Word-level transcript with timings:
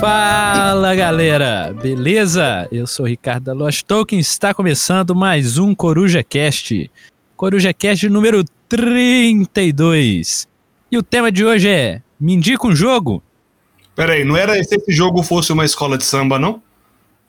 Fala 0.00 0.94
galera, 0.94 1.74
beleza? 1.82 2.68
Eu 2.70 2.86
sou 2.86 3.04
o 3.04 3.08
Ricardo 3.08 3.44
da 3.46 3.52
Lost 3.52 3.82
Token, 3.82 4.20
está 4.20 4.54
começando 4.54 5.12
mais 5.12 5.58
um 5.58 5.74
Coruja 5.74 6.22
Cast. 6.22 6.88
Coruja 7.36 7.74
Cast 7.74 8.08
número 8.08 8.44
32. 8.68 10.46
E 10.92 10.96
o 10.96 11.02
tema 11.02 11.32
de 11.32 11.44
hoje 11.44 11.68
é: 11.68 12.00
Me 12.18 12.32
indica 12.32 12.64
um 12.64 12.76
jogo? 12.76 13.20
Peraí, 13.96 14.24
não 14.24 14.36
era 14.36 14.62
se 14.62 14.76
esse 14.76 14.92
jogo 14.92 15.24
fosse 15.24 15.52
uma 15.52 15.64
escola 15.64 15.98
de 15.98 16.04
samba, 16.04 16.38
não? 16.38 16.62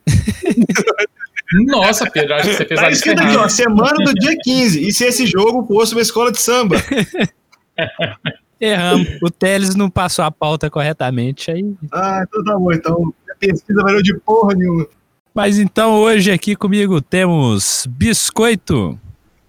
Nossa, 1.66 2.08
Pedro, 2.12 2.36
acho 2.36 2.50
que 2.50 2.54
você 2.54 2.66
fez 2.66 2.80
Tá 2.80 2.86
a 2.86 2.92
escrito 2.92 3.24
aqui, 3.24 3.36
ó, 3.36 3.50
semana 3.50 3.96
do 4.06 4.14
dia 4.14 4.38
15. 4.44 4.88
E 4.88 4.94
se 4.94 5.06
esse 5.06 5.26
jogo 5.26 5.66
fosse 5.66 5.94
uma 5.96 6.02
escola 6.02 6.32
de 6.32 6.40
samba? 6.40 6.76
Erramos. 8.60 9.08
o 9.22 9.30
Teles 9.30 9.76
não 9.76 9.90
passou 9.90 10.26
a 10.26 10.32
pauta 10.32 10.70
corretamente 10.70 11.50
aí. 11.50 11.74
Ah, 11.92 12.24
então 12.28 12.44
tá 12.44 12.58
bom. 12.58 12.72
Então, 12.72 13.14
a 13.32 13.36
pesquisa 13.36 13.82
valeu 13.82 14.02
de 14.02 14.14
porra 14.20 14.54
nenhuma. 14.56 14.88
Mas 15.34 15.58
então 15.60 15.96
hoje 15.96 16.32
aqui 16.32 16.56
comigo 16.56 17.00
temos 17.02 17.88
Biscoito. 17.90 19.00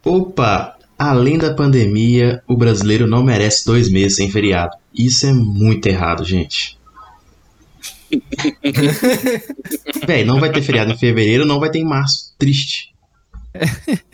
Opa! 0.04 0.76
Além 0.98 1.38
da 1.38 1.54
pandemia, 1.54 2.42
o 2.46 2.56
brasileiro 2.56 3.06
não 3.06 3.24
merece 3.24 3.64
dois 3.64 3.90
meses 3.90 4.16
sem 4.16 4.30
feriado. 4.30 4.76
Isso 4.94 5.26
é 5.26 5.32
muito 5.32 5.86
errado, 5.86 6.24
gente. 6.24 6.78
Véi, 10.06 10.24
não 10.24 10.38
vai 10.38 10.52
ter 10.52 10.60
feriado 10.62 10.92
em 10.92 10.98
fevereiro, 10.98 11.46
não 11.46 11.58
vai 11.58 11.70
ter 11.70 11.78
em 11.78 11.84
março. 11.84 12.34
Triste. 12.38 12.90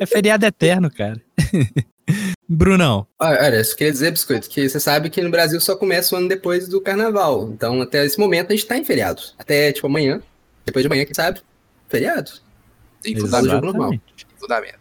É 0.00 0.06
feriado 0.06 0.44
eterno, 0.44 0.90
cara. 0.90 1.22
Brunão. 2.52 3.06
Olha, 3.16 3.40
olha, 3.44 3.64
só 3.64 3.76
queria 3.76 3.92
dizer, 3.92 4.10
Biscoito, 4.10 4.48
que 4.50 4.68
você 4.68 4.80
sabe 4.80 5.08
que 5.08 5.22
no 5.22 5.30
Brasil 5.30 5.60
só 5.60 5.76
começa 5.76 6.14
o 6.14 6.18
ano 6.18 6.28
depois 6.28 6.66
do 6.66 6.80
carnaval. 6.80 7.48
Então, 7.52 7.80
até 7.80 8.04
esse 8.04 8.18
momento, 8.18 8.52
a 8.52 8.56
gente 8.56 8.66
tá 8.66 8.76
em 8.76 8.84
feriado. 8.84 9.22
Até, 9.38 9.70
tipo, 9.72 9.86
amanhã, 9.86 10.20
depois 10.66 10.82
de 10.82 10.88
amanhã, 10.88 11.04
quem 11.04 11.14
sabe, 11.14 11.40
feriado. 11.88 12.32
Tem 13.00 13.16
fundamento. 13.16 13.50
jogo 13.52 13.66
normal. 13.66 13.92
fundamento. 14.36 14.80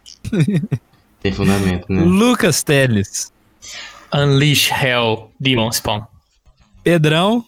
Tem 1.22 1.32
fundamento, 1.32 1.94
né? 1.94 2.02
Lucas 2.02 2.64
Teles. 2.64 3.32
Unleash 4.12 4.72
Hell 4.72 5.32
Demon 5.40 5.72
Spawn. 5.72 6.02
Pedrão. 6.84 7.46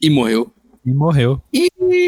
E 0.00 0.08
morreu. 0.08 0.52
E 0.86 0.90
morreu. 0.92 1.42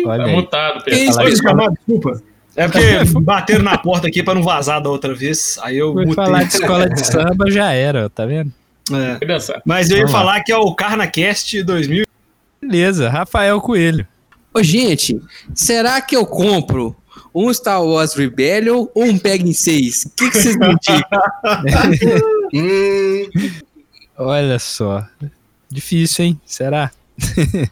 Olha 0.06 0.22
Tá 0.24 0.30
aí. 0.30 0.36
mutado, 0.36 0.84
Pedro. 0.84 1.00
Isso, 1.00 1.18
desculpa. 1.24 2.22
É 2.56 2.68
porque 2.68 3.04
bateram 3.20 3.62
na 3.62 3.78
porta 3.78 4.08
aqui 4.08 4.22
pra 4.22 4.34
não 4.34 4.42
vazar 4.42 4.82
da 4.82 4.90
outra 4.90 5.14
vez. 5.14 5.58
Aí 5.62 5.78
eu 5.78 5.94
mutei. 5.94 6.14
falar 6.14 6.42
de 6.44 6.54
escola 6.54 6.88
de 6.88 7.06
samba, 7.06 7.50
já 7.50 7.72
era, 7.72 8.08
tá 8.10 8.26
vendo? 8.26 8.52
É. 8.92 9.18
Mas 9.64 9.90
eu 9.90 9.98
ia 9.98 10.02
Vamos 10.04 10.12
lá. 10.14 10.18
falar 10.20 10.40
que 10.42 10.50
é 10.50 10.56
o 10.56 10.74
Carnacast 10.74 11.62
2000. 11.62 12.06
Beleza, 12.60 13.08
Rafael 13.08 13.60
Coelho. 13.60 14.06
Ô, 14.52 14.62
gente, 14.62 15.20
será 15.54 16.00
que 16.00 16.16
eu 16.16 16.26
compro 16.26 16.96
um 17.32 17.52
Star 17.54 17.82
Wars 17.84 18.14
Rebellion 18.14 18.86
ou 18.94 19.04
um 19.04 19.16
Peg 19.16 19.54
6? 19.54 20.06
O 20.06 20.10
que, 20.16 20.30
que 20.30 20.36
vocês 20.38 20.56
me 20.56 20.76
dizem? 20.80 21.02
Hum, 22.52 23.30
Olha 24.18 24.58
só. 24.58 25.06
Difícil, 25.70 26.24
hein? 26.24 26.40
Será? 26.44 26.90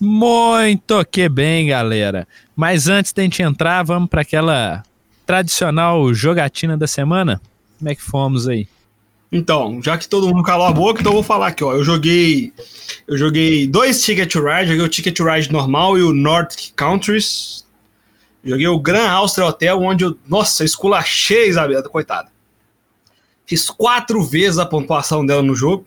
Muito 0.00 1.04
que 1.04 1.28
bem, 1.28 1.66
galera. 1.66 2.28
Mas 2.54 2.88
antes 2.88 3.12
da 3.12 3.22
gente 3.22 3.42
entrar, 3.42 3.82
vamos 3.82 4.08
para 4.08 4.22
aquela 4.22 4.82
tradicional 5.26 6.12
jogatina 6.12 6.76
da 6.76 6.86
semana? 6.86 7.40
Como 7.78 7.90
é 7.90 7.94
que 7.94 8.02
fomos 8.02 8.46
aí? 8.48 8.68
Então, 9.30 9.80
já 9.82 9.96
que 9.96 10.06
todo 10.06 10.28
mundo 10.28 10.42
calou 10.42 10.66
a 10.66 10.72
boca, 10.72 11.00
então 11.00 11.12
eu 11.12 11.16
vou 11.16 11.22
falar 11.22 11.48
aqui, 11.48 11.64
ó. 11.64 11.72
Eu 11.72 11.82
joguei. 11.82 12.52
Eu 13.08 13.16
joguei 13.16 13.66
dois 13.66 14.02
Ticket 14.04 14.30
to 14.30 14.44
Ride, 14.44 14.68
joguei 14.68 14.84
o 14.84 14.88
Ticket 14.88 15.16
to 15.16 15.24
Ride 15.24 15.50
normal 15.50 15.96
e 15.96 16.02
o 16.02 16.12
North 16.12 16.72
Countries. 16.76 17.64
Joguei 18.44 18.68
o 18.68 18.78
Grand 18.78 19.08
Austria 19.08 19.46
Hotel, 19.46 19.80
onde 19.80 20.04
eu. 20.04 20.18
Nossa, 20.28 20.64
esculachei, 20.64 21.48
Isabela, 21.48 21.82
coitada. 21.88 22.30
Fiz 23.46 23.70
quatro 23.70 24.22
vezes 24.22 24.58
a 24.58 24.66
pontuação 24.66 25.24
dela 25.24 25.42
no 25.42 25.54
jogo. 25.54 25.86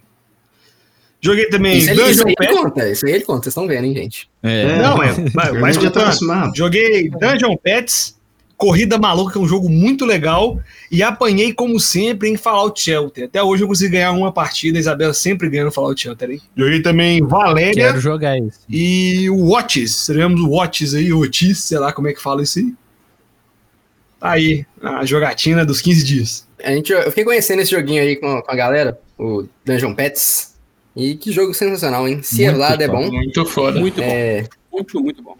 Joguei 1.26 1.46
também 1.50 1.80
isso, 1.80 1.90
aí, 1.90 1.96
isso 1.96 2.06
Dungeon 2.06 2.28
aí 2.28 2.36
ele 2.40 2.48
Pet. 2.48 2.62
conta, 2.62 2.90
isso 2.90 3.06
aí 3.08 3.14
ele 3.14 3.24
conta, 3.24 3.42
vocês 3.42 3.52
estão 3.52 3.68
vendo, 3.68 3.86
hein, 3.86 3.96
gente? 3.96 4.30
É, 4.44 4.78
Não, 4.78 5.02
é. 5.02 5.16
Mas 5.60 5.76
já 5.76 5.90
tá 5.90 6.04
acostumado. 6.04 6.56
Joguei 6.56 7.10
Dungeon 7.10 7.58
Pets, 7.58 8.16
Corrida 8.56 9.00
Maluca, 9.00 9.34
que 9.34 9.40
é 9.40 9.42
um 9.42 9.48
jogo 9.48 9.68
muito 9.68 10.06
legal, 10.06 10.60
e 10.92 11.02
apanhei, 11.02 11.52
como 11.52 11.80
sempre, 11.80 12.30
em 12.30 12.38
Fallout 12.38 12.80
Shelter. 12.80 13.26
Até 13.26 13.42
hoje 13.42 13.64
eu 13.64 13.68
consegui 13.68 13.94
ganhar 13.94 14.12
uma 14.12 14.32
partida, 14.32 14.78
a 14.78 14.80
Isabela 14.80 15.16
sempre 15.16 15.50
ganhando 15.50 15.72
Fallout 15.72 16.00
Shelter, 16.00 16.30
hein? 16.30 16.42
Joguei 16.56 16.80
também 16.84 17.26
Valéria 17.26 17.74
quero 17.88 18.00
jogar 18.00 18.38
isso. 18.38 18.60
e 18.70 19.28
o 19.32 19.50
Watches. 19.50 19.96
Seremos 19.96 20.40
o 20.40 20.52
Watches 20.52 20.94
aí, 20.94 21.12
Otis, 21.12 21.58
sei 21.64 21.80
lá 21.80 21.92
como 21.92 22.08
é 22.08 22.14
que 22.14 22.22
fala 22.22 22.44
isso 22.44 22.60
aí. 22.60 22.72
Tá 24.20 24.30
aí, 24.30 24.64
a 24.80 25.04
jogatina 25.04 25.66
dos 25.66 25.82
15 25.82 26.06
dias. 26.06 26.48
A 26.64 26.70
gente, 26.70 26.92
eu 26.92 27.10
fiquei 27.10 27.26
conhecendo 27.26 27.64
esse 27.64 27.72
joguinho 27.72 28.04
aí 28.04 28.16
com, 28.16 28.44
com 28.44 28.52
a 28.52 28.56
galera, 28.56 29.00
o 29.18 29.48
Dungeon 29.66 29.96
Pets. 29.96 30.55
E 30.96 31.16
que 31.16 31.32
jogo 31.32 31.54
sensacional, 31.54 32.08
hein? 32.08 32.22
Se 32.24 32.46
Muito 32.50 32.82
é 32.82 32.84
é 32.84 32.88
bom. 32.88 33.12
Muito 33.12 33.46
foda. 33.46 33.80
Muito 33.80 33.98
bom. 34.02 34.08
É, 34.08 34.46
Muito, 34.72 35.02
muito 35.02 35.22
bom. 35.22 35.36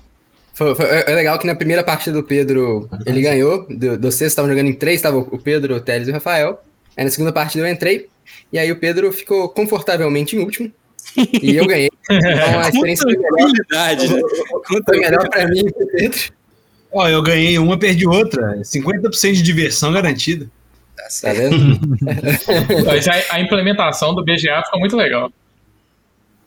foi, 0.54 0.76
foi- 0.76 0.86
é 0.86 1.16
legal 1.16 1.40
que 1.40 1.48
na 1.48 1.56
primeira 1.56 1.84
partida 1.84 2.18
do 2.18 2.24
Pedro, 2.24 2.90
ele 3.06 3.22
ganhou. 3.22 3.66
Do, 3.70 3.98
do 3.98 4.12
vocês 4.12 4.32
estavam 4.32 4.50
jogando 4.50 4.68
em 4.68 4.74
três, 4.74 5.02
tava 5.02 5.18
o 5.18 5.40
Pedro, 5.40 5.76
o 5.76 5.80
Teles 5.80 6.08
e 6.08 6.12
o 6.12 6.14
Rafael. 6.14 6.62
Aí 6.98 7.04
na 7.06 7.10
segunda 7.10 7.32
partida 7.32 7.66
eu 7.68 7.72
entrei. 7.72 8.08
E 8.52 8.60
aí 8.60 8.72
o 8.72 8.76
Pedro 8.80 9.12
ficou 9.14 9.48
confortavelmente 9.50 10.36
em 10.36 10.40
último. 10.40 10.72
E 11.42 11.56
eu 11.56 11.66
ganhei. 11.66 11.90
Então 12.08 12.60
a 12.60 12.70
experiência 12.70 13.04
foi 13.04 13.18
melhor, 13.18 13.52
né? 13.52 14.82
foi 14.86 15.00
melhor 15.00 15.28
pra 15.28 15.48
mim 15.48 15.60
e 15.66 15.74
pro 15.74 15.88
Pedro. 15.88 16.20
Ó, 16.92 17.08
eu 17.10 17.22
ganhei 17.24 17.58
uma, 17.58 17.80
perdi 17.80 18.08
outra. 18.08 18.58
50% 18.62 19.34
de 19.34 19.42
diversão 19.42 19.92
garantida. 19.92 20.48
Tá 21.22 21.34
vendo? 21.34 21.58
Mas 22.86 23.08
a, 23.08 23.14
a 23.32 23.42
implementação 23.42 24.14
do 24.14 24.24
BGA 24.24 24.62
ficou 24.66 24.80
muito 24.80 24.96
legal. 24.96 25.32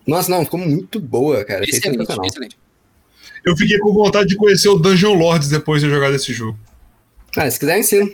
Nossa, 0.09 0.31
não, 0.31 0.43
ficou 0.43 0.59
muito 0.59 0.99
boa, 0.99 1.45
cara. 1.45 1.63
Excelente, 1.69 2.11
excelente. 2.25 2.59
Eu 3.45 3.55
fiquei 3.55 3.79
com 3.79 3.93
vontade 3.93 4.31
de 4.31 4.37
conhecer 4.37 4.69
o 4.69 4.79
Dungeon 4.79 5.15
Lords 5.15 5.51
depois 5.51 5.83
de 5.83 5.87
eu 5.87 5.95
jogar 5.95 6.11
desse 6.11 6.33
jogo. 6.33 6.59
Ah, 7.37 7.49
se 7.51 7.61
quiser, 7.61 7.77
eu 7.77 7.81
ensino. 7.81 8.13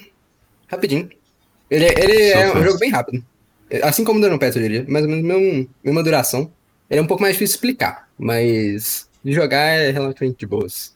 Rapidinho. 0.67 1.09
Ele, 1.71 1.85
ele 1.85 2.33
Só 2.33 2.39
é 2.39 2.57
um 2.57 2.65
jogo 2.65 2.79
bem 2.79 2.91
rápido. 2.91 3.25
Assim 3.83 4.05
como 4.05 4.19
o 4.19 4.23
Dungeon 4.23 4.39
Pets, 4.39 4.57
eu 4.57 4.63
diria. 4.63 4.85
Mais 4.89 5.05
ou 5.05 5.11
menos 5.11 5.25
mesmo, 5.25 5.69
mesma 5.85 6.03
duração. 6.03 6.51
Ele 6.91 6.99
é 6.99 7.03
um 7.03 7.07
pouco 7.07 7.23
mais 7.23 7.35
difícil 7.35 7.55
de 7.55 7.59
explicar, 7.59 8.09
mas 8.19 9.09
de 9.25 9.33
jogar 9.33 9.65
é 9.65 9.93
relativamente 9.93 10.41
de 10.41 10.47
boas. 10.47 10.95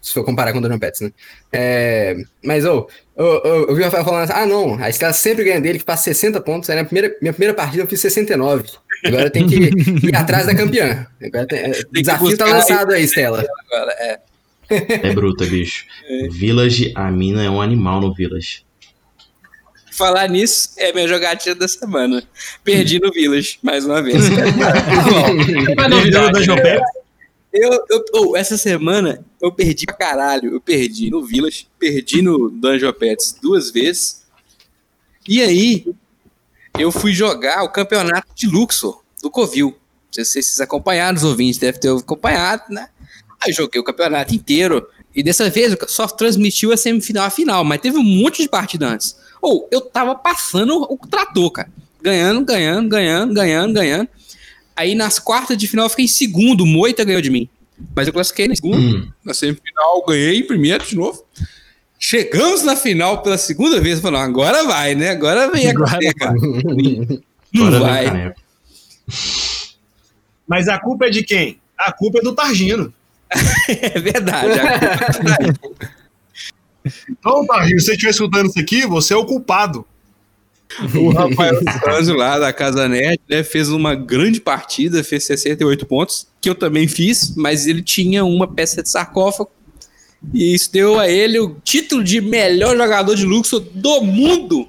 Se 0.00 0.14
for 0.14 0.24
comparar 0.24 0.52
com 0.52 0.58
o 0.58 0.62
Dungeon 0.62 0.78
Pets, 0.78 1.02
né? 1.02 1.12
É, 1.52 2.16
mas, 2.42 2.64
ô, 2.64 2.88
ô, 3.14 3.22
ô, 3.22 3.48
eu 3.68 3.74
vi 3.74 3.82
o 3.82 3.84
Rafael 3.84 4.04
falando 4.04 4.22
assim, 4.22 4.32
ah, 4.34 4.46
não, 4.46 4.82
a 4.82 4.88
Estela 4.88 5.12
sempre 5.12 5.44
ganha 5.44 5.60
dele, 5.60 5.78
que 5.78 5.84
passa 5.84 6.04
60 6.04 6.40
pontos. 6.40 6.70
Aí 6.70 6.76
na 6.76 6.84
primeira, 6.84 7.14
minha 7.20 7.34
primeira 7.34 7.54
partida 7.54 7.82
eu 7.82 7.86
fiz 7.86 8.00
69. 8.00 8.64
Agora 9.04 9.30
tenho 9.30 9.48
que 9.48 9.56
ir 10.06 10.14
atrás 10.14 10.46
da 10.46 10.54
campeã. 10.54 11.06
Agora 11.22 11.46
tem, 11.46 11.58
é, 11.58 11.70
o 11.70 11.88
que 11.88 12.02
desafio 12.02 12.36
tá 12.36 12.46
lançado 12.46 12.92
aí, 12.92 13.04
Estela. 13.04 13.44
Agora, 13.66 13.92
é. 13.92 14.20
É 14.70 15.12
bruta, 15.12 15.44
bicho. 15.46 15.84
Village, 16.30 16.92
a 16.94 17.10
mina 17.10 17.42
é 17.42 17.50
um 17.50 17.60
animal 17.60 18.00
no 18.00 18.14
Village. 18.14 18.64
Falar 19.90 20.28
nisso 20.28 20.70
é 20.78 20.92
minha 20.92 21.08
jogatina 21.08 21.54
da 21.54 21.66
semana. 21.66 22.22
Perdi 22.62 23.00
no 23.00 23.12
Village, 23.12 23.58
mais 23.62 23.84
uma 23.84 24.02
vez. 24.02 24.22
É 25.76 25.88
novidade. 25.88 26.46
Né? 26.46 26.60
Pets? 26.60 27.00
Eu, 27.52 27.72
eu, 27.90 28.04
oh, 28.14 28.36
essa 28.36 28.56
semana 28.56 29.24
eu 29.42 29.50
perdi 29.50 29.84
pra 29.84 29.94
caralho. 29.94 30.54
Eu 30.54 30.60
perdi 30.60 31.10
no 31.10 31.24
Village, 31.24 31.66
perdi 31.78 32.22
no 32.22 32.48
Dungeon 32.48 32.92
Pets 32.92 33.36
duas 33.42 33.70
vezes. 33.70 34.24
E 35.28 35.42
aí, 35.42 35.84
eu 36.80 36.90
fui 36.90 37.12
jogar 37.12 37.62
o 37.62 37.68
campeonato 37.68 38.28
de 38.34 38.46
Luxor, 38.46 39.02
do 39.22 39.30
Covil. 39.30 39.68
Não 40.16 40.24
sei 40.24 40.24
se 40.24 40.42
vocês 40.42 40.60
acompanharam, 40.60 41.16
os 41.16 41.24
ouvintes 41.24 41.58
devem 41.58 41.80
ter 41.80 41.90
acompanhado, 41.90 42.64
né? 42.70 42.88
Aí 43.44 43.52
joguei 43.52 43.80
o 43.80 43.84
campeonato 43.84 44.34
inteiro. 44.34 44.86
E 45.14 45.22
dessa 45.22 45.48
vez 45.50 45.76
só 45.88 46.06
transmitiu 46.06 46.72
a 46.72 46.76
semifinal 46.76 47.26
a 47.26 47.30
final, 47.30 47.64
mas 47.64 47.80
teve 47.80 47.98
um 47.98 48.02
monte 48.02 48.42
de 48.42 48.48
partida 48.48 48.88
antes. 48.88 49.16
Ou 49.42 49.68
eu 49.70 49.80
tava 49.80 50.14
passando 50.14 50.86
o 50.90 50.96
trator, 50.96 51.50
cara. 51.50 51.70
Ganhando, 52.02 52.44
ganhando, 52.44 52.88
ganhando, 52.88 53.34
ganhando, 53.34 53.74
ganhando. 53.74 54.08
Aí 54.74 54.94
nas 54.94 55.18
quartas 55.18 55.56
de 55.56 55.66
final 55.66 55.86
eu 55.86 55.90
fiquei 55.90 56.06
em 56.06 56.08
segundo, 56.08 56.62
o 56.62 56.66
Moita 56.66 57.04
ganhou 57.04 57.20
de 57.20 57.30
mim. 57.30 57.48
Mas 57.94 58.06
eu 58.06 58.12
classifiquei 58.12 58.48
na 58.48 58.54
segunda. 58.54 58.78
Hum. 58.78 59.10
Na 59.24 59.34
semifinal 59.34 60.04
ganhei 60.06 60.38
em 60.38 60.46
primeiro 60.46 60.84
de 60.84 60.96
novo. 60.96 61.24
Chegamos 62.02 62.62
na 62.62 62.74
final 62.76 63.22
pela 63.22 63.36
segunda 63.36 63.78
vez. 63.80 64.00
Falando, 64.00 64.22
agora 64.24 64.64
vai, 64.64 64.94
né? 64.94 65.10
Agora 65.10 65.50
vem 65.52 65.66
a 65.66 65.70
Agora 65.70 65.98
cara. 66.18 66.34
Não 67.52 67.68
o 67.68 67.80
vai. 67.80 68.32
Mas 70.48 70.66
a 70.66 70.78
culpa 70.78 71.06
é 71.06 71.10
de 71.10 71.22
quem? 71.22 71.60
A 71.78 71.92
culpa 71.92 72.18
é 72.18 72.22
do 72.22 72.34
Targino. 72.34 72.92
É 73.68 74.00
verdade. 74.00 74.48
a- 74.58 75.80
Então, 77.08 77.46
Targino, 77.46 77.78
se 77.78 77.86
você 77.86 77.92
estiver 77.92 78.10
escutando 78.10 78.46
isso 78.48 78.58
aqui, 78.58 78.86
você 78.86 79.12
é 79.12 79.16
o 79.16 79.24
culpado. 79.26 79.84
O 80.94 81.10
Rafael 81.10 81.60
Sanzio 81.84 82.14
lá 82.16 82.38
da 82.38 82.52
Casa 82.52 82.88
Nerd 82.88 83.20
né, 83.28 83.42
fez 83.42 83.68
uma 83.68 83.94
grande 83.94 84.40
partida, 84.40 85.02
fez 85.04 85.24
68 85.24 85.84
pontos, 85.84 86.26
que 86.40 86.48
eu 86.48 86.54
também 86.54 86.86
fiz, 86.88 87.34
mas 87.36 87.66
ele 87.66 87.82
tinha 87.82 88.24
uma 88.24 88.46
peça 88.48 88.82
de 88.82 88.88
sarcófago. 88.88 89.50
E 90.32 90.54
isso 90.54 90.70
deu 90.72 90.98
a 90.98 91.08
ele 91.08 91.38
o 91.38 91.56
título 91.64 92.04
de 92.04 92.20
melhor 92.20 92.76
jogador 92.76 93.14
de 93.14 93.24
luxo 93.24 93.60
do 93.60 94.02
mundo. 94.02 94.68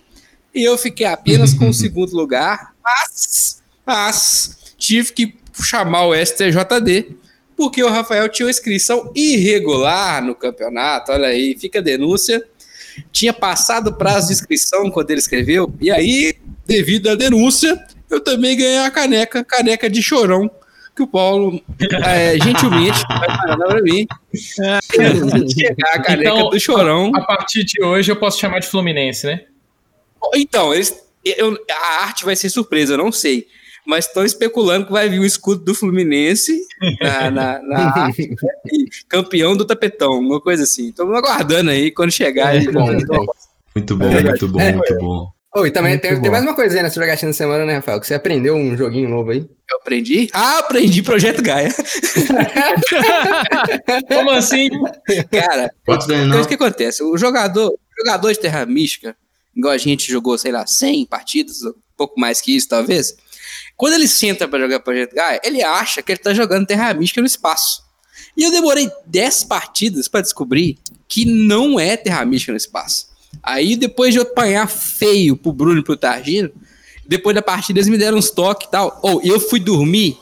E 0.54 0.64
eu 0.64 0.78
fiquei 0.78 1.06
apenas 1.06 1.54
com 1.54 1.70
o 1.70 1.74
segundo 1.76 2.16
lugar, 2.16 2.74
mas, 2.84 3.62
mas 3.86 4.74
tive 4.78 5.14
que 5.14 5.36
chamar 5.62 6.08
o 6.08 6.16
STJD, 6.16 7.16
porque 7.56 7.84
o 7.84 7.90
Rafael 7.90 8.28
tinha 8.30 8.46
uma 8.46 8.52
inscrição 8.52 9.12
irregular 9.14 10.24
no 10.24 10.34
campeonato. 10.34 11.12
Olha 11.12 11.28
aí, 11.28 11.56
fica 11.60 11.80
a 11.80 11.82
denúncia 11.82 12.44
tinha 13.12 13.34
passado 13.34 13.90
o 13.90 13.94
prazo 13.94 14.28
de 14.28 14.34
inscrição 14.34 14.90
quando 14.90 15.12
ele 15.12 15.20
escreveu, 15.20 15.74
e 15.80 15.92
aí, 15.92 16.36
devido 16.66 17.10
à 17.10 17.16
denúncia, 17.16 17.80
eu 18.10 18.20
também 18.20 18.58
ganhei 18.58 18.80
a 18.80 18.92
caneca, 18.92 19.44
caneca 19.44 19.90
de 19.90 20.02
chorão, 20.02 20.50
que 21.02 21.04
o 21.04 21.08
Paulo 21.08 21.60
é, 22.06 22.34
gentilmente 22.40 23.00
vai 23.10 23.48
mandar 23.48 23.68
pra 23.68 23.82
mim. 23.82 24.06
Chegar 24.34 25.94
a 25.94 26.02
caneca 26.02 26.30
Então, 26.30 26.50
do 26.50 26.60
chorão. 26.60 27.12
A 27.16 27.22
partir 27.22 27.64
de 27.64 27.84
hoje 27.84 28.12
eu 28.12 28.16
posso 28.16 28.40
chamar 28.40 28.60
de 28.60 28.68
Fluminense, 28.68 29.26
né? 29.26 29.42
Então, 30.36 30.74
eles, 30.74 30.96
eu- 31.26 31.58
a 31.72 32.04
arte 32.04 32.24
vai 32.24 32.36
ser 32.36 32.50
surpresa, 32.50 32.94
eu 32.94 32.98
não 32.98 33.12
sei. 33.12 33.48
Mas 33.86 34.06
estão 34.06 34.24
especulando 34.24 34.86
que 34.86 34.92
vai 34.92 35.10
vir 35.10 35.20
o 35.20 35.26
escudo 35.26 35.64
do 35.66 35.74
Fluminense 35.74 36.56
na, 37.02 37.32
na, 37.32 37.62
na 37.64 37.80
arte, 38.04 38.30
né? 38.30 38.36
Campeão 39.10 39.58
do 39.58 39.66
tapetão, 39.66 40.20
uma 40.20 40.40
coisa 40.40 40.64
assim. 40.64 40.90
Estamos 40.90 41.18
aguardando 41.18 41.72
aí 41.72 41.90
quando 41.92 42.12
chegar. 42.12 42.54
É, 42.54 42.58
a 42.58 42.62
gente- 42.62 42.72
bom, 42.74 42.86
muito 42.86 43.08
bom. 43.08 43.26
Muito 43.76 43.96
bom, 43.98 44.06
muito 44.12 44.48
bom, 44.48 44.60
muito 44.74 44.96
bom. 45.00 45.32
Oh, 45.54 45.66
e 45.66 45.72
também 45.72 46.00
tem, 46.00 46.22
tem 46.22 46.32
mais 46.32 46.44
uma 46.44 46.56
coisa 46.56 46.78
aí 46.78 46.82
nessa 46.82 46.96
jogatina 46.96 47.32
da 47.32 47.38
semana, 47.38 47.66
né, 47.66 47.76
Rafael? 47.76 48.00
Que 48.00 48.08
você 48.08 48.14
aprendeu 48.14 48.56
um 48.56 48.78
joguinho 48.78 49.10
novo 49.10 49.32
aí. 49.32 49.40
Eu 49.70 49.78
aprendi? 49.80 50.30
Ah, 50.32 50.60
aprendi 50.60 51.04
Projeto 51.04 51.42
Gaia. 51.42 51.76
Como 54.08 54.32
assim? 54.32 54.70
Cara, 55.30 55.70
dar, 55.86 56.26
então 56.26 56.46
que 56.46 56.54
acontece. 56.54 57.04
O 57.04 57.18
jogador, 57.18 57.70
o 57.70 57.78
jogador 58.00 58.32
de 58.32 58.40
Terra 58.40 58.66
Mística, 58.66 59.14
igual 59.54 59.74
a 59.74 59.78
gente 59.78 60.10
jogou, 60.10 60.38
sei 60.38 60.54
lá, 60.54 60.66
100 60.66 61.06
partidas, 61.08 61.62
um 61.64 61.74
pouco 61.98 62.18
mais 62.18 62.40
que 62.40 62.56
isso, 62.56 62.70
talvez. 62.70 63.18
Quando 63.76 63.96
ele 63.96 64.08
senta 64.08 64.48
pra 64.48 64.58
jogar 64.58 64.80
Projeto 64.80 65.14
Gaia, 65.14 65.42
ele 65.44 65.62
acha 65.62 66.02
que 66.02 66.14
ele 66.14 66.20
tá 66.20 66.34
jogando 66.34 66.66
Terra 66.66 66.94
Mística 66.94 67.20
no 67.20 67.28
espaço. 67.28 67.84
E 68.38 68.44
eu 68.44 68.52
demorei 68.52 68.90
10 69.06 69.44
partidas 69.44 70.08
pra 70.08 70.22
descobrir 70.22 70.78
que 71.10 71.26
não 71.26 71.78
é 71.78 71.98
Terra 71.98 72.24
Mística 72.24 72.54
no 72.54 72.58
espaço. 72.58 73.11
Aí, 73.44 73.76
depois 73.76 74.14
de 74.14 74.20
eu 74.20 74.24
apanhar 74.24 74.68
feio 74.68 75.36
pro 75.36 75.52
Bruno 75.54 75.80
e 75.80 75.84
pro 75.84 75.96
Targino, 75.98 76.50
depois 77.08 77.36
da 77.36 77.42
partida 77.42 77.80
eles 77.80 77.90
me 77.90 77.98
deram 77.98 78.18
uns 78.18 78.30
toques 78.30 78.68
e 78.68 78.72
tal. 78.72 79.00
Ou 79.02 79.22
eu 79.24 79.40
fui 79.40 79.60
dormir 79.60 80.18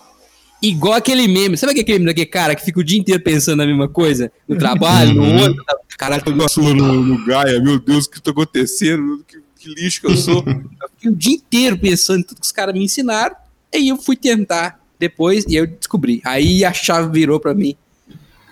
igual 0.62 0.94
aquele 0.94 1.28
meme. 1.28 1.58
Sabe 1.58 1.80
aquele 1.80 2.00
meme 2.00 2.06
daquele 2.08 2.26
cara 2.26 2.56
que 2.56 2.64
fica 2.64 2.80
o 2.80 2.84
dia 2.84 3.00
inteiro 3.00 3.22
pensando 3.22 3.58
na 3.58 3.66
mesma 3.66 3.88
coisa? 3.88 4.32
No 4.48 4.58
trabalho, 4.58 5.14
no 5.14 5.24
Uhum. 5.24 5.42
outro. 5.42 5.64
Caralho, 5.98 6.24
tô 6.24 6.50
sua 6.50 6.74
no, 6.74 7.04
no 7.04 7.26
Gaia, 7.26 7.60
meu 7.60 7.78
Deus, 7.78 8.06
o 8.06 8.10
que 8.10 8.22
tá 8.22 8.32
acontecendo? 8.32 9.24
Que, 9.28 9.38
que 9.60 9.70
lixo 9.74 10.00
que 10.00 10.08
eu 10.08 10.16
sou. 10.16 10.44
eu 10.48 10.90
fiquei 10.96 11.12
o 11.12 11.16
dia 11.16 11.36
inteiro 11.36 11.78
pensando 11.78 12.20
em 12.20 12.24
tudo 12.24 12.40
que 12.40 12.46
os 12.46 12.52
caras 12.54 12.74
me 12.74 12.84
ensinaram. 12.84 13.36
Aí 13.74 13.90
eu 13.90 13.98
fui 13.98 14.16
tentar 14.16 14.80
depois 14.98 15.46
e 15.48 15.56
eu 15.56 15.68
descobri. 15.68 16.22
Aí 16.26 16.64
a 16.64 16.72
chave 16.74 17.12
virou 17.12 17.40
pra 17.40 17.54
mim. 17.54 17.76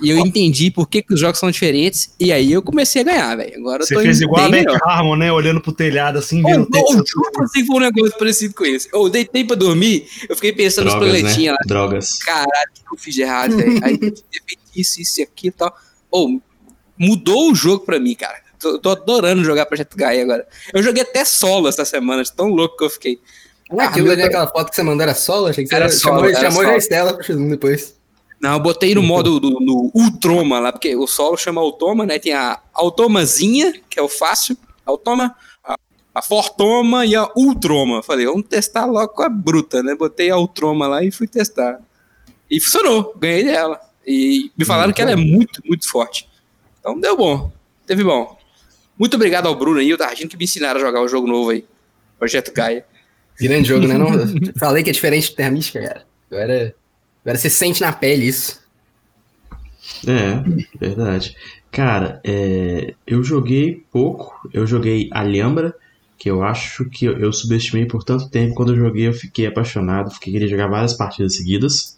E 0.02 0.10
eu 0.10 0.20
entendi 0.20 0.70
por 0.70 0.88
que, 0.88 1.02
que 1.02 1.14
os 1.14 1.20
jogos 1.20 1.40
são 1.40 1.50
diferentes. 1.50 2.14
E 2.20 2.32
aí 2.32 2.52
eu 2.52 2.62
comecei 2.62 3.02
a 3.02 3.06
ganhar, 3.06 3.36
velho. 3.36 3.58
Agora 3.58 3.82
eu 3.84 3.88
Você 3.88 3.96
tô 3.96 4.02
fez 4.02 4.22
igual 4.22 4.42
a. 4.46 4.92
Harmon, 4.92 5.16
né? 5.16 5.32
Olhando 5.32 5.60
pro 5.60 5.72
telhado 5.72 6.20
assim, 6.20 6.44
vendo 6.44 6.68
o 6.72 6.78
ou, 6.78 6.86
texto. 6.96 7.22
pra 7.32 7.48
você 7.48 7.60
que 7.62 7.66
foi 7.66 7.76
um 7.78 7.80
negócio 7.80 8.18
parecido 8.18 8.54
com 8.54 8.66
isso. 8.66 8.88
Eu 8.94 9.10
deitei 9.10 9.44
pra 9.44 9.56
dormir, 9.56 10.08
eu 10.30 10.36
fiquei 10.36 10.54
pensando 10.54 10.86
nos 10.86 10.94
Drogas, 10.96 11.20
planetinhas 11.20 11.54
né? 11.54 11.58
lá. 11.60 11.68
Drogas. 11.68 12.18
Caralho, 12.20 12.70
o 12.86 12.90
que 12.90 12.96
eu 12.96 13.00
fiz 13.00 13.16
de 13.16 13.22
errado, 13.24 13.58
velho? 13.58 13.80
Aí 13.84 13.94
eu 13.94 14.00
devia 14.00 14.12
ter 14.32 14.42
feito 14.46 14.62
isso, 14.76 15.02
isso 15.02 15.20
e 15.20 15.24
aquilo 15.24 15.54
e 15.56 15.58
tal. 15.58 15.76
Ou, 16.12 16.42
mudou 16.98 17.52
o 17.52 17.56
jogo 17.56 17.84
pra 17.86 18.00
mim, 18.00 18.14
cara. 18.16 18.38
Tô, 18.60 18.80
tô 18.80 18.90
adorando 18.90 19.44
jogar 19.44 19.66
Projeto 19.66 19.96
Gaia 19.96 20.24
agora. 20.24 20.48
Eu 20.74 20.82
joguei 20.82 21.04
até 21.04 21.24
solo 21.26 21.68
essa 21.68 21.86
semana, 21.86 22.24
tão 22.36 22.50
louco 22.50 22.78
que 22.78 22.84
eu 22.84 22.90
fiquei. 22.90 23.20
Ah, 23.78 23.86
aquilo 23.86 24.10
ali, 24.12 24.22
aquela 24.24 24.48
foto 24.48 24.70
que 24.70 24.76
você 24.76 24.84
mandou 24.84 25.04
era 25.04 25.14
solo? 25.14 25.48
Achei 25.48 25.64
que 25.64 25.70
você 25.70 25.76
Era 25.76 25.86
era 25.86 25.94
solo, 25.94 26.16
chamou, 26.16 26.30
era 26.30 26.40
chamou 26.40 26.54
solo. 26.54 26.68
já 26.68 26.74
a 26.74 26.78
Estela 26.78 27.14
pro 27.14 27.24
X1 27.26 27.50
depois. 27.50 27.97
Não, 28.40 28.54
eu 28.54 28.60
botei 28.60 28.94
no 28.94 29.02
modo 29.02 29.40
do, 29.40 29.60
no 29.60 29.92
Ultroma 29.94 30.60
lá, 30.60 30.72
porque 30.72 30.96
o 30.96 31.08
solo 31.08 31.38
chama 31.38 31.60
Automa, 31.60 32.06
né? 32.06 32.20
Tem 32.20 32.34
a 32.34 32.60
Automazinha, 32.74 33.74
que 33.90 34.00
é 34.00 34.02
o 34.02 34.08
fácil, 34.08 34.56
Automa, 34.86 35.36
a, 35.64 35.76
a 36.14 36.22
Fortoma 36.22 37.06
e 37.06 37.16
a 37.16 37.28
Ultroma. 37.36 38.04
Falei, 38.04 38.28
vamos 38.28 38.48
testar 38.48 38.86
logo 38.86 39.10
com 39.10 39.24
a 39.24 39.30
bruta, 39.30 39.82
né? 39.82 39.96
Botei 39.96 40.30
a 40.30 40.38
Ultroma 40.38 40.88
lá 40.88 41.04
e 41.04 41.12
fui 41.12 41.28
testar. 41.28 41.80
E 42.50 42.60
funcionou, 42.60 43.14
ganhei 43.18 43.44
dela. 43.44 43.82
E 44.06 44.52
me 44.58 44.64
falaram 44.64 44.94
que 44.94 45.02
ela 45.02 45.12
é 45.12 45.16
muito, 45.16 45.62
muito 45.66 45.90
forte. 45.90 46.30
Então 46.80 47.00
deu 47.00 47.18
bom, 47.18 47.52
teve 47.86 48.04
bom. 48.04 48.38
Muito 48.98 49.16
obrigado 49.16 49.48
ao 49.48 49.56
Bruno 49.56 49.82
e 49.82 49.92
ao 49.92 49.98
Targino 49.98 50.30
que 50.30 50.38
me 50.38 50.46
ensinaram 50.46 50.80
a 50.80 50.84
jogar 50.84 51.02
o 51.02 51.08
jogo 51.08 51.28
novo 51.28 51.50
aí. 51.50 51.66
Projeto 52.18 52.54
Gaia. 52.54 52.86
Grande 53.40 53.68
jogo, 53.68 53.88
né? 53.88 53.98
Não, 53.98 54.08
falei 54.58 54.84
que 54.84 54.90
é 54.90 54.94
diferente 54.94 55.30
de 55.30 55.36
Terra 55.36 55.52
Mística, 55.52 55.82
cara. 55.82 56.06
Agora, 56.32 56.76
agora 57.28 57.38
você 57.38 57.50
sente 57.50 57.82
na 57.82 57.92
pele 57.92 58.26
isso. 58.28 58.60
É, 60.08 60.42
verdade. 60.80 61.36
Cara, 61.72 62.22
é, 62.24 62.94
eu 63.06 63.22
joguei 63.24 63.84
pouco. 63.92 64.34
Eu 64.54 64.66
joguei 64.66 65.10
Alhambra, 65.12 65.76
que 66.18 66.30
eu 66.30 66.42
acho 66.44 66.86
que 66.90 67.06
eu, 67.06 67.20
eu 67.20 67.34
subestimei 67.34 67.86
por 67.86 68.04
tanto 68.04 68.30
tempo. 68.30 68.56
Quando 68.56 68.72
eu 68.74 68.78
joguei, 68.78 69.08
eu 69.08 69.14
fiquei 69.14 69.46
apaixonado. 69.46 70.12
Fiquei 70.12 70.34
queria 70.34 70.48
jogar 70.48 70.68
várias 70.68 70.94
partidas 70.94 71.36
seguidas. 71.36 71.98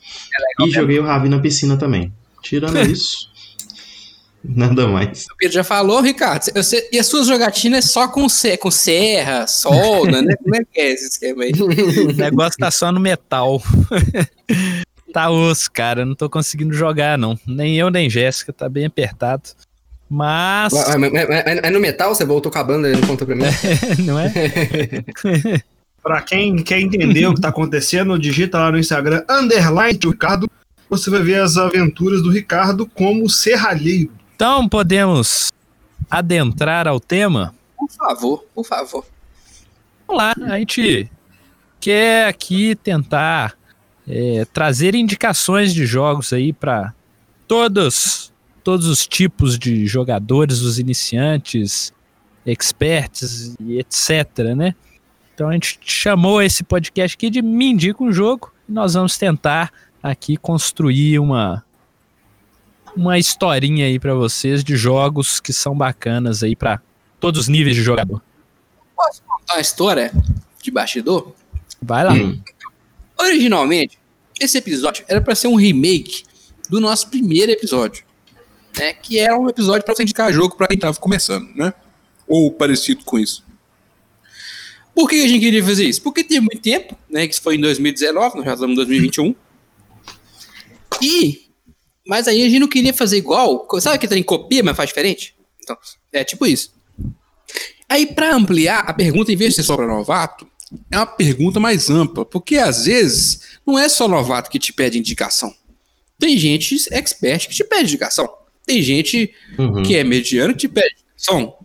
e 0.62 0.70
joguei 0.72 1.00
o 1.00 1.04
Ravi 1.04 1.30
na 1.30 1.40
piscina 1.40 1.78
também. 1.78 2.12
Tirando 2.42 2.80
isso, 2.90 3.30
nada 4.44 4.88
mais. 4.88 5.26
O 5.32 5.36
Pedro 5.38 5.54
já 5.56 5.64
falou, 5.64 6.02
Ricardo. 6.02 6.46
você- 6.56 6.90
e 6.92 6.98
as 6.98 7.06
suas 7.06 7.28
jogatinas 7.28 7.86
é 7.86 7.88
só 7.88 8.08
com, 8.08 8.26
com 8.60 8.72
serra, 8.72 9.46
solda, 9.46 10.22
né? 10.22 10.36
Como 10.42 10.56
é 10.56 10.64
que 10.64 10.80
é 10.80 10.92
esse 10.94 11.08
esquema 11.10 11.44
aí? 11.44 11.52
O 12.10 12.14
negócio 12.14 12.58
tá 12.58 12.72
só 12.72 12.92
no 12.92 13.00
metal. 13.00 13.62
tá 15.12 15.30
osso, 15.30 15.72
cara. 15.72 16.06
Não 16.06 16.16
tô 16.16 16.30
conseguindo 16.30 16.74
jogar, 16.74 17.18
não. 17.18 17.38
Nem 17.46 17.76
eu, 17.78 17.90
nem 17.90 18.10
Jéssica. 18.10 18.52
Tá 18.54 18.68
bem 18.70 18.86
apertado. 18.86 19.50
Mas. 20.10 20.74
Mas, 20.74 20.96
mas- 20.96 21.12
mas- 21.12 21.28
mas- 21.30 21.60
mas 21.62 21.72
no 21.74 21.80
metal, 21.80 22.14
você 22.16 22.26
voltou 22.26 22.52
com 22.52 22.58
a 22.58 22.64
banda 22.64 22.90
e 22.90 22.94
não 22.94 23.08
contou 23.08 23.28
pra 23.28 23.36
mim? 23.36 23.44
não 24.06 24.18
é? 24.20 24.32
Pra 26.02 26.22
quem 26.22 26.56
quer 26.64 26.80
entender 26.80 27.28
o 27.28 27.36
que 27.36 27.42
tá 27.42 27.50
acontecendo, 27.50 28.18
digita 28.18 28.58
lá 28.58 28.72
no 28.72 28.80
Instagram, 28.80 29.22
underline 29.30 30.00
Ricardo. 30.02 30.50
Você 30.90 31.10
vai 31.10 31.22
ver 31.22 31.42
as 31.42 31.58
aventuras 31.58 32.24
do 32.24 32.32
Ricardo 32.32 32.86
como 32.88 33.30
serralheiro. 33.30 34.10
Então 34.34 34.68
podemos 34.68 35.52
adentrar 36.10 36.88
ao 36.88 37.02
tema? 37.02 37.54
Por 37.78 37.92
favor, 37.92 38.46
por 38.56 38.66
favor. 38.66 39.06
Vamos 40.08 40.24
lá, 40.24 40.34
a 40.54 40.58
gente 40.58 41.12
quer 41.82 42.28
aqui 42.30 42.76
tentar 42.76 43.54
é, 44.10 44.46
trazer 44.46 44.96
indicações 44.96 45.74
de 45.74 45.86
jogos 45.86 46.34
aí 46.34 46.52
para 46.52 46.94
todos, 47.48 48.34
todos 48.64 48.88
os 48.88 49.06
tipos 49.06 49.58
de 49.58 49.86
jogadores, 49.86 50.62
os 50.62 50.80
iniciantes, 50.80 51.94
experts 52.46 53.56
e 53.60 53.78
etc, 53.78 54.56
né? 54.56 54.74
Então 55.36 55.50
a 55.50 55.54
gente 55.54 55.80
chamou 55.82 56.42
esse 56.42 56.64
podcast 56.64 57.16
aqui 57.16 57.30
de 57.30 57.42
Me 57.42 57.68
Indica 57.68 58.04
um 58.04 58.12
Jogo 58.12 58.52
e 58.68 58.72
nós 58.72 58.96
vamos 58.96 59.18
tentar 59.18 59.72
aqui 60.02 60.36
construir 60.36 61.20
uma 61.20 61.64
uma 62.96 63.20
historinha 63.20 63.86
aí 63.86 64.00
para 64.00 64.16
vocês 64.16 64.64
de 64.64 64.76
jogos 64.76 65.40
que 65.40 65.54
são 65.54 65.78
bacanas 65.78 66.42
aí 66.42 66.56
para 66.56 66.82
todos 67.20 67.42
os 67.42 67.48
níveis 67.48 67.76
de 67.76 67.84
jogador. 67.84 68.22
A 69.52 69.60
história 69.60 70.12
de 70.62 70.72
bastidor, 70.72 71.34
Vai 71.82 72.04
lá. 72.04 72.14
Hum, 72.14 72.42
originalmente, 73.18 73.99
esse 74.40 74.58
episódio 74.58 75.04
era 75.08 75.22
pra 75.22 75.36
ser 75.36 75.48
um 75.48 75.56
remake 75.56 76.24
do 76.70 76.80
nosso 76.80 77.10
primeiro 77.10 77.52
episódio. 77.52 78.04
Né, 78.78 78.94
que 78.94 79.20
era 79.20 79.38
um 79.38 79.50
episódio 79.50 79.84
pra 79.84 79.96
você 79.96 80.04
indicar 80.04 80.32
jogo 80.32 80.56
pra 80.56 80.68
quem 80.68 80.78
tava 80.78 80.98
começando, 81.00 81.50
né? 81.56 81.74
Ou 82.28 82.52
parecido 82.52 83.04
com 83.04 83.18
isso. 83.18 83.44
Por 84.94 85.10
que 85.10 85.24
a 85.24 85.28
gente 85.28 85.40
queria 85.40 85.64
fazer 85.64 85.86
isso? 85.86 86.02
Porque 86.02 86.24
tem 86.24 86.40
muito 86.40 86.60
tempo, 86.60 86.96
né? 87.10 87.28
Que 87.28 87.34
isso 87.34 87.42
foi 87.42 87.56
em 87.56 87.62
2019, 87.62 88.38
nós 88.38 88.46
já 88.46 88.54
estamos 88.54 88.74
em 88.74 88.76
2021. 88.76 89.36
E. 91.02 91.50
Mas 92.06 92.28
aí 92.28 92.44
a 92.44 92.50
gente 92.50 92.60
não 92.60 92.68
queria 92.68 92.94
fazer 92.94 93.18
igual. 93.18 93.68
Sabe 93.80 93.98
que 93.98 94.08
tem 94.08 94.22
copia, 94.22 94.64
mas 94.64 94.76
faz 94.76 94.90
diferente? 94.90 95.36
Então, 95.64 95.78
é 96.12 96.24
tipo 96.24 96.46
isso. 96.46 96.74
Aí, 97.88 98.06
pra 98.06 98.36
ampliar 98.36 98.80
a 98.80 98.94
pergunta, 98.94 99.32
em 99.32 99.36
vez 99.36 99.52
de 99.52 99.56
ser 99.58 99.64
só 99.64 99.76
pra 99.76 99.88
novato, 99.88 100.48
é 100.92 100.98
uma 100.98 101.06
pergunta 101.06 101.60
mais 101.60 101.90
ampla. 101.90 102.26
Porque 102.26 102.58
às 102.58 102.86
vezes 102.86 103.49
não 103.70 103.80
é 103.80 103.88
só 103.88 104.08
novato 104.08 104.50
que 104.50 104.60
te 104.60 104.74
pede 104.74 104.98
indicação. 105.00 105.54
Tem 106.18 106.38
gente 106.38 106.76
expert 106.92 107.48
que 107.48 107.56
te 107.56 107.64
pede 107.64 107.84
indicação. 107.84 108.28
Tem 108.66 108.82
gente 108.82 109.34
uhum. 109.58 109.84
que 109.84 109.96
é 109.96 110.04
mediano 110.04 110.54
que 110.54 110.60
te 110.62 110.68
pede 110.68 110.96
indicação. 111.14 111.56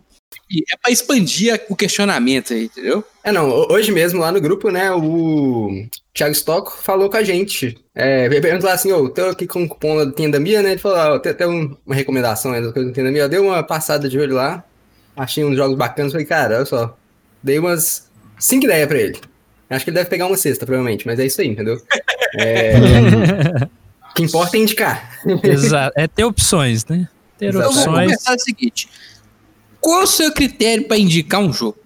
é 0.71 0.77
pra 0.81 0.91
expandir 0.91 1.59
o 1.69 1.75
questionamento 1.75 2.53
aí, 2.53 2.65
entendeu? 2.65 3.03
É, 3.23 3.31
não, 3.31 3.49
ho- 3.49 3.67
hoje 3.73 3.91
mesmo 3.91 4.19
lá 4.21 4.31
no 4.31 4.39
grupo, 4.39 4.69
né, 4.69 4.91
o 4.91 5.85
Thiago 6.13 6.35
Stocco 6.35 6.71
falou 6.81 7.09
com 7.09 7.17
a 7.17 7.23
gente. 7.23 7.75
É, 7.95 8.25
ele 8.25 8.39
perguntou 8.41 8.67
lá 8.69 8.75
assim, 8.75 8.91
ô, 8.91 9.09
tô 9.09 9.25
aqui 9.25 9.47
com 9.47 9.63
o 9.63 9.67
cupom 9.67 9.97
da 9.97 10.11
Tenda 10.11 10.39
Mia, 10.39 10.61
né? 10.61 10.71
Ele 10.71 10.79
falou, 10.79 11.15
ó, 11.15 11.19
tem 11.19 11.31
até 11.31 11.47
um- 11.47 11.75
uma 11.85 11.95
recomendação 11.95 12.51
coisas 12.51 12.91
da 12.91 12.91
Tenda 12.93 13.11
Mia. 13.11 13.23
Eu 13.23 13.29
dei 13.29 13.39
uma 13.39 13.63
passada 13.63 14.07
de 14.07 14.17
olho 14.19 14.35
lá, 14.35 14.63
achei 15.17 15.43
uns 15.43 15.55
jogos 15.57 15.75
bacanas, 15.77 16.11
falei, 16.11 16.27
cara, 16.27 16.57
olha 16.57 16.65
só, 16.65 16.95
dei 17.41 17.57
umas 17.59 18.09
cinco 18.39 18.65
ideias 18.65 18.87
pra 18.87 18.99
ele. 18.99 19.19
Acho 19.75 19.85
que 19.85 19.89
ele 19.91 19.97
deve 19.97 20.09
pegar 20.09 20.27
uma 20.27 20.37
sexta, 20.37 20.65
provavelmente, 20.65 21.05
mas 21.05 21.19
é 21.19 21.25
isso 21.25 21.41
aí, 21.41 21.47
entendeu? 21.47 21.81
É, 22.37 22.73
o 24.11 24.13
que 24.15 24.23
importa 24.23 24.57
é 24.57 24.59
indicar. 24.61 25.19
Exato. 25.43 25.93
É 25.99 26.07
ter 26.07 26.23
opções, 26.23 26.85
né? 26.85 27.07
Ter 27.37 27.47
Exato. 27.47 27.65
Então 27.69 27.71
vamos 27.83 27.87
opções. 27.87 28.05
começar 28.07 28.35
o 28.35 28.39
seguinte: 28.39 28.89
qual 29.79 30.03
o 30.03 30.07
seu 30.07 30.31
critério 30.31 30.87
para 30.87 30.97
indicar 30.97 31.41
um 31.41 31.51
jogo? 31.53 31.77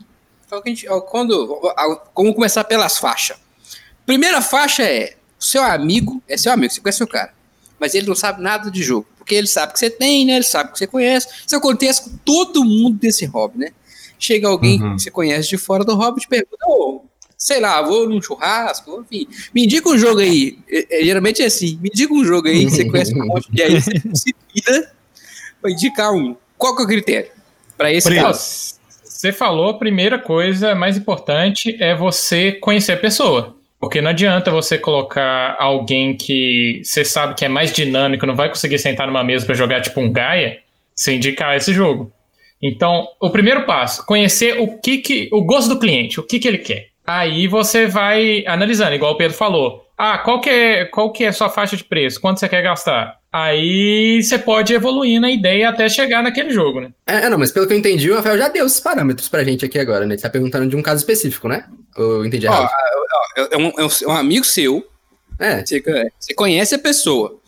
Então, 0.46 0.62
que 0.62 0.70
a 0.70 0.74
gente- 0.74 0.88
ó, 0.90 1.00
quando, 1.02 1.60
vamos 2.16 2.34
começar 2.36 2.64
pelas 2.64 2.98
faixas. 2.98 3.38
Primeira 4.06 4.42
faixa 4.42 4.84
é: 4.84 5.16
o 5.40 5.44
seu 5.44 5.64
amigo 5.64 6.22
é 6.28 6.38
seu 6.38 6.52
amigo, 6.52 6.74
você 6.74 6.82
conhece 6.82 7.04
o 7.04 7.08
cara, 7.08 7.34
mas 7.80 7.94
ele 7.96 8.08
não 8.08 8.16
sabe 8.16 8.42
nada 8.42 8.70
de 8.72 8.82
jogo, 8.84 9.08
porque 9.18 9.36
ele 9.36 9.48
sabe 9.48 9.74
que 9.74 9.80
você 9.80 9.90
tem, 9.90 10.26
né? 10.26 10.34
Ele 10.36 10.44
sabe 10.44 10.72
que 10.72 10.80
você 10.80 10.88
conhece. 10.88 11.28
Isso 11.46 11.56
acontece 11.56 12.04
com 12.04 12.18
todo 12.26 12.64
mundo 12.64 12.98
desse 12.98 13.26
hobby, 13.26 13.60
né? 13.60 13.70
Chega 14.18 14.48
alguém 14.48 14.82
Uhum. 14.82 14.96
que 14.98 15.04
você 15.04 15.12
conhece 15.12 15.48
de 15.50 15.58
fora 15.58 15.84
do 15.86 15.96
hobby 15.96 16.20
e 16.20 16.22
te 16.22 16.28
pergunta: 16.28 16.58
ô, 16.68 17.04
sei 17.40 17.62
lá, 17.62 17.82
vou 17.82 18.08
num 18.08 18.22
churrasco, 18.22 19.06
enfim, 19.10 19.26
me 19.56 19.64
indica 19.64 19.90
um 19.90 19.98
jogo 19.98 20.20
aí. 20.20 20.60
É, 20.70 21.00
é, 21.00 21.04
geralmente 21.06 21.42
é 21.42 21.46
assim: 21.46 21.80
me 21.82 21.90
indica 21.92 22.14
um 22.14 22.26
jogo 22.26 22.50
aí 22.50 22.66
que 22.66 22.72
você 22.72 22.86
conhece 22.86 23.16
um 23.16 23.26
monte, 23.26 23.48
e 23.54 23.64
aí 23.64 23.82
você 23.82 23.92
se 24.14 24.36
vira 24.54 24.92
pra 25.62 25.72
indicar 25.72 26.14
um. 26.14 26.36
Qual 26.58 26.76
que 26.76 26.82
é 26.82 26.86
o 26.86 26.88
critério? 26.88 27.32
Pra 27.78 27.92
esse 27.92 28.10
Preço. 28.10 28.24
caso. 28.26 28.80
Você 29.06 29.32
falou, 29.32 29.70
a 29.70 29.78
primeira 29.78 30.20
coisa 30.20 30.76
mais 30.76 30.98
importante 30.98 31.76
é 31.82 31.96
você 31.96 32.52
conhecer 32.54 32.94
a 32.94 32.98
pessoa. 32.98 33.56
Porque 33.80 34.02
não 34.02 34.10
adianta 34.10 34.52
você 34.52 34.78
colocar 34.78 35.56
alguém 35.58 36.16
que 36.16 36.82
você 36.84 37.06
sabe 37.06 37.36
que 37.36 37.46
é 37.46 37.50
mais 37.50 37.72
dinâmico, 37.72 38.26
não 38.26 38.36
vai 38.36 38.50
conseguir 38.50 38.78
sentar 38.78 39.08
numa 39.08 39.24
mesa 39.24 39.46
pra 39.46 39.56
jogar 39.56 39.82
tipo 39.82 40.02
um 40.02 40.12
Gaia, 40.12 40.60
sem 40.94 41.16
indicar 41.16 41.56
esse 41.56 41.74
jogo. 41.74 42.12
Então, 42.62 43.08
o 43.22 43.30
primeiro 43.30 43.66
passo, 43.66 44.06
conhecer 44.06 44.60
o 44.60 44.78
que, 44.80 44.98
que 44.98 45.30
o 45.32 45.42
gosto 45.42 45.70
do 45.70 45.80
cliente, 45.80 46.20
o 46.20 46.24
que, 46.24 46.40
que 46.40 46.48
ele 46.48 46.58
quer. 46.58 46.90
Aí 47.10 47.48
você 47.48 47.88
vai 47.88 48.44
analisando, 48.46 48.94
igual 48.94 49.14
o 49.14 49.18
Pedro 49.18 49.36
falou. 49.36 49.84
Ah, 49.98 50.20
qual 50.20 50.40
que 50.40 50.50
é, 50.50 50.86
qual 50.86 51.12
que 51.12 51.24
é 51.24 51.30
a 51.30 51.34
sua 51.34 51.50
faixa 51.50 51.76
de 51.76 51.84
preço? 51.84 52.22
Quanto 52.22 52.40
você 52.40 52.48
quer 52.48 52.62
gastar? 52.62 53.18
Aí 53.34 54.22
você 54.22 54.38
pode 54.38 54.74
evoluir 54.74 55.20
na 55.20 55.30
ideia 55.32 55.70
até 55.70 55.90
chegar 55.90 56.22
naquele 56.22 56.52
jogo, 56.52 56.82
né? 56.82 56.92
É, 57.08 57.28
não, 57.28 57.38
mas 57.40 57.52
pelo 57.52 57.66
que 57.66 57.74
eu 57.74 57.78
entendi, 57.78 58.12
o 58.12 58.16
Rafael 58.16 58.38
já 58.38 58.48
deu 58.48 58.66
esses 58.66 58.80
parâmetros 58.80 59.28
pra 59.28 59.44
gente 59.44 59.66
aqui 59.66 59.80
agora, 59.80 60.06
né? 60.06 60.14
Ele 60.14 60.22
tá 60.22 60.30
perguntando 60.30 60.70
de 60.70 60.76
um 60.76 60.84
caso 60.84 61.00
específico, 61.02 61.48
né? 61.48 61.66
Ou 61.98 62.18
eu 62.18 62.26
entendi 62.26 62.48
Ó, 62.48 62.52
errado? 62.54 62.70
É 63.52 63.58
um, 63.58 63.72
é 63.78 63.84
um- 63.86 63.90
é 64.04 64.08
um 64.08 64.12
amigo 64.18 64.46
seu, 64.46 64.88
É, 65.40 65.66
você, 65.66 65.82
você 66.20 66.34
conhece 66.36 66.76
a 66.76 66.80
pessoa. 66.80 67.40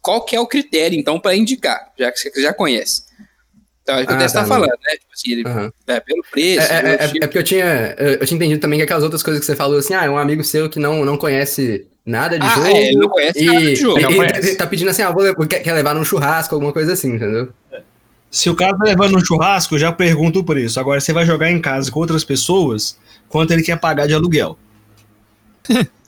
Qual 0.00 0.24
que 0.24 0.36
é 0.36 0.40
o 0.40 0.46
critério, 0.46 0.96
então, 0.98 1.18
pra 1.18 1.34
indicar, 1.34 1.88
já 1.98 2.12
que 2.12 2.18
você 2.18 2.30
já 2.40 2.52
conhece? 2.52 3.07
Então, 3.88 3.98
é 3.98 4.02
o 4.02 4.06
que 4.06 4.12
Ah, 4.12 4.16
o 4.16 4.18
Tess 4.18 4.32
tá, 4.34 4.42
tá, 4.42 4.46
falando, 4.46 4.68
né? 4.68 4.90
Tipo 4.98 5.12
assim, 5.14 5.32
ele, 5.32 5.48
aham. 5.48 5.72
é, 5.86 6.00
pelo 6.00 6.22
preço, 6.30 6.60
É, 6.60 6.76
é, 6.76 6.80
pelo 6.82 6.92
é- 6.94 6.98
tipo- 7.08 7.16
é 7.16 7.26
porque 7.26 7.38
eu 7.38 7.42
tinha, 7.42 7.94
eu 7.98 8.06
eu 8.20 8.26
tinha 8.26 8.36
entendido 8.36 8.60
também 8.60 8.78
que 8.78 8.82
aquelas 8.82 9.02
outras 9.02 9.22
coisas 9.22 9.40
que 9.40 9.46
você 9.46 9.56
falou 9.56 9.78
assim, 9.78 9.94
ah, 9.94 10.04
é 10.04 10.10
um 10.10 10.18
amigo 10.18 10.44
seu 10.44 10.68
que 10.68 10.78
não, 10.78 11.06
não 11.06 11.16
conhece 11.16 11.86
nada 12.04 12.38
de 12.38 12.44
Ah, 12.46 12.50
jogo. 12.50 12.66
é, 12.66 12.82
ele 12.88 12.96
não 12.96 13.08
conhece 13.08 13.44
nada 13.46 13.60
de 13.60 13.72
E, 13.72 13.76
jogo. 13.76 13.98
e- 13.98 14.02
Não 14.02 14.10
e 14.12 14.16
conhece. 14.16 14.56
tá 14.56 14.66
pedindo 14.66 14.90
assim, 14.90 15.00
ah, 15.00 15.10
vou, 15.10 15.34
quer, 15.46 15.60
quer 15.60 15.72
levar 15.72 15.94
num 15.94 16.04
churrasco, 16.04 16.54
alguma 16.54 16.72
coisa 16.72 16.92
assim, 16.92 17.14
entendeu? 17.14 17.48
Se 18.30 18.50
o 18.50 18.54
cara 18.54 18.76
tá 18.76 18.84
levando 18.84 19.16
um 19.16 19.24
churrasco, 19.24 19.74
eu 19.74 19.78
já 19.78 19.90
pergunto 19.90 20.40
o 20.40 20.44
preço. 20.44 20.78
Agora, 20.78 21.00
você 21.00 21.14
vai 21.14 21.24
jogar 21.24 21.50
em 21.50 21.58
casa 21.58 21.90
com 21.90 21.98
outras 21.98 22.22
pessoas, 22.24 22.98
quanto 23.26 23.52
ele 23.54 23.62
quer 23.62 23.80
pagar 23.80 24.06
de 24.06 24.12
aluguel? 24.12 24.58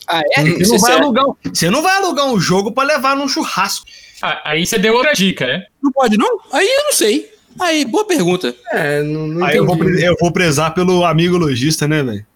Ah, 0.06 0.20
é? 0.36 0.42
Você 0.42 0.62
Isso 0.62 0.70
não, 0.72 0.76
é 0.76 0.80
vai 0.80 0.90
sério? 0.90 1.04
alugar, 1.04 1.24
um- 1.26 1.34
você 1.54 1.70
não 1.70 1.82
vai 1.82 1.96
alugar 1.96 2.26
um 2.26 2.38
jogo 2.38 2.72
pra 2.72 2.84
levar 2.84 3.16
num 3.16 3.26
churrasco. 3.28 3.86
Ah, 4.20 4.40
aí 4.44 4.66
você 4.66 4.78
deu 4.78 4.94
outra 4.94 5.14
dica, 5.14 5.46
né? 5.46 5.64
Não 5.82 5.90
pode, 5.92 6.18
não? 6.18 6.38
Aí 6.52 6.66
eu 6.68 6.84
não 6.84 6.92
sei. 6.92 7.30
Aí, 7.58 7.84
boa 7.84 8.06
pergunta. 8.06 8.54
É, 8.72 9.02
não, 9.02 9.26
não 9.26 9.46
Aí 9.46 9.56
eu 9.56 9.66
vou, 9.66 9.76
eu 9.82 10.16
vou 10.20 10.32
prezar 10.32 10.72
pelo 10.74 11.04
amigo 11.04 11.36
lojista, 11.36 11.88
né, 11.88 12.02
velho? 12.02 12.26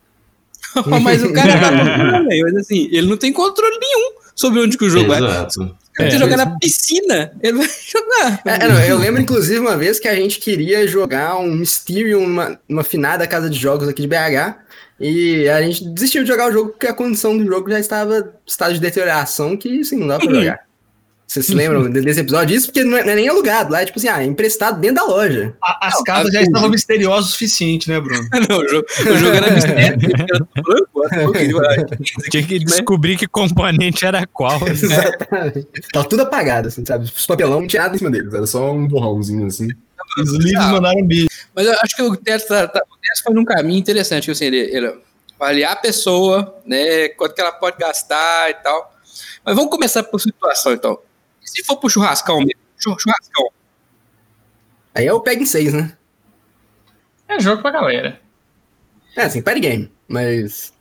mas 1.03 1.23
o 1.23 1.33
cara 1.33 1.61
tá 1.61 1.71
mas 2.43 2.57
assim, 2.57 2.89
ele 2.91 3.07
não 3.07 3.17
tem 3.17 3.33
controle 3.33 3.79
nenhum 3.79 4.13
sobre 4.35 4.61
onde 4.61 4.77
que 4.77 4.85
o 4.85 4.91
jogo 4.91 5.09
vai. 5.09 5.19
Exato. 5.19 5.77
Se 5.97 6.03
você 6.09 6.17
É. 6.17 6.19
jogar 6.19 6.37
na 6.37 6.59
piscina, 6.59 7.33
ele 7.41 7.59
vai 7.59 7.69
jogar. 7.87 8.43
É, 8.45 8.65
é, 8.65 8.69
não, 8.69 8.81
eu 8.81 8.99
lembro, 8.99 9.21
inclusive, 9.21 9.61
uma 9.61 9.77
vez 9.77 10.01
que 10.01 10.09
a 10.09 10.15
gente 10.15 10.41
queria 10.41 10.87
jogar 10.89 11.37
um 11.37 11.55
Mysterium 11.55 12.27
numa, 12.27 12.59
numa 12.69 12.83
finada 12.83 13.27
casa 13.29 13.49
de 13.49 13.57
jogos 13.59 13.87
aqui 13.87 14.03
de 14.03 14.09
BH. 14.09 14.57
E 14.99 15.49
a 15.49 15.61
gente 15.63 15.89
desistiu 15.89 16.23
de 16.23 16.29
jogar 16.29 16.49
o 16.49 16.53
jogo 16.53 16.71
porque 16.71 16.87
a 16.87 16.95
condição 16.95 17.37
do 17.37 17.45
jogo 17.45 17.69
já 17.71 17.79
estava 17.81 18.19
em 18.19 18.25
estado 18.47 18.75
de 18.75 18.81
deterioração 18.81 19.57
que, 19.57 19.81
assim, 19.81 19.97
não 19.97 20.07
dá 20.07 20.19
pra 20.19 20.33
jogar. 20.33 20.61
Vocês 21.35 21.47
se 21.47 21.55
lembram 21.55 21.91
de- 21.91 22.01
desse 22.01 22.21
episódio? 22.21 22.57
Isso 22.57 22.67
porque 22.69 22.85
não 22.85 22.97
é, 22.97 23.05
não 23.05 23.11
é 23.13 23.17
nem 23.17 23.29
alugado. 23.29 23.73
Lá 23.73 23.83
é 23.83 23.85
tipo 23.85 23.99
assim, 23.99 24.09
ah, 24.09 24.23
é 24.23 24.25
emprestado 24.25 24.81
dentro 24.81 24.97
da 24.97 25.05
loja. 25.05 25.55
A- 25.61 25.89
as 25.89 25.95
Não, 25.97 26.05
casas 26.05 26.33
já 26.33 26.43
estavam 26.43 26.69
misteriosas 26.69 27.31
o 27.31 27.33
suficiente, 27.33 27.89
né, 27.89 28.01
Bruno? 28.01 28.29
Não, 28.49 28.59
o 28.59 28.69
jogo, 28.69 28.87
o 29.01 29.17
jogo 29.17 29.37
era 29.37 29.51
mistério. 29.51 29.99
Tinha 32.31 32.47
que 32.47 32.59
descobrir 32.61 33.17
que 33.17 33.27
componente 33.27 34.05
era 34.07 34.27
qual. 34.27 34.61
né? 34.61 34.71
Exatamente. 34.71 35.67
Tava 35.93 36.09
tudo 36.09 36.23
apagado, 36.23 36.69
assim, 36.69 36.85
sabe? 36.85 37.05
Os 37.05 37.27
papelão 37.27 37.61
não 37.61 37.67
tinha 37.67 37.83
nada 37.83 37.95
em 37.95 37.99
cima 37.99 38.11
deles, 38.11 38.33
era 38.33 38.47
só 38.47 38.73
um 38.73 38.87
borrãozinho 38.87 39.47
assim. 39.47 39.69
Os 40.19 40.33
livros 40.35 40.65
Ah. 40.65 40.73
mandaram 40.73 41.03
beijo. 41.05 41.29
Mas 41.55 41.67
eu 41.67 41.73
acho 41.83 41.97
que 41.97 42.03
o 42.03 42.17
Tess, 42.17 42.45
tá, 42.47 42.69
tá- 42.69 42.83
o 42.91 42.97
Tess 43.01 43.21
foi 43.23 43.35
num 43.35 43.45
caminho 43.45 43.79
interessante, 43.79 44.25
que 44.27 44.31
assim, 44.31 44.47
ele, 44.47 44.59
ele 44.59 44.95
avaliar 45.39 45.73
a 45.73 45.77
pessoa, 45.77 46.57
né, 46.65 47.09
quanto 47.11 47.35
que 47.35 47.41
ela 47.41 47.53
pode 47.53 47.77
gastar 47.79 48.51
e 48.51 48.55
tal. 48.55 48.95
Mas 49.45 49.55
vamos 49.57 49.71
começar 49.71 50.03
por 50.05 50.21
situação, 50.21 50.73
então. 50.73 50.99
E 51.45 51.49
se 51.51 51.65
for 51.65 51.77
pro 51.77 51.89
churrascão 51.91 52.39
mesmo? 52.39 52.53
Chur- 52.79 52.99
Churrascão. 52.99 53.49
Aí 54.95 55.07
eu 55.07 55.21
pego 55.21 55.43
em 55.43 55.47
seis, 55.47 55.73
né? 55.73 55.97
É 57.29 57.41
jogo 57.41 57.63
pra 57.63 57.71
galera. 57.71 58.21
É, 59.17 59.23
assim, 59.25 59.43
party 59.43 59.61
game, 59.61 59.93
mas. 60.09 60.73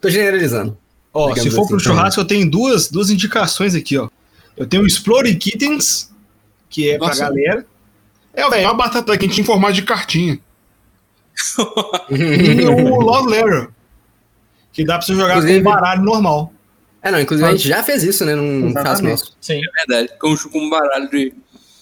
Tô 0.00 0.08
generalizando. 0.10 0.76
Ó, 1.12 1.34
se 1.34 1.40
for 1.42 1.48
assim, 1.48 1.50
pro 1.54 1.64
então. 1.64 1.78
churrasco, 1.80 2.20
eu 2.20 2.26
tenho 2.26 2.50
duas, 2.50 2.88
duas 2.90 3.10
indicações 3.10 3.74
aqui, 3.74 3.96
ó. 3.98 4.08
Eu 4.56 4.66
tenho 4.66 4.82
o 4.82 4.86
Explore 4.86 5.34
Kittens, 5.36 6.12
que 6.68 6.90
é 6.90 6.98
Nossa. 6.98 7.16
pra 7.16 7.28
galera. 7.30 7.66
É, 8.34 8.48
velho, 8.50 8.62
é 8.64 8.66
uma 8.66 8.74
batata 8.74 9.16
quente 9.16 9.40
em 9.40 9.44
formato 9.44 9.72
de 9.74 9.82
cartinha. 9.82 10.38
E 12.10 12.64
o 12.66 13.00
Love 13.00 13.28
Letter, 13.30 13.68
que 14.72 14.84
dá 14.84 14.98
pra 14.98 15.06
você 15.06 15.14
jogar 15.14 15.36
Inclusive- 15.38 15.62
com 15.64 15.70
baralho 15.70 16.02
normal. 16.02 16.52
É, 17.06 17.10
não, 17.12 17.20
inclusive 17.20 17.48
a 17.48 17.52
gente 17.52 17.68
já 17.68 17.82
fez 17.82 18.02
isso, 18.02 18.24
né? 18.24 18.34
Num 18.34 18.68
Exatamente. 18.70 18.82
caso 18.84 19.02
nosso. 19.04 19.36
Sim. 19.40 19.60
É 19.60 19.86
verdade. 19.86 20.18
Com, 20.18 20.36
com 20.36 20.58
um 20.58 20.68
baralho 20.70 21.08
de 21.08 21.32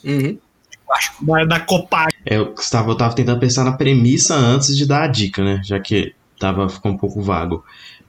Uhum. 0.05 0.39
plástico. 0.87 1.25
Da, 1.25 1.45
da 1.47 1.61
Copa. 1.61 2.09
É, 2.27 2.37
eu 2.37 2.55
estava, 2.59 2.91
eu 2.91 2.95
tava 2.97 3.15
tentando 3.15 3.41
pensar 3.41 3.65
na 3.65 3.73
premissa 3.73 4.35
antes 4.35 4.77
de 4.77 4.87
dar 4.87 5.05
a 5.05 5.07
dica, 5.07 5.43
né? 5.43 5.63
Já 5.65 5.81
que 5.81 6.15
tava, 6.39 6.69
ficou 6.69 6.93
um 6.93 6.97
pouco 6.99 7.23
vago. 7.23 7.65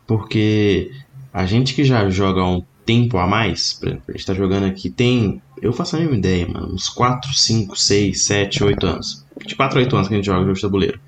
Porque 0.06 0.92
a 1.34 1.46
gente 1.46 1.74
que 1.74 1.84
já 1.86 2.10
joga 2.10 2.42
há 2.42 2.50
um 2.50 2.64
tempo 2.86 3.18
a 3.18 3.26
mais, 3.26 3.74
por 3.74 3.88
exemplo, 3.88 4.04
a 4.10 4.12
gente 4.12 4.26
tá 4.26 4.34
jogando 4.34 4.66
aqui, 4.66 4.90
tem. 4.90 5.42
Eu 5.62 5.72
faço 5.72 5.96
a 5.96 6.00
mesma 6.00 6.18
ideia, 6.18 6.46
mano. 6.48 6.74
Uns 6.74 6.90
4, 6.90 7.34
5, 7.34 7.76
6, 7.78 8.22
7, 8.24 8.64
8 8.64 8.86
anos. 8.86 9.26
De 9.46 9.56
4 9.56 9.80
a 9.80 9.82
8 9.82 9.96
anos 9.96 10.08
que 10.10 10.14
a 10.14 10.18
gente 10.18 10.26
joga 10.26 10.42
jogo 10.42 10.54
de 10.54 10.62
tabuleiro. 10.62 11.00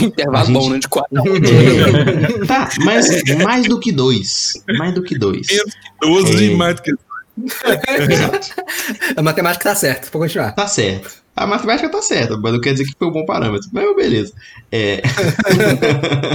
Intervalo 0.00 0.46
gente- 0.46 0.54
bom, 0.54 0.70
né? 0.70 0.78
De 0.78 0.88
quatro. 0.88 1.14
É, 1.24 2.46
tá, 2.46 2.68
mas 2.84 3.08
mais 3.42 3.66
do 3.66 3.78
que 3.78 3.92
dois. 3.92 4.54
Mais 4.78 4.94
do 4.94 5.02
que 5.02 5.18
dois. 5.18 5.46
12 6.00 6.52
É. 6.52 6.56
mais 6.56 6.76
do 6.76 6.82
que. 6.82 6.92
A 9.16 9.22
matemática 9.22 9.64
tá 9.64 9.74
certa, 9.74 10.08
pode 10.10 10.24
continuar. 10.24 10.52
Tá 10.52 10.66
certo. 10.66 11.22
A 11.36 11.46
matemática 11.46 11.88
tá 11.88 12.00
certa, 12.00 12.36
mas 12.36 12.52
não 12.52 12.60
quer 12.60 12.72
dizer 12.72 12.84
que 12.84 12.94
foi 12.96 13.08
um 13.08 13.12
bom 13.12 13.24
parâmetro. 13.24 13.68
Mas 13.72 13.96
beleza. 13.96 14.32
É... 14.70 15.02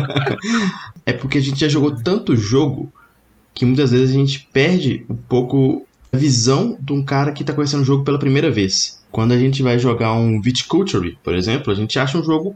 é 1.05 1.13
porque 1.13 1.37
a 1.37 1.41
gente 1.41 1.59
já 1.59 1.67
jogou 1.69 1.95
tanto 1.95 2.35
jogo 2.35 2.91
que 3.53 3.65
muitas 3.65 3.91
vezes 3.91 4.09
a 4.09 4.13
gente 4.13 4.47
perde 4.51 5.05
um 5.09 5.15
pouco 5.15 5.85
a 6.11 6.17
visão 6.17 6.77
de 6.81 6.91
um 6.93 7.03
cara 7.03 7.31
que 7.31 7.43
tá 7.43 7.53
conhecendo 7.53 7.81
o 7.81 7.85
jogo 7.85 8.03
pela 8.03 8.19
primeira 8.19 8.51
vez. 8.51 8.99
Quando 9.11 9.31
a 9.31 9.37
gente 9.37 9.63
vai 9.63 9.79
jogar 9.79 10.13
um 10.13 10.41
Viticulture, 10.41 11.17
por 11.23 11.33
exemplo, 11.33 11.71
a 11.71 11.75
gente 11.75 11.97
acha 11.97 12.17
um 12.17 12.23
jogo 12.23 12.55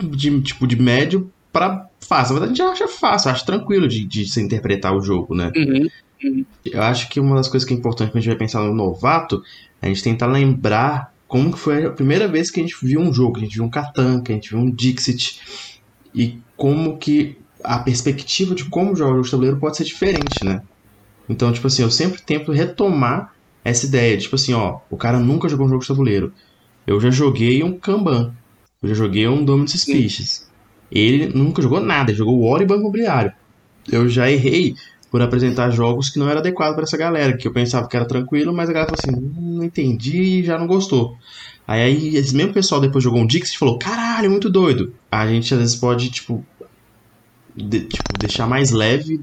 de 0.00 0.40
tipo 0.42 0.66
de 0.66 0.80
médio 0.80 1.30
para 1.52 1.88
fácil. 2.00 2.34
Mas 2.34 2.44
a 2.44 2.46
gente 2.48 2.62
acha 2.62 2.88
fácil, 2.88 3.30
acha 3.30 3.44
tranquilo 3.44 3.88
de, 3.88 4.04
de 4.04 4.26
se 4.26 4.40
interpretar 4.40 4.94
o 4.94 5.00
jogo, 5.00 5.34
né? 5.34 5.50
Uhum. 5.56 6.44
Eu 6.64 6.82
acho 6.82 7.08
que 7.08 7.20
uma 7.20 7.36
das 7.36 7.48
coisas 7.48 7.66
que 7.66 7.74
é 7.74 7.76
importante 7.76 8.10
quando 8.10 8.18
a 8.18 8.20
gente 8.20 8.30
vai 8.30 8.38
pensar 8.38 8.62
no 8.62 8.74
novato 8.74 9.42
é 9.80 9.86
a 9.86 9.88
gente 9.88 10.02
tentar 10.02 10.26
lembrar 10.26 11.12
como 11.28 11.52
que 11.52 11.58
foi 11.58 11.84
a 11.84 11.90
primeira 11.90 12.28
vez 12.28 12.50
que 12.50 12.60
a 12.60 12.62
gente 12.62 12.76
viu 12.82 13.00
um 13.00 13.12
jogo, 13.12 13.34
que 13.34 13.40
a 13.40 13.42
gente 13.44 13.56
viu 13.56 13.64
um 13.64 13.70
Catan, 13.70 14.22
que 14.22 14.32
a 14.32 14.34
gente 14.34 14.50
viu 14.50 14.58
um 14.58 14.70
Dixit, 14.70 15.40
e 16.14 16.38
como 16.56 16.96
que 16.96 17.36
a 17.62 17.78
perspectiva 17.78 18.54
de 18.54 18.64
como 18.66 18.94
jogar 18.94 19.10
o 19.10 19.14
jogo 19.14 19.24
de 19.24 19.30
tabuleiro 19.30 19.56
pode 19.58 19.76
ser 19.76 19.84
diferente, 19.84 20.44
né? 20.44 20.62
Então, 21.28 21.52
tipo 21.52 21.66
assim, 21.66 21.82
eu 21.82 21.90
sempre 21.90 22.20
tento 22.22 22.52
retomar 22.52 23.34
essa 23.64 23.86
ideia, 23.86 24.16
tipo 24.18 24.36
assim, 24.36 24.52
ó, 24.52 24.80
o 24.90 24.96
cara 24.96 25.18
nunca 25.18 25.48
jogou 25.48 25.66
um 25.66 25.68
jogo 25.70 25.80
de 25.80 25.88
tabuleiro. 25.88 26.32
Eu 26.86 27.00
já 27.00 27.10
joguei 27.10 27.62
um 27.62 27.78
Kanban. 27.78 28.34
Eu 28.84 28.88
já 28.88 28.94
joguei 28.94 29.26
um 29.26 29.44
Dominant 29.44 29.68
Suspicious. 29.70 30.46
Ele 30.92 31.26
nunca 31.36 31.60
jogou 31.62 31.80
nada, 31.80 32.10
ele 32.10 32.18
jogou 32.18 32.38
War 32.40 32.62
e 32.62 32.66
Banco 32.66 32.82
Imobiliário. 32.82 33.32
Eu 33.90 34.08
já 34.08 34.30
errei 34.30 34.74
por 35.10 35.20
apresentar 35.22 35.70
jogos 35.70 36.10
que 36.10 36.18
não 36.18 36.28
era 36.28 36.40
adequado 36.40 36.74
para 36.74 36.84
essa 36.84 36.96
galera, 36.96 37.36
que 37.36 37.46
eu 37.48 37.52
pensava 37.52 37.88
que 37.88 37.96
era 37.96 38.04
tranquilo, 38.06 38.52
mas 38.52 38.68
a 38.68 38.72
galera 38.72 38.90
falou 38.94 39.00
assim, 39.02 39.24
"Hum, 39.26 39.56
não 39.58 39.64
entendi 39.64 40.40
e 40.40 40.44
já 40.44 40.58
não 40.58 40.66
gostou. 40.66 41.16
Aí, 41.66 41.80
aí 41.82 42.16
esse 42.16 42.34
mesmo 42.34 42.52
pessoal 42.52 42.80
depois 42.80 43.02
jogou 43.02 43.20
um 43.20 43.26
Dix 43.26 43.50
e 43.52 43.58
falou, 43.58 43.78
caralho, 43.78 44.30
muito 44.30 44.50
doido. 44.50 44.92
A 45.10 45.26
gente 45.26 45.52
às 45.54 45.60
vezes 45.60 45.76
pode, 45.76 46.10
tipo, 46.10 46.44
de- 47.56 47.80
tipo, 47.86 48.18
deixar 48.18 48.46
mais 48.46 48.70
leve 48.70 49.20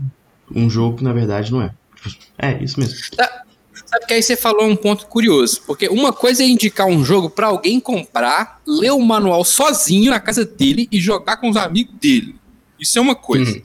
um 0.54 0.70
jogo 0.70 0.98
que 0.98 1.04
na 1.04 1.14
verdade 1.14 1.52
não 1.52 1.62
é. 1.62 1.72
Tipo, 1.96 2.16
É, 2.38 2.64
isso 2.64 2.80
mesmo. 2.80 2.98
Sabe 3.92 4.06
que 4.06 4.14
aí 4.14 4.24
você 4.24 4.38
falou 4.38 4.66
um 4.66 4.76
ponto 4.76 5.06
curioso, 5.08 5.64
porque 5.68 5.90
uma 5.90 6.14
coisa 6.14 6.42
é 6.44 6.48
indicar 6.48 6.88
um 6.88 7.04
jogo 7.04 7.30
pra 7.30 7.48
alguém 7.48 7.78
comprar, 7.78 8.62
ler 8.66 8.92
o 8.92 9.00
manual 9.02 9.44
sozinho 9.44 10.12
na 10.12 10.20
casa 10.20 10.46
dele 10.46 10.88
e 10.90 10.98
jogar 11.00 11.36
com 11.38 11.50
os 11.50 11.58
amigos 11.58 11.94
dele. 12.00 12.36
Isso 12.80 12.98
é 12.98 13.02
uma 13.02 13.16
coisa. 13.16 13.52
Uhum. 13.52 13.62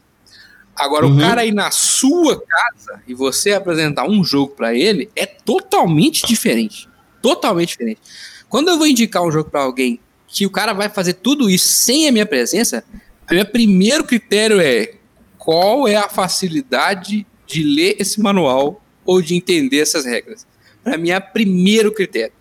Agora, 0.74 1.06
Uhum. 1.06 1.16
o 1.16 1.20
cara 1.20 1.46
ir 1.46 1.54
na 1.54 1.70
sua 1.70 2.42
casa 2.44 3.00
e 3.06 3.14
você 3.14 3.52
apresentar 3.52 4.04
um 4.08 4.24
jogo 4.24 4.52
pra 4.54 4.74
ele 4.74 5.08
é 5.14 5.24
totalmente 5.24 6.26
diferente. 6.26 6.88
Totalmente 7.22 7.68
diferente. 7.70 8.00
Quando 8.48 8.68
eu 8.68 8.76
vou 8.78 8.86
indicar 8.86 9.22
um 9.22 9.30
jogo 9.30 9.48
pra 9.48 9.62
alguém 9.62 10.00
que 10.26 10.44
o 10.44 10.50
cara 10.50 10.72
vai 10.72 10.88
fazer 10.88 11.14
tudo 11.14 11.48
isso 11.48 11.68
sem 11.68 12.08
a 12.08 12.12
minha 12.12 12.26
presença, 12.26 12.82
o 13.30 13.32
meu 13.34 13.46
primeiro 13.46 14.02
critério 14.04 14.60
é 14.60 14.92
qual 15.38 15.86
é 15.86 15.94
a 15.96 16.08
facilidade 16.08 17.24
de 17.46 17.62
ler 17.62 17.96
esse 18.00 18.20
manual 18.20 18.82
ou 19.06 19.22
de 19.22 19.34
entender 19.34 19.78
essas 19.80 20.04
regras. 20.04 20.46
Pra 20.82 20.96
mim 20.98 21.10
é 21.10 21.18
o 21.18 21.20
primeiro 21.32 21.92
critério. 21.92 22.32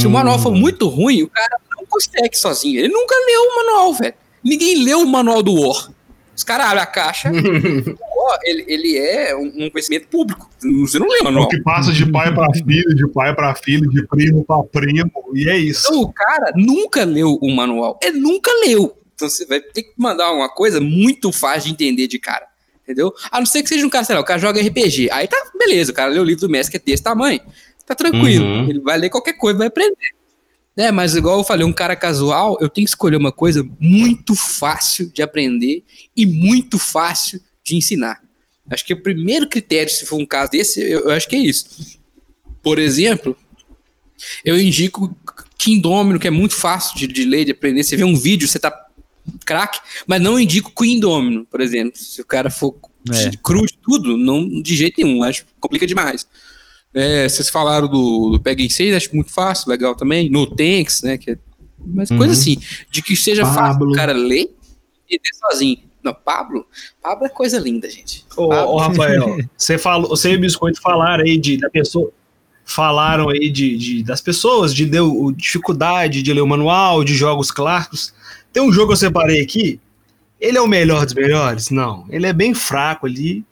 Se 0.00 0.06
o 0.06 0.10
manual 0.10 0.38
for 0.38 0.52
muito 0.54 0.88
ruim, 0.88 1.22
o 1.22 1.28
cara 1.28 1.58
não 1.76 1.84
consegue 1.86 2.36
sozinho. 2.36 2.78
Ele 2.78 2.88
nunca 2.88 3.14
leu 3.14 3.40
o 3.42 3.56
manual, 3.56 3.94
velho. 3.94 4.14
Ninguém 4.42 4.82
leu 4.82 5.00
o 5.00 5.06
manual 5.06 5.42
do 5.42 5.54
War. 5.54 5.90
Os 6.34 6.44
caras 6.44 6.66
abrem 6.66 6.82
a 6.82 6.86
caixa. 6.86 7.28
o 7.30 8.22
War, 8.24 8.38
ele, 8.44 8.64
ele 8.66 8.96
é 8.96 9.36
um 9.36 9.68
conhecimento 9.68 10.08
público. 10.08 10.48
Você 10.80 10.98
não 10.98 11.06
lê 11.08 11.18
o 11.18 11.20
O 11.20 11.24
manual. 11.24 11.48
que 11.48 11.60
passa 11.62 11.92
de 11.92 12.10
pai 12.10 12.32
pra 12.32 12.46
filho, 12.54 12.94
de 12.94 13.08
pai 13.08 13.34
pra 13.34 13.54
filho, 13.56 13.90
de 13.90 14.06
primo 14.06 14.44
pra 14.44 14.62
primo, 14.62 15.10
e 15.34 15.48
é 15.50 15.58
isso. 15.58 15.86
Então 15.88 16.00
o 16.02 16.12
cara 16.12 16.52
nunca 16.56 17.04
leu 17.04 17.34
o 17.42 17.54
manual. 17.54 17.98
É 18.02 18.10
nunca 18.10 18.50
leu. 18.64 18.96
Então 19.14 19.28
você 19.28 19.44
vai 19.44 19.60
ter 19.60 19.82
que 19.82 19.92
mandar 19.98 20.32
uma 20.32 20.48
coisa 20.48 20.80
muito 20.80 21.30
fácil 21.32 21.64
de 21.64 21.72
entender 21.72 22.06
de 22.06 22.18
cara. 22.18 22.46
Entendeu? 22.88 23.12
A 23.30 23.38
não 23.38 23.44
ser 23.44 23.62
que 23.62 23.68
seja 23.68 23.86
um 23.86 23.90
cara, 23.90 24.02
sei 24.02 24.14
lá, 24.14 24.22
o 24.22 24.24
cara 24.24 24.40
joga 24.40 24.62
RPG. 24.62 25.10
Aí 25.12 25.28
tá, 25.28 25.36
beleza, 25.58 25.92
o 25.92 25.94
cara 25.94 26.10
leu 26.10 26.22
o 26.22 26.24
livro 26.24 26.40
do 26.40 26.48
mestre 26.48 26.70
que 26.70 26.90
é 26.90 26.92
desse 26.92 27.02
tamanho. 27.02 27.38
Tá 27.84 27.94
tranquilo. 27.94 28.46
Uhum. 28.46 28.70
Ele 28.70 28.80
vai 28.80 28.96
ler 28.96 29.10
qualquer 29.10 29.34
coisa, 29.34 29.58
vai 29.58 29.66
aprender. 29.66 30.14
É, 30.74 30.90
mas 30.90 31.14
igual 31.14 31.36
eu 31.36 31.44
falei, 31.44 31.66
um 31.66 31.72
cara 31.72 31.94
casual, 31.94 32.56
eu 32.62 32.68
tenho 32.68 32.86
que 32.86 32.90
escolher 32.90 33.16
uma 33.16 33.30
coisa 33.30 33.68
muito 33.78 34.34
fácil 34.34 35.10
de 35.10 35.20
aprender 35.20 35.84
e 36.16 36.24
muito 36.24 36.78
fácil 36.78 37.38
de 37.62 37.76
ensinar. 37.76 38.22
Acho 38.70 38.86
que 38.86 38.94
o 38.94 39.02
primeiro 39.02 39.46
critério, 39.46 39.92
se 39.92 40.06
for 40.06 40.16
um 40.16 40.24
caso 40.24 40.52
desse, 40.52 40.80
eu, 40.80 41.00
eu 41.00 41.10
acho 41.10 41.28
que 41.28 41.36
é 41.36 41.40
isso. 41.40 41.98
Por 42.62 42.78
exemplo, 42.78 43.36
eu 44.42 44.58
indico 44.58 45.14
King 45.58 45.82
Domino, 45.82 46.18
que 46.18 46.28
é 46.28 46.30
muito 46.30 46.54
fácil 46.54 46.96
de, 46.96 47.06
de 47.06 47.24
ler, 47.24 47.44
de 47.44 47.52
aprender. 47.52 47.82
Você 47.82 47.96
vê 47.96 48.04
um 48.04 48.16
vídeo, 48.16 48.48
você 48.48 48.58
tá 48.58 48.87
craque, 49.44 49.80
mas 50.06 50.20
não 50.20 50.38
indico 50.38 50.72
Queen 50.74 50.98
Domino, 51.00 51.44
por 51.46 51.60
exemplo. 51.60 51.98
Se 51.98 52.20
o 52.20 52.24
cara 52.24 52.50
for 52.50 52.74
É. 53.10 53.30
cru 53.42 53.64
de 53.66 53.78
tudo, 53.78 54.16
não 54.16 54.46
de 54.60 54.76
jeito 54.76 55.02
nenhum, 55.02 55.22
acho 55.22 55.44
que 55.44 55.50
complica 55.60 55.86
demais. 55.86 56.26
É, 56.94 57.28
vocês 57.28 57.48
falaram 57.48 57.86
do, 57.88 58.30
do 58.30 58.40
Peg 58.40 58.68
6, 58.68 58.94
acho 58.96 59.14
muito 59.14 59.30
fácil, 59.30 59.70
legal 59.70 59.94
também. 59.94 60.28
No 60.30 60.46
Tanks, 60.46 61.02
né? 61.02 61.16
Que 61.18 61.32
é, 61.32 61.38
mas 61.86 62.08
coisa 62.08 62.26
Uhum. 62.26 62.30
assim, 62.32 62.56
de 62.90 63.02
que 63.02 63.14
seja 63.14 63.44
fácil 63.44 63.62
Pablo. 63.78 63.90
o 63.90 63.94
cara 63.94 64.12
ler 64.12 64.54
e 65.08 65.14
ler 65.14 65.34
sozinho. 65.50 65.78
Não, 66.02 66.14
Pablo, 66.14 66.64
Pablo 67.02 67.26
é 67.26 67.28
coisa 67.28 67.58
linda, 67.58 67.88
gente. 67.90 68.24
Ô, 68.36 68.44
ô, 68.52 68.76
Rafael, 68.78 69.36
você, 69.56 69.76
falou, 69.76 70.08
você 70.08 70.32
e 70.32 70.36
o 70.36 70.40
Biscoito 70.40 70.80
falaram 70.80 71.24
aí 71.24 71.36
de, 71.36 71.56
da 71.58 71.68
pessoa. 71.68 72.10
Falaram 72.64 73.28
aí 73.30 73.48
de, 73.50 73.76
de- 73.76 74.02
das 74.02 74.20
pessoas, 74.20 74.74
de 74.74 74.84
deu, 74.84 75.32
dificuldade 75.36 76.22
de 76.22 76.32
ler 76.32 76.42
o 76.42 76.46
manual, 76.46 77.02
de 77.02 77.14
jogos 77.14 77.50
clássicos. 77.50 78.12
Tem 78.52 78.62
um 78.62 78.72
jogo 78.72 78.88
que 78.88 78.92
eu 78.94 78.96
separei 78.96 79.40
aqui. 79.40 79.80
Ele 80.40 80.56
é 80.56 80.60
o 80.60 80.66
melhor 80.66 81.04
dos 81.04 81.14
melhores? 81.14 81.70
Não. 81.70 82.06
Ele 82.08 82.26
é 82.26 82.32
bem 82.32 82.54
fraco 82.54 83.06
ali. 83.06 83.44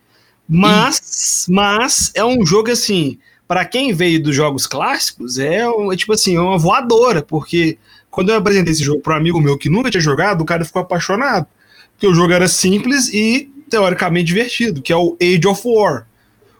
Mas, 0.48 1.46
mas 1.48 2.12
é 2.14 2.24
um 2.24 2.46
jogo 2.46 2.70
assim, 2.70 3.18
para 3.48 3.64
quem 3.64 3.92
veio 3.92 4.22
dos 4.22 4.34
jogos 4.34 4.66
clássicos, 4.66 5.38
é, 5.38 5.62
é 5.62 5.96
tipo 5.96 6.12
assim, 6.12 6.36
é 6.36 6.40
uma 6.40 6.58
voadora, 6.58 7.20
porque 7.20 7.78
quando 8.10 8.30
eu 8.30 8.36
apresentei 8.36 8.72
esse 8.72 8.82
jogo 8.82 9.00
para 9.00 9.14
um 9.14 9.16
amigo 9.16 9.40
meu 9.40 9.58
que 9.58 9.68
nunca 9.68 9.90
tinha 9.90 10.00
jogado, 10.00 10.40
o 10.40 10.44
cara 10.46 10.64
ficou 10.64 10.82
apaixonado. 10.82 11.46
Porque 11.92 12.06
o 12.06 12.14
jogo 12.14 12.32
era 12.32 12.46
simples 12.46 13.08
e 13.12 13.50
teoricamente 13.68 14.26
divertido, 14.26 14.80
que 14.80 14.92
é 14.92 14.96
o 14.96 15.16
Age 15.20 15.46
of 15.46 15.62
War. 15.64 16.06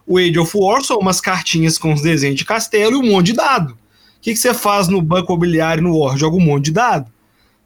O 0.05 0.17
Age 0.17 0.39
of 0.39 0.51
War 0.55 0.83
são 0.83 0.99
umas 0.99 1.21
cartinhas 1.21 1.77
com 1.77 1.93
os 1.93 2.01
desenhos 2.01 2.37
de 2.37 2.45
castelo 2.45 2.93
e 2.93 2.95
um 2.97 3.11
monte 3.11 3.27
de 3.27 3.33
dado. 3.33 3.71
O 3.71 3.77
que, 4.21 4.33
que 4.33 4.39
você 4.39 4.53
faz 4.53 4.87
no 4.87 5.01
banco 5.01 5.31
imobiliário 5.31 5.83
no 5.83 5.97
War? 5.97 6.17
Joga 6.17 6.35
um 6.35 6.41
monte 6.41 6.65
de 6.65 6.71
dado. 6.71 7.11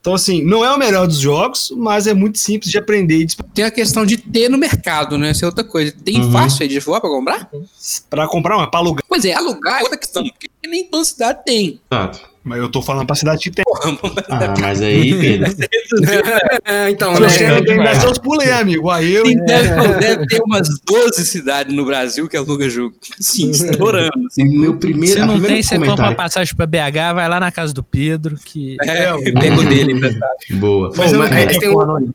Então, 0.02 0.16
assim, 0.16 0.44
não 0.44 0.66
é 0.66 0.74
o 0.74 0.80
melhor 0.80 1.06
dos 1.08 1.20
jogos, 1.20 1.72
mas 1.78 2.08
é 2.08 2.14
muito 2.14 2.40
simples 2.40 2.72
de 2.72 2.78
aprender 2.80 3.24
de 3.24 3.38
Tem 3.54 3.64
a 3.64 3.70
questão 3.70 4.04
de 4.04 4.18
ter 4.18 4.50
no 4.50 4.58
mercado, 4.58 5.16
né? 5.16 5.30
Essa 5.30 5.46
é 5.46 5.48
outra 5.48 5.64
coisa. 5.64 5.92
Tem 6.04 6.20
Uhum. 6.20 6.32
fácil 6.32 6.64
aí 6.64 6.68
de 6.68 6.80
voar 6.80 7.00
pra 7.00 7.10
comprar? 7.10 7.48
para 8.10 8.28
comprar 8.28 8.58
uma, 8.58 8.70
para 8.70 8.80
alugar. 8.80 9.04
Pois 9.08 9.24
é, 9.26 9.34
alugar 9.34 9.80
é 9.80 9.84
outra 9.84 9.98
questão, 10.00 10.24
porque 10.28 10.50
nem 10.68 10.86
toda 10.90 11.06
cidade 11.06 11.42
tem. 11.46 11.80
Exato. 11.92 12.31
Mas 12.44 12.60
eu 12.60 12.70
tô 12.70 12.82
falando 12.82 13.06
pra 13.06 13.16
cidade 13.16 13.42
que 13.44 13.52
tem. 13.52 13.64
Ah, 14.30 14.54
mas 14.60 14.82
aí, 14.82 15.14
Pedro. 15.20 15.54
então, 16.90 17.16
Se 17.30 17.44
né? 17.44 17.62
tem 17.62 17.78
dar 17.78 17.96
seus 18.00 18.18
pulei, 18.18 18.52
amigo. 18.52 18.90
Aí 18.90 19.14
eu. 19.14 19.24
Tem, 19.24 19.38
deve, 19.46 19.70
deve 20.00 20.26
ter 20.28 20.42
umas 20.44 20.68
12 20.84 21.26
cidades 21.26 21.74
no 21.76 21.86
Brasil 21.86 22.28
que 22.28 22.36
aluga 22.36 22.68
jogo. 22.70 22.96
Sim, 23.20 23.52
estourando. 23.52 24.12
O 24.40 24.46
meu 24.60 24.76
primeiro, 24.78 25.20
Se 25.20 25.26
não 25.26 25.40
tem, 25.40 25.62
você 25.62 25.78
compra 25.78 26.06
uma 26.08 26.16
passagem 26.16 26.56
pra 26.56 26.66
BH, 26.66 27.14
vai 27.14 27.30
lá 27.30 27.40
na 27.40 27.52
casa 27.52 27.74
do 27.74 27.84
Pedro, 27.84 28.36
que 28.44 28.76
É, 28.82 29.12
eu 29.12 29.22
pego 29.24 29.64
dele. 29.64 30.00
Boa. 30.54 30.92
Mas 30.96 31.14
eu 31.14 31.20
mas 31.20 31.30
tenho 31.30 31.60
tem 31.60 31.70
um- 31.70 32.12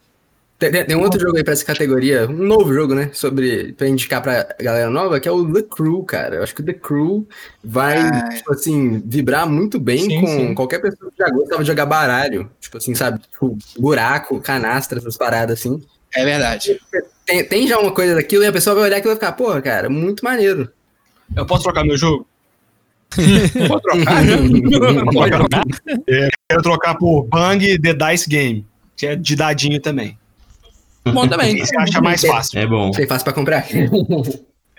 Tem, 0.59 0.71
tem- 0.71 0.85
tem 0.87 0.97
um 0.97 1.03
outro 1.03 1.21
jogo 1.21 1.37
aí 1.37 1.45
pra 1.45 1.53
essa 1.53 1.65
categoria, 1.65 2.27
um 2.31 2.33
novo 2.47 2.73
jogo, 2.73 2.95
né? 2.95 3.11
Sobre. 3.13 3.75
Pra 3.75 3.87
indicar 3.89 4.23
pra 4.23 4.47
galera 4.59 4.89
nova, 4.89 5.21
que 5.21 5.29
é 5.29 5.31
o 5.33 5.53
The 5.53 5.63
Crew, 5.63 6.03
cara. 6.05 6.37
Eu 6.37 6.43
acho 6.43 6.55
que 6.55 6.63
o 6.63 6.65
The 6.65 6.73
Crew 6.73 7.29
vai, 7.63 7.99
Ah. 7.99 8.29
tipo 8.31 8.53
assim, 8.53 9.03
vibrar 9.05 9.47
muito 9.47 9.79
bem 9.79 9.99
Sim, 9.99 10.21
com 10.23 10.27
sim. 10.27 10.55
qualquer 10.55 10.81
pessoa 10.81 11.11
que 11.11 11.19
já 11.19 11.29
gostava 11.29 11.63
de 11.63 11.67
jogar 11.69 11.85
baralho. 11.85 12.51
Tipo 12.59 12.79
assim, 12.79 12.95
sabe? 12.95 13.21
Tipo, 13.31 13.59
buraco, 13.79 14.41
canastra, 14.41 14.99
essas 14.99 15.17
paradas 15.19 15.59
assim. 15.59 15.83
É 16.15 16.25
verdade. 16.25 16.81
Tem, 17.27 17.45
tem 17.45 17.67
já 17.69 17.79
uma 17.79 17.93
coisa 17.93 18.15
daquilo 18.15 18.43
e 18.43 18.47
a 18.47 18.53
pessoa 18.53 18.75
vai 18.77 18.85
olhar 18.85 18.97
aquilo 18.97 19.13
e 19.13 19.15
vai 19.17 19.21
ficar, 19.21 19.33
porra, 19.33 19.61
cara, 19.61 19.91
muito 19.91 20.25
maneiro. 20.25 20.71
Eu 21.37 21.45
posso 21.45 21.65
trocar 21.65 21.85
meu 21.85 21.99
jogo? 21.99 22.27
Pode 23.69 23.83
trocar, 23.83 24.25
né? 24.25 24.37
Pode 25.13 25.31
trocar. 25.33 25.63
Quero 26.49 26.63
trocar 26.63 26.95
por 26.95 27.25
Bang 27.25 27.79
The 27.79 27.93
Dice 27.93 28.29
Game, 28.29 28.67
que 28.97 29.07
é 29.07 29.17
de 29.17 29.37
dadinho 29.37 29.81
também. 29.83 30.19
Bom 31.13 31.27
também. 31.29 31.59
Você 31.59 31.77
acha 31.77 32.01
mais 32.01 32.21
fácil. 32.23 32.59
É 32.59 32.67
bom. 32.67 32.93
Sei 32.93 33.07
fácil 33.07 33.25
pra 33.25 33.33
comprar. 33.33 33.67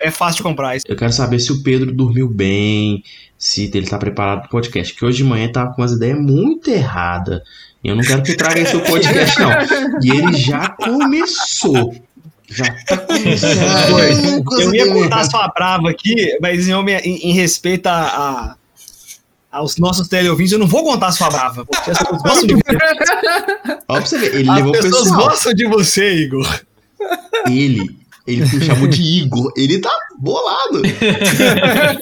É 0.00 0.12
fácil 0.12 0.36
de 0.36 0.42
comprar 0.44 0.76
isso. 0.76 0.86
Eu 0.88 0.94
quero 0.94 1.12
saber 1.12 1.40
se 1.40 1.50
o 1.50 1.60
Pedro 1.60 1.92
dormiu 1.92 2.28
bem, 2.32 3.02
se 3.36 3.68
ele 3.74 3.84
tá 3.88 3.98
preparado 3.98 4.42
pro 4.42 4.50
podcast. 4.50 4.94
Que 4.94 5.04
hoje 5.04 5.16
de 5.16 5.24
manhã 5.24 5.50
tava 5.50 5.72
com 5.74 5.82
umas 5.82 5.90
ideias 5.90 6.16
muito 6.20 6.70
erradas. 6.70 7.40
E 7.82 7.88
eu 7.88 7.96
não 7.96 8.04
quero 8.04 8.22
que 8.22 8.36
traga 8.36 8.60
esse 8.60 8.78
podcast, 8.78 9.40
não. 9.40 9.50
E 10.00 10.10
ele 10.10 10.36
já 10.36 10.68
começou. 10.68 11.96
Já 12.48 12.64
tá 12.86 12.96
começando. 12.96 14.60
Eu 14.60 14.72
ia 14.72 14.86
contar 14.92 15.24
sua 15.24 15.48
brava 15.48 15.90
aqui, 15.90 16.38
mas 16.40 16.68
em, 16.68 16.72
em- 16.72 17.30
em 17.30 17.32
respeito 17.32 17.88
a, 17.88 18.00
a- 18.02 18.54
aos 19.58 19.76
nossos 19.78 20.08
teleouvintes, 20.08 20.52
eu 20.52 20.58
não 20.58 20.66
vou 20.66 20.82
contar 20.84 21.12
sua 21.12 21.28
brava. 21.30 21.64
Porque 21.66 21.90
as 21.90 21.98
pessoas 21.98 22.22
gostam 22.22 22.46
de 22.46 22.54
você. 22.54 22.62
Ó, 23.88 23.94
pra 23.96 24.06
você 24.06 24.18
ver, 24.18 24.34
ele 24.34 24.48
As 24.50 24.56
levou 24.56 24.72
pessoas 24.72 25.02
pessoal. 25.02 25.20
gostam 25.28 25.54
de 25.54 25.66
você, 25.66 26.14
Igor. 26.14 26.60
Ele, 27.46 27.96
ele 28.26 28.40
me 28.42 28.60
chamou 28.64 28.88
de 28.88 29.02
Igor. 29.02 29.52
Ele 29.56 29.78
tá 29.80 29.90
bolado. 30.18 30.82
É 30.84 31.94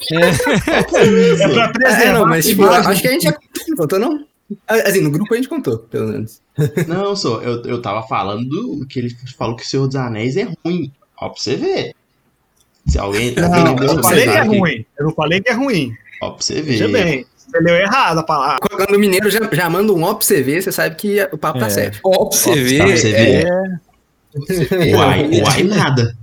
pra 0.83 1.69
preservar. 1.71 2.03
É, 2.03 2.13
não, 2.13 2.27
mas 2.27 2.47
a 2.47 2.49
tipo, 2.49 2.65
acho 2.65 3.01
que 3.03 3.09
a 3.09 3.13
gente 3.13 3.23
já 3.25 3.35
contou, 3.77 3.99
não? 3.99 4.25
Assim, 4.69 5.01
no 5.01 5.11
grupo 5.11 5.35
a 5.35 5.37
gente 5.37 5.49
contou, 5.49 5.79
pelo 5.79 6.09
menos. 6.09 6.41
Não, 6.87 7.17
só, 7.17 7.41
eu, 7.43 7.63
eu 7.63 7.83
tava 7.83 8.07
falando 8.07 8.87
que 8.89 8.99
ele 9.01 9.17
falou 9.37 9.57
que 9.57 9.65
o 9.65 9.67
Senhor 9.67 9.87
dos 9.87 9.97
Anéis 9.97 10.37
é 10.37 10.49
ruim. 10.65 10.93
Ó, 11.21 11.29
pra 11.31 11.41
você 11.43 11.57
ver. 11.57 11.95
Se 12.87 12.99
alguém. 12.99 13.35
alguém 13.37 13.65
Não, 13.65 13.77
eu 13.85 13.95
não 13.97 14.03
falei 14.03 14.25
que 14.25 14.31
é 14.31 14.39
aqui. 14.39 14.59
ruim. 14.59 14.87
Eu 14.99 15.07
não 15.07 15.15
falei 15.15 15.41
que 15.41 15.51
é 15.51 15.55
ruim. 15.55 15.93
Ó, 16.23 16.31
pra 16.31 16.43
você 16.43 16.55
ver. 16.55 16.63
Veja 16.63 16.89
bem. 16.89 17.27
Você 17.57 17.63
leu 17.63 17.77
errado 17.77 18.19
a 18.19 18.23
palavra. 18.23 18.59
Quando 18.61 18.95
o 18.95 18.99
mineiro 18.99 19.31
já, 19.31 19.41
já 19.53 19.71
manda 19.71 19.93
um 19.93 20.03
ó 20.03 20.15
pra 20.15 20.25
você 20.25 20.43
ver, 20.43 20.63
você 20.63 20.71
sabe 20.73 20.95
que 20.97 21.21
o 21.33 21.39
papo 21.39 21.59
tá 21.59 21.67
É. 21.67 21.71
certo. 21.71 22.01
Ó, 22.05 22.27
pra 22.27 22.39
você 22.39 22.55
ver. 22.55 23.47
é. 23.47 24.95
Uai, 24.95 25.41
uai, 25.43 25.63
nada. 25.63 26.17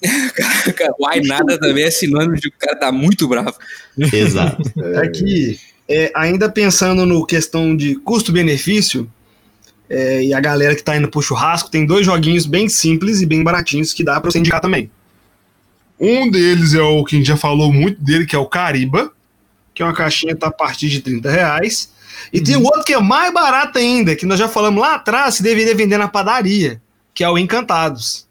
cara, 0.76 0.92
uai, 1.00 1.20
nada 1.20 1.58
também 1.58 1.84
é 1.84 1.90
sinônimo 1.90 2.34
de 2.36 2.42
que 2.42 2.56
o 2.56 2.58
cara 2.58 2.76
tá 2.76 2.92
muito 2.92 3.26
bravo. 3.26 3.54
Exato. 3.98 4.62
É 5.02 5.08
que 5.08 5.58
é, 5.88 6.12
ainda 6.14 6.48
pensando 6.48 7.04
no 7.04 7.26
questão 7.26 7.76
de 7.76 7.96
custo-benefício, 7.96 9.10
é, 9.88 10.22
e 10.24 10.34
a 10.34 10.40
galera 10.40 10.74
que 10.74 10.82
tá 10.82 10.96
indo 10.96 11.08
pro 11.08 11.22
churrasco, 11.22 11.70
tem 11.70 11.86
dois 11.86 12.04
joguinhos 12.06 12.46
bem 12.46 12.68
simples 12.68 13.20
e 13.20 13.26
bem 13.26 13.42
baratinhos 13.42 13.92
que 13.92 14.04
dá 14.04 14.20
pra 14.20 14.30
você 14.30 14.38
indicar 14.38 14.60
também. 14.60 14.90
Um 15.98 16.30
deles 16.30 16.74
é 16.74 16.82
o 16.82 17.02
que 17.04 17.16
a 17.16 17.18
gente 17.18 17.28
já 17.28 17.36
falou 17.36 17.72
muito 17.72 18.00
dele, 18.02 18.26
que 18.26 18.36
é 18.36 18.38
o 18.38 18.46
Cariba, 18.46 19.10
que 19.76 19.82
é 19.82 19.84
uma 19.84 19.92
caixinha 19.92 20.32
que 20.32 20.40
tá 20.40 20.46
a 20.46 20.50
partir 20.50 20.88
de 20.88 21.02
30 21.02 21.30
reais. 21.30 21.92
E 22.32 22.40
tem 22.40 22.56
um 22.56 22.64
outro 22.64 22.82
que 22.82 22.94
é 22.94 22.98
mais 22.98 23.32
barato 23.32 23.78
ainda, 23.78 24.16
que 24.16 24.24
nós 24.24 24.38
já 24.38 24.48
falamos 24.48 24.80
lá 24.80 24.94
atrás, 24.94 25.36
que 25.36 25.42
deveria 25.42 25.74
vender 25.74 25.98
na 25.98 26.08
padaria, 26.08 26.80
que 27.12 27.22
é 27.22 27.28
o 27.28 27.36
Encantados. 27.36 28.26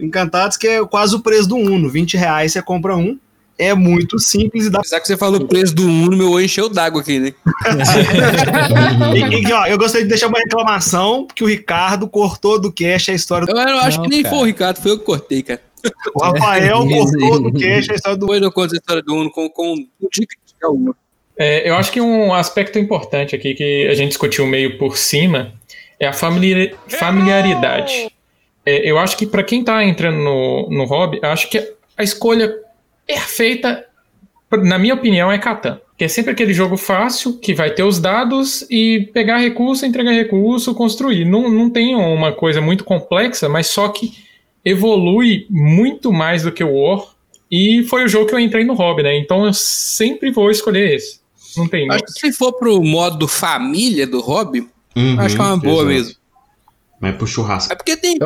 Encantados, 0.00 0.56
que 0.56 0.66
é 0.66 0.84
quase 0.86 1.14
o 1.14 1.20
preço 1.20 1.50
do 1.50 1.56
Uno, 1.56 1.90
20 1.90 2.16
reais 2.16 2.52
você 2.52 2.62
compra 2.62 2.96
um. 2.96 3.18
É 3.58 3.74
muito 3.74 4.18
simples 4.18 4.66
e 4.66 4.70
dá 4.70 4.78
Apesar 4.78 5.00
que 5.00 5.08
você 5.08 5.16
falou 5.16 5.40
o 5.40 5.46
preço 5.46 5.74
do 5.74 5.82
Uno, 5.82 6.16
meu 6.16 6.30
olho 6.30 6.44
encheu 6.44 6.68
d'água 6.68 7.02
aqui, 7.02 7.18
né? 7.18 7.34
E, 9.14 9.48
e, 9.48 9.52
ó, 9.52 9.66
eu 9.66 9.76
gostaria 9.76 10.04
de 10.04 10.08
deixar 10.08 10.28
uma 10.28 10.38
reclamação, 10.38 11.26
porque 11.26 11.44
o 11.44 11.46
Ricardo 11.46 12.08
cortou 12.08 12.58
do 12.58 12.72
cash 12.72 13.10
a 13.10 13.12
história 13.12 13.46
do. 13.46 13.50
Eu, 13.50 13.68
eu 13.68 13.78
acho 13.80 13.98
Não, 13.98 14.04
que 14.04 14.10
nem 14.10 14.22
cara. 14.22 14.34
foi 14.34 14.44
o 14.44 14.46
Ricardo, 14.46 14.80
foi 14.80 14.92
eu 14.92 14.98
que 14.98 15.04
cortei, 15.04 15.42
cara. 15.42 15.60
O 16.14 16.20
Rafael 16.20 16.86
cortou 16.88 17.42
do 17.42 17.52
cash 17.52 17.88
a 17.90 17.94
história 17.94 18.16
do. 18.18 18.26
Depois 18.26 18.42
eu 18.42 18.52
conto 18.52 18.74
a 18.74 18.76
história 18.76 19.02
do 19.02 19.14
Uno 19.14 19.30
com, 19.30 19.48
com 19.48 19.72
um 19.74 19.86
dica 20.12 20.36
de 20.46 20.66
Uno. 20.66 20.96
É, 21.36 21.68
eu 21.68 21.76
acho 21.76 21.92
que 21.92 22.00
um 22.00 22.34
aspecto 22.34 22.78
importante 22.78 23.34
aqui 23.36 23.54
que 23.54 23.86
a 23.86 23.94
gente 23.94 24.08
discutiu 24.08 24.46
meio 24.46 24.76
por 24.76 24.96
cima 24.96 25.52
é 26.00 26.06
a 26.06 26.12
famili- 26.12 26.74
familiaridade. 26.88 28.10
É, 28.66 28.90
eu 28.90 28.98
acho 28.98 29.16
que 29.16 29.26
para 29.26 29.42
quem 29.42 29.62
tá 29.62 29.84
entrando 29.84 30.18
no, 30.18 30.68
no 30.68 30.84
hobby, 30.84 31.20
eu 31.22 31.28
acho 31.30 31.48
que 31.48 31.58
a 31.96 32.02
escolha 32.02 32.52
perfeita, 33.06 33.84
na 34.50 34.78
minha 34.78 34.94
opinião, 34.94 35.30
é 35.30 35.38
Catan. 35.38 35.80
Que 35.96 36.04
é 36.04 36.08
sempre 36.08 36.30
aquele 36.30 36.52
jogo 36.54 36.76
fácil, 36.76 37.38
que 37.38 37.52
vai 37.54 37.70
ter 37.70 37.82
os 37.82 37.98
dados 37.98 38.64
e 38.70 39.08
pegar 39.12 39.38
recurso, 39.38 39.84
entregar 39.84 40.12
recurso, 40.12 40.74
construir. 40.74 41.24
Não, 41.24 41.50
não 41.50 41.68
tem 41.68 41.96
uma 41.96 42.32
coisa 42.32 42.60
muito 42.60 42.84
complexa, 42.84 43.48
mas 43.48 43.66
só 43.66 43.88
que 43.88 44.12
evolui 44.68 45.46
muito 45.50 46.12
mais 46.12 46.42
do 46.42 46.52
que 46.52 46.62
o 46.64 46.72
War. 46.74 47.04
E 47.50 47.82
foi 47.88 48.04
o 48.04 48.08
jogo 48.08 48.26
que 48.26 48.34
eu 48.34 48.38
entrei 48.38 48.64
no 48.64 48.74
hobby, 48.74 49.02
né? 49.02 49.16
Então 49.16 49.46
eu 49.46 49.52
sempre 49.54 50.30
vou 50.30 50.50
escolher 50.50 50.94
esse. 50.96 51.20
Não 51.56 51.66
tem. 51.66 51.90
Acho 51.90 52.04
que 52.04 52.12
se 52.12 52.32
for 52.32 52.52
pro 52.52 52.82
modo 52.82 53.26
família 53.26 54.06
do 54.06 54.20
hobby, 54.20 54.68
Uhum, 54.96 55.18
acho 55.20 55.36
que 55.36 55.40
é 55.40 55.44
uma 55.44 55.56
boa 55.56 55.74
exato. 55.82 55.86
mesmo. 55.88 56.14
Mas 57.00 57.16
pro 57.16 57.26
churrasco. 57.26 57.72
É 57.72 57.76
porque 57.76 57.96
tem. 57.96 58.18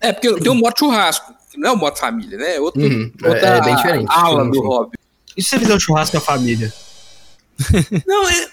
É 0.00 0.12
porque 0.12 0.32
tem 0.40 0.50
o 0.52 0.54
modo 0.54 0.78
churrasco, 0.78 1.34
que 1.50 1.58
não 1.58 1.70
é 1.70 1.72
o 1.72 1.76
modo 1.76 1.98
família, 1.98 2.38
né? 2.38 2.56
É 2.56 2.60
Outro, 2.60 2.80
Uhum, 2.80 3.12
é- 3.24 3.28
outra 3.28 3.46
é 3.48 3.60
bem 3.62 3.74
diferente. 3.76 4.06
ala 4.10 4.44
Sim, 4.44 4.50
do 4.52 4.60
hobby. 4.62 4.96
E 5.36 5.42
se 5.42 5.50
você 5.50 5.58
fizer 5.58 5.74
um 5.74 5.80
churrasco 5.80 6.12
com 6.12 6.18
a 6.18 6.20
família? 6.20 6.72
Não, 8.06 8.28
é, 8.28 8.48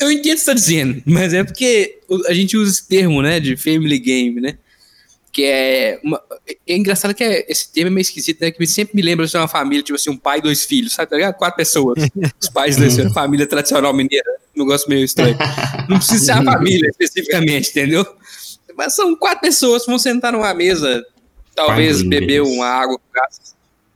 eu 0.00 0.10
entendo 0.10 0.32
o 0.32 0.34
que 0.34 0.38
você 0.40 0.46
tá 0.46 0.54
dizendo, 0.54 1.02
mas 1.06 1.32
é 1.32 1.44
porque 1.44 2.00
a 2.28 2.32
gente 2.34 2.56
usa 2.56 2.70
esse 2.72 2.86
termo, 2.88 3.22
né, 3.22 3.38
de 3.40 3.56
family 3.56 3.98
game, 3.98 4.40
né? 4.40 4.58
Que 5.32 5.44
é. 5.44 6.00
Uma, 6.04 6.20
é 6.66 6.76
engraçado 6.76 7.14
que 7.14 7.24
é- 7.24 7.50
esse 7.50 7.72
termo 7.72 7.88
é 7.88 7.90
meio 7.90 8.02
esquisito, 8.02 8.40
né? 8.40 8.50
Que 8.50 8.66
sempre 8.66 8.94
me 8.94 9.02
lembra 9.02 9.26
de 9.26 9.36
uma 9.36 9.48
família, 9.48 9.82
tipo 9.82 9.96
assim, 9.96 10.10
um 10.10 10.16
pai 10.16 10.38
e 10.38 10.42
dois 10.42 10.64
filhos, 10.64 10.92
sabe? 10.92 11.18
Tá? 11.18 11.32
Quatro 11.32 11.56
pessoas. 11.56 12.06
Os 12.40 12.48
pais 12.50 12.76
dois 12.76 12.94
filhos, 12.94 13.12
família 13.14 13.46
tradicional 13.46 13.94
mineira. 13.94 14.30
Um 14.54 14.60
negócio 14.60 14.88
meio 14.88 15.04
estranho. 15.04 15.36
Não 15.88 15.96
precisa 15.98 16.24
ser 16.26 16.32
a 16.32 16.42
família 16.44 16.88
especificamente, 16.90 17.70
entendeu? 17.70 18.04
Mas 18.76 18.94
são 18.94 19.16
quatro 19.16 19.40
pessoas 19.40 19.84
que 19.84 19.90
vão 19.90 19.98
sentar 19.98 20.32
numa 20.32 20.52
mesa, 20.52 21.04
talvez 21.54 22.02
beber 22.02 22.42
uma 22.42 22.66
água 22.66 22.98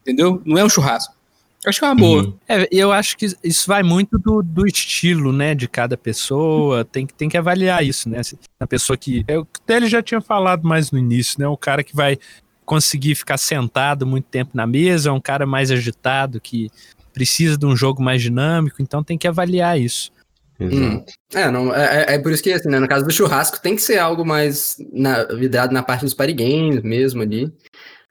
entendeu? 0.06 0.40
Não 0.44 0.56
é 0.56 0.64
um 0.64 0.68
churrasco. 0.68 1.15
Eu 1.64 1.70
acho 1.70 1.78
que 1.80 1.84
é 1.84 1.88
uma 1.88 1.94
boa. 1.96 2.22
Uhum. 2.22 2.38
É, 2.48 2.68
eu 2.70 2.92
acho 2.92 3.16
que 3.16 3.26
isso 3.42 3.66
vai 3.66 3.82
muito 3.82 4.18
do, 4.18 4.42
do 4.42 4.66
estilo, 4.66 5.32
né, 5.32 5.54
de 5.54 5.66
cada 5.66 5.96
pessoa. 5.96 6.84
Tem 6.84 7.06
que, 7.06 7.14
tem 7.14 7.28
que 7.28 7.36
avaliar 7.36 7.84
isso, 7.84 8.08
né? 8.08 8.20
A 8.60 8.66
pessoa 8.66 8.96
que. 8.96 9.24
Eu 9.26 9.46
até 9.62 9.76
ele 9.76 9.88
já 9.88 10.02
tinha 10.02 10.20
falado 10.20 10.62
mais 10.66 10.90
no 10.90 10.98
início, 10.98 11.40
né? 11.40 11.48
O 11.48 11.56
cara 11.56 11.82
que 11.82 11.94
vai 11.94 12.18
conseguir 12.64 13.14
ficar 13.14 13.36
sentado 13.38 14.06
muito 14.06 14.26
tempo 14.26 14.50
na 14.54 14.66
mesa, 14.66 15.08
é 15.08 15.12
um 15.12 15.20
cara 15.20 15.46
mais 15.46 15.70
agitado, 15.70 16.40
que 16.40 16.68
precisa 17.12 17.56
de 17.56 17.64
um 17.64 17.76
jogo 17.76 18.02
mais 18.02 18.20
dinâmico, 18.20 18.82
então 18.82 19.02
tem 19.02 19.16
que 19.16 19.26
avaliar 19.26 19.80
isso. 19.80 20.10
Exato. 20.58 21.04
É, 21.34 21.50
não, 21.50 21.74
é, 21.74 22.04
é- 22.04 22.14
é 22.14 22.18
por 22.18 22.32
isso 22.32 22.42
que, 22.42 22.52
assim, 22.52 22.68
né, 22.68 22.78
no 22.78 22.88
caso 22.88 23.06
do 23.06 23.12
churrasco, 23.12 23.60
tem 23.60 23.76
que 23.76 23.82
ser 23.82 23.98
algo 23.98 24.24
mais 24.24 24.76
na, 24.92 25.24
vidrado 25.24 25.72
na 25.72 25.82
parte 25.82 26.02
dos 26.02 26.14
party 26.14 26.32
games 26.32 26.82
mesmo 26.82 27.22
ali. 27.22 27.52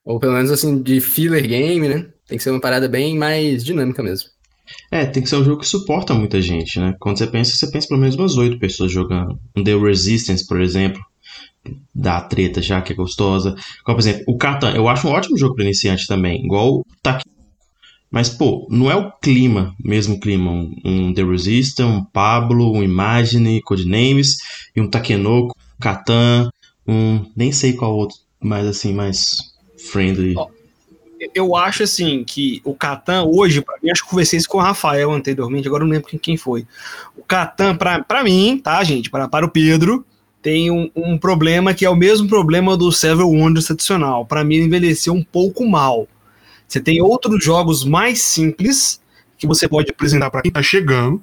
Ou 0.03 0.19
pelo 0.19 0.33
menos, 0.33 0.51
assim, 0.51 0.81
de 0.81 1.01
filler 1.01 1.47
game, 1.47 1.87
né? 1.87 2.07
Tem 2.27 2.37
que 2.37 2.43
ser 2.43 2.51
uma 2.51 2.61
parada 2.61 2.87
bem 2.87 3.17
mais 3.17 3.63
dinâmica 3.63 4.01
mesmo. 4.01 4.29
É, 4.91 5.05
tem 5.05 5.21
que 5.21 5.29
ser 5.29 5.35
um 5.37 5.43
jogo 5.43 5.61
que 5.61 5.67
suporta 5.67 6.13
muita 6.13 6.41
gente, 6.41 6.79
né? 6.79 6.95
Quando 6.99 7.17
você 7.17 7.27
pensa, 7.27 7.55
você 7.55 7.69
pensa 7.69 7.87
pelo 7.87 7.99
menos 7.99 8.15
umas 8.15 8.35
oito 8.37 8.57
pessoas 8.57 8.91
jogando. 8.91 9.39
Um 9.55 9.63
The 9.63 9.75
Resistance, 9.75 10.45
por 10.45 10.59
exemplo, 10.59 10.99
dá 11.93 12.21
treta 12.21 12.61
já, 12.61 12.81
que 12.81 12.93
é 12.93 12.95
gostosa. 12.95 13.55
Como, 13.83 13.97
por 13.97 14.01
exemplo, 14.01 14.23
o 14.27 14.37
Catan, 14.37 14.71
eu 14.71 14.87
acho 14.87 15.07
um 15.07 15.11
ótimo 15.11 15.37
jogo 15.37 15.55
para 15.55 15.63
iniciante 15.63 16.07
também, 16.07 16.43
igual 16.43 16.79
o 16.79 16.85
Taki. 17.01 17.23
Mas, 18.09 18.29
pô, 18.29 18.67
não 18.69 18.89
é 18.89 18.95
o 18.95 19.11
clima, 19.11 19.75
mesmo 19.83 20.19
clima. 20.19 20.51
Um, 20.51 20.73
um 20.85 21.13
The 21.13 21.23
Resistance, 21.23 21.83
um 21.83 22.03
Pablo, 22.03 22.71
um 22.71 22.83
Imagine, 22.83 23.61
Codenames, 23.61 24.37
e 24.75 24.81
um 24.81 24.89
Takenoko, 24.89 25.55
um 25.57 25.79
Catan, 25.81 26.49
um. 26.87 27.25
nem 27.35 27.51
sei 27.51 27.73
qual 27.73 27.95
outro, 27.95 28.17
mais 28.39 28.65
assim, 28.65 28.93
mais 28.93 29.35
friendly. 29.91 30.33
Ó, 30.37 30.47
Eu 31.33 31.55
acho 31.55 31.83
assim 31.83 32.23
que 32.23 32.61
o 32.63 32.73
Catan 32.73 33.23
hoje, 33.23 33.61
pra 33.61 33.75
mim, 33.81 33.89
acho 33.89 34.03
que 34.03 34.09
conversei 34.09 34.37
isso 34.37 34.49
com 34.49 34.57
o 34.57 34.61
Rafael 34.61 35.11
anteriormente, 35.11 35.67
agora 35.67 35.83
não 35.83 35.91
lembro 35.91 36.07
quem, 36.07 36.19
quem 36.19 36.37
foi. 36.37 36.67
O 37.17 37.23
Catan, 37.23 37.75
pra, 37.75 38.03
pra 38.03 38.23
mim, 38.23 38.59
tá, 38.61 38.83
gente? 38.83 39.09
Para, 39.09 39.27
para 39.27 39.45
o 39.45 39.49
Pedro, 39.49 40.05
tem 40.41 40.69
um, 40.69 40.91
um 40.95 41.17
problema 41.17 41.73
que 41.73 41.85
é 41.85 41.89
o 41.89 41.95
mesmo 41.95 42.27
problema 42.27 42.77
do 42.77 42.91
Several 42.91 43.31
Wonders 43.31 43.65
tradicional. 43.65 44.25
Pra 44.25 44.43
mim, 44.43 44.55
ele 44.55 44.65
envelheceu 44.65 45.13
um 45.13 45.23
pouco 45.23 45.67
mal. 45.67 46.07
Você 46.67 46.79
tem 46.79 47.01
outros 47.01 47.43
jogos 47.43 47.83
mais 47.83 48.21
simples 48.21 49.01
que 49.37 49.47
você 49.47 49.67
pode 49.67 49.91
apresentar 49.91 50.29
pra 50.29 50.41
quem 50.41 50.51
tá 50.51 50.61
chegando, 50.61 51.21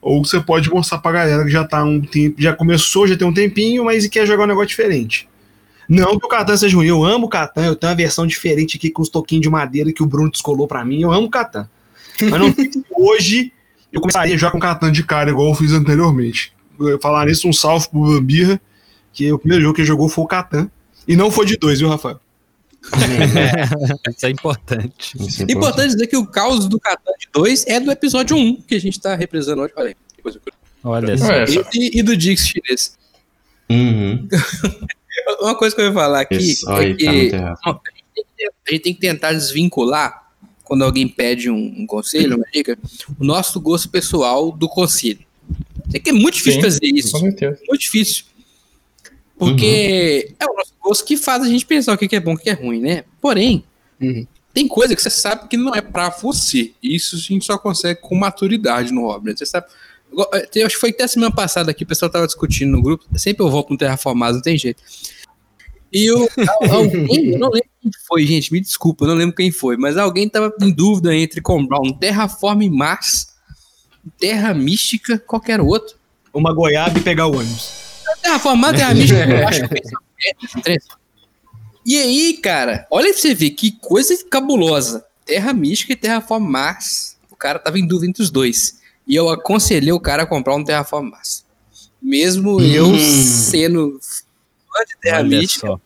ou 0.00 0.24
você 0.24 0.40
pode 0.40 0.70
mostrar 0.70 0.98
pra 0.98 1.12
galera 1.12 1.44
que 1.44 1.50
já 1.50 1.64
tá 1.64 1.82
um 1.84 2.00
tempo, 2.00 2.40
já 2.40 2.54
começou, 2.54 3.06
já 3.06 3.16
tem 3.16 3.26
um 3.26 3.34
tempinho, 3.34 3.84
mas 3.84 4.06
quer 4.06 4.26
jogar 4.26 4.44
um 4.44 4.48
negócio 4.48 4.68
diferente. 4.68 5.28
Não 5.88 6.18
que 6.18 6.26
o 6.26 6.28
Catan 6.28 6.56
seja 6.56 6.76
ruim, 6.76 6.86
eu 6.86 7.04
amo 7.04 7.26
o 7.26 7.28
Catan, 7.28 7.64
eu 7.66 7.76
tenho 7.76 7.90
uma 7.90 7.96
versão 7.96 8.26
diferente 8.26 8.76
aqui 8.76 8.90
com 8.90 9.02
os 9.02 9.08
toquinhos 9.08 9.42
de 9.42 9.48
madeira 9.50 9.92
que 9.92 10.02
o 10.02 10.06
Bruno 10.06 10.30
descolou 10.30 10.66
pra 10.66 10.84
mim, 10.84 11.02
eu 11.02 11.12
amo 11.12 11.26
o 11.26 11.30
Catan. 11.30 11.68
Mas 12.20 12.40
não 12.40 12.54
hoje 12.98 13.52
eu 13.92 14.00
começaria 14.00 14.34
a 14.34 14.36
Já 14.36 14.40
jogar 14.40 14.52
com 14.52 14.58
Catan 14.60 14.90
de 14.90 15.02
cara, 15.04 15.30
igual 15.30 15.48
eu 15.48 15.54
fiz 15.54 15.72
anteriormente. 15.72 16.52
Eu 16.78 16.98
Falar 17.00 17.26
nisso, 17.26 17.48
um 17.48 17.52
salve 17.52 17.88
pro 17.88 18.00
Bambirra, 18.00 18.60
que 19.12 19.32
o 19.32 19.38
primeiro 19.38 19.62
jogo 19.62 19.74
que 19.74 19.80
ele 19.82 19.88
jogou 19.88 20.08
foi 20.08 20.24
o 20.24 20.26
Catan. 20.26 20.70
E 21.06 21.14
não 21.14 21.30
foi 21.30 21.46
de 21.46 21.56
dois, 21.56 21.78
viu, 21.78 21.88
Rafael? 21.88 22.18
Isso 24.16 24.26
é 24.26 24.30
importante. 24.30 25.16
Isso 25.20 25.42
é 25.42 25.52
Importante 25.52 25.92
dizer 25.92 26.06
que 26.06 26.16
o 26.16 26.26
caos 26.26 26.68
do 26.68 26.78
Catan 26.78 27.12
de 27.18 27.28
2 27.32 27.66
é 27.66 27.80
do 27.80 27.90
episódio 27.90 28.36
1, 28.36 28.62
que 28.62 28.74
a 28.74 28.80
gente 28.80 29.00
tá 29.00 29.14
reprisando 29.14 29.62
hoje. 29.62 29.72
Olha 29.76 29.88
aí. 29.88 29.96
que 30.16 30.22
coisa 30.22 30.38
curiosa. 30.40 30.56
Olha 30.84 31.18
só. 31.18 31.32
É, 31.32 31.46
só- 31.46 31.62
E, 31.74 31.98
e 31.98 32.02
do 32.02 32.16
Dix 32.16 32.46
chinês. 32.48 32.96
Uhum. 33.70 34.28
Uma 35.40 35.54
coisa 35.54 35.74
que 35.74 35.80
eu 35.80 35.86
ia 35.86 35.92
falar 35.92 36.20
aqui 36.20 36.36
Isso, 36.36 36.70
é 36.70 36.90
tá 36.90 36.94
que 36.96 37.04
errado. 37.06 37.58
a 37.64 38.70
gente 38.70 38.82
tem 38.82 38.94
que 38.94 39.00
tentar 39.00 39.32
desvincular, 39.32 40.30
quando 40.64 40.82
alguém 40.84 41.06
pede 41.08 41.50
um, 41.50 41.74
um 41.78 41.86
conselho, 41.86 42.36
uma 42.36 42.46
dica, 42.52 42.78
o 43.18 43.24
nosso 43.24 43.60
gosto 43.60 43.88
pessoal 43.88 44.50
do 44.52 44.68
conselho. 44.68 45.20
É 45.94 45.98
que 46.00 46.10
é 46.10 46.12
muito 46.12 46.34
difícil 46.34 46.60
Sim, 46.60 46.66
fazer 46.66 46.86
isso. 46.86 47.18
Muito 47.20 47.78
difícil. 47.78 48.24
Porque 49.38 50.32
é 50.40 50.46
o 50.46 50.54
nosso 50.56 50.72
gosto 50.82 51.04
que 51.04 51.16
faz 51.16 51.42
a 51.42 51.48
gente 51.48 51.66
pensar 51.66 51.92
o 51.94 51.98
que 51.98 52.14
é 52.16 52.20
bom 52.20 52.32
e 52.32 52.34
o 52.34 52.38
que 52.38 52.50
é 52.50 52.54
ruim, 52.54 52.80
né? 52.80 53.04
Porém, 53.20 53.62
Uhum. 54.00 54.26
tem 54.52 54.66
coisa 54.66 54.94
que 54.96 55.02
você 55.02 55.10
sabe 55.10 55.48
que 55.48 55.56
não 55.56 55.74
é 55.74 55.80
pra 55.80 56.08
você. 56.10 56.72
Isso 56.82 57.16
a 57.16 57.18
gente 57.18 57.44
só 57.44 57.58
consegue 57.58 58.00
com 58.00 58.14
maturidade 58.14 58.92
no 58.92 59.02
hobby. 59.02 59.30
né? 59.30 59.36
Você 59.36 59.46
sabe. 59.46 59.66
Eh, 60.34 60.46
tem- 60.46 60.62
Acho 60.62 60.74
que 60.76 60.80
foi 60.80 60.90
até 60.90 61.06
semana 61.06 61.34
passada 61.34 61.72
que 61.74 61.84
o 61.84 61.86
pessoal 61.86 62.10
tava 62.10 62.26
discutindo 62.26 62.70
no 62.72 62.82
grupo. 62.82 63.04
Sempre 63.18 63.44
eu 63.44 63.50
volto 63.50 63.70
no 63.70 63.76
Terraformado, 63.78 64.34
não 64.36 64.42
tem 64.42 64.56
jeito. 64.56 64.82
E 65.92 66.10
o, 66.10 66.28
al- 66.70 66.74
alguém, 66.74 67.32
eu 67.32 67.38
não 67.38 67.48
lembro 67.50 67.68
quem 67.82 67.90
foi, 68.06 68.26
gente, 68.26 68.52
me 68.52 68.60
desculpa, 68.60 69.04
eu 69.04 69.08
não 69.08 69.14
lembro 69.14 69.34
quem 69.36 69.50
foi, 69.52 69.76
mas 69.76 69.96
alguém 69.96 70.28
tava 70.28 70.52
em 70.60 70.72
dúvida 70.72 71.14
entre 71.14 71.40
comprar 71.40 71.80
um 71.80 71.92
Terraform 71.92 72.68
Mars, 72.70 73.28
Terra 74.18 74.52
Mística, 74.54 75.18
qualquer 75.18 75.60
outro. 75.60 75.96
uma 76.34 76.52
goiaba 76.52 76.98
e 76.98 77.02
pegar 77.02 77.26
o 77.28 77.36
ônibus. 77.36 77.70
Terraformado, 78.22 78.76
Terra 78.78 78.92
Mística, 78.94 79.24
eu 79.24 79.48
acho 79.48 79.68
que 79.68 80.70
é. 80.70 80.76
E 81.84 81.96
aí, 81.98 82.36
cara, 82.42 82.86
olha 82.90 83.12
pra 83.12 83.18
você 83.20 83.32
ver 83.34 83.50
que 83.50 83.70
coisa 83.72 84.16
cabulosa. 84.28 85.04
Terra 85.24 85.52
Mística 85.52 85.92
e 85.92 85.96
Terraform 85.96 86.44
Mars. 86.44 87.16
O 87.30 87.36
cara 87.36 87.58
tava 87.58 87.78
em 87.78 87.86
dúvida 87.86 88.08
entre 88.10 88.22
os 88.22 88.30
dois. 88.30 88.75
E 89.06 89.14
eu 89.14 89.28
aconselhei 89.28 89.92
o 89.92 90.00
cara 90.00 90.24
a 90.24 90.26
comprar 90.26 90.54
um 90.56 90.64
Terraform 90.64 91.10
Mars. 91.10 91.44
Mesmo 92.02 92.60
eu 92.60 92.86
Hum. 92.86 92.98
sendo 92.98 93.98
fã 94.00 94.84
de 94.86 94.96
Terra 95.00 95.18
Olha 95.20 95.38
Mística, 95.38 95.66
só. 95.68 95.80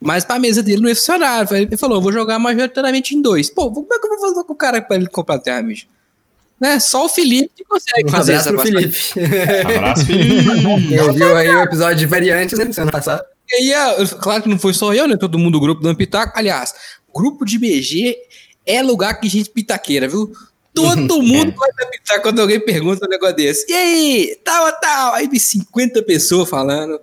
mas 0.00 0.24
pra 0.24 0.38
mesa 0.38 0.62
dele 0.62 0.82
não 0.82 0.88
ia 0.88 0.94
funcionar. 0.96 1.46
Ele 1.52 1.76
falou, 1.76 1.96
eu 1.98 2.02
vou 2.02 2.12
jogar 2.12 2.38
majoritariamente 2.38 3.14
em 3.14 3.22
dois. 3.22 3.48
Pô, 3.50 3.70
como 3.70 3.86
é 3.92 3.98
que 3.98 4.06
eu 4.06 4.10
vou 4.10 4.20
fazer 4.28 4.44
com 4.44 4.52
o 4.52 4.56
cara 4.56 4.80
pra 4.82 4.96
ele 4.96 5.06
comprar 5.08 5.38
Terra 5.38 5.62
Mística? 5.62 5.90
Né? 6.60 6.80
Só 6.80 7.04
o 7.04 7.08
Felipe 7.08 7.50
que 7.54 7.64
consegue 7.64 8.08
Um 8.08 8.10
fazer 8.10 8.34
abraço 8.34 8.48
essa 8.48 8.56
pro. 8.56 8.66
Felipe. 8.66 8.98
Abraço, 9.76 10.04
Felipe. 10.06 10.88
Quem 10.88 11.00
ouviu 11.00 11.36
aí 11.36 11.48
o 11.50 11.62
episódio 11.62 11.96
de 11.98 12.06
variantes, 12.06 12.58
né? 12.58 12.72
Semana 12.72 12.92
passada. 12.92 13.24
E 13.48 13.54
aí, 13.56 13.74
ah, 13.74 13.94
claro 14.20 14.42
que 14.42 14.48
não 14.48 14.58
foi 14.58 14.72
só 14.72 14.92
eu, 14.94 15.06
né? 15.06 15.16
Todo 15.16 15.38
mundo 15.38 15.52
do 15.52 15.60
grupo 15.60 15.82
do 15.82 15.94
Pitaco. 15.94 16.32
Aliás, 16.36 16.74
grupo 17.14 17.44
de 17.44 17.58
BG 17.58 18.16
é 18.64 18.82
lugar 18.82 19.20
que 19.20 19.28
gente 19.28 19.50
pitaqueira, 19.50 20.08
viu? 20.08 20.32
Todo 20.76 21.22
mundo 21.22 21.52
pode 21.52 21.74
dar 21.74 21.86
pitaco 21.86 22.22
quando 22.22 22.40
alguém 22.40 22.60
pergunta 22.60 23.06
um 23.06 23.08
negócio 23.08 23.34
desse. 23.34 23.64
E 23.70 23.74
aí, 23.74 24.38
tal, 24.44 24.70
tal. 24.78 25.14
Aí 25.14 25.26
tem 25.26 25.38
50 25.38 26.02
pessoas 26.02 26.48
falando. 26.48 27.00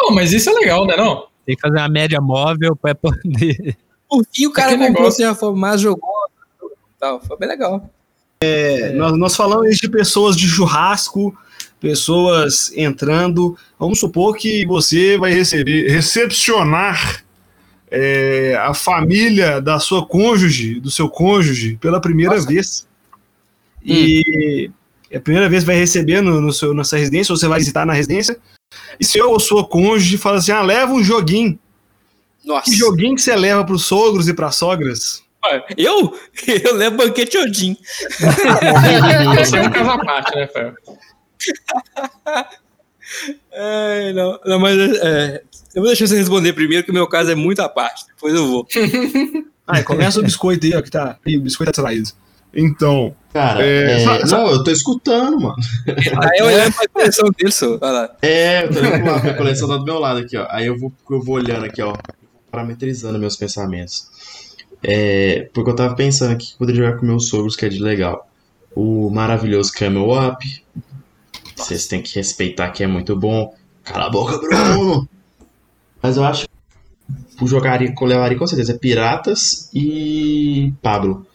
Oh, 0.00 0.10
mas 0.10 0.32
isso 0.32 0.48
é 0.48 0.52
legal, 0.54 0.86
né 0.86 0.96
não? 0.96 1.26
Tem 1.44 1.54
que 1.54 1.60
fazer 1.60 1.76
uma 1.76 1.88
média 1.88 2.20
móvel 2.20 2.74
pra 2.74 2.94
poder. 2.94 3.76
Por 4.08 4.26
fim, 4.32 4.46
o 4.46 4.52
cara 4.52 4.72
Aquele 4.72 4.88
comprou 4.88 5.10
sem 5.10 5.26
a 5.26 5.34
forma, 5.34 5.58
mas 5.58 5.80
jogou. 5.80 6.10
Tal. 6.98 7.20
Foi 7.20 7.36
bem 7.36 7.48
legal. 7.48 7.90
É, 8.42 8.92
nós, 8.92 9.16
nós 9.16 9.36
falamos 9.36 9.76
de 9.76 9.88
pessoas 9.88 10.36
de 10.36 10.48
churrasco, 10.48 11.36
pessoas 11.80 12.72
entrando. 12.76 13.56
Vamos 13.78 14.00
supor 14.00 14.36
que 14.36 14.64
você 14.66 15.18
vai 15.18 15.32
receber, 15.32 15.88
recepcionar 15.88 17.24
é, 17.90 18.56
a 18.58 18.72
família 18.72 19.60
da 19.60 19.78
sua 19.78 20.06
cônjuge, 20.06 20.80
do 20.80 20.90
seu 20.90 21.08
cônjuge, 21.08 21.76
pela 21.80 22.00
primeira 22.00 22.34
Nossa. 22.34 22.46
vez. 22.46 22.86
E 23.84 24.70
é 25.10 25.18
a 25.18 25.20
primeira 25.20 25.48
vez 25.48 25.62
que 25.62 25.66
vai 25.66 25.76
receber 25.76 26.20
no, 26.20 26.40
no 26.40 26.52
seu, 26.52 26.72
na 26.72 26.84
sua 26.84 26.98
residência, 26.98 27.32
ou 27.32 27.36
você 27.36 27.48
vai 27.48 27.58
visitar 27.58 27.84
na 27.84 27.92
residência. 27.92 28.38
E 28.98 29.04
seu 29.04 29.30
ou 29.30 29.40
sua 29.40 29.66
cônjuge 29.66 30.16
fala 30.16 30.38
assim: 30.38 30.52
ah, 30.52 30.62
leva 30.62 30.92
um 30.92 31.02
joguinho. 31.02 31.58
Nossa. 32.44 32.70
Que 32.70 32.76
joguinho 32.76 33.14
que 33.14 33.22
você 33.22 33.36
leva 33.36 33.64
para 33.64 33.74
os 33.74 33.84
sogros 33.84 34.28
e 34.28 34.34
para 34.34 34.50
sogras? 34.50 35.22
Eu? 35.76 36.16
Eu 36.46 36.74
levo 36.76 36.96
banquete 36.96 37.36
Odin. 37.36 37.76
É 38.20 39.66
um 39.66 39.70
caso 39.70 39.90
à 39.90 39.98
parte, 39.98 40.36
né, 40.36 40.46
Fel? 40.46 40.74
É, 43.50 44.12
não, 44.12 44.40
não, 44.44 44.58
mas 44.58 44.78
é, 44.78 45.42
eu 45.74 45.82
vou 45.82 45.86
deixar 45.86 46.06
você 46.06 46.16
responder 46.16 46.52
primeiro, 46.52 46.84
que 46.84 46.90
o 46.90 46.94
meu 46.94 47.06
caso 47.06 47.30
é 47.30 47.34
muito 47.34 47.60
à 47.60 47.68
parte. 47.68 48.06
Depois 48.06 48.34
eu 48.34 48.46
vou. 48.46 48.66
Ah, 49.64 49.80
começa 49.82 50.18
o 50.18 50.24
biscoito 50.24 50.66
aí, 50.66 50.74
ó, 50.74 50.82
que 50.82 50.90
tá. 50.90 51.18
Ih, 51.24 51.38
o 51.38 51.40
biscoito 51.40 51.72
tá 51.72 51.82
traído. 51.82 52.10
Então, 52.54 53.14
Cara, 53.32 53.64
É, 53.64 54.02
é, 54.02 54.26
não, 54.26 54.50
eu 54.50 54.62
tô 54.62 54.70
escutando, 54.70 55.40
mano. 55.40 55.56
Aí 55.86 56.38
eu 56.38 56.46
olhando 56.46 56.74
pra 56.74 56.84
direção 57.00 57.30
dele, 57.30 57.50
só. 57.50 57.78
Olha 57.80 57.90
lá. 57.90 58.16
É, 58.20 58.64
eu 58.64 58.70
tô 58.70 58.78
olhando 58.78 59.22
minha 59.22 59.34
coleção 59.34 59.68
tá 59.68 59.76
do 59.78 59.84
meu 59.84 59.98
lado 59.98 60.20
aqui, 60.20 60.36
ó. 60.36 60.46
Aí 60.50 60.66
eu 60.66 60.78
vou, 60.78 60.92
eu 61.10 61.22
vou 61.22 61.36
olhando 61.36 61.64
aqui, 61.64 61.80
ó, 61.80 61.96
parametrizando 62.50 63.18
meus 63.18 63.36
pensamentos. 63.36 64.06
É, 64.82 65.48
porque 65.54 65.70
eu 65.70 65.74
tava 65.74 65.94
pensando 65.94 66.32
aqui 66.32 66.48
que 66.48 66.52
eu 66.52 66.58
poderia 66.58 66.84
jogar 66.84 66.98
com 66.98 67.06
meus 67.06 67.28
sogros, 67.28 67.56
que 67.56 67.64
é 67.64 67.70
de 67.70 67.78
legal. 67.78 68.28
O 68.74 69.08
maravilhoso 69.08 69.72
Camel 69.72 70.10
Up. 70.10 70.64
Vocês 71.56 71.86
têm 71.86 72.02
que 72.02 72.14
respeitar 72.16 72.70
que 72.70 72.82
é 72.82 72.86
muito 72.86 73.16
bom. 73.16 73.54
Cala 73.82 74.06
a 74.06 74.10
boca, 74.10 74.36
Bruno! 74.36 75.08
Mas 76.02 76.16
eu 76.18 76.24
acho 76.24 76.46
que 76.46 77.42
eu 77.42 77.46
jogaria, 77.46 77.94
eu 77.98 78.06
levaria 78.06 78.36
com 78.36 78.46
certeza 78.46 78.78
Piratas 78.78 79.70
e 79.72 80.72
Pablo. 80.82 81.26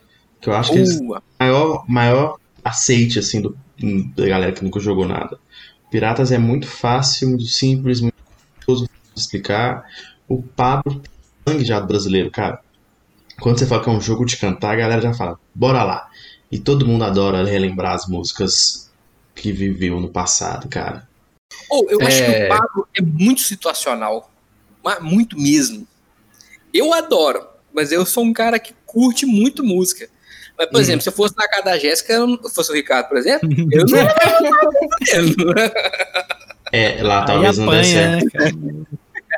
Que 0.42 0.50
eu 0.50 0.54
acho 0.54 0.72
que 0.72 0.78
eles 0.78 1.00
Uh, 1.00 1.22
maior, 1.40 1.86
maior 1.88 2.38
aceite, 2.64 3.20
assim, 3.20 3.42
do, 3.42 3.58
da 4.16 4.28
galera 4.28 4.52
que 4.52 4.64
nunca 4.64 4.80
jogou 4.80 5.08
nada. 5.08 5.40
Piratas 5.90 6.32
é 6.32 6.38
muito 6.38 6.68
fácil, 6.68 7.30
muito 7.30 7.46
simples, 7.46 8.02
muito 8.02 8.16
gostoso 8.58 8.90
de 9.14 9.22
explicar. 9.22 9.86
O 10.28 10.42
Pablo 10.42 11.00
tem 11.00 11.12
sangue 11.54 11.66
já 11.66 11.80
do 11.80 11.88
brasileiro, 11.88 12.30
cara. 12.30 12.62
Quando 13.40 13.60
você 13.60 13.66
fala 13.66 13.84
que 13.84 13.90
é 13.90 13.94
um 13.94 14.02
jogo 14.02 14.26
de 14.26 14.36
cantar, 14.38 14.72
a 14.74 14.76
galera 14.76 15.02
já 15.02 15.14
fala, 15.14 15.40
bora 15.54 15.84
lá. 15.84 16.10
E 16.52 16.58
todo 16.58 16.86
mundo 16.88 17.04
adora 17.04 17.46
relembrar 17.46 17.94
as 17.94 18.08
músicas 18.08 18.90
que 19.36 19.52
viveu 19.52 20.00
no 20.00 20.10
passado, 20.10 20.68
cara. 20.68 21.08
Oh, 21.70 21.86
eu 21.90 22.02
acho 22.02 22.18
que 22.18 22.32
É. 22.32 22.46
o 22.46 22.50
Pablo 22.50 22.88
é 22.96 23.02
muito 23.02 23.42
situacional. 23.42 24.32
Mas 24.84 25.02
muito 25.02 25.38
mesmo. 25.38 25.88
Eu 26.74 26.94
adoro, 26.94 27.46
mas 27.74 27.92
eu 27.92 28.06
sou 28.06 28.24
um 28.24 28.34
cara 28.34 28.60
que 28.60 28.74
curte 28.86 29.26
muito 29.26 29.64
música. 29.64 30.10
Mas, 30.58 30.70
por 30.70 30.80
exemplo, 30.82 31.02
se 31.02 31.10
eu 31.10 31.14
fosse 31.14 31.36
na 31.38 31.48
casa 31.48 31.64
da 31.64 31.78
Jéssica, 31.78 32.14
eu 32.14 32.26
não- 32.28 32.50
fosse 32.50 32.72
o 32.72 32.76
Ricardo, 32.76 33.08
por 33.10 33.18
exemplo, 33.18 33.48
eu 33.72 33.86
não 33.86 33.98
ia 33.98 34.16
fazendo. 35.06 35.54
É, 36.72 37.02
lá 37.04 37.24
talvez 37.24 37.58
não 37.58 37.68
dê 37.70 37.78
apanha, 37.78 38.20
certo. 38.20 38.26
né? 38.26 38.86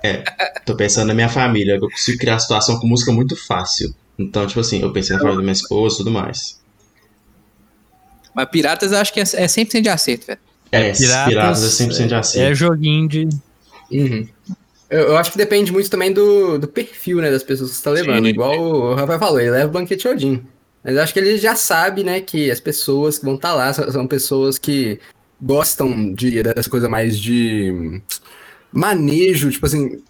cara? 0.01 0.61
Tô 0.65 0.75
pensando 0.75 1.07
na 1.09 1.13
minha 1.13 1.27
família, 1.29 1.75
eu 1.75 1.81
consigo 1.81 2.17
criar 2.17 2.39
situação 2.39 2.79
com 2.79 2.87
música 2.87 3.11
muito 3.11 3.35
fácil. 3.35 3.93
Então, 4.17 4.45
tipo 4.47 4.59
assim, 4.61 4.81
eu 4.81 4.91
pensei 4.93 5.13
na 5.15 5.19
família 5.19 5.37
da 5.37 5.43
minha 5.43 5.53
esposa 5.53 5.95
e 5.95 5.97
tudo 5.99 6.11
mais. 6.11 6.59
Mas 8.33 8.49
Piratas 8.49 8.91
eu 8.91 8.97
acho 8.97 9.11
que 9.13 9.19
é, 9.19 9.23
é 9.23 9.45
100% 9.47 9.81
de 9.81 9.89
acerto, 9.89 10.27
velho. 10.27 10.39
É, 10.71 10.91
Piratas, 10.93 11.81
é 11.81 11.85
100% 11.85 12.07
de 12.07 12.13
É 12.13 12.17
acerto. 12.17 12.55
joguinho 12.55 13.07
de. 13.09 13.29
Uhum. 13.91 14.27
Eu, 14.89 14.99
eu 15.09 15.17
acho 15.17 15.31
que 15.31 15.37
depende 15.37 15.71
muito 15.71 15.89
também 15.89 16.11
do, 16.13 16.57
do 16.57 16.67
perfil, 16.67 17.17
né, 17.17 17.29
das 17.31 17.43
pessoas 17.43 17.71
que 17.71 17.77
você 17.77 17.83
tá 17.83 17.91
levando. 17.91 18.23
Sim. 18.25 18.29
Igual 18.31 18.59
o 18.59 18.95
Rafael 18.95 19.19
falou, 19.19 19.39
ele 19.39 19.51
leva 19.51 19.67
o 19.67 19.71
banquete 19.71 20.07
Odin. 20.07 20.43
Mas 20.89 20.97
eu 20.97 21.03
acho 21.03 21.13
que 21.13 21.19
ele 21.19 21.37
já 21.37 21.55
sabe, 21.55 22.03
né, 22.03 22.19
que 22.19 22.49
as 22.49 22.59
pessoas 22.59 23.19
que 23.19 23.25
vão 23.25 23.35
estar 23.35 23.53
lá 23.53 23.71
são, 23.71 24.07
pessoas 24.07 24.57
que 24.57 24.99
gostam 25.41 26.13
de, 26.13 26.41
dessa 26.41 26.69
coisa 26.69 26.89
mais 26.89 27.17
de 27.19 28.01
manejo, 28.71 29.51
tipo 29.51 29.65
assim. 29.65 30.01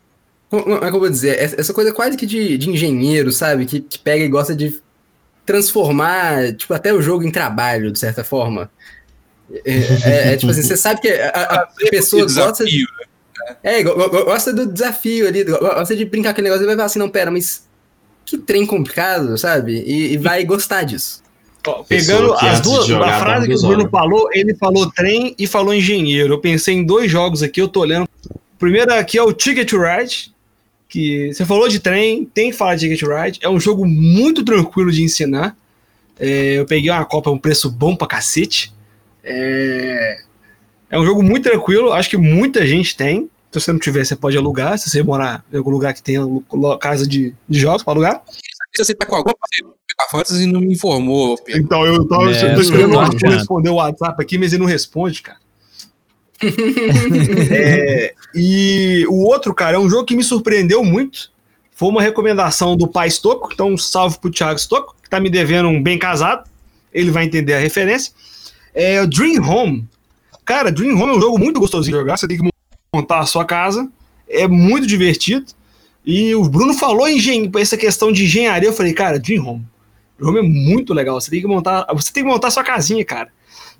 Como 0.49 0.75
é 0.83 0.89
que 0.89 0.95
eu 0.95 0.99
vou 0.99 1.09
dizer? 1.09 1.37
Essa 1.59 1.73
coisa 1.73 1.91
quase 1.91 2.17
que 2.17 2.25
de, 2.25 2.57
de 2.57 2.69
engenheiro, 2.69 3.31
sabe? 3.31 3.65
Que, 3.65 3.81
que 3.81 3.99
pega 3.99 4.23
e 4.23 4.27
gosta 4.29 4.55
de 4.55 4.79
transformar, 5.45 6.53
tipo, 6.55 6.73
até 6.73 6.93
o 6.93 7.01
jogo 7.01 7.23
em 7.23 7.31
trabalho, 7.31 7.91
de 7.91 7.99
certa 7.99 8.23
forma. 8.23 8.71
É, 9.65 9.71
é- 9.73 10.33
é 10.33 10.37
tipo 10.37 10.51
assim, 10.51 10.63
você 10.63 10.77
sabe 10.77 11.01
que 11.01 11.09
a, 11.09 11.29
a 11.29 11.67
pessoa 11.91 12.23
gosta 12.23 12.65
de. 12.65 12.71
Desafio. 12.85 12.87
É, 13.63 13.83
go- 13.83 13.95
go- 13.95 14.25
gosta 14.25 14.53
do 14.53 14.65
desafio 14.65 15.27
ali, 15.27 15.43
go- 15.43 15.59
gosta 15.59 15.95
de 15.95 16.05
brincar 16.05 16.29
com 16.29 16.31
aquele 16.33 16.47
negócio 16.49 16.63
e 16.63 16.67
vai 16.67 16.75
falar 16.75 16.85
assim, 16.85 16.99
não, 16.99 17.09
pera, 17.09 17.29
mas 17.31 17.67
que 18.29 18.37
trem 18.37 18.65
complicado, 18.65 19.37
sabe? 19.37 19.83
E, 19.85 20.13
e 20.13 20.17
vai 20.17 20.43
gostar 20.43 20.83
disso. 20.83 21.21
Ó, 21.67 21.83
Pegando 21.83 22.33
as 22.33 22.61
duas, 22.61 22.85
jogar, 22.85 23.15
a 23.15 23.19
frase 23.19 23.47
que 23.47 23.55
o 23.55 23.59
Bruno 23.59 23.79
olhos. 23.79 23.91
falou, 23.91 24.29
ele 24.33 24.55
falou 24.55 24.89
trem 24.91 25.35
e 25.37 25.45
falou 25.45 25.73
engenheiro. 25.73 26.33
Eu 26.33 26.39
pensei 26.39 26.75
em 26.75 26.83
dois 26.85 27.11
jogos 27.11 27.43
aqui, 27.43 27.61
eu 27.61 27.67
tô 27.67 27.81
olhando. 27.81 28.07
O 28.29 28.57
primeiro 28.57 28.93
aqui 28.93 29.17
é 29.17 29.23
o 29.23 29.33
Ticket 29.33 29.69
to 29.69 29.77
Ride, 29.77 30.33
que 30.87 31.33
você 31.33 31.45
falou 31.45 31.67
de 31.67 31.79
trem, 31.79 32.25
tem 32.25 32.51
que 32.51 32.57
falar 32.57 32.75
de 32.75 32.81
Ticket 32.87 32.99
to 32.99 33.13
Ride. 33.13 33.39
É 33.41 33.49
um 33.49 33.59
jogo 33.59 33.85
muito 33.85 34.43
tranquilo 34.43 34.91
de 34.91 35.03
ensinar. 35.03 35.55
É, 36.19 36.59
eu 36.59 36.65
peguei 36.65 36.91
uma 36.91 37.05
copa 37.05 37.29
um 37.29 37.37
preço 37.37 37.69
bom 37.69 37.95
pra 37.95 38.07
cacete. 38.07 38.73
É, 39.23 40.21
é 40.89 40.99
um 40.99 41.05
jogo 41.05 41.21
muito 41.21 41.43
tranquilo, 41.43 41.93
acho 41.93 42.09
que 42.09 42.17
muita 42.17 42.65
gente 42.65 42.95
tem. 42.95 43.29
Se 43.51 43.59
você 43.59 43.71
não 43.71 43.79
tiver, 43.79 44.05
você 44.05 44.15
pode 44.15 44.37
alugar. 44.37 44.77
Se 44.77 44.89
você 44.89 45.01
morar 45.01 45.43
em 45.51 45.57
algum 45.57 45.71
lugar 45.71 45.93
que 45.93 46.03
tenha 46.03 46.21
casa 46.79 47.07
de, 47.07 47.33
de 47.47 47.59
jogos 47.59 47.83
pra 47.83 47.93
alugar. 47.93 48.21
Se 48.75 48.83
você 48.83 48.93
tá 48.93 49.05
com 49.05 49.15
alguma 49.15 49.33
coisa 49.33 49.79
a 49.99 50.09
Fantasy 50.09 50.45
não 50.45 50.61
me 50.61 50.73
informou, 50.73 51.37
Pedro. 51.37 51.61
Então, 51.61 51.85
eu 51.85 52.07
tava 52.07 52.31
É, 52.31 52.55
tô 52.55 52.61
esperando 52.61 52.93
o 52.93 52.99
Arthur 52.99 53.29
responder 53.29 53.69
o 53.69 53.75
WhatsApp 53.75 54.21
aqui, 54.21 54.37
mas 54.37 54.53
ele 54.53 54.61
não 54.61 54.69
responde, 54.69 55.21
cara. 55.21 55.37
É, 57.51 58.13
e 58.33 59.05
o 59.09 59.25
outro, 59.25 59.53
cara, 59.53 59.75
é 59.75 59.79
um 59.79 59.89
jogo 59.89 60.05
que 60.05 60.15
me 60.15 60.23
surpreendeu 60.23 60.83
muito. 60.83 61.31
Foi 61.71 61.89
uma 61.89 62.01
recomendação 62.01 62.77
do 62.77 62.87
pai 62.87 63.09
Stocco, 63.09 63.49
então 63.51 63.73
um 63.73 63.77
salve 63.77 64.19
pro 64.19 64.31
Thiago 64.31 64.59
Stocco, 64.59 64.95
que 65.01 65.09
tá 65.09 65.19
me 65.19 65.29
devendo 65.29 65.67
um 65.67 65.81
bem 65.81 65.99
casado. 65.99 66.49
Ele 66.93 67.11
vai 67.11 67.25
entender 67.25 67.53
a 67.53 67.59
referência. 67.59 68.13
É 68.73 69.01
o 69.01 69.07
Dream 69.07 69.43
Home. 69.43 69.87
Cara, 70.45 70.71
Dream 70.71 70.95
Home 70.95 71.13
é 71.13 71.17
um 71.17 71.21
jogo 71.21 71.37
muito 71.37 71.59
gostosinho 71.59 71.95
de 71.95 71.99
jogar. 71.99 72.17
Você 72.17 72.27
tem 72.27 72.37
que 72.37 72.49
montar 72.93 73.19
a 73.19 73.25
sua 73.25 73.45
casa. 73.45 73.89
É 74.27 74.47
muito 74.47 74.85
divertido. 74.87 75.45
E 76.05 76.33
o 76.35 76.43
Bruno 76.47 76.73
falou 76.73 77.07
em 77.07 77.17
engen- 77.17 77.51
essa 77.57 77.77
questão 77.77 78.11
de 78.11 78.23
engenharia. 78.25 78.69
Eu 78.69 78.73
falei, 78.73 78.93
cara, 78.93 79.19
Dream 79.19 79.45
Home. 79.45 79.65
Dream 80.17 80.29
Home 80.31 80.39
é 80.39 80.43
muito 80.43 80.93
legal. 80.93 81.19
Você 81.19 81.29
tem 81.29 81.41
que 81.41 81.47
montar, 81.47 81.85
você 81.93 82.11
tem 82.11 82.23
que 82.23 82.29
montar 82.29 82.47
a 82.47 82.51
sua 82.51 82.63
casinha, 82.63 83.03
cara. 83.05 83.29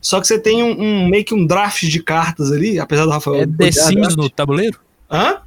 Só 0.02 0.22
que 0.22 0.28
você 0.28 0.40
tem 0.40 0.64
um, 0.64 0.80
um- 0.82 1.08
meio 1.10 1.26
que 1.26 1.34
um 1.34 1.46
draft 1.46 1.84
de 1.84 2.02
cartas 2.02 2.52
ali, 2.52 2.80
apesar 2.80 3.06
do 3.06 3.12
Rafael. 3.12 3.42
É 3.42 3.48
The 3.48 3.72
Sims 3.72 4.16
no 4.16 4.30
tabuleiro? 4.30 4.80
Hã? 5.12 5.38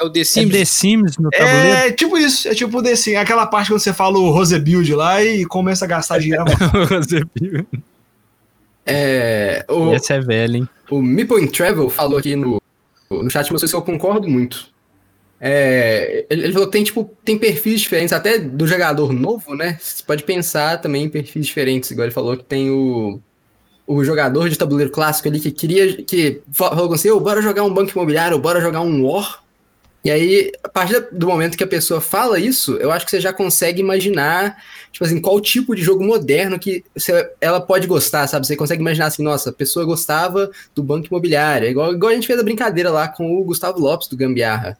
É 0.00 0.04
o 0.04 0.10
The 0.10 0.20
É 0.20 0.24
Sims. 0.24 0.52
The 0.52 0.64
Sims 0.64 1.16
no 1.18 1.30
tabuleiro? 1.30 1.68
É 1.78 1.92
tipo 1.92 2.16
isso, 2.16 2.48
é 2.48 2.54
tipo 2.54 2.80
desse, 2.82 3.14
aquela 3.16 3.46
parte 3.46 3.68
quando 3.70 3.80
você 3.80 3.92
fala 3.92 4.18
o 4.18 4.30
Rose 4.30 4.58
Build 4.58 4.94
lá 4.94 5.22
e 5.22 5.44
começa 5.44 5.84
a 5.84 5.88
gastar 5.88 6.18
dinheiro. 6.18 6.44
Você 6.88 7.20
viu? 7.34 7.66
É, 8.90 9.66
o, 9.68 9.92
Esse 9.92 10.14
é 10.14 10.18
velho, 10.18 10.56
hein? 10.56 10.68
o 10.90 11.02
Meeple 11.02 11.46
Travel 11.50 11.90
falou 11.90 12.16
aqui 12.18 12.34
no, 12.34 12.58
no 13.10 13.30
chat, 13.30 13.50
sei 13.58 13.68
se 13.68 13.74
eu 13.74 13.82
concordo 13.82 14.28
muito. 14.28 14.72
É, 15.40 16.26
ele, 16.28 16.52
falou 16.52 16.66
que 16.66 16.72
tem, 16.72 16.82
tipo, 16.84 17.04
tem 17.24 17.38
perfis 17.38 17.80
diferentes, 17.80 18.12
até 18.12 18.38
do 18.38 18.66
jogador 18.66 19.12
novo, 19.12 19.54
né? 19.54 19.78
Você 19.80 20.02
pode 20.02 20.24
pensar 20.24 20.80
também 20.80 21.04
em 21.04 21.08
perfis 21.08 21.46
diferentes, 21.46 21.90
igual 21.90 22.06
ele 22.06 22.14
falou 22.14 22.36
que 22.36 22.44
tem 22.44 22.70
o, 22.70 23.20
o 23.86 24.04
jogador 24.04 24.48
de 24.48 24.58
tabuleiro 24.58 24.92
clássico 24.92 25.28
ali 25.28 25.40
que 25.40 25.50
queria, 25.52 26.02
que 26.04 26.42
fa- 26.52 26.70
falou 26.70 26.88
você, 26.88 27.10
ô, 27.10 27.20
bora 27.20 27.42
jogar 27.42 27.64
um 27.64 27.74
banco 27.74 27.92
imobiliário, 27.92 28.38
bora 28.38 28.60
jogar 28.60 28.80
um 28.82 29.04
War. 29.06 29.44
E 30.04 30.10
aí, 30.10 30.52
a 30.62 30.68
partir 30.68 31.08
do 31.12 31.26
momento 31.26 31.56
que 31.56 31.64
a 31.64 31.66
pessoa 31.66 32.00
fala 32.00 32.38
isso, 32.38 32.76
eu 32.76 32.90
acho 32.90 33.04
que 33.04 33.10
você 33.10 33.20
já 33.20 33.32
consegue 33.32 33.80
imaginar, 33.80 34.56
tipo 34.92 35.04
assim, 35.04 35.20
qual 35.20 35.40
tipo 35.40 35.74
de 35.74 35.82
jogo 35.82 36.04
moderno 36.04 36.58
que 36.58 36.84
você, 36.96 37.30
ela 37.40 37.60
pode 37.60 37.86
gostar, 37.86 38.26
sabe? 38.28 38.46
Você 38.46 38.56
consegue 38.56 38.80
imaginar 38.80 39.06
assim, 39.06 39.22
nossa, 39.22 39.50
a 39.50 39.52
pessoa 39.52 39.84
gostava 39.84 40.50
do 40.74 40.82
banco 40.82 41.08
imobiliário, 41.08 41.68
igual, 41.68 41.92
igual 41.92 42.12
a 42.12 42.14
gente 42.14 42.26
fez 42.28 42.38
a 42.38 42.44
brincadeira 42.44 42.90
lá 42.90 43.08
com 43.08 43.38
o 43.38 43.44
Gustavo 43.44 43.80
Lopes 43.80 44.08
do 44.08 44.16
Gambiarra. 44.16 44.78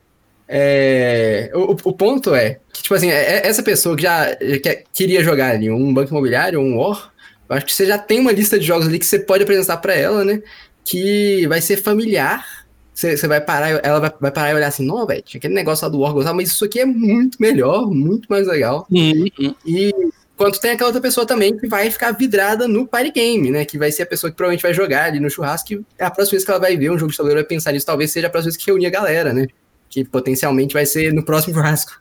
É, 0.49 1.51
o, 1.53 1.73
o 1.73 1.93
ponto 1.93 2.35
é 2.35 2.59
que, 2.73 2.83
tipo 2.83 2.95
assim, 2.95 3.11
é- 3.11 3.47
essa 3.47 3.63
pessoa 3.63 3.95
que 3.97 4.03
já 4.03 4.35
que 4.37 4.85
queria 4.95 5.23
jogar 5.23 5.51
ali 5.51 5.71
um 5.71 5.93
banco 5.93 6.11
imobiliário, 6.11 6.59
um 6.61 6.79
War, 6.79 7.13
eu 7.51 7.57
acho 7.57 7.67
que 7.67 7.75
você 7.75 7.85
já 7.85 7.99
tem 7.99 8.19
uma 8.21 8.33
lista 8.33 8.59
de 8.59 8.65
jogos 8.67 8.87
ali 8.87 8.99
que 8.99 9.05
você 9.07 9.19
pode 9.19 9.43
apresentar 9.43 9.77
para 9.79 9.95
ela, 9.95 10.25
né? 10.25 10.43
Que 10.85 11.47
vai 11.49 11.61
ser 11.61 11.77
familiar. 11.77 12.67
Você, 12.99 13.17
você 13.17 13.29
vai 13.29 13.41
parar, 13.41 13.71
ela 13.85 14.01
vai, 14.01 14.13
vai 14.21 14.31
parar 14.33 14.51
e 14.51 14.55
olhar 14.55 14.67
assim, 14.67 14.85
não, 14.85 15.07
velho, 15.07 15.23
tinha 15.23 15.39
aquele 15.39 15.55
negócio 15.55 15.85
lá 15.85 15.89
do 15.89 15.99
gostava, 15.99 16.35
mas 16.35 16.49
isso 16.49 16.65
aqui 16.65 16.81
é 16.81 16.85
muito 16.85 17.41
melhor, 17.41 17.89
muito 17.89 18.27
mais 18.29 18.45
legal. 18.49 18.89
Uhum. 18.91 19.55
E 19.65 19.95
quanto 20.37 20.61
tem 20.61 20.73
aquela 20.73 20.89
outra 20.89 21.01
pessoa 21.01 21.25
também 21.25 21.57
que 21.57 21.69
vai 21.69 21.89
ficar 21.93 22.11
vidrada 22.11 22.67
no 22.67 22.89
party 22.89 23.13
game, 23.13 23.53
né? 23.53 23.65
Que 23.65 23.79
vai 23.79 23.93
ser 23.93 24.03
a 24.03 24.07
pessoa 24.07 24.33
que 24.33 24.37
provavelmente 24.37 24.65
vai 24.65 24.75
jogar 24.75 25.05
ali 25.05 25.21
no 25.21 25.31
churrasco, 25.31 25.69
que 25.69 25.81
é 25.97 26.05
a 26.07 26.11
próxima 26.11 26.33
vez 26.33 26.45
que 26.45 26.51
ela 26.51 26.59
vai 26.59 26.77
ver 26.77 26.91
um 26.91 26.99
jogo 26.99 27.13
de 27.13 27.17
tabuleiro, 27.17 27.41
vai 27.41 27.49
pensar 27.49 27.71
nisso, 27.71 27.87
talvez 27.87 28.11
seja 28.11 28.27
a 28.27 28.31
próxima 28.31 28.51
vez 28.51 28.57
que 28.57 28.69
reunir 28.69 28.87
a 28.87 28.91
galera, 28.91 29.33
né? 29.33 29.47
Que 29.89 30.05
potencialmente 30.05 30.75
vai 30.75 30.85
ser 30.85 31.15
no 31.15 31.25
próximo 31.25 31.55
churrasco. 31.55 31.93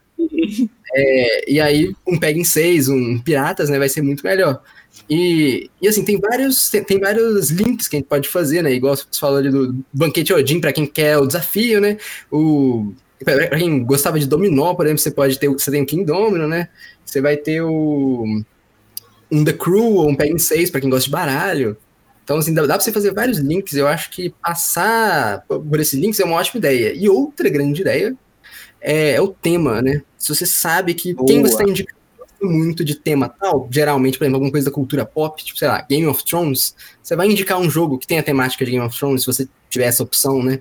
É, 0.96 1.52
e 1.52 1.60
aí, 1.60 1.96
um 2.08 2.18
Peg 2.18 2.40
em 2.40 2.44
6, 2.44 2.90
um 2.90 3.20
Piratas, 3.20 3.70
né? 3.70 3.78
Vai 3.78 3.88
ser 3.88 4.02
muito 4.02 4.24
melhor. 4.24 4.64
E, 5.10 5.70
e 5.82 5.88
assim, 5.88 6.04
tem 6.04 6.20
vários, 6.20 6.70
tem, 6.70 6.84
tem 6.84 7.00
vários 7.00 7.50
links 7.50 7.88
que 7.88 7.96
a 7.96 8.00
gente 8.00 8.08
pode 8.10 8.28
fazer, 8.28 8.62
né? 8.62 8.74
Igual 8.74 8.96
você 8.96 9.06
falou 9.18 9.38
ali 9.38 9.50
do 9.50 9.76
Banquete 9.94 10.34
Odin, 10.34 10.60
para 10.60 10.74
quem 10.74 10.86
quer 10.86 11.18
o 11.18 11.26
desafio, 11.26 11.80
né? 11.80 11.98
O, 12.32 12.92
pra 13.24 13.58
quem 13.58 13.84
gostava 13.86 14.20
de 14.20 14.28
Dominó, 14.28 14.74
por 14.74 14.86
exemplo, 14.86 15.02
você 15.02 15.12
pode 15.12 15.40
ter, 15.40 15.48
o- 15.48 15.58
você 15.58 15.72
tem 15.72 15.82
o 15.82 15.86
King 15.86 16.04
Domino, 16.04 16.48
né? 16.48 16.70
Você 17.06 17.22
vai 17.22 17.38
ter 17.38 17.62
o 17.62 18.44
um 19.32 19.44
The 19.44 19.54
Crew 19.54 19.96
ou 19.96 20.10
um 20.10 20.18
em 20.20 20.38
6 20.38 20.70
para 20.70 20.82
quem 20.82 20.90
gosta 20.90 21.06
de 21.06 21.12
baralho. 21.12 21.78
Então, 22.24 22.38
assim, 22.38 22.54
dá, 22.54 22.62
dá 22.66 22.76
pra 22.76 22.84
você 22.84 22.92
fazer 22.92 23.14
vários 23.14 23.38
links. 23.38 23.74
Eu 23.74 23.88
acho 23.88 24.10
que 24.10 24.30
passar 24.42 25.46
por 25.48 25.80
esses 25.80 25.98
links 25.98 26.20
é 26.20 26.26
uma 26.26 26.36
ótima 26.36 26.58
ideia. 26.58 26.94
E 26.94 27.08
outra 27.08 27.50
grande 27.50 27.82
ideia 27.82 28.14
é, 28.82 29.12
é 29.12 29.22
o 29.22 29.30
tema, 29.30 29.82
né? 29.82 30.02
Se 30.18 30.36
você 30.36 30.46
sabe 30.46 30.94
que 30.94 31.14
quem 31.14 31.38
Boa. 31.42 31.48
você 31.48 31.54
está 31.54 31.64
indicando 31.64 31.97
muito 32.42 32.84
de 32.84 32.96
tema 32.96 33.30
tal, 33.30 33.68
geralmente, 33.72 34.18
por 34.18 34.24
exemplo, 34.24 34.36
alguma 34.36 34.52
coisa 34.52 34.70
da 34.70 34.74
cultura 34.74 35.06
pop, 35.06 35.44
tipo, 35.44 35.58
sei 35.58 35.68
lá, 35.68 35.82
Game 35.82 36.06
of 36.08 36.24
Thrones, 36.24 36.76
você 37.02 37.16
vai 37.16 37.28
indicar 37.28 37.60
um 37.60 37.70
jogo 37.70 37.98
que 37.98 38.08
tem 38.08 38.20
a 38.20 38.24
temática 38.24 38.64
de 38.64 38.72
Game 38.72 38.86
of 38.86 38.98
Thrones, 38.98 39.22
se 39.22 39.28
você 39.28 39.48
tiver 39.70 39.86
essa 39.86 40.04
opção, 40.04 40.44
né? 40.44 40.60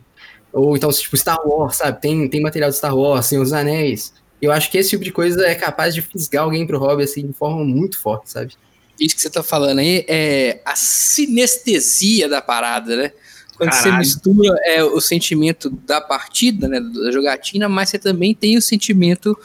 Ou 0.53 0.77
então, 0.77 0.91
tipo, 0.91 1.17
Star 1.17 1.39
Wars, 1.47 1.77
sabe? 1.77 2.01
Tem, 2.01 2.29
tem 2.29 2.41
material 2.41 2.71
de 2.71 2.77
Star 2.77 2.97
Wars, 2.97 3.27
Senhor 3.27 3.43
dos 3.43 3.53
Anéis. 3.53 4.15
Eu 4.41 4.53
acho 4.53 4.71
que 4.71 4.79
esse 4.79 4.91
tipo 4.91 5.05
de 5.05 5.13
coisa 5.13 5.47
é 5.47 5.55
capaz 5.55 5.95
de 5.95 6.03
fisgar 6.03 6.45
alguém 6.45 6.67
pro 6.67 6.79
hobby, 6.79 7.03
assim, 7.03 7.27
de 7.27 7.33
forma 7.33 7.65
muito 7.65 7.99
forte, 7.99 8.31
sabe? 8.31 8.55
Isso 8.99 9.15
que 9.15 9.21
você 9.21 9.31
tá 9.31 9.43
falando 9.43 9.81
aí 9.81 10.05
é 10.09 10.61
a 10.65 10.75
sinestesia 10.75 12.29
da 12.29 12.41
parada, 12.41 12.97
né? 12.97 13.13
Quando 13.57 13.73
você 13.73 13.85
Caralho. 13.85 13.99
mistura 13.99 14.59
é, 14.65 14.85
o 14.85 15.01
sentimento 15.01 15.71
da 15.71 16.01
partida, 16.01 16.69
né, 16.69 16.79
da 16.79 17.11
jogatina, 17.11 17.69
mas 17.69 17.89
você 17.89 17.99
também 17.99 18.35
tem 18.35 18.57
o 18.57 18.63
sentimento 18.63 19.37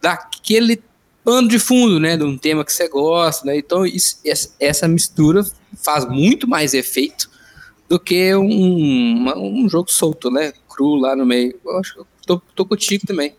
daquele 0.00 0.80
pano 1.26 1.48
de 1.48 1.58
fundo, 1.58 1.98
né, 1.98 2.16
de 2.16 2.22
um 2.22 2.38
tema 2.38 2.64
que 2.64 2.72
você 2.72 2.88
gosta, 2.88 3.44
né? 3.44 3.56
Então 3.58 3.84
isso- 3.84 4.20
essa- 4.60 4.86
mistura 4.86 5.44
faz 5.82 6.04
muito 6.08 6.46
mais 6.46 6.72
efeito 6.72 7.28
do 7.88 7.98
que 7.98 8.32
um, 8.36 9.28
um 9.64 9.68
jogo 9.68 9.90
solto, 9.90 10.30
né, 10.30 10.52
cru 10.68 10.94
lá 10.94 11.16
no 11.16 11.26
meio. 11.26 11.58
Eu 11.64 11.78
acho 11.78 11.94
que 11.94 12.00
eu 12.00 12.06
tô, 12.24 12.38
tô 12.54 12.64
contigo 12.64 13.04
também. 13.04 13.34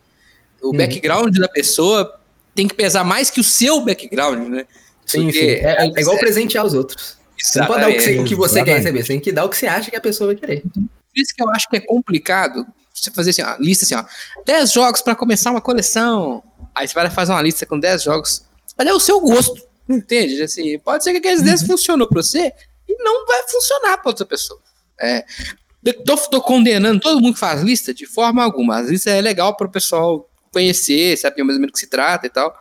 O 0.61 0.67
Uhum. 0.71 0.77
background 0.77 1.37
da 1.37 1.47
pessoa 1.47 2.19
tem 2.53 2.67
que 2.67 2.75
pesar 2.75 3.05
mais 3.05 3.29
que 3.31 3.39
o 3.39 3.43
seu 3.43 3.79
background, 3.79 4.49
né? 4.49 4.65
Sim, 5.05 5.31
sim. 5.31 5.39
É, 5.39 5.85
é 5.95 6.01
igual 6.01 6.17
presentear 6.17 6.65
os 6.65 6.73
outros. 6.73 7.15
Você 7.41 7.59
não 7.59 7.67
pode 7.67 7.81
dar 7.81 7.89
o 7.89 7.93
que, 7.93 8.01
você, 8.01 8.23
que 8.25 8.35
você 8.35 8.63
quer 8.65 8.77
receber, 8.77 9.01
você 9.03 9.07
tem 9.07 9.19
que 9.21 9.31
dar 9.31 9.45
o 9.45 9.49
que 9.49 9.55
você 9.55 9.67
acha 9.67 9.89
que 9.89 9.95
a 9.95 10.01
pessoa 10.01 10.27
vai 10.27 10.35
querer. 10.35 10.61
Por 10.73 10.81
isso 11.15 11.33
que 11.33 11.41
eu 11.41 11.49
acho 11.51 11.69
que 11.69 11.77
é 11.77 11.79
complicado 11.79 12.65
você 13.01 13.11
fazer 13.11 13.29
assim, 13.31 13.41
ó, 13.41 13.55
lista 13.59 13.85
assim, 13.85 13.95
ó, 13.95 14.03
10 14.45 14.71
jogos 14.71 15.01
pra 15.01 15.15
começar 15.15 15.51
uma 15.51 15.61
coleção. 15.61 16.43
Aí 16.73 16.87
você 16.87 16.93
vai 16.93 17.09
fazer 17.09 17.31
uma 17.31 17.41
lista 17.41 17.65
com 17.65 17.79
10 17.79 18.03
jogos. 18.03 18.43
Mas 18.77 18.87
é 18.87 18.93
o 18.93 18.99
seu 18.99 19.19
gosto, 19.19 19.61
entende? 19.87 20.41
Assim, 20.41 20.77
pode 20.79 21.03
ser 21.03 21.11
que 21.11 21.17
aqueles 21.17 21.41
10 21.41 21.63
funcionou 21.63 22.07
pra 22.07 22.21
você 22.21 22.51
e 22.87 23.03
não 23.03 23.25
vai 23.25 23.43
funcionar 23.47 23.97
pra 23.97 24.09
outra 24.09 24.25
pessoa. 24.25 24.59
É, 24.99 25.25
tô, 26.05 26.17
tô 26.17 26.41
condenando 26.41 26.99
todo 26.99 27.21
mundo 27.21 27.33
que 27.33 27.39
faz 27.39 27.61
lista 27.61 27.93
de 27.93 28.05
forma 28.05 28.43
alguma. 28.43 28.79
As 28.79 28.89
listas 28.89 29.13
é 29.13 29.21
legal 29.21 29.55
para 29.55 29.67
o 29.67 29.71
pessoal 29.71 30.29
conhecer, 30.51 31.17
saber 31.17 31.43
mais 31.43 31.55
ou 31.55 31.61
menos 31.61 31.71
do 31.71 31.73
que 31.73 31.79
se 31.79 31.87
trata 31.87 32.25
e 32.25 32.29
tal. 32.29 32.55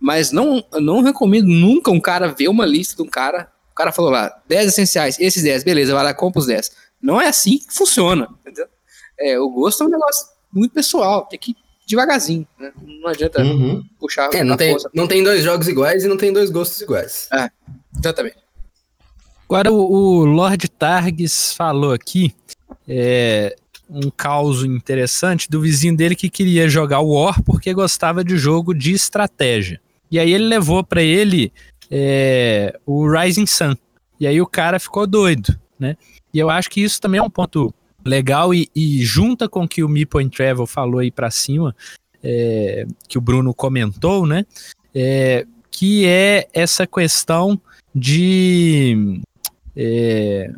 Mas 0.00 0.30
não, 0.30 0.64
não 0.74 1.02
recomendo 1.02 1.48
nunca 1.48 1.90
um 1.90 2.00
cara 2.00 2.28
ver 2.28 2.48
uma 2.48 2.64
lista 2.64 2.96
de 2.96 3.02
um 3.02 3.08
cara. 3.08 3.50
O 3.70 3.74
cara 3.74 3.92
falou 3.92 4.10
lá, 4.10 4.32
10 4.48 4.68
essenciais, 4.68 5.18
esses 5.18 5.42
10, 5.42 5.64
beleza, 5.64 5.92
vai 5.92 6.04
lá, 6.04 6.14
compra 6.14 6.40
os 6.40 6.46
10. 6.46 6.70
Não 7.02 7.20
é 7.20 7.28
assim 7.28 7.58
que 7.58 7.74
funciona. 7.74 8.28
Entendeu? 8.40 8.66
É, 9.18 9.38
o 9.38 9.48
gosto 9.50 9.84
é 9.84 9.86
um 9.86 9.90
negócio 9.90 10.26
muito 10.52 10.72
pessoal, 10.72 11.26
tem 11.26 11.38
que 11.38 11.50
ir 11.52 11.56
devagarzinho. 11.86 12.46
Né? 12.58 12.72
Não 12.82 13.08
adianta 13.08 13.42
Uhum. 13.42 13.82
puxar 13.98 14.30
É, 14.34 14.42
não 14.42 14.56
tem, 14.56 14.70
força. 14.72 14.90
não 14.94 15.06
tem 15.06 15.22
dois 15.22 15.42
jogos 15.44 15.68
iguais 15.68 16.04
e 16.04 16.08
não 16.08 16.16
tem 16.16 16.32
dois 16.32 16.50
gostos 16.50 16.80
iguais. 16.80 17.28
Exatamente. 17.98 18.36
Agora 19.48 19.70
o, 19.72 19.76
o 19.92 20.24
Lord 20.24 20.68
Targs 20.70 21.52
falou 21.54 21.92
aqui 21.92 22.34
é, 22.88 23.54
um 23.90 24.10
caso 24.10 24.66
interessante 24.66 25.48
do 25.50 25.60
vizinho 25.60 25.96
dele 25.96 26.16
que 26.16 26.30
queria 26.30 26.68
jogar 26.68 27.00
o 27.00 27.12
War 27.14 27.42
porque 27.42 27.72
gostava 27.74 28.24
de 28.24 28.36
jogo 28.36 28.74
de 28.74 28.92
estratégia. 28.92 29.80
E 30.10 30.18
aí 30.18 30.32
ele 30.32 30.44
levou 30.44 30.82
pra 30.82 31.02
ele 31.02 31.52
é, 31.90 32.78
o 32.86 33.06
Rising 33.10 33.46
Sun. 33.46 33.74
E 34.18 34.26
aí 34.26 34.40
o 34.40 34.46
cara 34.46 34.78
ficou 34.78 35.06
doido, 35.06 35.54
né? 35.78 35.96
E 36.32 36.38
eu 36.38 36.48
acho 36.48 36.70
que 36.70 36.80
isso 36.82 37.00
também 37.00 37.18
é 37.18 37.22
um 37.22 37.28
ponto 37.30 37.72
legal 38.04 38.52
e, 38.52 38.68
e 38.74 39.02
junta 39.02 39.48
com 39.48 39.64
o 39.64 39.68
que 39.68 39.82
o 39.82 39.88
Meeple 39.88 40.28
Travel 40.28 40.66
falou 40.66 41.00
aí 41.00 41.10
pra 41.10 41.30
cima, 41.30 41.74
é, 42.22 42.86
que 43.08 43.18
o 43.18 43.20
Bruno 43.20 43.54
comentou, 43.54 44.26
né? 44.26 44.44
É, 44.94 45.46
que 45.70 46.06
é 46.06 46.48
essa 46.52 46.86
questão 46.86 47.60
de 47.94 49.20
é, 49.76 50.50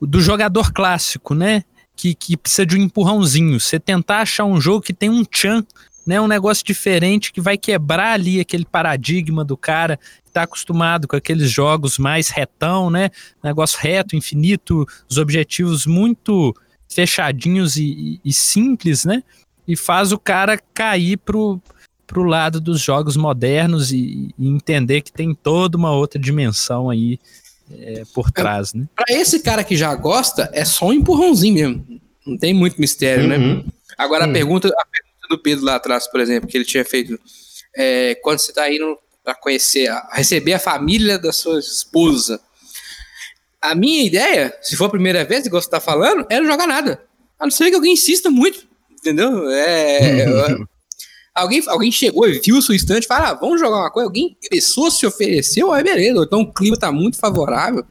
do 0.00 0.20
jogador 0.20 0.72
clássico, 0.72 1.34
né? 1.34 1.64
Que, 1.94 2.14
que 2.14 2.36
precisa 2.36 2.66
de 2.66 2.76
um 2.76 2.82
empurrãozinho. 2.82 3.60
Você 3.60 3.78
tentar 3.78 4.20
achar 4.20 4.44
um 4.44 4.60
jogo 4.60 4.80
que 4.80 4.92
tem 4.92 5.10
um 5.10 5.24
chan, 5.30 5.64
né? 6.06 6.20
Um 6.20 6.26
negócio 6.26 6.64
diferente 6.64 7.32
que 7.32 7.40
vai 7.40 7.56
quebrar 7.56 8.12
ali 8.12 8.40
aquele 8.40 8.64
paradigma 8.64 9.44
do 9.44 9.56
cara 9.56 9.98
que 10.24 10.32
tá 10.32 10.42
acostumado 10.42 11.06
com 11.06 11.16
aqueles 11.16 11.50
jogos 11.50 11.98
mais 11.98 12.28
retão, 12.28 12.90
né? 12.90 13.10
Negócio 13.42 13.78
reto, 13.80 14.16
infinito, 14.16 14.86
os 15.08 15.18
objetivos 15.18 15.86
muito 15.86 16.54
fechadinhos 16.94 17.76
e, 17.76 17.84
e- 17.84 18.20
e 18.24 18.32
simples, 18.32 19.04
né? 19.04 19.22
E 19.66 19.76
faz 19.76 20.12
o 20.12 20.18
cara 20.18 20.58
cair 20.74 21.16
pro, 21.18 21.60
pro 22.06 22.24
lado 22.24 22.60
dos 22.60 22.80
jogos 22.80 23.16
modernos 23.16 23.92
e, 23.92 24.34
e 24.38 24.48
entender 24.48 25.02
que 25.02 25.12
tem 25.12 25.34
toda 25.34 25.76
uma 25.76 25.92
outra 25.92 26.20
dimensão 26.20 26.90
aí 26.90 27.18
é, 27.70 28.02
por 28.12 28.30
trás, 28.30 28.74
né? 28.74 28.86
Pra 28.94 29.04
esse 29.08 29.40
cara 29.40 29.62
que 29.64 29.76
já 29.76 29.94
gosta, 29.94 30.50
é 30.52 30.64
só 30.64 30.86
um 30.88 30.92
empurrãozinho 30.92 31.54
mesmo. 31.54 32.00
Não 32.26 32.36
tem 32.36 32.52
muito 32.52 32.80
mistério, 32.80 33.26
né? 33.26 33.36
Uhum. 33.38 33.64
Agora, 33.96 34.26
Hum. 34.26 34.30
a, 34.30 34.32
pergunta, 34.32 34.68
a 34.68 34.84
pergunta 34.86 35.28
do 35.30 35.38
Pedro 35.38 35.64
lá 35.64 35.76
atrás, 35.76 36.06
por 36.10 36.20
exemplo, 36.20 36.48
que 36.48 36.56
ele 36.56 36.64
tinha 36.64 36.84
feito, 36.84 37.18
é, 37.76 38.14
quando 38.16 38.38
você 38.40 38.50
está 38.50 38.70
indo 38.72 38.98
para 39.24 39.34
conhecer, 39.34 39.88
a- 39.88 40.08
receber 40.12 40.52
a 40.54 40.58
família 40.58 41.18
da 41.18 41.32
sua 41.32 41.58
esposa. 41.58 42.40
A 43.62 43.74
minha 43.74 44.04
ideia, 44.04 44.52
se 44.60 44.76
for 44.76 44.86
a 44.86 44.90
primeira 44.90 45.24
vez, 45.24 45.46
igual 45.46 45.62
você 45.62 45.68
está 45.68 45.80
falando, 45.80 46.26
é 46.28 46.40
não 46.40 46.46
jogar 46.50 46.66
nada. 46.66 47.00
A 47.38 47.44
não 47.46 47.50
ser 47.50 47.70
que 47.70 47.76
alguém 47.76 47.92
insista 47.92 48.28
muito, 48.30 48.66
entendeu? 48.90 49.48
É, 49.50 50.26
eu- 50.28 50.66
alguém, 51.34 51.62
alguém 51.68 51.92
chegou 51.92 52.28
e 52.28 52.40
viu 52.40 52.60
sua 52.60 52.74
estante 52.74 53.04
e 53.04 53.06
fala, 53.06 53.30
ah, 53.30 53.34
vamos 53.34 53.60
jogar 53.60 53.78
uma 53.78 53.90
coisa. 53.90 54.08
Alguém, 54.08 54.36
pessoa 54.50 54.90
se 54.90 55.06
ofereceu, 55.06 55.72
aí 55.72 55.82
beleza. 55.84 56.18
Ou 56.18 56.24
Então 56.24 56.40
o 56.40 56.52
clima 56.52 56.76
tá 56.76 56.90
muito 56.90 57.16
favorável. 57.18 57.84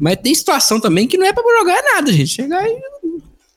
Mas 0.00 0.16
tem 0.22 0.34
situação 0.34 0.80
também 0.80 1.06
que 1.06 1.16
não 1.16 1.26
é 1.26 1.32
para 1.32 1.58
jogar 1.58 1.82
nada, 1.82 2.12
gente. 2.12 2.28
Chegar 2.34 2.66
e 2.68 2.76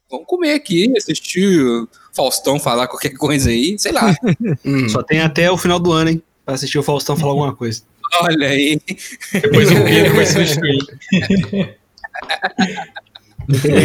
vamos 0.09 0.27
comer 0.27 0.53
aqui, 0.53 0.93
assistir 0.95 1.59
o 1.59 1.87
Faustão 2.13 2.59
falar 2.59 2.87
qualquer 2.87 3.17
coisa 3.17 3.49
aí, 3.49 3.77
sei 3.79 3.91
lá. 3.91 4.15
Hum. 4.63 4.87
Só 4.89 5.01
tem 5.03 5.21
até 5.21 5.51
o 5.51 5.57
final 5.57 5.79
do 5.79 5.91
ano, 5.91 6.11
hein? 6.11 6.23
Pra 6.45 6.53
assistir 6.55 6.77
o 6.77 6.83
Faustão 6.83 7.17
falar 7.17 7.31
alguma 7.31 7.55
coisa. 7.55 7.81
Olha 8.21 8.47
aí. 8.49 8.79
Depois 9.33 9.71
o 9.71 9.83
Pedro 9.83 10.15
vai 10.15 10.25
substituir. 10.25 10.79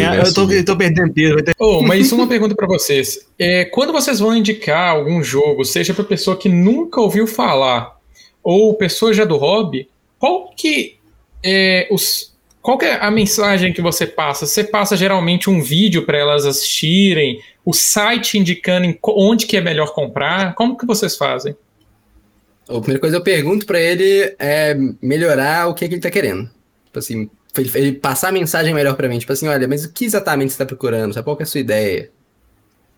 A- 0.09 0.15
eu, 0.15 0.33
tô, 0.33 0.49
eu 0.51 0.65
tô 0.65 0.75
perdendo 0.75 1.13
ter- 1.13 1.53
Oh, 1.59 1.81
mas 1.81 2.11
uma 2.11 2.27
pergunta 2.27 2.55
pra 2.55 2.67
vocês. 2.67 3.27
É, 3.37 3.65
quando 3.65 3.93
vocês 3.93 4.19
vão 4.19 4.35
indicar 4.35 4.89
algum 4.91 5.21
jogo, 5.23 5.63
seja 5.63 5.93
pra 5.93 6.03
pessoa 6.03 6.35
que 6.37 6.49
nunca 6.49 6.99
ouviu 6.99 7.27
falar 7.27 7.95
ou 8.43 8.73
pessoa 8.73 9.13
já 9.13 9.23
do 9.23 9.37
hobby, 9.37 9.87
qual 10.17 10.49
que 10.55 10.97
é 11.43 11.87
os 11.91 12.31
qual 12.61 12.77
que 12.77 12.85
é 12.85 12.99
a 13.03 13.09
mensagem 13.09 13.73
que 13.73 13.81
você 13.81 14.05
passa? 14.05 14.45
Você 14.45 14.63
passa 14.63 14.95
geralmente 14.95 15.49
um 15.49 15.61
vídeo 15.63 16.05
para 16.05 16.17
elas 16.19 16.45
assistirem, 16.45 17.39
o 17.65 17.73
site 17.73 18.37
indicando 18.37 18.95
onde 19.03 19.47
que 19.47 19.57
é 19.57 19.61
melhor 19.61 19.93
comprar? 19.93 20.53
Como 20.53 20.77
que 20.77 20.85
vocês 20.85 21.17
fazem? 21.17 21.55
A 22.67 22.79
primeira 22.79 22.99
coisa 22.99 23.17
eu 23.17 23.23
pergunto 23.23 23.65
pra 23.65 23.79
ele 23.79 24.35
é 24.39 24.75
melhorar 25.01 25.67
o 25.67 25.73
que, 25.73 25.87
que 25.87 25.95
ele 25.95 26.01
tá 26.01 26.11
querendo. 26.11 26.49
Tipo 26.85 26.99
assim, 26.99 27.29
ele, 27.75 27.93
passar 27.93 28.29
a 28.29 28.31
mensagem 28.31 28.73
melhor 28.73 28.95
pra 28.95 29.09
mim. 29.09 29.19
Tipo 29.19 29.33
assim, 29.33 29.47
olha, 29.47 29.67
mas 29.67 29.85
o 29.85 29.91
que 29.91 30.05
exatamente 30.05 30.53
você 30.53 30.57
tá 30.59 30.65
procurando? 30.65 31.13
Sabe 31.13 31.25
qual 31.25 31.37
é 31.39 31.43
a 31.43 31.45
sua 31.45 31.59
ideia? 31.59 32.11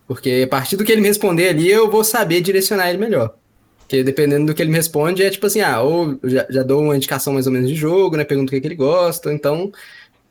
Porque 0.06 0.42
a 0.44 0.48
partir 0.48 0.76
do 0.76 0.84
que 0.84 0.92
ele 0.92 1.00
me 1.00 1.08
responder 1.08 1.48
ali, 1.48 1.70
eu 1.70 1.90
vou 1.90 2.04
saber 2.04 2.40
direcionar 2.40 2.88
ele 2.88 2.98
melhor. 2.98 3.34
Porque 3.78 4.02
dependendo 4.02 4.46
do 4.46 4.54
que 4.54 4.62
ele 4.62 4.70
me 4.70 4.76
responde, 4.76 5.22
é 5.22 5.30
tipo 5.30 5.46
assim, 5.46 5.60
ah, 5.60 5.80
ou 5.80 6.18
já, 6.24 6.46
já 6.48 6.62
dou 6.62 6.82
uma 6.82 6.96
indicação 6.96 7.32
mais 7.32 7.46
ou 7.46 7.52
menos 7.52 7.68
de 7.68 7.74
jogo, 7.74 8.16
né? 8.16 8.24
Pergunto 8.24 8.50
o 8.50 8.54
que, 8.54 8.60
que 8.60 8.66
ele 8.66 8.74
gosta. 8.74 9.32
Então, 9.32 9.72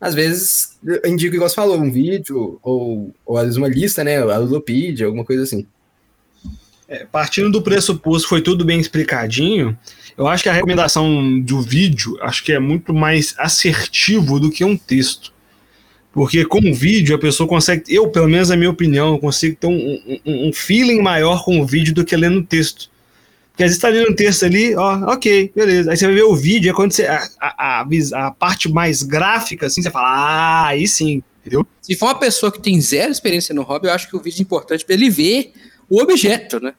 às 0.00 0.14
vezes, 0.14 0.78
eu 0.84 1.10
indico, 1.10 1.34
igual 1.34 1.48
você 1.48 1.54
falou, 1.54 1.78
um 1.78 1.90
vídeo, 1.90 2.58
ou, 2.62 3.14
ou 3.24 3.36
às 3.36 3.44
vezes 3.44 3.56
uma 3.56 3.68
lista, 3.68 4.04
né? 4.04 4.18
A 4.18 4.38
Ludopedia, 4.38 5.06
alguma 5.06 5.24
coisa 5.24 5.42
assim. 5.42 5.66
É, 6.86 7.06
partindo 7.10 7.50
do 7.50 7.62
pressuposto 7.62 8.28
foi 8.28 8.42
tudo 8.42 8.64
bem 8.64 8.78
explicadinho, 8.78 9.76
eu 10.16 10.28
acho 10.28 10.42
que 10.42 10.48
a 10.48 10.52
recomendação 10.52 11.40
do 11.40 11.62
vídeo 11.62 12.16
acho 12.20 12.44
que 12.44 12.52
é 12.52 12.58
muito 12.58 12.92
mais 12.92 13.34
assertivo 13.38 14.38
do 14.38 14.50
que 14.50 14.64
um 14.64 14.76
texto. 14.76 15.32
Porque 16.12 16.44
com 16.44 16.60
o 16.60 16.74
vídeo 16.74 17.16
a 17.16 17.18
pessoa 17.18 17.48
consegue, 17.48 17.82
eu, 17.88 18.08
pelo 18.08 18.28
menos 18.28 18.50
na 18.50 18.56
minha 18.56 18.70
opinião, 18.70 19.14
eu 19.14 19.18
consigo 19.18 19.56
ter 19.56 19.66
um, 19.66 20.20
um, 20.24 20.48
um 20.48 20.52
feeling 20.52 21.02
maior 21.02 21.44
com 21.44 21.60
o 21.60 21.66
vídeo 21.66 21.92
do 21.92 22.04
que 22.04 22.16
lendo 22.16 22.38
o 22.38 22.44
texto. 22.44 22.88
Porque 23.50 23.64
às 23.64 23.70
vezes 23.70 23.82
tá 23.82 23.88
lendo 23.88 24.12
um 24.12 24.14
texto 24.14 24.44
ali, 24.44 24.76
ó, 24.76 25.12
ok, 25.12 25.52
beleza. 25.54 25.90
Aí 25.90 25.96
você 25.96 26.06
vai 26.06 26.14
ver 26.14 26.22
o 26.22 26.36
vídeo, 26.36 26.70
é 26.70 26.74
quando 26.74 26.92
você. 26.92 27.06
A, 27.06 27.26
a, 27.40 27.86
a 28.14 28.30
parte 28.30 28.68
mais 28.68 29.02
gráfica, 29.02 29.66
assim, 29.66 29.82
você 29.82 29.90
fala, 29.90 30.08
ah, 30.08 30.66
aí 30.66 30.86
sim, 30.86 31.22
entendeu? 31.40 31.66
Se 31.80 31.96
for 31.96 32.06
uma 32.06 32.18
pessoa 32.18 32.52
que 32.52 32.60
tem 32.60 32.80
zero 32.80 33.10
experiência 33.10 33.54
no 33.54 33.62
hobby, 33.62 33.88
eu 33.88 33.92
acho 33.92 34.08
que 34.08 34.16
o 34.16 34.20
vídeo 34.20 34.38
é 34.38 34.42
importante 34.42 34.84
para 34.84 34.94
ele 34.94 35.10
ver 35.10 35.52
o 35.94 36.02
objeto, 36.02 36.60
né? 36.60 36.74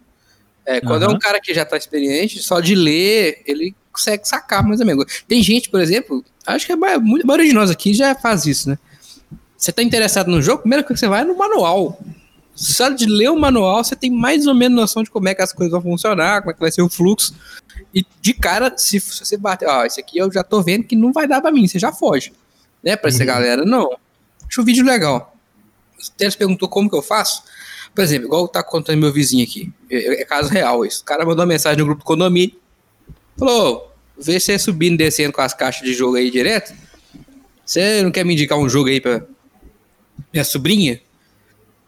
É, 0.65 0.81
quando 0.81 1.03
é 1.03 1.05
Aham. 1.05 1.15
um 1.15 1.19
cara 1.19 1.39
que 1.39 1.53
já 1.53 1.63
tá 1.63 1.77
experiente, 1.77 2.41
só 2.41 2.59
de 2.59 2.73
ler, 2.73 3.41
ele 3.45 3.75
consegue 3.91 4.27
sacar 4.27 4.63
mais 4.63 4.79
ou 4.79 4.85
menos. 4.85 5.05
Tem 5.27 5.41
gente, 5.43 5.69
por 5.69 5.79
exemplo, 5.79 6.23
acho 6.45 6.65
que 6.65 6.71
a 6.71 6.77
ma- 6.77 6.97
muito- 6.97 7.23
a 7.23 7.27
maioria 7.27 7.47
de 7.49 7.53
nós 7.55 7.69
aqui 7.69 7.93
já 7.93 8.15
faz 8.15 8.45
isso, 8.45 8.69
né? 8.69 8.79
Você 9.57 9.71
tá 9.71 9.81
interessado 9.83 10.29
no 10.29 10.41
jogo, 10.41 10.63
coisa 10.63 10.83
que 10.83 10.97
você 10.97 11.07
vai 11.07 11.21
é 11.21 11.23
no 11.23 11.37
manual. 11.37 11.99
Só 12.55 12.89
de 12.89 13.05
ler 13.05 13.29
o 13.29 13.37
manual, 13.39 13.83
você 13.83 13.95
tem 13.95 14.09
mais 14.09 14.47
ou 14.47 14.55
menos 14.55 14.75
noção 14.75 15.03
de 15.03 15.09
como 15.11 15.27
é 15.27 15.35
que 15.35 15.41
as 15.41 15.51
coisas 15.53 15.71
vão 15.71 15.81
funcionar, 15.81 16.41
como 16.41 16.51
é 16.51 16.53
que 16.53 16.59
vai 16.59 16.71
ser 16.71 16.81
o 16.81 16.89
fluxo. 16.89 17.35
E 17.93 18.05
de 18.21 18.33
cara, 18.33 18.73
se 18.77 18.99
se 18.99 19.25
você 19.25 19.37
bater, 19.37 19.67
ó, 19.67 19.85
esse 19.85 19.99
aqui 19.99 20.17
eu 20.17 20.31
já 20.31 20.43
tô 20.43 20.61
vendo 20.63 20.83
que 20.85 20.95
não 20.95 21.11
vai 21.13 21.27
dar 21.27 21.41
pra 21.41 21.51
mim, 21.51 21.67
você 21.67 21.77
já 21.77 21.91
foge. 21.91 22.33
Né? 22.83 22.95
Pra 22.95 23.09
essa 23.09 23.23
galera, 23.25 23.65
não. 23.65 23.97
Acho 24.47 24.61
o 24.61 24.63
vídeo 24.65 24.85
legal. 24.85 25.35
O 25.99 26.11
Teles 26.17 26.35
perguntou 26.35 26.67
como 26.69 26.89
que 26.89 26.95
eu 26.95 27.01
faço. 27.01 27.43
Por 27.95 28.03
exemplo, 28.03 28.27
igual 28.27 28.45
tá 28.47 28.61
contando 28.61 28.99
meu 28.99 29.11
vizinho 29.11 29.45
aqui. 29.45 29.71
É, 29.89 30.21
é 30.21 30.25
caso 30.25 30.49
real 30.49 30.85
isso. 30.85 31.01
O 31.01 31.05
cara 31.05 31.25
mandou 31.25 31.43
uma 31.43 31.47
mensagem 31.47 31.79
no 31.79 31.85
grupo 31.85 32.01
do 32.01 32.05
condomínio. 32.05 32.55
Falou: 33.37 33.89
vê 34.19 34.37
você 34.37 34.59
subindo 34.59 34.95
e 34.95 34.97
descendo 34.97 35.31
com 35.31 35.41
as 35.41 35.53
caixas 35.53 35.87
de 35.87 35.93
jogo 35.93 36.17
aí 36.17 36.29
direto. 36.29 36.73
Você 37.65 38.03
não 38.03 38.11
quer 38.11 38.25
me 38.25 38.33
indicar 38.33 38.59
um 38.59 38.67
jogo 38.67 38.89
aí 38.89 38.99
pra 38.99 39.23
minha 40.31 40.43
sobrinha? 40.43 41.01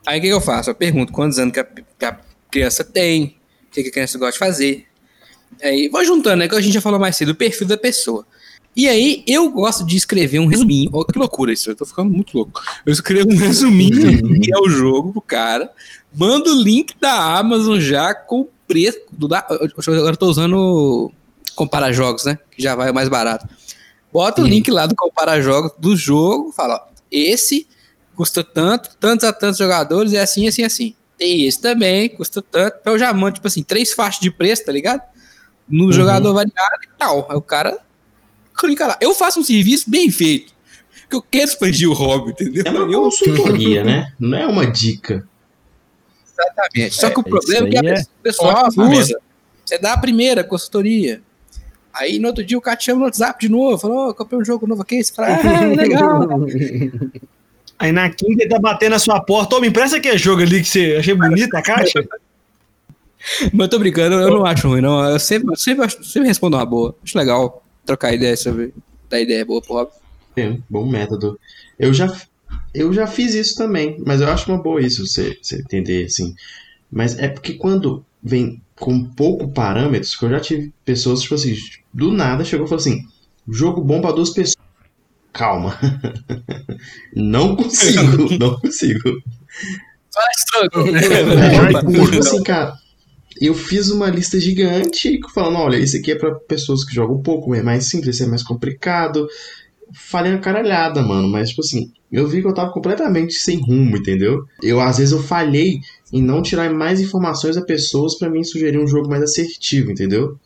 Aí 0.05 0.20
o 0.20 0.22
que, 0.22 0.28
que 0.28 0.34
eu 0.34 0.39
faço? 0.39 0.70
Eu 0.70 0.76
pergunto 0.76 1.12
quantos 1.12 1.38
anos 1.38 1.53
que 1.53 1.60
a, 1.60 1.66
que 1.66 2.05
a 2.05 2.18
criança 2.49 2.86
tem, 2.86 3.38
o 3.68 3.72
que, 3.72 3.84
que 3.84 3.89
a 3.89 3.91
criança 3.91 4.18
gosta 4.18 4.32
de 4.32 4.39
fazer. 4.39 4.88
Aí 5.62 5.89
vou 5.89 6.03
juntando, 6.05 6.38
né? 6.38 6.47
Que 6.47 6.55
a 6.55 6.62
gente 6.62 6.74
já 6.74 6.82
falou 6.82 6.99
mais 6.99 7.18
cedo, 7.18 7.32
o 7.32 7.36
perfil 7.36 7.68
da 7.68 7.78
pessoa. 7.78 8.26
E 8.78 8.88
aí, 8.88 9.23
eu 9.25 9.49
gosto 9.49 9.84
de 9.84 9.97
escrever 9.97 10.39
um 10.39 10.45
resuminho. 10.45 10.91
Olha 10.93 11.05
que 11.11 11.17
loucura 11.17 11.51
isso, 11.51 11.71
eu 11.71 11.75
tô 11.75 11.84
ficando 11.84 12.11
muito 12.11 12.38
louco. 12.38 12.61
Eu 12.86 12.93
escrevo 12.93 13.32
um 13.32 13.36
resuminho 13.38 14.39
que 14.39 14.53
é 14.53 14.57
o 14.59 14.69
jogo 14.69 15.11
pro 15.13 15.21
cara, 15.21 15.71
mando 16.15 16.51
o 16.55 16.61
link 16.61 16.93
da 17.01 17.38
Amazon 17.39 17.80
já 17.80 18.13
com 18.13 18.41
o 18.41 18.49
preço. 18.67 18.99
Do, 19.11 19.28
da, 19.28 19.43
eu- 19.49 19.71
agora 19.95 20.11
eu 20.13 20.17
tô 20.17 20.28
usando 20.28 21.11
comparar 21.55 21.91
jogos, 21.91 22.23
né? 22.25 22.38
Que 22.51 22.61
já 22.61 22.75
vai 22.75 22.91
mais 22.91 23.09
barato. 23.09 23.49
Bota 24.13 24.43
o 24.43 24.45
link 24.47 24.69
lá 24.69 24.86
do 24.86 24.95
comparar 24.95 25.41
jogos 25.41 25.71
do 25.80 25.95
jogo, 25.95 26.51
fala, 26.51 26.75
ó, 26.75 26.88
esse 27.11 27.67
custa 28.15 28.43
tanto, 28.43 28.91
tantos 28.99 29.28
a 29.28 29.34
tantos 29.34 29.57
jogadores, 29.57 30.13
é 30.13 30.21
assim, 30.21 30.47
assim, 30.47 30.63
assim. 30.63 30.95
Tem 31.17 31.47
esse 31.47 31.59
também, 31.59 32.09
custa 32.09 32.43
tanto. 32.43 32.78
Então 32.80 32.93
eu 32.93 32.99
já 32.99 33.11
mando, 33.11 33.34
tipo 33.34 33.47
assim, 33.47 33.63
três 33.63 33.91
faixas 33.91 34.21
de 34.21 34.30
preço, 34.30 34.65
tá 34.65 34.71
ligado? 34.71 35.01
No 35.67 35.91
jogador 35.91 36.32
variado 36.32 36.84
e 36.84 36.97
tal. 36.97 37.25
Aí 37.30 37.36
o 37.36 37.41
cara 37.41 37.80
clica 38.58 38.88
lá. 38.88 38.97
Eu 39.01 39.14
faço 39.14 39.39
um 39.39 39.43
serviço 39.43 39.89
bem 39.89 40.10
feito. 40.12 40.53
Que 41.10 41.16
eu 41.16 41.22
quero 41.22 41.45
expandir 41.45 41.89
o 41.89 41.93
hobby, 41.93 42.32
entendeu? 42.32 42.64
É 42.66 42.70
uma 42.70 42.91
Eu- 42.91 43.03
consultoria, 43.03 43.84
né? 43.86 44.12
Não 44.20 44.38
é 44.38 44.45
uma 44.47 44.66
dica. 44.70 45.26
Exatamente. 46.34 46.95
Só 46.95 47.10
que 47.10 47.20
o 47.20 47.22
É, 47.22 47.30
problema 47.30 47.68
é 47.68 47.70
que 47.72 47.78
a 47.78 47.80
é 47.80 47.84
pessoa- 47.93 48.10
o 48.20 48.24
pessoal 48.24 48.66
abusa. 48.66 49.20
Você 49.66 49.78
dá 49.78 49.93
a 49.93 49.97
primeira 49.97 50.43
consultoria. 50.43 51.22
Aí 51.93 52.20
no 52.20 52.28
outro 52.28 52.43
dia 52.43 52.58
o 52.58 52.62
cara 52.62 52.78
te 52.78 52.86
chama 52.86 52.99
no 52.99 53.05
WhatsApp 53.05 53.39
de 53.39 53.51
novo, 53.51 53.78
falou, 53.78 54.10
oh, 54.10 54.14
comprei 54.14 54.39
um 54.39 54.45
jogo 54.45 54.68
novo 54.68 54.82
aqui. 54.82 55.03
Você 55.03 55.14
fala, 55.14 55.30
ah, 55.43 55.66
legal. 55.66 56.28
Aí 57.80 57.91
na 57.91 58.10
quinta 58.10 58.43
ele 58.43 58.49
tá 58.49 58.60
batendo 58.60 58.91
na 58.91 58.99
sua 58.99 59.20
porta, 59.22 59.55
ô, 59.55 59.60
me 59.60 59.68
empresta 59.68 59.97
aquele 59.97 60.18
jogo 60.18 60.41
ali 60.41 60.62
que 60.62 60.68
você 60.68 60.95
achei 60.99 61.14
bonita 61.14 61.58
a 61.60 61.62
caixa. 61.62 62.03
Mas 63.53 63.60
eu 63.62 63.70
tô 63.70 63.80
brincando, 63.80 64.16
eu 64.16 64.30
não 64.32 64.45
acho 64.45 64.68
ruim, 64.68 64.82
não. 64.82 65.03
Eu 65.10 65.20
sempre, 65.20 65.55
sempre, 65.58 65.88
sempre 66.03 66.28
respondo 66.28 66.58
uma 66.58 66.66
boa. 66.66 66.95
Acho 67.03 67.18
legal 67.18 67.64
trocar 67.88 68.14
ideia 68.14 68.36
sobre 68.36 68.74
dar 69.10 69.20
ideia 69.20 69.46
boa 69.46 69.62
pro 69.62 69.74
hobby. 69.74 69.92
É, 70.36 70.58
bom 70.70 70.86
método. 70.86 71.40
Eu 71.80 71.94
já, 71.94 72.14
eu 72.74 72.94
já 72.94 73.08
fiz 73.08 73.34
isso 73.34 73.56
também, 73.56 73.98
mas 74.06 74.22
eu 74.22 74.30
acho 74.30 74.52
uma 74.52 74.62
boa 74.62 74.82
isso, 74.82 75.08
você, 75.08 75.38
você 75.42 75.56
entender, 75.56 76.06
assim. 76.06 76.36
Mas 76.92 77.18
é 77.18 77.28
porque 77.28 77.54
quando 77.54 78.06
vem 78.22 78.62
com 78.76 79.04
pouco 79.04 79.48
parâmetros, 79.52 80.16
que 80.16 80.26
eu 80.26 80.30
já 80.30 80.40
tive 80.40 80.74
pessoas, 80.86 81.22
tipo 81.22 81.36
assim, 81.36 81.56
do 81.94 82.12
nada 82.12 82.44
chegou 82.44 82.66
e 82.66 82.70
falou 82.70 82.82
assim, 82.82 83.08
jogo 83.50 83.82
bom 83.82 84.02
pra 84.02 84.12
duas 84.12 84.30
pessoas. 84.30 84.58
Calma. 85.34 85.78
não 87.16 87.56
consigo, 87.56 88.28
não 88.38 88.60
consigo. 88.60 89.10
É, 90.18 91.80
tipo 91.80 92.20
assim, 92.20 92.44
cara, 92.44 92.78
eu 93.42 93.54
fiz 93.54 93.90
uma 93.90 94.10
lista 94.10 94.40
gigante 94.40 95.20
falando, 95.34 95.58
olha, 95.58 95.78
esse 95.78 95.98
aqui 95.98 96.12
é 96.12 96.16
pra 96.16 96.36
pessoas 96.36 96.84
que 96.84 96.94
jogam 96.94 97.22
pouco, 97.22 97.54
é 97.54 97.62
mais 97.62 97.90
simples, 97.90 98.16
esse 98.16 98.24
é 98.24 98.28
mais 98.28 98.44
complicado. 98.44 99.28
Falei 99.94 100.32
uma 100.32 100.42
caralhada, 100.42 101.02
mano, 101.02 101.28
mas 101.28 101.50
tipo 101.50 101.62
assim, 101.62 101.92
eu 102.12 102.28
vi 102.28 102.42
que 102.42 102.48
eu 102.48 102.54
tava 102.54 102.72
completamente 102.72 103.34
sem 103.34 103.60
rumo, 103.60 103.98
entendeu? 103.98 104.46
Eu, 104.62 104.80
às 104.80 104.98
vezes, 104.98 105.14
eu 105.14 105.22
falhei 105.22 105.80
em 106.12 106.22
não 106.22 106.42
tirar 106.42 106.72
mais 106.74 107.00
informações 107.02 107.58
a 107.58 107.62
pessoas 107.62 108.16
pra 108.18 108.30
mim 108.30 108.44
sugerir 108.44 108.78
um 108.78 108.88
jogo 108.88 109.10
mais 109.10 109.24
assertivo, 109.24 109.92
entendeu? 109.92 110.38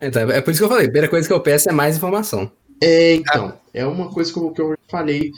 Então, 0.00 0.30
é 0.30 0.40
por 0.40 0.50
isso 0.50 0.60
que 0.60 0.64
eu 0.64 0.68
falei, 0.68 0.84
a 0.84 0.88
primeira 0.88 1.08
coisa 1.08 1.26
que 1.26 1.32
eu 1.32 1.40
peço 1.40 1.68
é 1.68 1.72
mais 1.72 1.96
informação. 1.96 2.50
É, 2.80 3.14
então, 3.14 3.54
é 3.74 3.84
uma 3.84 4.08
coisa 4.08 4.32
que 4.32 4.38
eu, 4.38 4.50
que 4.50 4.60
eu 4.60 4.74
falei 4.88 5.32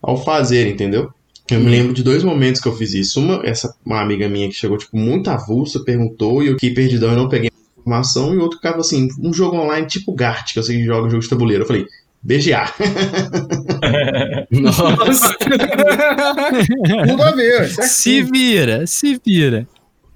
ao 0.00 0.22
fazer, 0.24 0.68
entendeu? 0.68 1.12
Eu 1.50 1.60
me 1.60 1.70
lembro 1.70 1.94
de 1.94 2.02
dois 2.02 2.22
momentos 2.22 2.60
que 2.60 2.68
eu 2.68 2.76
fiz 2.76 2.92
isso. 2.92 3.20
Uma, 3.20 3.40
essa 3.44 3.74
uma 3.84 4.00
amiga 4.00 4.28
minha 4.28 4.48
que 4.48 4.54
chegou, 4.54 4.76
tipo, 4.76 4.96
muito 4.96 5.30
avulsa, 5.30 5.82
perguntou, 5.82 6.42
e 6.42 6.48
eu 6.48 6.54
fiquei 6.54 6.74
perdidão 6.74 7.12
e 7.12 7.16
não 7.16 7.28
peguei 7.28 7.50
informação, 7.78 8.34
e 8.34 8.38
outro 8.38 8.58
ficava 8.58 8.80
assim, 8.80 9.08
um 9.18 9.32
jogo 9.32 9.56
online 9.56 9.86
tipo 9.86 10.12
Gart, 10.12 10.52
que 10.52 10.58
eu 10.58 10.62
sei 10.62 10.76
que 10.76 10.84
joga 10.84 11.08
jogo 11.08 11.22
de 11.22 11.28
tabuleiro. 11.28 11.62
Eu 11.62 11.66
falei, 11.66 11.86
BGA. 12.22 12.70
Nossa! 14.50 15.34
Tudo 17.08 17.22
a 17.22 17.30
ver. 17.32 17.68
Se 17.68 18.22
vira, 18.22 18.86
se 18.86 19.18
vira. 19.24 19.66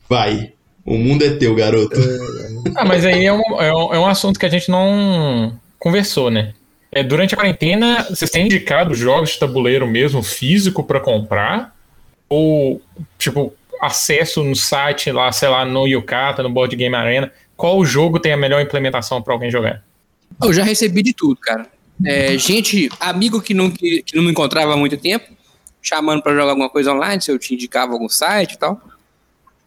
Vai. 0.08 0.52
O 0.84 0.98
mundo 0.98 1.24
é 1.24 1.30
teu, 1.30 1.54
garoto. 1.54 1.98
Ah, 2.74 2.84
mas 2.84 3.04
aí 3.04 3.24
é 3.24 3.32
um, 3.32 3.60
é, 3.60 3.74
um, 3.74 3.94
é 3.94 3.98
um 3.98 4.06
assunto 4.06 4.38
que 4.38 4.46
a 4.46 4.48
gente 4.48 4.70
não 4.70 5.58
conversou, 5.78 6.30
né? 6.30 6.52
É, 6.94 7.02
durante 7.02 7.32
a 7.32 7.36
quarentena, 7.38 8.04
vocês 8.04 8.30
têm 8.30 8.44
indicado 8.44 8.94
jogos 8.94 9.30
de 9.30 9.38
tabuleiro 9.38 9.86
mesmo, 9.86 10.22
físico, 10.22 10.84
pra 10.84 11.00
comprar? 11.00 11.74
Ou, 12.28 12.82
tipo, 13.18 13.54
acesso 13.80 14.44
no 14.44 14.54
site 14.54 15.10
lá, 15.10 15.32
sei 15.32 15.48
lá, 15.48 15.64
no 15.64 15.86
Yukata, 15.86 16.42
no 16.42 16.50
Board 16.50 16.76
Game 16.76 16.94
Arena? 16.94 17.32
Qual 17.56 17.82
jogo 17.82 18.20
tem 18.20 18.32
a 18.32 18.36
melhor 18.36 18.60
implementação 18.60 19.22
pra 19.22 19.32
alguém 19.32 19.50
jogar? 19.50 19.82
Eu 20.42 20.52
já 20.52 20.62
recebi 20.62 21.02
de 21.02 21.14
tudo, 21.14 21.36
cara. 21.36 21.66
É, 22.04 22.36
gente, 22.36 22.90
amigo 23.00 23.40
que 23.40 23.54
não, 23.54 23.70
que, 23.70 24.02
que 24.02 24.14
não 24.14 24.24
me 24.24 24.30
encontrava 24.30 24.74
há 24.74 24.76
muito 24.76 24.96
tempo, 24.96 25.32
chamando 25.80 26.22
pra 26.22 26.32
jogar 26.32 26.50
alguma 26.50 26.68
coisa 26.68 26.92
online, 26.92 27.22
se 27.22 27.30
eu 27.30 27.38
te 27.38 27.54
indicava 27.54 27.92
algum 27.92 28.08
site 28.08 28.52
e 28.52 28.58
tal. 28.58 28.80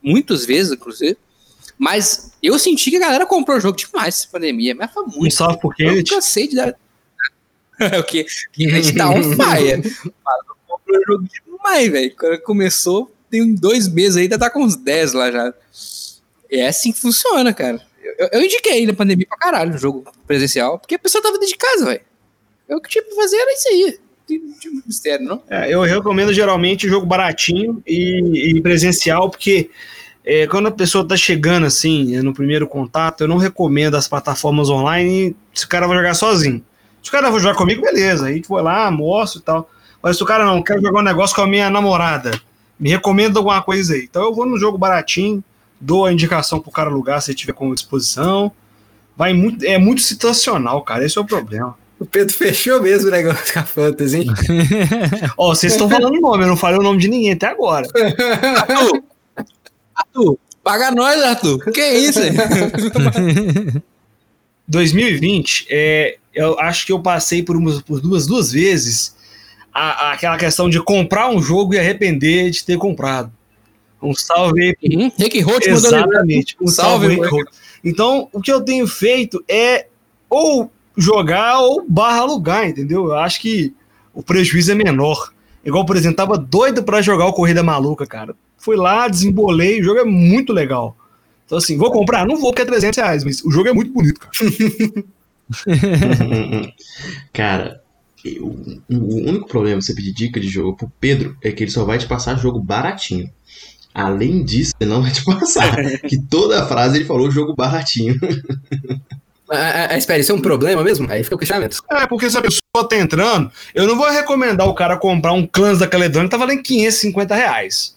Muitas 0.01 0.45
vezes, 0.45 0.73
inclusive. 0.73 1.17
Mas 1.77 2.31
eu 2.41 2.59
senti 2.59 2.91
que 2.91 2.97
a 2.97 3.01
galera 3.01 3.25
comprou 3.25 3.57
o 3.57 3.59
jogo 3.59 3.77
demais 3.77 4.19
essa 4.19 4.27
pandemia. 4.31 4.75
Mas 4.75 4.91
foi 4.91 5.05
muito. 5.05 5.33
salve 5.33 5.59
pro 5.59 5.73
Eu 5.79 6.03
cansei 6.05 6.47
de 6.47 6.55
dar. 6.55 6.75
o 7.99 8.03
que? 8.03 8.25
A 8.67 8.81
gente 8.81 8.95
tá 8.95 9.09
on 9.09 9.21
fire. 9.35 9.77
Mano, 9.77 10.55
comprou 10.67 10.99
o 10.99 11.05
jogo 11.07 11.27
demais, 11.45 11.91
velho. 11.91 12.15
Quando 12.17 12.41
começou, 12.41 13.11
tem 13.29 13.53
dois 13.53 13.87
meses 13.87 14.17
aí, 14.17 14.23
ainda 14.23 14.39
tá 14.39 14.49
com 14.49 14.63
uns 14.63 14.75
10 14.75 15.13
lá 15.13 15.31
já. 15.31 15.53
É 16.51 16.67
assim 16.67 16.91
que 16.91 16.99
funciona, 16.99 17.53
cara. 17.53 17.81
Eu, 18.17 18.29
eu 18.33 18.41
indiquei 18.43 18.85
na 18.85 18.93
pandemia 18.93 19.25
pra 19.27 19.37
caralho 19.37 19.73
o 19.73 19.77
jogo 19.77 20.05
presencial, 20.27 20.79
porque 20.79 20.95
a 20.95 20.99
pessoa 20.99 21.21
tava 21.21 21.37
dentro 21.37 21.49
de 21.49 21.57
casa, 21.57 21.85
velho. 21.85 22.01
Eu 22.67 22.81
que 22.81 22.89
tinha 22.89 23.03
pra 23.03 23.15
fazer 23.15 23.37
era 23.37 23.53
isso 23.53 23.67
aí. 23.67 23.99
De 24.27 24.69
mistério, 24.87 25.25
não? 25.25 25.43
É, 25.49 25.71
eu 25.71 25.81
recomendo 25.81 26.33
geralmente 26.33 26.87
jogo 26.87 27.05
baratinho 27.05 27.81
e, 27.85 28.55
e 28.55 28.61
presencial, 28.61 29.29
porque 29.29 29.69
é, 30.23 30.47
quando 30.47 30.67
a 30.67 30.71
pessoa 30.71 31.07
tá 31.07 31.15
chegando 31.15 31.67
assim, 31.67 32.19
no 32.21 32.33
primeiro 32.33 32.67
contato, 32.67 33.21
eu 33.21 33.27
não 33.27 33.37
recomendo 33.37 33.95
as 33.95 34.07
plataformas 34.07 34.69
online 34.69 35.35
se 35.53 35.65
o 35.65 35.69
cara 35.69 35.85
vai 35.85 35.97
jogar 35.97 36.15
sozinho. 36.15 36.63
Se 37.05 37.09
o 37.09 37.11
cara 37.11 37.29
vai 37.29 37.39
jogar 37.39 37.53
comigo, 37.53 37.83
beleza, 37.83 38.25
aí 38.25 38.41
foi 38.41 38.63
lá, 38.63 38.89
mostro 38.89 39.39
e 39.39 39.43
tal. 39.43 39.69
Mas 40.01 40.17
se 40.17 40.23
o 40.23 40.25
cara 40.25 40.43
não 40.43 40.63
quer 40.63 40.81
jogar 40.81 41.01
um 41.01 41.03
negócio 41.03 41.35
com 41.35 41.43
a 41.43 41.47
minha 41.47 41.69
namorada, 41.69 42.31
me 42.79 42.89
recomenda 42.89 43.37
alguma 43.37 43.61
coisa 43.61 43.93
aí. 43.93 44.05
Então 44.09 44.23
eu 44.23 44.33
vou 44.33 44.43
no 44.43 44.57
jogo 44.57 44.75
baratinho, 44.75 45.43
dou 45.79 46.07
a 46.07 46.11
indicação 46.11 46.59
pro 46.59 46.71
cara 46.71 46.89
alugar 46.89 47.21
se 47.21 47.29
ele 47.29 47.37
tiver 47.37 47.53
com 47.53 47.71
disposição. 47.75 48.51
Vai 49.15 49.33
muito, 49.33 49.63
é 49.63 49.77
muito 49.77 50.01
situacional, 50.01 50.81
cara. 50.81 51.05
Esse 51.05 51.15
é 51.19 51.21
o 51.21 51.25
problema. 51.25 51.77
O 51.99 52.07
Pedro 52.07 52.33
fechou 52.33 52.81
mesmo 52.81 53.09
o 53.09 53.11
negócio 53.11 53.53
com 53.53 53.59
a 53.59 53.63
Fantasy, 53.63 54.17
hein? 54.17 54.27
Ó, 55.37 55.53
vocês 55.53 55.73
estão 55.73 55.87
falando 55.87 56.19
nome, 56.19 56.43
eu 56.43 56.47
não 56.47 56.57
falei 56.57 56.79
o 56.79 56.83
nome 56.83 56.97
de 56.97 57.07
ninguém 57.07 57.33
até 57.33 57.45
agora. 57.45 57.85
Arthur! 58.57 59.03
Arthur, 59.95 60.39
paga 60.63 60.89
nós, 60.89 61.21
Arthur. 61.21 61.71
Que 61.71 61.87
isso? 61.87 62.19
aí? 62.19 62.31
2020, 64.67 65.67
é, 65.69 66.17
eu 66.35 66.59
acho 66.59 66.85
que 66.85 66.91
eu 66.91 66.99
passei 67.01 67.41
por, 67.41 67.55
umas, 67.55 67.81
por 67.81 67.99
duas, 68.01 68.27
duas 68.27 68.51
vezes 68.51 69.15
a- 69.73 70.09
a- 70.09 70.13
aquela 70.13 70.37
questão 70.37 70.69
de 70.69 70.81
comprar 70.81 71.29
um 71.29 71.41
jogo 71.41 71.73
e 71.73 71.79
arrepender 71.79 72.51
de 72.51 72.63
ter 72.63 72.77
comprado. 72.77 73.31
Um 74.01 74.13
salve 74.13 74.61
aí 74.61 74.95
Uhum. 74.95 75.11
Rick 75.17 75.43
mandou 75.43 75.61
Exatamente. 75.67 76.55
Um 76.61 76.67
salve, 76.67 77.05
Salve, 77.05 77.07
Rick 77.15 77.27
Roll. 77.27 77.43
Então, 77.83 78.29
o 78.31 78.39
que 78.41 78.51
eu 78.51 78.61
tenho 78.61 78.85
feito 78.87 79.43
é 79.47 79.87
ou 80.29 80.71
jogar 80.95 81.59
ou 81.61 81.83
barra 81.87 82.19
alugar, 82.19 82.67
entendeu? 82.67 83.05
Eu 83.05 83.15
acho 83.15 83.41
que 83.41 83.73
o 84.13 84.21
prejuízo 84.21 84.71
é 84.71 84.75
menor. 84.75 85.31
Igual, 85.63 85.85
por 85.85 85.95
exemplo, 85.97 86.17
tava 86.17 86.37
doido 86.37 86.83
pra 86.83 87.01
jogar 87.01 87.25
o 87.25 87.33
Corrida 87.33 87.63
Maluca, 87.63 88.05
cara. 88.05 88.35
Fui 88.57 88.75
lá, 88.75 89.07
desembolei, 89.07 89.81
o 89.81 89.83
jogo 89.83 89.99
é 89.99 90.05
muito 90.05 90.53
legal. 90.53 90.95
Então, 91.45 91.57
assim, 91.57 91.77
vou 91.77 91.91
comprar? 91.91 92.25
Não 92.25 92.37
vou 92.37 92.51
porque 92.51 92.61
é 92.61 92.65
300 92.65 92.97
reais, 92.97 93.23
mas 93.23 93.43
o 93.43 93.51
jogo 93.51 93.69
é 93.69 93.73
muito 93.73 93.91
bonito, 93.91 94.19
cara. 94.19 94.31
Cara, 97.33 97.81
eu- 98.23 98.81
o 98.89 99.15
único 99.29 99.47
problema 99.47 99.79
de 99.79 99.85
você 99.85 99.93
pedir 99.93 100.13
dica 100.13 100.39
de 100.39 100.47
jogo 100.47 100.75
pro 100.75 100.91
Pedro 100.99 101.37
é 101.43 101.51
que 101.51 101.63
ele 101.63 101.71
só 101.71 101.83
vai 101.85 101.97
te 101.97 102.07
passar 102.07 102.37
jogo 102.37 102.59
baratinho. 102.59 103.29
Além 103.93 104.43
disso, 104.43 104.73
ele 104.79 104.89
não 104.89 105.01
vai 105.01 105.11
te 105.11 105.23
passar. 105.23 105.75
que 106.09 106.17
toda 106.21 106.61
a 106.61 106.67
frase 106.67 106.97
ele 106.97 107.05
falou 107.05 107.31
jogo 107.31 107.55
baratinho. 107.55 108.19
Ah, 109.49 109.55
ah, 109.57 109.87
ah, 109.91 109.97
espera, 109.97 110.19
isso 110.19 110.31
é 110.31 110.35
um 110.35 110.41
problema 110.41 110.83
mesmo? 110.83 111.09
Aí 111.09 111.23
fica 111.23 111.35
o 111.35 111.39
questionamento. 111.39 111.77
É, 111.91 112.05
porque 112.07 112.29
se 112.29 112.37
a 112.37 112.41
pessoa 112.41 112.89
tá 112.89 112.97
entrando, 112.97 113.49
eu 113.73 113.87
não 113.87 113.95
vou 113.95 114.09
recomendar 114.09 114.67
o 114.67 114.73
cara 114.73 114.97
comprar 114.97 115.33
um 115.33 115.45
Clans 115.47 115.79
da 115.79 115.87
Caledônia 115.87 116.27
que 116.27 116.31
tá 116.31 116.37
valendo 116.37 116.63
550 116.63 117.35
reais. 117.35 117.94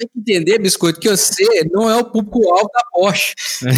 Você 0.00 0.06
tem 0.06 0.08
que 0.08 0.18
entender, 0.32 0.58
Biscoito, 0.58 0.98
que 0.98 1.08
você 1.10 1.44
não 1.70 1.90
é 1.90 1.96
o 1.96 2.04
público-alvo 2.04 2.70
da 2.72 2.82
Porsche. 2.90 3.34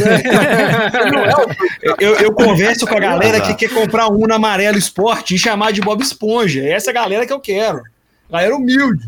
É 1.83 1.93
o 1.93 2.01
Eu, 2.01 2.15
eu, 2.17 2.33
converso 2.33 2.87
com 2.87 2.97
a 2.97 3.01
galera 3.01 3.41
que 3.41 3.55
quer 3.55 3.71
comprar 3.75 4.09
um 4.09 4.27
na 4.27 4.37
Amarelo 4.37 4.79
Esporte 4.79 5.35
e 5.35 5.39
chamar 5.39 5.73
de 5.73 5.81
Bob 5.81 6.01
Esponja. 6.03 6.65
Essa 6.65 6.91
é 6.91 6.93
a 6.93 6.95
galera 6.95 7.27
que 7.27 7.33
eu 7.33 7.41
quero. 7.41 7.83
Galera 8.31 8.55
humilde. 8.55 9.05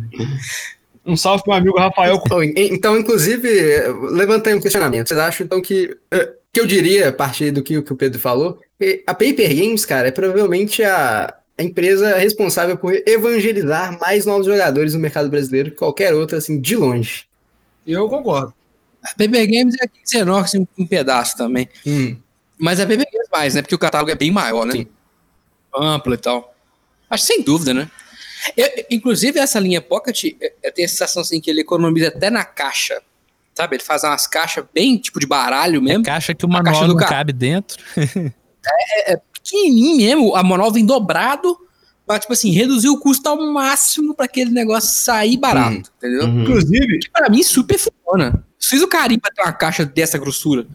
Um 1.06 1.16
salve 1.16 1.42
pro 1.44 1.52
meu 1.52 1.60
amigo 1.60 1.78
Rafael. 1.78 2.20
Bom, 2.28 2.42
en- 2.42 2.52
Então, 2.56 2.98
inclusive, 2.98 3.48
levantei 4.10 4.54
um 4.54 4.60
questionamento. 4.60 5.08
Vocês 5.08 5.20
acham, 5.20 5.44
então, 5.44 5.60
que. 5.62 5.96
eh, 6.10 6.32
que 6.52 6.60
eu 6.60 6.66
diria, 6.66 7.08
a 7.08 7.12
partir 7.12 7.50
do 7.50 7.62
que, 7.62 7.76
o 7.78 7.82
que 7.82 7.92
o 7.92 7.96
Pedro 7.96 8.20
falou, 8.20 8.60
a 9.06 9.12
Paper 9.12 9.48
Games, 9.56 9.84
cara, 9.84 10.06
é 10.08 10.12
provavelmente 10.12 10.84
a, 10.84 11.34
a 11.56 11.62
empresa 11.62 12.16
responsável 12.16 12.76
por 12.76 12.92
evangelizar 13.06 13.98
mais 14.00 14.26
novos 14.26 14.46
jogadores 14.46 14.94
no 14.94 15.00
mercado 15.00 15.28
brasileiro 15.28 15.70
que 15.70 15.76
qualquer 15.76 16.12
outra, 16.14 16.38
assim, 16.38 16.60
de 16.60 16.76
longe. 16.76 17.26
Eu 17.86 18.08
concordo. 18.08 18.52
A 19.02 19.08
Paper 19.10 19.46
Games 19.46 19.74
é 19.80 19.84
em 19.84 20.08
Xenox 20.08 20.54
um, 20.54 20.66
um 20.78 20.86
pedaço 20.86 21.36
também. 21.36 21.68
Hum. 21.86 22.16
Mas 22.58 22.80
a 22.80 22.84
Paper 22.86 23.06
Games 23.12 23.28
mais, 23.30 23.54
né? 23.54 23.62
Porque 23.62 23.74
o 23.74 23.78
catálogo 23.78 24.10
é 24.10 24.14
bem 24.14 24.30
maior, 24.30 24.64
né? 24.64 24.72
Sim. 24.72 24.86
Amplo 25.76 26.14
e 26.14 26.16
tal. 26.18 26.54
Acho 27.10 27.26
que 27.26 27.32
sem 27.34 27.42
dúvida, 27.42 27.74
né? 27.74 27.88
Eu- 28.56 28.84
inclusive, 28.90 29.38
essa 29.38 29.58
linha 29.60 29.80
Pocket, 29.80 30.24
eu 30.24 30.50
eu 30.62 30.72
tenho 30.72 30.86
a 30.86 30.88
sensação 30.88 31.22
assim, 31.22 31.40
que 31.40 31.50
ele 31.50 31.60
economiza 31.60 32.08
até 32.08 32.30
na 32.30 32.44
caixa. 32.44 33.00
Sabe? 33.54 33.76
Ele 33.76 33.82
faz 33.84 34.02
umas 34.02 34.26
caixas 34.26 34.64
bem 34.74 34.96
tipo 34.98 35.20
de 35.20 35.26
baralho 35.26 35.80
mesmo. 35.80 36.02
Caixa 36.04 36.34
que 36.34 36.44
o 36.44 36.48
A 36.48 36.52
manual 36.52 36.88
não 36.88 36.96
ca- 36.96 37.06
cabe 37.06 37.32
dentro. 37.32 37.82
pequenininho 39.44 39.96
mesmo, 39.98 40.34
a 40.36 40.42
manual 40.42 40.72
vem 40.72 40.84
dobrado 40.86 41.56
pra, 42.06 42.18
tipo 42.18 42.32
assim, 42.32 42.50
reduzir 42.50 42.88
o 42.88 42.98
custo 42.98 43.28
ao 43.28 43.40
máximo 43.52 44.14
pra 44.14 44.24
aquele 44.26 44.50
negócio 44.50 44.90
sair 44.94 45.36
barato, 45.36 45.76
Hum. 45.76 45.82
entendeu? 45.98 46.24
Uhum. 46.26 46.42
Inclusive, 46.42 46.98
Pra 47.12 47.28
mim, 47.30 47.42
super 47.42 47.78
funciona. 47.78 48.44
Precisa 48.58 48.84
o 48.84 48.88
carinho 48.88 49.20
pra 49.20 49.30
ter 49.30 49.42
uma 49.42 49.52
caixa 49.52 49.84
dessa 49.84 50.18
grossura. 50.18 50.66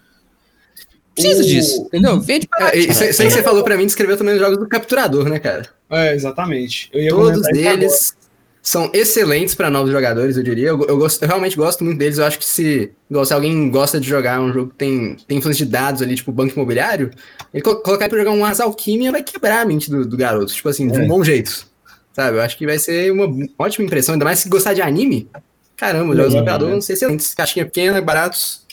Precisa 1.14 1.42
O- 1.42 1.46
disso, 1.46 1.82
entendeu? 1.88 2.20
Vende 2.22 2.48
para 2.48 2.70
É, 2.70 2.78
isso, 2.80 3.04
isso 3.04 3.22
aí 3.22 3.28
que 3.28 3.34
você 3.34 3.44
falou 3.44 3.64
pra 3.64 3.76
mim, 3.76 3.86
descreveu 3.86 4.16
também 4.18 4.36
os 4.36 4.40
jogos 4.40 4.58
do 4.58 4.68
Capturador, 4.70 5.28
né, 5.28 5.40
cara? 5.40 5.68
é, 5.90 6.14
exatamente. 6.16 6.90
Eu 6.94 7.02
ia 7.02 7.10
Todos 7.10 7.46
eles 7.50 8.16
são 8.62 8.92
excelentes 8.94 9.56
para 9.56 9.70
novos 9.70 9.92
jogadores, 9.92 10.36
eu 10.38 10.44
diria. 10.44 10.68
Eu, 10.70 10.82
eu 10.86 10.98
gosto- 10.98 11.22
eu 11.24 11.28
realmente 11.28 11.56
gosto 11.56 11.84
muito 11.84 11.98
deles. 11.98 12.18
Eu 12.18 12.26
acho 12.26 12.38
que 12.38 12.46
se, 12.46 12.92
se 13.26 13.34
alguém 13.34 13.70
gosta 13.72 14.00
de 14.00 14.08
jogar 14.08 14.40
um 14.42 14.52
jogo 14.54 14.70
que 14.72 14.76
tem, 14.76 15.16
tem 15.28 15.38
influência 15.38 15.66
de 15.66 15.72
dados 15.72 16.02
ali, 16.02 16.16
tipo 16.16 16.32
banco 16.32 16.54
imobiliário, 16.54 17.10
ele 17.54 17.64
co- 17.64 17.78
colocar 17.78 18.06
ele 18.06 18.10
pra 18.10 18.20
jogar 18.20 18.32
um 18.32 18.44
Ars 18.46 18.60
Alquimia 18.60 19.12
vai 19.12 19.24
quebrar 19.24 19.62
a 19.62 19.66
mente 19.66 19.90
do, 19.90 20.06
do 20.06 20.18
garoto. 20.18 20.54
Tipo 20.54 20.70
assim, 20.70 20.88
de 20.88 21.00
um 21.00 21.04
É. 21.04 21.08
bom 21.08 21.24
jeito. 21.24 21.66
Sabe? 22.14 22.38
Eu 22.38 22.42
acho 22.42 22.58
que 22.58 22.66
vai 22.66 22.78
ser 22.78 23.12
uma 23.14 23.28
ótima 23.58 23.86
impressão. 23.86 24.14
Ainda 24.14 24.26
mais 24.26 24.40
se 24.40 24.50
gostar 24.50 24.74
de 24.74 24.82
anime. 24.82 25.30
Caramba, 25.78 26.12
os 26.12 26.18
jogos 26.18 26.34
do 26.34 26.40
Legal, 26.40 26.46
jogador 26.54 26.66
né? 26.66 26.72
vão 26.74 26.82
ser 26.82 26.94
excelentes. 26.94 27.34
Caixinha 27.34 27.66
pequena, 27.66 28.02
baratos 28.02 28.66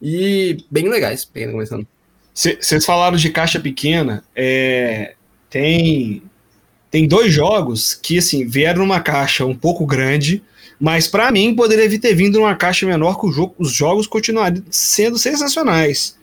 e 0.00 0.64
bem 0.70 0.88
legais. 0.88 1.28
Bem 1.32 1.50
começando. 1.50 1.86
Vocês 2.34 2.84
falaram 2.86 3.16
de 3.16 3.28
caixa 3.30 3.60
pequena. 3.60 4.24
é, 4.34 5.14
tem, 5.50 6.22
tem 6.90 7.06
dois 7.06 7.32
jogos 7.32 7.94
que 7.94 8.18
assim 8.18 8.46
vieram 8.46 8.80
numa 8.80 9.00
caixa 9.00 9.44
um 9.44 9.54
pouco 9.54 9.84
grande, 9.86 10.42
mas 10.80 11.06
pra 11.06 11.30
mim 11.30 11.54
poderia 11.54 11.98
ter 11.98 12.14
vindo 12.14 12.38
numa 12.38 12.54
caixa 12.54 12.86
menor 12.86 13.18
que 13.18 13.26
o 13.26 13.32
jogo, 13.32 13.54
os 13.58 13.72
jogos 13.72 14.06
continuariam 14.06 14.62
sendo 14.70 15.18
sensacionais. 15.18 16.16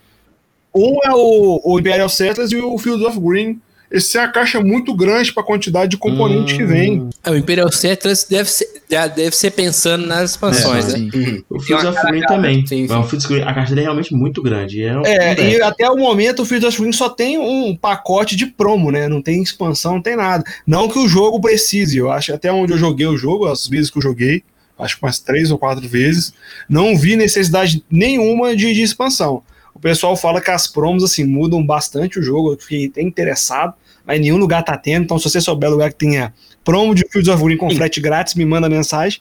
Um 0.73 0.97
é 1.03 1.11
o, 1.13 1.61
o 1.63 1.79
Imperial 1.79 2.09
Settlers 2.09 2.51
e 2.51 2.57
o 2.57 2.77
Fields 2.77 3.05
of 3.05 3.19
Green. 3.19 3.61
Esse 3.91 4.17
é 4.17 4.21
a 4.23 4.27
caixa 4.27 4.59
muito 4.59 4.93
grande 4.95 5.31
para 5.31 5.43
a 5.43 5.45
quantidade 5.45 5.91
de 5.91 5.97
componente 5.97 6.55
que 6.55 6.63
vem. 6.65 7.07
É, 7.23 7.29
o 7.31 7.35
Imperial 7.37 7.71
Settlers 7.71 8.23
deve 8.23 8.49
ser, 8.49 8.67
já 8.89 9.07
deve 9.07 9.35
ser 9.35 9.51
pensando 9.51 10.05
nas 10.07 10.31
expansões, 10.31 10.87
né? 10.87 10.93
Sim. 10.93 11.11
Uhum. 11.13 11.43
O 11.49 11.59
Fields 11.59 11.85
of 11.85 12.01
Green 12.07 12.21
também. 12.21 12.65
Sim, 12.65 12.87
sim. 12.87 13.27
Green, 13.27 13.41
a 13.43 13.53
caixa 13.53 13.69
dele 13.69 13.81
é 13.81 13.83
realmente 13.83 14.13
muito 14.13 14.41
grande. 14.41 14.83
É, 14.83 14.97
um- 14.97 15.05
É, 15.05 15.51
e 15.51 15.61
até 15.61 15.89
o 15.89 15.95
momento 15.97 16.41
o 16.41 16.45
Fields 16.45 16.67
of 16.67 16.79
Green 16.81 16.91
só 16.91 17.09
tem 17.09 17.37
um 17.37 17.75
pacote 17.75 18.35
de 18.35 18.47
promo, 18.47 18.91
né? 18.91 19.07
Não 19.07 19.21
tem 19.21 19.41
expansão, 19.41 19.93
não 19.95 20.01
tem 20.01 20.15
nada. 20.15 20.43
Não 20.65 20.87
que 20.89 20.97
o 20.99 21.07
jogo 21.07 21.39
precise, 21.39 21.97
eu 21.97 22.11
acho 22.11 22.33
até 22.33 22.51
onde 22.51 22.73
eu 22.73 22.77
joguei 22.77 23.05
o 23.07 23.15
jogo, 23.17 23.45
as 23.45 23.67
vezes 23.67 23.89
que 23.91 23.97
eu 23.97 24.01
joguei, 24.01 24.43
acho 24.77 24.97
que 24.97 25.03
umas 25.05 25.19
três 25.19 25.51
ou 25.51 25.57
quatro 25.57 25.87
vezes, 25.87 26.33
não 26.67 26.97
vi 26.97 27.15
necessidade 27.15 27.83
nenhuma 27.89 28.55
de, 28.55 28.73
de 28.73 28.81
expansão. 28.81 29.41
O 29.75 29.79
pessoal 29.79 30.15
fala 30.15 30.39
que 30.39 30.49
as 30.49 30.67
promos 30.67 31.03
assim 31.03 31.25
mudam 31.25 31.63
bastante 31.63 32.17
o 32.17 32.23
jogo, 32.23 32.53
eu 32.53 32.57
fiquei 32.57 32.87
até 32.87 33.01
interessado, 33.01 33.73
mas 34.05 34.21
nenhum 34.21 34.37
lugar 34.37 34.63
tá 34.63 34.77
tendo, 34.77 35.03
então 35.03 35.19
se 35.19 35.29
você 35.29 35.41
souber 35.41 35.69
lugar 35.69 35.91
que 35.91 35.97
tenha 35.99 36.33
promo 36.63 36.95
de 36.95 37.05
Fields 37.11 37.27
of 37.27 37.43
Green 37.43 37.57
com 37.57 37.69
frete 37.75 37.99
grátis, 37.99 38.35
me 38.35 38.45
manda 38.45 38.69
mensagem. 38.69 39.19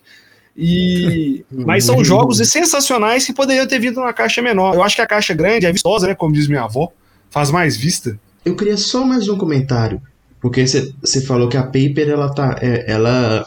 E... 0.57 1.45
Mas 1.51 1.85
são 1.85 2.03
jogos 2.05 2.39
sensacionais 2.49 3.27
que 3.27 3.33
poderiam 3.33 3.67
ter 3.67 3.81
vindo 3.81 3.97
numa 3.97 4.13
caixa 4.13 4.41
menor. 4.41 4.75
Eu 4.75 4.83
acho 4.83 4.95
que 4.95 5.03
a 5.03 5.07
caixa 5.07 5.35
grande 5.35 5.67
é 5.67 5.73
vistosa, 5.73 6.07
né? 6.07 6.15
Como 6.15 6.33
diz 6.33 6.47
minha 6.47 6.63
avó, 6.63 6.93
faz 7.29 7.51
mais 7.51 7.77
vista. 7.77 8.19
Eu 8.45 8.55
queria 8.55 8.77
só 8.77 9.05
mais 9.05 9.29
um 9.29 9.37
comentário. 9.37 10.01
Porque 10.41 10.65
você 10.67 11.21
falou 11.23 11.49
que 11.49 11.57
a 11.57 11.63
Paper 11.63 12.09
ela 12.09 12.33
tá. 12.33 12.57
é, 12.61 12.85
ela 12.87 13.45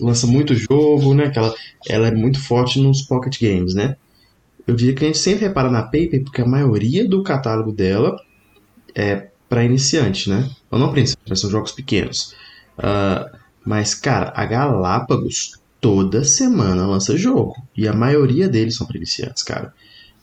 lança 0.00 0.26
muito 0.26 0.54
jogo, 0.54 1.12
né? 1.12 1.28
Que 1.28 1.38
ela, 1.38 1.54
ela 1.88 2.08
é 2.08 2.10
muito 2.10 2.40
forte 2.40 2.80
nos 2.80 3.02
pocket 3.02 3.40
games, 3.40 3.74
né? 3.74 3.96
Eu 4.66 4.74
diria 4.74 4.94
que 4.94 5.04
a 5.04 5.06
gente 5.06 5.18
sempre 5.18 5.44
repara 5.46 5.70
na 5.70 5.82
Paper 5.82 6.22
porque 6.24 6.40
a 6.42 6.46
maioria 6.46 7.06
do 7.08 7.22
catálogo 7.22 7.72
dela 7.72 8.16
é 8.94 9.28
para 9.48 9.64
iniciante, 9.64 10.28
né? 10.28 10.48
Ou 10.70 10.78
não 10.78 10.90
para 10.90 11.00
iniciante, 11.00 11.36
são 11.38 11.50
jogos 11.50 11.72
pequenos. 11.72 12.34
Ah, 12.78 13.30
mas, 13.64 13.94
cara, 13.94 14.32
a 14.34 14.44
Galápagos 14.44 15.52
toda 15.80 16.24
semana 16.24 16.86
lança 16.86 17.16
jogo. 17.16 17.54
E 17.76 17.86
a 17.86 17.92
maioria 17.92 18.48
deles 18.48 18.74
são 18.76 18.86
para 18.86 18.96
iniciantes, 18.96 19.42
cara. 19.42 19.72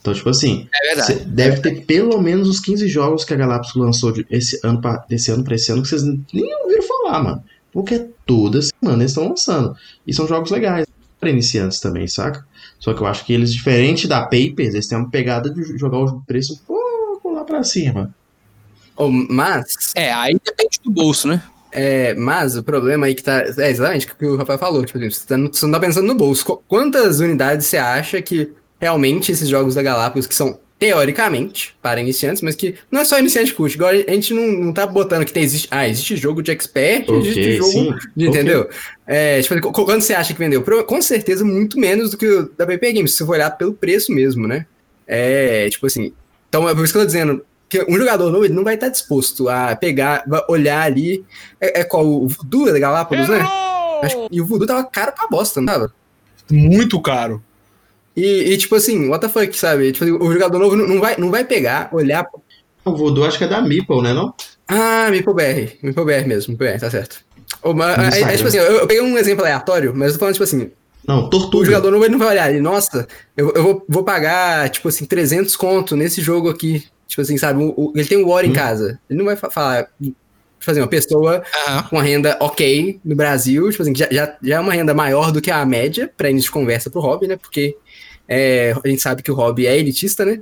Então, 0.02 0.14
tipo 0.14 0.30
assim, 0.30 0.68
É 0.74 0.96
verdade. 0.96 1.26
Deve 1.26 1.62
ter 1.62 1.86
pelo 1.86 2.22
menos 2.22 2.50
os 2.50 2.60
15 2.60 2.88
jogos 2.89 3.24
que 3.24 3.34
a 3.34 3.38
Galápagos 3.38 3.74
lançou 3.76 4.12
de- 4.12 4.26
esse 4.30 4.60
ano 4.64 4.82
pra, 4.82 4.98
desse 5.08 5.32
ano 5.32 5.44
pra 5.44 5.56
esse 5.56 5.72
ano 5.72 5.82
que 5.82 5.88
vocês 5.88 6.04
nem 6.04 6.56
ouviram 6.64 6.84
falar, 6.84 7.24
mano. 7.24 7.44
Porque 7.72 8.08
toda 8.26 8.62
semana 8.62 9.02
eles 9.02 9.12
estão 9.12 9.30
lançando. 9.30 9.76
E 10.06 10.14
são 10.14 10.28
jogos 10.28 10.52
legais 10.52 10.86
para 11.20 11.30
iniciantes 11.30 11.80
também, 11.80 12.08
saca? 12.08 12.46
Só 12.84 12.94
que 12.94 13.02
eu 13.02 13.08
acho 13.08 13.24
que 13.26 13.32
eles, 13.32 13.54
diferente 13.54 14.10
da 14.10 14.24
Papers, 14.24 14.74
eles 14.74 14.88
têm 14.88 14.98
uma 14.98 15.10
pegada 15.10 15.50
de 15.50 15.78
jogar 15.78 16.00
o 16.00 16.22
preço 16.28 16.54
um 16.54 16.58
pouco 16.68 17.32
lá 17.32 17.46
pra 17.46 17.64
cima. 17.64 18.14
Oh, 18.98 19.08
mas, 19.10 19.94
É, 19.96 20.12
aí 20.12 20.38
depende 20.44 20.80
do 20.84 20.92
bolso, 20.92 21.28
né? 21.30 21.42
é, 21.72 22.14
mas 22.14 22.58
o 22.58 22.62
problema 22.62 23.06
aí 23.06 23.16
que 23.16 23.24
tá. 23.24 23.40
É 23.58 23.70
exatamente 23.72 24.06
o 24.08 24.16
que 24.16 24.26
o 24.26 24.36
Rafael 24.36 24.60
falou. 24.60 24.84
Tipo, 24.86 25.00
você, 25.00 25.26
tá, 25.26 25.38
você 25.38 25.66
não 25.66 25.72
tá 25.72 25.80
pensando 25.80 26.06
no 26.08 26.14
bolso. 26.14 26.46
Qu- 26.46 26.62
Quantas 26.68 27.22
unidades 27.22 27.66
você 27.68 27.78
acha 27.78 28.22
que 28.22 28.52
realmente 28.80 29.32
esses 29.32 29.48
jogos 29.48 29.76
da 29.76 29.82
Galápagos, 29.82 30.28
que 30.28 30.36
são 30.36 30.60
teoricamente 30.88 31.76
para 31.82 32.02
iniciantes, 32.02 32.42
mas 32.42 32.56
que 32.56 32.76
não 32.92 33.02
é 33.02 33.06
só 33.06 33.18
iniciante 33.18 33.54
curte. 33.54 33.76
Igual 33.76 33.92
a 33.92 33.96
gente 34.12 34.34
não, 34.34 34.46
não 34.48 34.74
tá 34.74 34.86
botando 34.86 35.26
que 35.26 35.32
tem, 35.34 35.44
existe. 35.44 35.68
Ah, 35.72 35.88
existe 35.88 36.16
jogo 36.18 36.42
de 36.44 36.52
expert, 36.52 37.10
existe 37.10 37.40
Ok, 37.40 37.58
jogo 37.58 37.72
sim. 37.72 37.94
de-. 38.16 38.28
Entendeu? 38.28 38.70
É, 39.08 39.42
tipo, 39.42 39.60
qu- 39.72 39.86
quanto 39.86 40.02
você 40.04 40.14
acha 40.14 40.34
que 40.34 40.40
vendeu? 40.40 40.64
Com 40.86 41.02
certeza, 41.02 41.44
muito 41.46 41.80
menos 41.80 42.12
do 42.12 42.18
que 42.18 42.28
o 42.28 42.52
da 42.58 42.66
PP 42.66 42.94
Games, 42.94 43.12
se 43.12 43.18
você 43.18 43.26
for 43.26 43.34
olhar 43.34 43.52
pelo 43.52 43.74
preço 43.74 44.12
mesmo, 44.12 44.48
né? 44.48 44.66
É, 45.08 45.70
tipo 45.70 45.86
assim. 45.88 46.14
Então, 46.50 46.68
é 46.70 46.76
por 46.76 46.84
isso 46.84 46.94
que 46.94 46.98
eu 47.00 47.04
tô 47.04 47.08
dizendo 47.08 47.46
que 47.70 47.84
um 47.90 47.98
jogador 47.98 48.32
novo 48.32 48.46
ele 48.46 48.54
não 48.54 48.64
vai 48.64 48.76
estar 48.76 48.90
disposto 48.90 49.50
a 49.50 49.76
pegar, 49.76 50.24
olhar 50.48 50.82
ali. 50.84 51.24
É, 51.60 51.82
é 51.82 51.84
qual? 51.84 52.06
O 52.06 52.28
Voodoo 52.28 52.72
da 52.72 52.80
Galápagos, 52.80 53.28
né? 53.30 53.40
Acho 54.04 54.16
que- 54.28 54.36
e 54.36 54.42
o 54.42 54.46
Voodoo 54.46 54.68
tava 54.68 54.84
caro 54.84 55.12
pra 55.14 55.28
bosta, 55.28 55.60
não 55.62 55.68
tava? 55.68 55.94
Muito 56.52 57.02
caro. 57.02 57.42
E, 58.16 58.53
e, 58.53 58.57
tipo 58.57 58.76
assim, 58.76 59.07
what 59.09 59.26
the 59.26 59.30
fuck, 59.32 59.57
sabe? 59.57 59.91
Tipo, 59.91 60.24
o 60.24 60.32
jogador 60.32 60.59
novo 60.59 60.76
não 60.76 60.99
vai, 60.99 61.16
não 61.18 61.32
vai 61.32 61.43
pegar, 61.43 61.89
olhar. 61.91 62.26
O 62.86 62.95
Voodoo 62.95 63.26
acho 63.26 63.38
que 63.38 63.43
é 63.43 63.47
da 63.47 63.61
Meeple, 63.61 64.01
né? 64.01 64.14
Não? 64.14 64.34
Ah, 64.68 65.09
MipoBR. 65.09 65.80
MipoBR 65.82 66.28
mesmo, 66.28 66.51
MipoBR, 66.53 66.80
tá 66.80 66.89
certo. 66.91 67.18
No 67.64 67.84
é, 67.84 68.22
é, 68.34 68.36
tipo 68.38 68.47
assim, 68.47 68.57
eu, 68.57 68.64
eu 68.80 68.88
peguei 68.88 69.01
um 69.01 69.18
exemplo 69.18 69.43
aleatório, 69.43 69.93
mas 69.95 70.07
eu 70.09 70.14
tô 70.14 70.20
falando, 70.20 70.34
tipo 70.34 70.43
assim, 70.43 70.70
Não, 71.07 71.20
o 71.26 71.30
Tortuga. 71.30 71.66
jogador 71.66 71.91
novo 71.91 72.03
ele 72.03 72.11
não 72.11 72.20
vai 72.20 72.30
olhar 72.30 72.45
ali, 72.45 72.59
nossa, 72.59 73.07
eu, 73.38 73.51
eu 73.55 73.64
vou, 73.64 73.86
vou 73.88 74.03
pagar, 74.03 74.70
tipo 74.70 74.88
assim, 74.89 75.05
300 75.05 75.55
conto 75.55 75.95
nesse 75.95 76.22
jogo 76.22 76.49
aqui. 76.49 76.86
Tipo 77.07 77.22
assim, 77.22 77.38
sabe? 77.38 77.64
o- 77.64 77.74
o- 77.76 77.93
ele 77.95 78.07
tem 78.07 78.18
o 78.24 78.28
War 78.28 78.43
em 78.45 78.49
Hum. 78.49 78.53
casa. 78.53 78.99
Ele 79.09 79.20
não 79.20 79.26
vai 79.26 79.36
fa- 79.36 79.49
falar. 79.51 79.88
Tipo 80.01 80.72
assim, 80.72 80.80
uma 80.80 80.88
pessoa 80.88 81.43
com 81.89 81.97
uma 81.97 82.03
renda 82.03 82.38
ok 82.39 82.99
no 83.03 83.16
Brasil, 83.16 83.70
tipo 83.70 83.84
assim, 83.84 83.93
que 83.93 83.99
já, 83.99 84.07
já, 84.11 84.38
já 84.41 84.55
é 84.55 84.59
uma 84.59 84.74
renda 84.74 84.93
maior 84.93 85.32
do 85.32 85.41
que 85.41 85.51
a 85.51 85.64
média 85.66 86.11
para 86.18 86.30
início 86.30 86.47
de 86.47 86.51
conversa 86.53 86.89
pro 86.89 87.01
hobby, 87.01 87.28
né? 87.28 87.36
Porque 87.38 87.76
é, 88.34 88.76
a 88.84 88.88
gente 88.88 89.02
sabe 89.02 89.22
que 89.24 89.32
o 89.32 89.36
hobby 89.36 89.68
é 89.68 89.78
elitista, 89.78 90.26
né? 90.26 90.40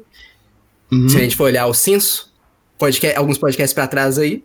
Uhum. 0.92 1.08
Se 1.10 1.18
a 1.18 1.22
gente 1.22 1.36
for 1.36 1.46
olhar 1.46 1.66
o 1.68 1.74
censo, 1.74 2.32
podcast, 2.78 3.18
alguns 3.18 3.38
podcasts 3.38 3.74
para 3.74 3.88
trás 3.88 4.18
aí. 4.18 4.44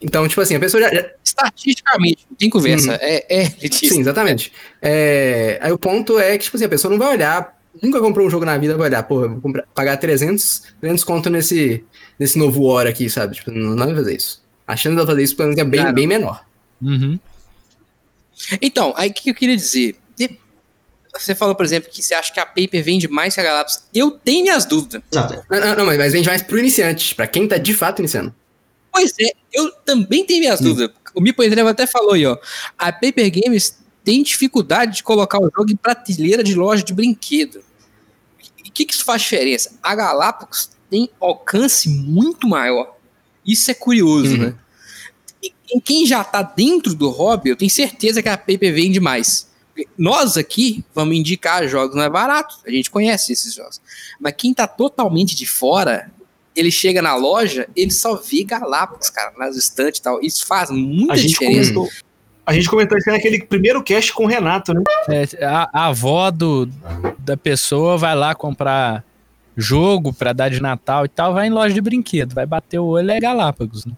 Então, 0.00 0.26
tipo 0.28 0.40
assim, 0.40 0.54
a 0.54 0.60
pessoa 0.60 0.80
já- 0.82 0.94
já, 0.94 1.10
Estatisticamente, 1.24 2.24
não 2.30 2.36
tem 2.36 2.48
conversa. 2.48 2.92
Uhum. 2.92 2.98
É, 3.00 3.24
é 3.28 3.42
elitista. 3.58 3.94
Sim, 3.94 4.00
exatamente. 4.00 4.52
É, 4.80 5.58
aí 5.60 5.72
o 5.72 5.78
ponto 5.78 6.18
é 6.18 6.36
que, 6.38 6.44
tipo 6.44 6.56
assim, 6.56 6.66
a 6.66 6.68
pessoa 6.68 6.90
não 6.90 6.98
vai 6.98 7.08
olhar, 7.14 7.58
nunca 7.82 8.00
comprou 8.00 8.26
um 8.26 8.30
jogo 8.30 8.44
na 8.44 8.56
vida, 8.58 8.76
vai 8.76 8.88
olhar, 8.88 9.02
pô, 9.02 9.28
vou 9.28 9.40
comprar- 9.40 9.64
pagar 9.74 9.96
300, 9.96 10.62
300 10.80 11.02
conto 11.04 11.28
nesse, 11.30 11.84
nesse 12.18 12.38
novo 12.38 12.62
War 12.64 12.86
aqui, 12.86 13.10
sabe? 13.10 13.34
Tipo, 13.36 13.50
não, 13.50 13.74
não 13.74 13.86
vai 13.86 13.94
fazer 13.96 14.14
isso. 14.16 14.40
A 14.66 14.76
chance 14.76 14.96
de 15.00 15.06
fazer 15.06 15.22
isso, 15.22 15.34
pelo 15.36 15.48
menos, 15.48 15.60
é 15.60 15.64
bem, 15.64 15.80
Cara. 15.80 15.92
bem 15.92 16.06
menor. 16.06 16.44
Uhum. 16.80 17.18
Então, 18.62 18.94
aí 18.96 19.10
o 19.10 19.12
que 19.12 19.30
eu 19.30 19.34
queria 19.34 19.56
dizer? 19.56 19.96
Você 21.18 21.34
falou, 21.34 21.54
por 21.54 21.64
exemplo, 21.64 21.90
que 21.90 22.02
você 22.02 22.14
acha 22.14 22.32
que 22.32 22.40
a 22.40 22.46
Paper 22.46 22.82
vende 22.82 23.08
mais 23.08 23.34
que 23.34 23.40
a 23.40 23.44
Galápagos. 23.44 23.82
Eu 23.94 24.12
tenho 24.12 24.42
minhas 24.42 24.64
dúvidas. 24.64 25.02
Exato. 25.10 25.44
Não, 25.50 25.60
não, 25.60 25.76
não, 25.76 25.86
mas, 25.86 26.12
vende 26.12 26.28
mais 26.28 26.42
pro 26.42 26.58
iniciante, 26.58 27.14
pra 27.14 27.26
quem 27.26 27.46
tá 27.48 27.58
de 27.58 27.74
fato 27.74 28.00
iniciando. 28.00 28.34
Pois 28.92 29.14
é, 29.20 29.32
eu 29.52 29.70
também 29.84 30.24
tenho 30.24 30.40
minhas 30.40 30.60
dúvidas. 30.60 30.90
O 31.14 31.20
Mipo 31.20 31.42
Entreva 31.42 31.70
até 31.70 31.86
falou 31.86 32.12
aí, 32.12 32.26
ó. 32.26 32.36
A 32.76 32.92
Paper 32.92 33.30
Games 33.30 33.78
tem 34.04 34.22
dificuldade 34.22 34.96
de 34.96 35.02
colocar 35.02 35.38
o 35.38 35.50
jogo 35.54 35.70
em 35.70 35.76
prateleira 35.76 36.42
de 36.42 36.54
loja 36.54 36.82
de 36.82 36.94
brinquedo. 36.94 37.62
E 38.64 38.68
o 38.68 38.72
que, 38.72 38.84
que 38.84 38.94
isso 38.94 39.04
faz 39.04 39.22
diferença? 39.22 39.72
A 39.82 39.94
Galápagos 39.94 40.70
tem 40.90 41.10
alcance 41.20 41.88
muito 41.88 42.48
maior. 42.48 42.96
Isso 43.46 43.70
é 43.70 43.74
curioso, 43.74 44.32
Uhum. 44.32 44.38
né? 44.38 44.54
E 45.42 45.52
em 45.72 45.80
quem 45.80 46.06
já 46.06 46.24
tá 46.24 46.42
dentro 46.42 46.94
do 46.94 47.08
hobby, 47.10 47.50
eu 47.50 47.56
tenho 47.56 47.70
certeza 47.70 48.22
que 48.22 48.28
a 48.28 48.36
Paper 48.36 48.72
vende 48.74 48.98
mais. 49.00 49.48
Nós 49.96 50.36
aqui 50.36 50.84
vamos 50.94 51.16
indicar 51.16 51.66
jogos 51.68 51.94
não 51.94 52.02
é 52.02 52.10
barato, 52.10 52.56
a 52.66 52.70
gente 52.70 52.90
conhece 52.90 53.32
esses 53.32 53.54
jogos. 53.54 53.80
Mas 54.20 54.34
quem 54.36 54.52
tá 54.54 54.66
totalmente 54.66 55.36
de 55.36 55.46
fora, 55.46 56.10
ele 56.54 56.70
chega 56.70 57.00
na 57.02 57.14
loja, 57.14 57.68
ele 57.76 57.90
só 57.90 58.14
vê 58.16 58.44
Galápagos, 58.44 59.10
cara, 59.10 59.32
nas 59.36 59.56
estantes 59.56 60.00
e 60.00 60.02
tal. 60.02 60.20
Isso 60.22 60.46
faz 60.46 60.70
muita 60.70 61.12
A 61.12 61.16
gente 61.16 61.30
diferença. 61.30 61.72
comentou. 61.72 61.88
A 62.44 62.52
gente 62.54 62.68
comentou 62.70 62.96
isso 62.96 63.10
naquele 63.10 63.44
primeiro 63.44 63.82
cast 63.82 64.12
com 64.14 64.24
o 64.24 64.26
Renato, 64.26 64.72
né? 64.72 64.82
É, 65.08 65.44
a, 65.44 65.68
a 65.72 65.86
avó 65.88 66.30
do, 66.30 66.66
da 67.18 67.36
pessoa 67.36 67.98
vai 67.98 68.14
lá 68.16 68.34
comprar 68.34 69.04
jogo 69.54 70.14
pra 70.14 70.32
dar 70.32 70.48
de 70.48 70.60
Natal 70.62 71.04
e 71.04 71.08
tal, 71.08 71.34
vai 71.34 71.48
em 71.48 71.50
loja 71.50 71.74
de 71.74 71.80
brinquedo, 71.80 72.34
vai 72.34 72.46
bater 72.46 72.78
o 72.78 72.86
olho 72.86 73.10
é 73.10 73.20
Galápagos, 73.20 73.84
né? 73.84 73.92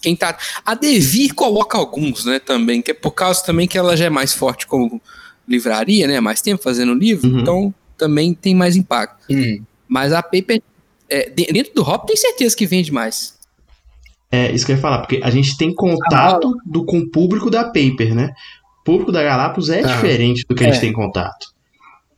Quem 0.00 0.14
tá. 0.14 0.36
A 0.64 0.74
Devir 0.74 1.34
coloca 1.34 1.76
alguns, 1.76 2.24
né, 2.24 2.38
também, 2.38 2.80
que 2.80 2.92
é 2.92 2.94
por 2.94 3.10
causa 3.12 3.42
também 3.44 3.66
que 3.66 3.76
ela 3.76 3.96
já 3.96 4.04
é 4.06 4.10
mais 4.10 4.32
forte 4.32 4.66
como 4.66 5.00
livraria, 5.46 6.06
né? 6.06 6.20
Mais 6.20 6.40
tempo 6.40 6.62
fazendo 6.62 6.94
livro, 6.94 7.28
Uhum. 7.28 7.40
então 7.40 7.74
também 7.96 8.32
tem 8.34 8.54
mais 8.54 8.76
impacto. 8.76 9.24
Hum. 9.30 9.62
Mas 9.88 10.12
a 10.12 10.22
Paper. 10.22 10.62
é, 11.10 11.30
de- 11.30 11.46
dentro 11.46 11.72
do 11.74 11.82
Hop 11.82 12.06
tem 12.06 12.16
certeza 12.16 12.54
que 12.54 12.66
vende 12.66 12.92
mais. 12.92 13.34
É 14.30 14.52
isso 14.52 14.66
que 14.66 14.72
eu 14.72 14.76
ia 14.76 14.82
falar, 14.82 14.98
porque 14.98 15.20
a 15.24 15.30
gente 15.30 15.56
tem 15.56 15.74
contato 15.74 16.54
do, 16.66 16.84
com 16.84 16.98
o 16.98 17.08
público 17.10 17.48
da 17.50 17.64
Paper, 17.64 18.14
né? 18.14 18.30
O 18.82 18.84
público 18.84 19.10
da 19.10 19.22
Galápagos 19.22 19.70
é 19.70 19.80
Ah. 19.82 19.86
diferente 19.86 20.44
do 20.46 20.54
que 20.54 20.62
a 20.64 20.66
gente 20.66 20.76
É. 20.76 20.80
tem 20.80 20.92
contato. 20.92 21.46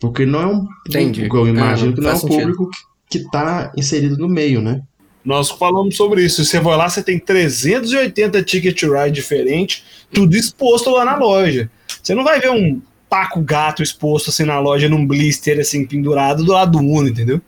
Porque 0.01 0.27
não 0.27 0.41
é 0.41 0.47
um 0.47 0.67
Entendi. 0.89 1.21
público, 1.21 1.37
eu 1.37 1.47
imagino 1.49 1.93
Ah, 1.93 1.95
que 1.95 2.01
não 2.01 2.11
é 2.11 2.15
um 2.15 2.17
sentido. 2.17 2.39
público 2.41 2.71
que, 3.09 3.19
que 3.21 3.31
tá 3.31 3.73
inserido 3.79 4.17
no 4.19 4.29
meio, 4.29 4.61
né? 4.61 4.83
Nós 5.25 5.51
falamos 5.51 5.97
sobre 5.97 6.25
isso. 6.25 6.45
Você 6.45 6.59
vai 6.61 6.77
lá, 6.77 6.89
você 6.89 7.03
tem 7.03 7.19
380 7.19 8.43
ticket 8.43 8.83
ride 8.83 9.11
diferentes, 9.13 9.83
tudo 10.13 10.35
exposto 10.37 10.91
lá 10.91 11.05
na 11.05 11.17
loja. 11.17 11.71
Você 12.03 12.15
não 12.15 12.25
vai 12.25 12.41
ver 12.41 12.51
um 12.51 12.81
Paco 13.09 13.41
Gato 13.43 13.83
exposto 13.83 14.31
assim 14.31 14.45
na 14.45 14.59
loja, 14.61 14.89
num 14.89 15.07
blister 15.07 15.59
assim, 15.59 15.85
pendurado 15.85 16.45
do 16.45 16.53
lado 16.53 16.79
do 16.79 16.79
Uno, 16.79 17.09
entendeu? 17.09 17.41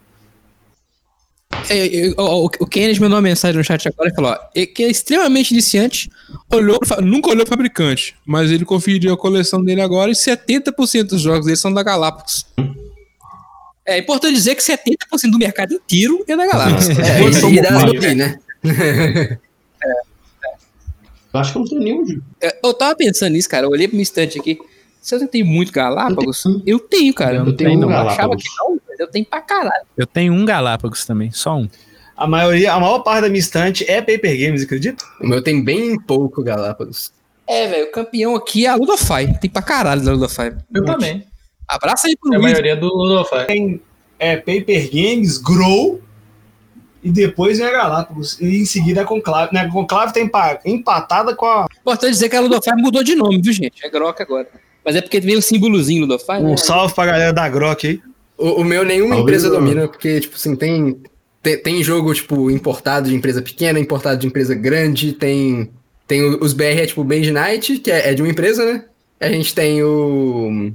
É, 1.68 1.86
eu- 1.86 2.14
o, 2.18 2.46
o 2.46 2.66
Kennedy 2.66 3.00
mandou 3.00 3.16
uma 3.16 3.22
mensagem 3.22 3.56
no 3.56 3.64
chat 3.64 3.86
agora 3.86 4.08
e 4.10 4.14
falou: 4.14 4.32
ó, 4.32 4.38
que 4.74 4.82
é 4.82 4.90
extremamente 4.90 5.52
iniciante, 5.52 6.10
olhou 6.50 6.78
nunca 7.00 7.30
olhou 7.30 7.44
pro 7.44 7.54
fabricante, 7.54 8.14
mas 8.26 8.50
ele 8.50 8.64
conferiu 8.64 9.12
a 9.12 9.16
coleção 9.16 9.62
dele 9.62 9.80
agora 9.82 10.10
e 10.10 10.14
70% 10.14 11.04
dos 11.04 11.20
jogos 11.20 11.44
dele 11.46 11.56
são 11.56 11.72
da 11.72 11.82
Galápagos. 11.82 12.46
É 13.84 13.98
importante 13.98 14.34
dizer 14.34 14.54
que 14.54 14.62
70% 14.62 15.30
do 15.30 15.38
mercado 15.38 15.74
inteiro 15.74 16.24
é 16.28 16.36
da 16.36 16.46
Galápagos. 16.46 16.88
É, 16.98 17.32
são 17.32 17.50
e, 17.52 17.60
da 17.60 17.70
né? 18.14 18.38
Eu 21.32 21.40
acho 21.40 21.52
que 21.52 21.58
eu 21.58 21.60
não 21.62 21.68
tenho 21.68 21.80
nenhum. 21.80 22.06
jogo. 22.06 22.22
É, 22.40 22.58
Eu 22.62 22.74
tava 22.74 22.94
pensando 22.94 23.32
nisso, 23.32 23.48
cara. 23.48 23.64
Eu 23.66 23.70
olhei 23.70 23.88
pro 23.88 23.96
meu 23.96 24.02
estante 24.02 24.38
aqui. 24.38 24.58
Se 25.00 25.14
eu 25.14 25.26
tenho 25.26 25.46
muito 25.46 25.72
Galápagos, 25.72 26.44
Eu 26.44 26.60
eu 26.66 26.78
tenho, 26.78 27.12
cara. 27.14 27.36
Eu 27.36 27.40
Eu, 27.40 27.46
não 27.46 27.56
tenho, 27.56 27.70
tenho, 27.70 27.80
não. 27.80 27.90
eu 27.90 27.96
achava 27.96 28.16
Galápagos. 28.16 28.42
que 28.44 28.50
não, 28.58 28.78
mas 28.88 29.00
eu 29.00 29.06
tenho 29.08 29.24
pra 29.24 29.40
caralho. 29.40 29.84
Eu 29.96 30.06
tenho 30.06 30.32
um 30.32 30.44
Galápagos 30.44 31.04
também, 31.04 31.30
só 31.32 31.56
um. 31.56 31.68
A 32.16 32.26
maioria, 32.26 32.72
a 32.72 32.78
maior 32.78 32.98
parte 33.00 33.22
da 33.22 33.28
minha 33.28 33.40
estante 33.40 33.84
é 33.90 34.00
Paper 34.00 34.38
Games, 34.38 34.62
acredita? 34.62 35.02
O 35.20 35.26
meu 35.26 35.42
tem 35.42 35.64
bem 35.64 35.98
pouco 35.98 36.42
Galápagos. 36.44 37.10
É, 37.48 37.66
velho, 37.66 37.86
o 37.86 37.90
campeão 37.90 38.36
aqui 38.36 38.66
é 38.66 38.68
a 38.68 38.76
Ludofy. 38.76 39.38
Tem 39.40 39.50
pra 39.50 39.62
caralho 39.62 40.02
da 40.02 40.12
Ludofy. 40.12 40.52
Eu 40.72 40.84
também. 40.84 41.26
Abraça 41.74 42.06
aí 42.08 42.16
pro 42.16 42.32
É 42.32 42.36
a 42.36 42.38
Luiz. 42.38 42.52
maioria 42.52 42.76
do 42.76 42.86
Ludofy. 42.88 43.46
Tem 43.46 43.80
é, 44.18 44.36
Paper 44.36 44.90
Games, 44.92 45.38
Grow 45.38 46.00
e 47.02 47.10
depois 47.10 47.58
vem 47.58 47.66
a 47.66 47.72
Galápagos. 47.72 48.40
E 48.40 48.62
em 48.62 48.64
seguida 48.64 49.02
a 49.02 49.04
Conclave. 49.04 49.52
Né? 49.52 49.60
A 49.60 49.68
Conclave 49.70 50.12
tá 50.12 50.20
empa- 50.20 50.60
empatada 50.64 51.34
com 51.34 51.46
a. 51.46 51.66
Importante 51.80 52.10
dizer 52.12 52.28
que 52.28 52.36
a 52.36 52.40
Ludofy 52.40 52.70
mudou 52.76 53.02
de 53.02 53.14
nome, 53.14 53.40
viu, 53.42 53.52
gente? 53.52 53.84
É 53.84 53.90
Grok 53.90 54.22
agora. 54.22 54.48
Mas 54.84 54.96
é 54.96 55.00
porque 55.00 55.20
veio 55.20 55.38
o 55.38 55.42
símbolozinho 55.42 56.02
Ludofy, 56.02 56.32
né? 56.32 56.38
Um 56.40 56.56
salve 56.56 56.94
pra 56.94 57.06
galera 57.06 57.32
da 57.32 57.48
Grok 57.48 57.86
aí. 57.86 58.00
O, 58.38 58.60
o 58.60 58.64
meu 58.64 58.84
nenhuma 58.84 59.16
Talvez 59.16 59.42
empresa 59.42 59.46
eu- 59.48 59.60
domina, 59.60 59.86
porque, 59.88 60.20
tipo 60.20 60.34
assim, 60.36 60.56
tem, 60.56 61.00
tem, 61.42 61.58
tem 61.62 61.82
jogo, 61.84 62.12
tipo, 62.14 62.50
importado 62.50 63.08
de 63.08 63.14
empresa 63.14 63.40
pequena, 63.42 63.78
importado 63.78 64.18
de 64.20 64.26
empresa 64.26 64.54
grande, 64.54 65.12
tem, 65.12 65.70
tem 66.08 66.22
os 66.40 66.52
BR, 66.52 66.80
é 66.80 66.86
tipo 66.86 67.04
Band 67.04 67.30
Night, 67.32 67.78
que 67.78 67.90
é, 67.90 68.10
é 68.10 68.14
de 68.14 68.22
uma 68.22 68.30
empresa, 68.30 68.64
né? 68.64 68.84
A 69.20 69.28
gente 69.28 69.54
tem 69.54 69.82
o, 69.84 70.72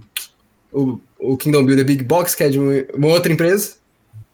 o, 0.77 1.01
o 1.19 1.37
Kingdom 1.37 1.63
Builder 1.65 1.85
Big 1.85 2.03
Box, 2.03 2.35
que 2.35 2.43
é 2.43 2.49
de 2.49 2.59
uma, 2.59 3.07
outra 3.07 3.31
empresa. 3.31 3.75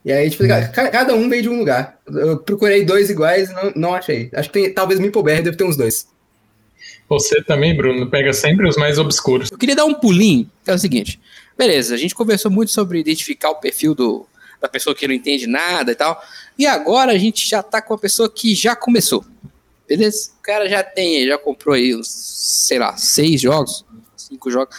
E 0.05 0.11
aí, 0.11 0.29
tipo, 0.29 0.45
ca- 0.47 0.89
cada 0.89 1.15
um 1.15 1.29
veio 1.29 1.43
de 1.43 1.49
um 1.49 1.57
lugar. 1.57 1.97
Eu 2.07 2.37
procurei 2.37 2.83
dois 2.83 3.09
iguais 3.09 3.49
e 3.49 3.53
não, 3.53 3.71
não 3.75 3.93
achei. 3.93 4.29
Acho 4.33 4.49
que 4.49 4.61
tem, 4.61 4.73
talvez 4.73 4.99
Meeple 4.99 5.23
BR 5.23 5.41
deve 5.41 5.55
ter 5.55 5.63
uns 5.63 5.77
dois. 5.77 6.07
Você 7.09 7.41
também, 7.43 7.75
Bruno, 7.75 8.09
pega 8.09 8.33
sempre 8.33 8.67
os 8.67 8.75
mais 8.75 8.97
obscuros. 8.97 9.51
Eu 9.51 9.57
queria 9.57 9.75
dar 9.75 9.85
um 9.85 9.93
pulinho, 9.93 10.49
que 10.63 10.71
é 10.71 10.73
o 10.73 10.79
seguinte. 10.79 11.19
Beleza, 11.57 11.93
a 11.93 11.97
gente 11.97 12.15
conversou 12.15 12.49
muito 12.51 12.71
sobre 12.71 12.99
identificar 12.99 13.51
o 13.51 13.55
perfil 13.55 13.93
do, 13.93 14.25
da 14.61 14.67
pessoa 14.67 14.95
que 14.95 15.07
não 15.07 15.13
entende 15.13 15.45
nada 15.47 15.91
e 15.91 15.95
tal. 15.95 16.21
E 16.57 16.65
agora 16.65 17.11
a 17.11 17.17
gente 17.17 17.47
já 17.47 17.61
tá 17.61 17.81
com 17.81 17.93
a 17.93 17.97
pessoa 17.97 18.29
que 18.29 18.55
já 18.55 18.75
começou. 18.75 19.23
Beleza? 19.87 20.31
O 20.39 20.41
cara 20.41 20.67
já 20.67 20.81
tem, 20.83 21.27
já 21.27 21.37
comprou 21.37 21.75
aí 21.75 21.95
uns, 21.95 22.07
sei 22.09 22.79
lá, 22.79 22.95
seis 22.97 23.41
jogos, 23.41 23.85
cinco 24.17 24.49
jogos. 24.49 24.75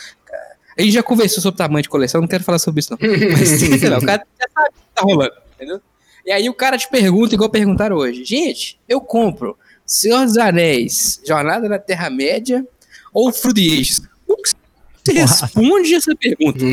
A 0.76 0.82
gente 0.82 0.92
já 0.92 1.02
conversou 1.02 1.42
sobre 1.42 1.58
tamanho 1.58 1.82
de 1.82 1.88
coleção, 1.88 2.20
não 2.20 2.28
quero 2.28 2.44
falar 2.44 2.58
sobre 2.58 2.80
isso 2.80 2.90
não. 2.90 2.98
Mas, 3.00 3.48
sei 3.80 3.88
lá, 3.88 3.98
o 3.98 4.04
cara 4.04 4.26
já 4.40 4.48
sabe 4.52 4.68
o 4.68 4.72
que 4.72 4.94
tá 4.94 5.02
rolando, 5.02 5.34
entendeu? 5.54 5.80
E 6.26 6.32
aí 6.32 6.48
o 6.48 6.54
cara 6.54 6.78
te 6.78 6.88
pergunta, 6.88 7.34
igual 7.34 7.50
perguntaram 7.50 7.96
hoje. 7.96 8.24
Gente, 8.24 8.78
eu 8.88 9.00
compro 9.00 9.56
Senhor 9.86 10.24
dos 10.24 10.38
Anéis, 10.38 11.20
Jornada 11.24 11.68
na 11.68 11.78
Terra-média 11.78 12.66
ou 13.12 13.32
Fruit 13.32 13.60
Ages? 13.60 14.02
O 14.26 14.36
que 14.36 14.50
você 15.04 15.12
responde 15.12 15.94
essa 15.94 16.16
pergunta? 16.16 16.64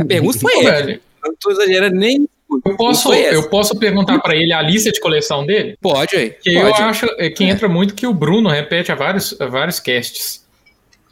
A 0.00 0.04
pergunta 0.04 0.38
foi 0.38 0.66
Eu 0.66 1.00
não 1.24 1.34
tô 1.40 1.50
exagerando 1.52 1.96
nem. 1.96 2.28
eu 2.50 2.76
posso, 2.76 3.14
eu 3.14 3.48
posso 3.48 3.78
perguntar 3.78 4.18
pra 4.18 4.34
ele 4.34 4.52
a 4.52 4.60
lista 4.60 4.90
de 4.90 4.98
coleção 5.00 5.46
dele? 5.46 5.78
Pode, 5.80 6.16
aí. 6.16 6.30
Que 6.30 6.54
eu 6.54 6.74
acho 6.74 7.06
é, 7.18 7.30
que 7.30 7.44
entra 7.44 7.68
muito 7.68 7.94
que 7.94 8.06
o 8.06 8.12
Bruno 8.12 8.48
repete 8.48 8.90
a 8.90 8.96
vários, 8.96 9.40
a 9.40 9.46
vários 9.46 9.78
casts. 9.78 10.44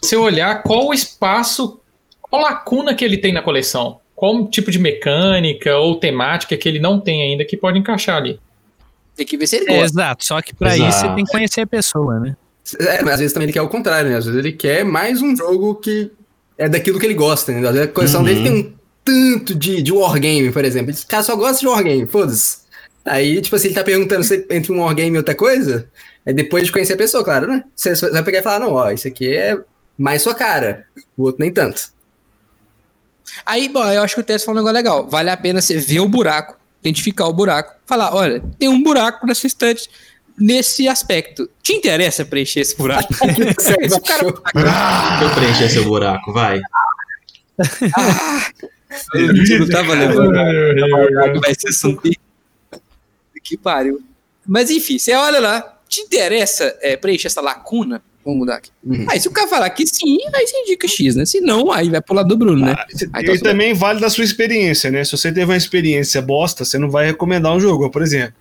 Se 0.02 0.16
eu 0.16 0.22
olhar 0.22 0.62
qual 0.62 0.88
o 0.88 0.94
espaço, 0.94 1.80
qual 2.28 2.42
lacuna 2.42 2.94
que 2.94 3.04
ele 3.04 3.18
tem 3.18 3.32
na 3.32 3.42
coleção, 3.42 4.00
qual 4.14 4.46
tipo 4.48 4.70
de 4.70 4.78
mecânica 4.78 5.76
ou 5.76 5.96
temática 5.96 6.56
que 6.56 6.68
ele 6.68 6.78
não 6.78 7.00
tem 7.00 7.22
ainda 7.22 7.44
que 7.44 7.56
pode 7.56 7.78
encaixar 7.78 8.16
ali. 8.16 8.40
Tem 9.16 9.24
que 9.26 9.36
ver 9.36 9.46
se 9.46 9.56
ele 9.56 9.64
É, 9.70 9.76
gosta. 9.78 9.84
exato, 9.84 10.24
só 10.26 10.42
que 10.42 10.54
pra 10.54 10.74
Exato. 10.76 10.90
isso 10.90 11.00
você 11.00 11.14
tem 11.14 11.24
que 11.24 11.32
conhecer 11.32 11.60
a 11.62 11.66
pessoa, 11.66 12.20
né? 12.20 12.36
É, 12.80 13.02
mas 13.02 13.14
às 13.14 13.18
vezes 13.20 13.32
também 13.32 13.46
ele 13.46 13.52
quer 13.52 13.62
o 13.62 13.68
contrário, 13.68 14.10
né? 14.10 14.16
Às 14.16 14.26
vezes 14.26 14.38
ele 14.38 14.52
quer 14.52 14.84
mais 14.84 15.22
um 15.22 15.34
jogo 15.36 15.76
que 15.76 16.10
é 16.58 16.68
daquilo 16.68 16.98
que 16.98 17.06
ele 17.06 17.14
gosta, 17.14 17.52
né? 17.52 17.58
Às 17.66 17.74
vezes 17.74 17.88
a 17.88 17.92
coleção 17.92 18.20
Uhum. 18.20 18.26
dele 18.26 18.42
tem 18.42 18.52
um 18.52 18.74
tanto 19.04 19.54
de, 19.54 19.80
de 19.82 19.92
wargame, 19.92 20.50
por 20.50 20.64
exemplo. 20.64 20.90
Esse 20.90 21.06
cara 21.06 21.22
só 21.22 21.36
gosta 21.36 21.60
de 21.60 21.68
wargame, 21.68 22.06
foda-se. 22.06 22.58
Aí, 23.04 23.40
tipo 23.40 23.54
assim, 23.54 23.68
ele 23.68 23.74
tá 23.76 23.84
perguntando 23.84 24.24
se 24.24 24.44
entre 24.50 24.72
um 24.72 24.80
wargame 24.82 25.14
e 25.14 25.18
outra 25.18 25.34
coisa, 25.34 25.88
é 26.26 26.32
depois 26.32 26.66
de 26.66 26.72
conhecer 26.72 26.94
a 26.94 26.96
pessoa, 26.96 27.22
claro, 27.24 27.46
né? 27.46 27.62
Você 27.74 27.94
vai 28.10 28.22
pegar 28.24 28.40
e 28.40 28.42
falar, 28.42 28.58
não, 28.58 28.72
ó, 28.72 28.90
isso 28.90 29.06
aqui 29.06 29.32
é 29.32 29.56
mais 29.96 30.22
sua 30.22 30.34
cara, 30.34 30.84
o 31.16 31.22
outro 31.22 31.40
nem 31.40 31.52
tanto. 31.52 31.88
Aí, 33.44 33.68
bom, 33.68 33.84
eu 33.84 34.02
acho 34.02 34.14
que 34.14 34.20
o 34.20 34.24
Tess 34.24 34.44
falou 34.44 34.60
um 34.60 34.64
negócio 34.64 34.76
legal. 34.76 35.06
Vale 35.08 35.30
a 35.30 35.36
pena 35.36 35.60
você 35.60 35.78
ver 35.78 36.00
o 36.00 36.08
buraco, 36.08 36.56
identificar 36.80 37.26
o 37.26 37.32
buraco, 37.32 37.74
falar, 37.86 38.14
olha, 38.14 38.42
tem 38.58 38.68
um 38.68 38.82
buraco 38.82 39.26
nessa 39.26 39.46
estante 39.46 39.88
nesse 40.38 40.86
aspecto. 40.86 41.48
Te 41.62 41.72
interessa 41.72 42.24
preencher 42.24 42.60
esse 42.60 42.76
buraco? 42.76 43.12
Se 43.58 43.94
o 43.94 44.00
cara 44.00 44.22
Deixa 44.24 45.24
eu 45.24 45.34
preencher 45.34 45.70
seu 45.70 45.84
buraco, 45.84 46.32
vai. 46.32 46.60
Você 48.90 49.58
não 49.58 49.68
tava 49.68 49.94
lembrando. 49.94 50.32
Vai 51.40 51.54
ser 51.54 51.72
subir. 51.72 52.18
Que 53.42 53.56
pariu. 53.56 54.02
Mas 54.46 54.70
enfim, 54.70 54.98
você 54.98 55.14
olha 55.14 55.40
lá, 55.40 55.78
te 55.88 56.00
interessa 56.00 56.76
é, 56.80 56.96
preencher 56.96 57.28
essa 57.28 57.40
lacuna? 57.40 58.02
Vamos 58.26 58.40
mudar 58.40 58.56
aqui. 58.56 58.70
Uhum. 58.84 59.06
Aí 59.08 59.20
se 59.20 59.28
o 59.28 59.30
cara 59.30 59.46
falar 59.46 59.70
que 59.70 59.86
sim, 59.86 60.18
aí 60.34 60.44
você 60.44 60.58
indica 60.58 60.88
X, 60.88 61.14
né? 61.14 61.24
Se 61.24 61.40
não, 61.40 61.70
aí 61.70 61.88
vai 61.88 62.02
pro 62.02 62.12
lado 62.12 62.28
do 62.28 62.36
Bruno, 62.36 62.66
né? 62.66 62.74
Aí 63.12 63.24
tá 63.24 63.32
E 63.32 63.38
também 63.38 63.72
vale 63.72 64.00
da 64.00 64.10
sua 64.10 64.24
experiência, 64.24 64.90
né? 64.90 65.04
Se 65.04 65.12
você 65.12 65.30
teve 65.30 65.44
uma 65.44 65.56
experiência 65.56 66.20
bosta, 66.20 66.64
você 66.64 66.76
não 66.76 66.90
vai 66.90 67.06
recomendar 67.06 67.54
um 67.54 67.60
jogo, 67.60 67.88
por 67.88 68.02
exemplo. 68.02 68.34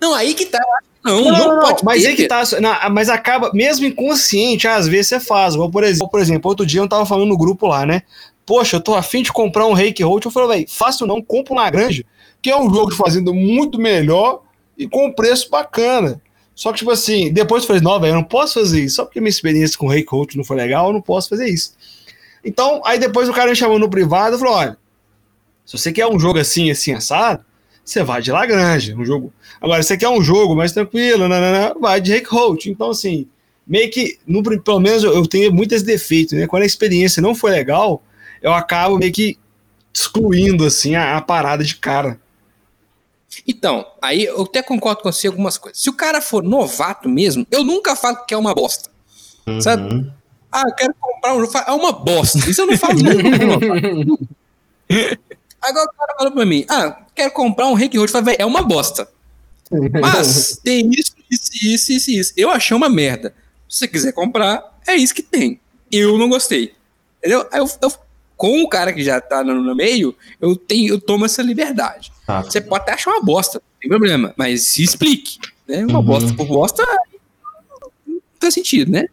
Não, 0.00 0.14
aí 0.14 0.32
que 0.32 0.46
tá. 0.46 0.60
Não, 1.04 1.24
não, 1.24 1.60
pode 1.60 1.84
mas 1.84 2.02
ter, 2.04 2.10
é 2.10 2.14
que 2.14 2.28
tá. 2.28 2.42
não, 2.60 2.90
mas 2.90 3.08
acaba, 3.08 3.50
mesmo 3.52 3.84
inconsciente, 3.84 4.68
às 4.68 4.86
vezes 4.86 5.08
você 5.08 5.18
faz. 5.18 5.54
Igual, 5.54 5.70
por 5.72 5.82
exemplo, 5.82 6.08
por 6.08 6.20
exemplo, 6.20 6.48
outro 6.48 6.64
dia 6.64 6.80
eu 6.80 6.88
tava 6.88 7.04
falando 7.04 7.28
no 7.28 7.36
grupo 7.36 7.66
lá, 7.66 7.84
né? 7.84 8.02
Poxa, 8.46 8.76
eu 8.76 8.80
tô 8.80 8.94
afim 8.94 9.24
de 9.24 9.32
comprar 9.32 9.66
um 9.66 9.72
Reiki 9.72 10.04
Road. 10.04 10.24
Eu 10.24 10.30
falei, 10.30 10.48
velho, 10.50 10.66
fácil 10.70 11.04
não, 11.04 11.20
compra 11.20 11.52
um 11.52 11.56
Lagrange, 11.56 12.06
que 12.40 12.48
é 12.48 12.56
um 12.56 12.72
jogo 12.72 12.92
de 12.92 12.96
fazenda 12.96 13.32
muito 13.32 13.80
melhor 13.80 14.42
e 14.76 14.86
com 14.86 15.12
preço 15.12 15.50
bacana. 15.50 16.20
Só 16.58 16.72
que, 16.72 16.78
tipo 16.78 16.90
assim, 16.90 17.32
depois 17.32 17.62
eu 17.62 17.68
falei, 17.68 17.80
não, 17.80 18.00
velho, 18.00 18.10
eu 18.10 18.16
não 18.16 18.24
posso 18.24 18.54
fazer 18.54 18.82
isso. 18.82 18.96
Só 18.96 19.04
porque 19.04 19.20
minha 19.20 19.30
experiência 19.30 19.78
com 19.78 19.86
o 19.86 19.88
Reiki 19.88 20.10
Road 20.10 20.36
não 20.36 20.42
foi 20.42 20.56
legal, 20.56 20.88
eu 20.88 20.92
não 20.92 21.00
posso 21.00 21.28
fazer 21.28 21.48
isso. 21.48 21.72
Então, 22.44 22.82
aí 22.84 22.98
depois 22.98 23.28
o 23.28 23.32
cara 23.32 23.48
me 23.48 23.54
chamou 23.54 23.78
no 23.78 23.88
privado 23.88 24.34
e 24.34 24.38
falou: 24.40 24.54
olha, 24.54 24.76
se 25.64 25.78
você 25.78 25.92
quer 25.92 26.08
um 26.08 26.18
jogo 26.18 26.36
assim, 26.36 26.68
assim, 26.68 26.92
assado, 26.92 27.44
você 27.84 28.02
vai 28.02 28.20
de 28.20 28.32
Lagrange, 28.32 28.92
um 28.92 29.04
jogo. 29.04 29.32
Agora, 29.60 29.80
se 29.84 29.86
você 29.86 29.96
quer 29.96 30.08
um 30.08 30.20
jogo 30.20 30.56
mais 30.56 30.72
tranquilo, 30.72 31.28
nanana, 31.28 31.76
vai 31.80 32.00
de 32.00 32.10
Rake 32.10 32.26
Holt. 32.28 32.66
Então, 32.66 32.90
assim, 32.90 33.28
meio 33.64 33.88
que, 33.88 34.18
no, 34.26 34.42
pelo 34.42 34.80
menos 34.80 35.04
eu, 35.04 35.14
eu 35.14 35.28
tenho 35.28 35.54
muitos 35.54 35.84
defeitos, 35.84 36.36
né? 36.36 36.48
Quando 36.48 36.64
a 36.64 36.66
experiência 36.66 37.22
não 37.22 37.36
foi 37.36 37.52
legal, 37.52 38.02
eu 38.42 38.52
acabo 38.52 38.98
meio 38.98 39.12
que 39.12 39.38
excluindo, 39.94 40.64
assim, 40.66 40.96
a, 40.96 41.16
a 41.16 41.20
parada 41.20 41.62
de 41.62 41.76
cara. 41.76 42.18
Então, 43.46 43.86
aí 44.00 44.24
eu 44.24 44.42
até 44.42 44.62
concordo 44.62 45.02
com 45.02 45.12
você 45.12 45.26
em 45.26 45.30
algumas 45.30 45.58
coisas. 45.58 45.80
Se 45.80 45.88
o 45.90 45.92
cara 45.92 46.20
for 46.20 46.42
novato 46.42 47.08
mesmo, 47.08 47.46
eu 47.50 47.62
nunca 47.62 47.94
falo 47.94 48.24
que 48.26 48.32
é 48.34 48.36
uma 48.36 48.54
bosta. 48.54 48.90
Sabe? 49.60 49.82
Uhum. 49.94 50.10
Ah, 50.50 50.62
eu 50.66 50.74
quero 50.74 50.94
comprar 51.00 51.34
um 51.34 51.40
jogo. 51.40 51.58
É 51.58 51.72
uma 51.72 51.92
bosta. 51.92 52.38
Isso 52.50 52.60
eu 52.62 52.66
não 52.66 52.76
falo 52.78 52.94
nunca. 52.94 54.28
Agora 55.60 55.86
o 55.86 55.92
cara 55.96 56.14
fala 56.16 56.30
pra 56.30 56.46
mim, 56.46 56.64
ah, 56.68 56.98
quero 57.14 57.30
comprar 57.32 57.66
um 57.66 57.74
Reiki 57.74 57.96
Road. 57.98 58.08
Eu 58.08 58.12
falo, 58.12 58.24
"Véi, 58.24 58.36
É 58.38 58.46
uma 58.46 58.62
bosta. 58.62 59.08
Mas 60.00 60.58
tem 60.62 60.88
isso, 60.90 61.12
isso, 61.30 61.50
isso, 61.62 61.92
isso, 61.92 62.10
isso. 62.10 62.32
Eu 62.36 62.50
achei 62.50 62.74
uma 62.76 62.88
merda. 62.88 63.34
Se 63.68 63.78
você 63.80 63.88
quiser 63.88 64.12
comprar, 64.12 64.78
é 64.86 64.94
isso 64.96 65.14
que 65.14 65.22
tem. 65.22 65.60
Eu 65.92 66.16
não 66.16 66.28
gostei. 66.28 66.72
Entendeu? 67.18 67.46
Eu, 67.52 67.68
eu- 67.82 67.92
com 68.36 68.62
o 68.62 68.68
cara 68.68 68.92
que 68.92 69.02
já 69.02 69.20
tá 69.20 69.42
no, 69.42 69.52
no 69.62 69.74
meio, 69.74 70.14
eu, 70.40 70.54
tenho, 70.54 70.94
eu 70.94 71.00
tomo 71.00 71.26
essa 71.26 71.42
liberdade. 71.42 72.12
Tá. 72.28 72.42
Você 72.42 72.60
pode 72.60 72.82
até 72.82 72.92
achar 72.92 73.10
uma 73.12 73.22
bosta, 73.22 73.58
não 73.58 73.80
tem 73.80 73.88
problema, 73.88 74.34
mas 74.36 74.64
se 74.64 74.82
explique. 74.82 75.38
Né? 75.66 75.86
Uma 75.86 76.00
Uhum. 76.00 76.04
bosta 76.04 76.34
por 76.34 76.46
bosta 76.46 76.84
não 78.06 78.20
faz 78.38 78.52
sentido, 78.52 78.92
né? 78.92 79.06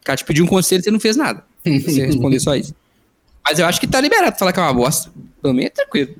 O 0.00 0.02
cara 0.04 0.16
te 0.16 0.24
pediu 0.24 0.46
um 0.46 0.48
conselho 0.48 0.80
e 0.80 0.84
você 0.84 0.90
não 0.90 0.98
fez 0.98 1.14
nada. 1.14 1.44
Você 1.62 2.06
responder 2.06 2.40
só 2.40 2.56
isso. 2.56 2.74
Mas 3.46 3.58
eu 3.58 3.66
acho 3.66 3.78
que 3.78 3.86
tá 3.86 4.00
liberado 4.00 4.38
falar 4.38 4.50
que 4.50 4.58
é 4.60 4.62
uma 4.62 4.72
bosta. 4.72 5.12
Pelo 5.42 5.52
menos 5.52 5.72
é 5.72 5.74
tranquilo. 5.74 6.14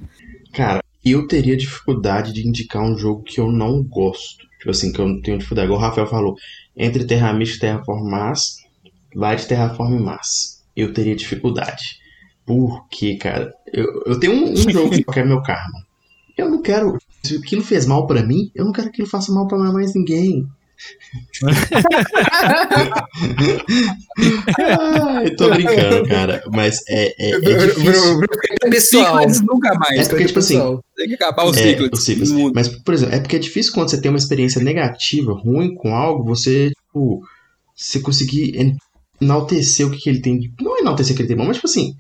Cara, 0.52 0.82
eu 1.02 1.26
teria 1.26 1.56
dificuldade 1.56 2.30
de 2.34 2.46
indicar 2.46 2.82
um 2.82 2.98
jogo 2.98 3.22
que 3.22 3.40
eu 3.40 3.50
não 3.50 3.82
gosto. 3.82 4.44
Tipo 4.58 4.70
assim, 4.70 4.92
que 4.92 4.98
eu 5.00 5.08
não 5.08 5.22
tenho 5.22 5.38
dificuldade. 5.38 5.64
Igual 5.64 5.80
o 5.80 5.82
Rafael 5.82 6.06
falou, 6.06 6.36
entre 6.76 7.06
Terra 7.06 7.32
Mística 7.32 7.66
e 7.66 7.70
Terraform 7.70 8.06
Mars, 8.06 8.56
vai 9.16 9.34
de 9.36 9.46
Terraform 9.46 9.98
Mars. 9.98 10.62
Eu 10.76 10.92
teria 10.92 11.16
dificuldade. 11.16 11.98
Porque, 12.44 13.16
cara, 13.16 13.50
eu, 13.72 13.86
eu 14.04 14.20
tenho 14.20 14.34
um, 14.34 14.52
um 14.52 14.70
jogo 14.70 14.90
que 14.90 15.04
é 15.18 15.24
meu 15.24 15.40
karma. 15.42 15.86
Eu 16.36 16.50
não 16.50 16.60
quero. 16.62 16.98
Se 17.22 17.36
aquilo 17.36 17.62
fez 17.62 17.86
mal 17.86 18.06
pra 18.06 18.22
mim, 18.22 18.50
eu 18.54 18.64
não 18.64 18.72
quero 18.72 18.88
que 18.88 18.94
aquilo 18.94 19.08
faça 19.08 19.32
mal 19.32 19.46
pra 19.46 19.58
mais 19.58 19.94
ninguém. 19.94 20.46
Ai, 24.58 25.30
tô 25.36 25.48
brincando, 25.50 26.08
cara. 26.08 26.42
Mas 26.52 26.78
é, 26.88 27.14
é, 27.18 27.30
é 27.30 27.40
difícil. 27.40 28.20
pessoal. 28.70 29.18
Ciclos 29.20 29.40
nunca 29.40 29.74
mais. 29.74 30.06
É 30.06 30.08
porque, 30.10 30.24
tipo 30.26 30.38
assim, 30.38 30.58
Tem 30.96 31.08
que 31.08 31.14
acabar 31.14 31.44
os 31.44 31.56
É, 31.56 31.62
ciclos. 31.62 31.90
os 31.92 32.04
ciclos. 32.04 32.30
Mas, 32.54 32.68
por 32.68 32.94
exemplo, 32.94 33.14
é 33.14 33.20
porque 33.20 33.36
é 33.36 33.38
difícil 33.38 33.72
quando 33.72 33.90
você 33.90 34.00
tem 34.00 34.10
uma 34.10 34.18
experiência 34.18 34.62
negativa, 34.62 35.32
ruim 35.32 35.74
com 35.74 35.94
algo, 35.94 36.24
você, 36.24 36.70
tipo, 36.70 37.22
você 37.74 38.00
conseguir 38.00 38.60
en- 38.60 38.76
enaltecer 39.20 39.86
o 39.86 39.90
que, 39.90 39.98
que 39.98 40.08
ele 40.10 40.20
tem. 40.20 40.52
Não 40.60 40.78
enaltecer 40.78 41.12
o 41.12 41.16
que 41.16 41.22
ele 41.22 41.28
tem 41.28 41.36
bom, 41.36 41.44
mas, 41.46 41.56
tipo 41.56 41.66
assim, 41.68 41.94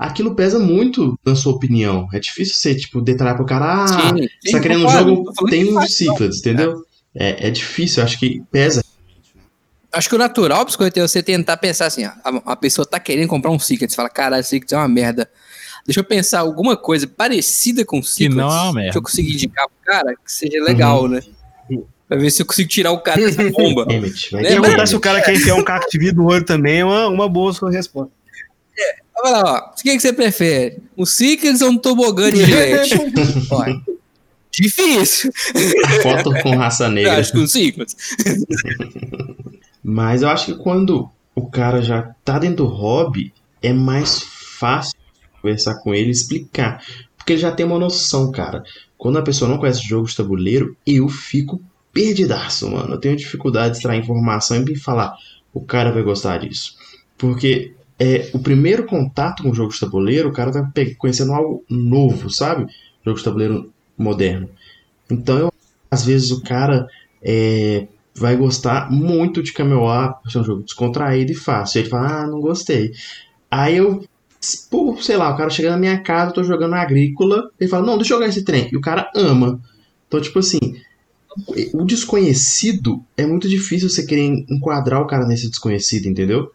aquilo 0.00 0.34
pesa 0.34 0.58
muito 0.58 1.14
na 1.24 1.34
sua 1.36 1.52
opinião. 1.52 2.08
É 2.12 2.18
difícil 2.18 2.54
você, 2.54 2.74
tipo, 2.74 3.02
detalhar 3.02 3.36
pro 3.36 3.44
cara, 3.44 3.84
ah, 3.84 3.86
Sim, 3.88 3.94
você 3.96 4.50
tá 4.52 4.56
sim, 4.56 4.60
querendo 4.62 4.86
um 4.86 4.90
jogo, 4.90 5.32
tem 5.50 5.66
que 5.66 5.72
não. 5.72 5.86
ciclos, 5.86 6.38
entendeu? 6.38 6.82
É, 7.14 7.48
é 7.48 7.50
difícil, 7.50 8.02
acho 8.02 8.18
que 8.18 8.42
pesa. 8.50 8.82
Acho 9.92 10.08
que 10.08 10.14
o 10.14 10.18
natural, 10.18 10.64
biscoito, 10.64 10.98
é 10.98 11.02
você 11.02 11.22
tentar 11.22 11.56
pensar 11.58 11.86
assim, 11.86 12.06
ó, 12.06 12.10
a, 12.24 12.52
a 12.52 12.56
pessoa 12.56 12.86
tá 12.86 12.98
querendo 12.98 13.28
comprar 13.28 13.50
um 13.50 13.58
Secret, 13.58 13.90
você 13.90 13.96
fala, 13.96 14.08
caralho, 14.08 14.44
Secret 14.44 14.72
é 14.72 14.78
uma 14.78 14.88
merda. 14.88 15.28
Deixa 15.84 16.00
eu 16.00 16.04
pensar 16.04 16.40
alguma 16.40 16.76
coisa 16.76 17.06
parecida 17.06 17.84
com 17.84 18.02
Secret. 18.02 18.36
não 18.36 18.48
é 18.48 18.62
uma 18.62 18.72
merda. 18.72 18.92
Que 18.92 18.98
eu 18.98 19.02
conseguir 19.02 19.34
indicar 19.34 19.66
pro 19.66 19.84
cara, 19.84 20.14
que 20.14 20.32
seja 20.32 20.62
legal, 20.62 21.08
né? 21.08 21.20
Pra 22.08 22.16
ver 22.18 22.30
se 22.30 22.42
eu 22.42 22.46
consigo 22.46 22.68
tirar 22.68 22.92
o 22.92 23.00
cara 23.00 23.20
dessa 23.20 23.42
bomba. 23.50 23.86
Perguntar 23.86 24.76
mas- 24.78 24.90
se 24.90 24.96
o 24.96 25.00
cara 25.00 25.20
quer 25.20 25.34
enfiar 25.34 25.56
um 25.56 25.64
vidro 25.92 26.22
no 26.22 26.28
olho 26.28 26.44
também 26.44 26.80
é 26.80 26.84
uma, 26.84 27.08
uma 27.08 27.28
boa 27.28 27.52
sua 27.52 27.70
resposta. 27.70 28.12
Vai 29.22 29.32
lá, 29.32 29.42
ó. 29.44 29.70
O 29.70 29.74
que, 29.82 29.92
que 29.92 30.00
você 30.00 30.12
prefere? 30.12 30.78
Um 30.96 31.04
Secret 31.06 31.62
ou 31.62 31.70
um 31.70 31.78
tobogã 31.78 32.30
de? 32.30 32.40
Olha, 33.50 33.80
Difícil. 34.52 35.30
foto 36.02 36.30
com 36.42 36.56
raça 36.56 36.84
Eu 36.86 36.90
negra. 36.90 37.18
acho 37.18 37.32
que 37.32 37.38
um 37.38 37.46
Secret. 37.46 37.86
Mas 39.82 40.22
eu 40.22 40.28
acho 40.28 40.46
que 40.46 40.54
quando 40.54 41.08
o 41.34 41.46
cara 41.48 41.80
já 41.82 42.14
tá 42.24 42.38
dentro 42.38 42.58
do 42.58 42.66
hobby, 42.66 43.32
é 43.62 43.72
mais 43.72 44.20
fácil 44.22 44.98
conversar 45.40 45.76
com 45.76 45.94
ele 45.94 46.08
e 46.08 46.12
explicar. 46.12 46.82
Porque 47.16 47.34
ele 47.34 47.40
já 47.40 47.52
tem 47.52 47.64
uma 47.64 47.78
noção, 47.78 48.30
cara. 48.30 48.62
Quando 48.98 49.18
a 49.18 49.22
pessoa 49.22 49.48
não 49.50 49.58
conhece 49.58 49.82
jogos 49.82 50.10
de 50.10 50.16
tabuleiro, 50.18 50.76
eu 50.86 51.08
fico 51.08 51.60
perdidaço, 51.92 52.70
mano. 52.70 52.94
Eu 52.94 53.00
tenho 53.00 53.16
dificuldade 53.16 53.72
de 53.72 53.76
extrair 53.78 54.00
informação 54.00 54.56
e 54.58 54.60
me 54.64 54.76
falar, 54.76 55.14
o 55.52 55.60
cara 55.60 55.92
vai 55.92 56.02
gostar 56.02 56.38
disso. 56.38 56.74
Porque 57.16 57.74
é 58.00 58.30
o 58.32 58.38
primeiro 58.38 58.86
contato 58.86 59.42
com 59.42 59.52
jogos 59.52 59.74
de 59.74 59.80
tabuleiro, 59.80 60.30
o 60.30 60.32
cara 60.32 60.50
tá 60.50 60.66
conhecendo 60.96 61.34
algo 61.34 61.62
novo, 61.68 62.30
sabe? 62.30 62.66
Jogos 63.04 63.20
de 63.20 63.24
tabuleiro 63.26 63.70
moderno. 63.96 64.48
Então, 65.10 65.38
eu, 65.38 65.52
às 65.90 66.02
vezes 66.02 66.30
o 66.30 66.42
cara 66.42 66.88
é, 67.22 67.86
vai 68.14 68.36
gostar 68.36 68.90
muito 68.90 69.42
de 69.42 69.52
Camelot, 69.52 70.14
por 70.22 70.32
ser 70.32 70.38
um 70.38 70.44
jogo 70.44 70.62
descontraído 70.62 71.32
e 71.32 71.34
fácil. 71.34 71.80
Ele 71.80 71.90
fala, 71.90 72.22
ah, 72.22 72.26
não 72.26 72.40
gostei. 72.40 72.92
Aí 73.50 73.76
eu, 73.76 74.02
pô, 74.70 74.96
sei 74.96 75.18
lá, 75.18 75.34
o 75.34 75.36
cara 75.36 75.50
chega 75.50 75.70
na 75.70 75.76
minha 75.76 76.00
casa, 76.00 76.30
eu 76.30 76.34
tô 76.36 76.42
jogando 76.42 76.74
agrícola, 76.76 77.50
ele 77.60 77.68
fala, 77.68 77.84
não, 77.84 77.98
deixa 77.98 78.14
eu 78.14 78.16
jogar 78.16 78.30
esse 78.30 78.44
trem. 78.44 78.70
E 78.72 78.76
o 78.78 78.80
cara 78.80 79.10
ama. 79.14 79.60
Então, 80.08 80.20
tipo 80.22 80.38
assim, 80.38 80.58
o 81.74 81.84
desconhecido 81.84 83.04
é 83.14 83.26
muito 83.26 83.46
difícil 83.46 83.90
você 83.90 84.06
querer 84.06 84.24
enquadrar 84.48 85.02
o 85.02 85.06
cara 85.06 85.26
nesse 85.26 85.50
desconhecido, 85.50 86.06
entendeu? 86.06 86.50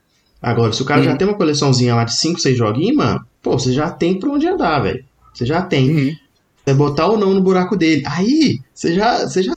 Agora, 0.46 0.72
se 0.72 0.82
o 0.82 0.86
cara 0.86 1.02
já 1.02 1.12
Uhum. 1.12 1.18
tem 1.18 1.28
uma 1.28 1.38
coleçãozinha 1.38 1.96
lá 1.96 2.04
de 2.04 2.16
5, 2.16 2.39
6 2.39 2.56
joguinhos, 2.56 2.96
mano, 2.96 3.26
pô, 3.41 3.58
você 3.58 3.74
já 3.74 3.89
tem 3.89 4.20
pra 4.20 4.30
onde 4.30 4.48
andar, 4.48 4.80
velho. 4.80 5.04
Você 5.34 5.43
já 5.43 5.64
tem. 5.64 5.89
Uhum. 5.89 6.16
Você 6.64 6.74
botar 6.76 7.08
ou 7.08 7.18
não 7.18 7.34
no 7.34 7.41
buraco 7.41 7.76
dele. 7.76 8.04
Aí, 8.06 8.60
você 8.74 8.93
já. 8.93 9.28
Você 9.28 9.41
já. 9.41 9.54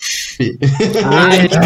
Ai, 1.04 1.46
Deus. 1.48 1.60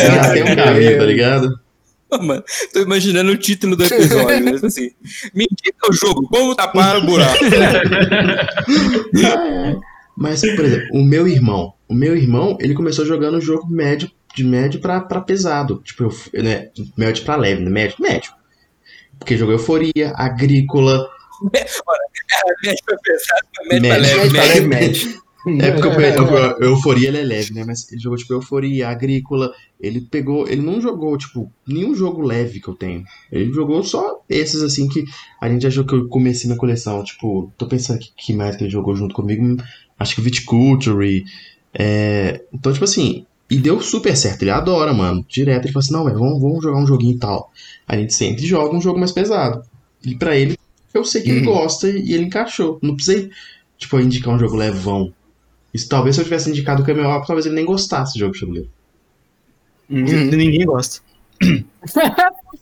Você 0.00 0.06
já 0.06 0.32
tem 0.32 0.42
um 0.44 0.54
caminho, 0.56 0.98
tá 0.98 1.04
ligado? 1.04 1.60
Mano, 2.22 2.42
tô 2.72 2.80
imaginando 2.80 3.32
o 3.32 3.36
título 3.36 3.74
do 3.76 3.84
episódio, 3.84 4.40
né? 4.44 4.52
Assim, 4.64 4.90
me 5.34 5.44
indica 5.50 5.90
o 5.90 5.92
jogo, 5.92 6.22
como 6.28 6.54
tapar 6.54 6.96
o 6.96 7.04
buraco. 7.04 7.38
Mas, 10.16 10.40
por 10.40 10.64
exemplo, 10.64 10.86
o 10.92 11.04
meu 11.04 11.28
irmão. 11.28 11.72
O 11.88 11.94
meu 11.94 12.16
irmão, 12.16 12.56
ele 12.60 12.74
começou 12.74 13.04
jogando 13.04 13.40
jogo 13.40 13.66
médio, 13.68 14.10
de 14.34 14.44
médio 14.44 14.80
pra, 14.80 15.00
pra 15.00 15.20
pesado. 15.20 15.80
Tipo, 15.84 16.04
eu, 16.32 16.42
né, 16.42 16.70
médio 16.96 17.24
pra 17.24 17.36
leve, 17.36 17.62
né? 17.62 17.70
Médio, 17.70 17.96
médio. 18.00 18.32
Porque 19.18 19.36
jogou 19.36 19.54
Euforia, 19.54 20.12
Agrícola. 20.14 21.08
Médio 21.52 21.82
pra 22.84 22.96
pesado, 22.98 23.46
médio 23.70 23.88
pra 23.88 23.98
Médio. 23.98 24.02
leve, 24.02 24.30
pra 24.30 24.46
médio. 24.46 24.68
leve 24.68 24.68
match. 24.68 25.18
É 25.60 25.70
porque 25.70 25.86
eu, 25.88 26.36
eu- 26.36 26.58
Euforia 26.60 27.08
ele 27.08 27.18
é 27.18 27.22
leve, 27.22 27.54
né? 27.54 27.64
Mas 27.64 27.90
ele 27.90 28.00
jogou, 28.00 28.18
tipo, 28.18 28.34
Euforia, 28.34 28.88
Agrícola. 28.88 29.50
Ele 29.80 30.00
pegou. 30.02 30.46
Ele 30.46 30.60
não 30.60 30.78
jogou, 30.78 31.16
tipo, 31.16 31.50
nenhum 31.66 31.94
jogo 31.94 32.20
leve 32.20 32.60
que 32.60 32.68
eu 32.68 32.74
tenho. 32.74 33.02
Ele 33.32 33.50
jogou 33.52 33.82
só 33.82 34.20
esses, 34.28 34.60
assim, 34.60 34.88
que 34.88 35.04
a 35.40 35.48
gente 35.48 35.66
achou 35.66 35.84
que 35.86 35.94
eu 35.94 36.06
comecei 36.08 36.50
na 36.50 36.56
coleção. 36.56 37.02
Tipo, 37.02 37.50
tô 37.56 37.66
pensando 37.66 37.98
que, 38.00 38.10
que 38.14 38.34
mais 38.34 38.56
que 38.56 38.64
ele 38.64 38.70
jogou 38.70 38.94
junto 38.94 39.14
comigo. 39.14 39.56
Acho 39.98 40.16
que 40.16 40.20
Viticulture. 40.20 41.24
É... 41.72 42.42
Então, 42.52 42.70
tipo 42.72 42.84
assim. 42.84 43.24
E 43.50 43.56
deu 43.56 43.80
super 43.80 44.16
certo. 44.16 44.42
Ele 44.42 44.50
adora, 44.50 44.92
mano. 44.92 45.24
Direto. 45.28 45.64
Ele 45.64 45.72
falou 45.72 45.82
assim: 45.84 45.92
não, 45.92 46.04
velho, 46.04 46.18
vamos, 46.18 46.40
vamos 46.40 46.62
jogar 46.62 46.78
um 46.78 46.86
joguinho 46.86 47.14
e 47.16 47.18
tal. 47.18 47.50
A 47.86 47.96
gente 47.96 48.12
sempre 48.14 48.44
joga 48.46 48.76
um 48.76 48.80
jogo 48.80 48.98
mais 48.98 49.12
pesado. 49.12 49.62
E 50.04 50.14
pra 50.14 50.36
ele, 50.36 50.56
eu 50.92 51.04
sei 51.04 51.22
que 51.22 51.30
ele 51.30 51.46
Uhum. 51.46 51.54
gosta 51.54 51.88
e 51.88 52.12
ele 52.12 52.24
encaixou. 52.24 52.78
Não 52.82 52.94
precisei, 52.94 53.30
tipo, 53.78 53.98
indicar 53.98 54.34
um 54.34 54.38
jogo 54.38 54.54
levão. 54.56 55.12
Isso 55.72 55.88
talvez 55.88 56.14
se 56.16 56.20
eu 56.20 56.24
tivesse 56.24 56.50
indicado 56.50 56.82
o 56.82 56.84
Camel 56.86 57.10
Up, 57.10 57.26
talvez 57.26 57.46
ele 57.46 57.54
nem 57.54 57.64
gostasse 57.64 58.14
do 58.14 58.20
jogo 58.20 58.34
de 58.34 58.40
tabuleiro. 58.40 58.68
Uhum. 59.90 60.04
Ninguém 60.30 60.64
gosta. 60.66 61.00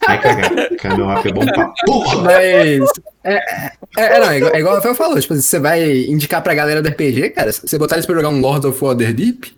Ai, 0.07 0.21
cagar. 0.21 0.77
Camel 0.77 1.09
Up 1.19 1.29
é 1.29 1.33
bom 1.33 1.45
pra 1.47 1.73
porra! 1.85 2.23
Mas. 2.23 2.89
É, 3.25 3.35
é, 3.35 3.73
é, 3.97 4.21
não, 4.21 4.31
é 4.31 4.37
igual, 4.39 4.55
é 4.55 4.59
igual 4.61 4.73
o 4.75 4.77
Rafael 4.77 4.95
falou. 4.95 5.21
Tipo, 5.21 5.35
você 5.35 5.59
vai 5.59 6.05
indicar 6.05 6.43
pra 6.43 6.55
galera 6.55 6.81
do 6.83 6.89
RPG, 6.89 7.31
cara. 7.31 7.51
Você 7.53 7.77
botar 7.79 7.97
eles 7.97 8.07
pra 8.07 8.15
jogar 8.15 8.29
um 8.29 8.41
Lord 8.41 8.67
of 8.67 8.81
Waterdeep, 8.85 9.53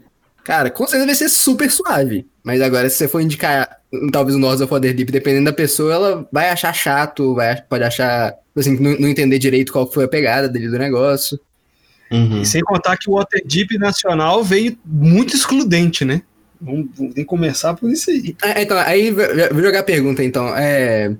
cara, 0.48 0.70
com 0.70 0.86
certeza 0.86 1.04
vai 1.04 1.14
ser 1.14 1.28
super 1.28 1.70
suave. 1.70 2.26
Mas 2.42 2.62
agora, 2.62 2.88
se 2.88 2.96
você 2.96 3.06
for 3.06 3.20
indicar 3.20 3.68
talvez 4.10 4.34
um 4.34 4.40
Lord 4.40 4.62
of 4.62 4.72
Waterdeep, 4.72 5.12
dependendo 5.12 5.44
da 5.44 5.52
pessoa, 5.52 5.92
ela 5.92 6.28
vai 6.32 6.48
achar 6.48 6.72
chato, 6.72 7.34
vai, 7.34 7.60
pode 7.60 7.84
achar, 7.84 8.34
assim, 8.56 8.78
não, 8.80 8.98
não 8.98 9.08
entender 9.08 9.38
direito 9.38 9.70
qual 9.70 9.92
foi 9.92 10.04
a 10.04 10.08
pegada 10.08 10.48
dele 10.48 10.68
do 10.68 10.78
negócio. 10.78 11.38
Uhum. 12.10 12.40
E 12.40 12.46
sem 12.46 12.62
contar 12.62 12.96
que 12.96 13.10
o 13.10 13.12
Waterdeep 13.12 13.76
nacional 13.76 14.42
veio 14.42 14.74
muito 14.86 15.36
excludente, 15.36 16.02
né? 16.02 16.22
Vamos, 16.58 16.88
vamos 16.96 17.12
tem 17.12 17.24
que 17.24 17.28
começar 17.28 17.74
por 17.74 17.90
isso 17.90 18.10
aí. 18.10 18.34
É, 18.42 18.62
então, 18.62 18.78
aí 18.78 19.10
vou 19.10 19.62
jogar 19.62 19.80
a 19.80 19.84
pergunta, 19.84 20.24
então. 20.24 20.48
É. 20.56 21.14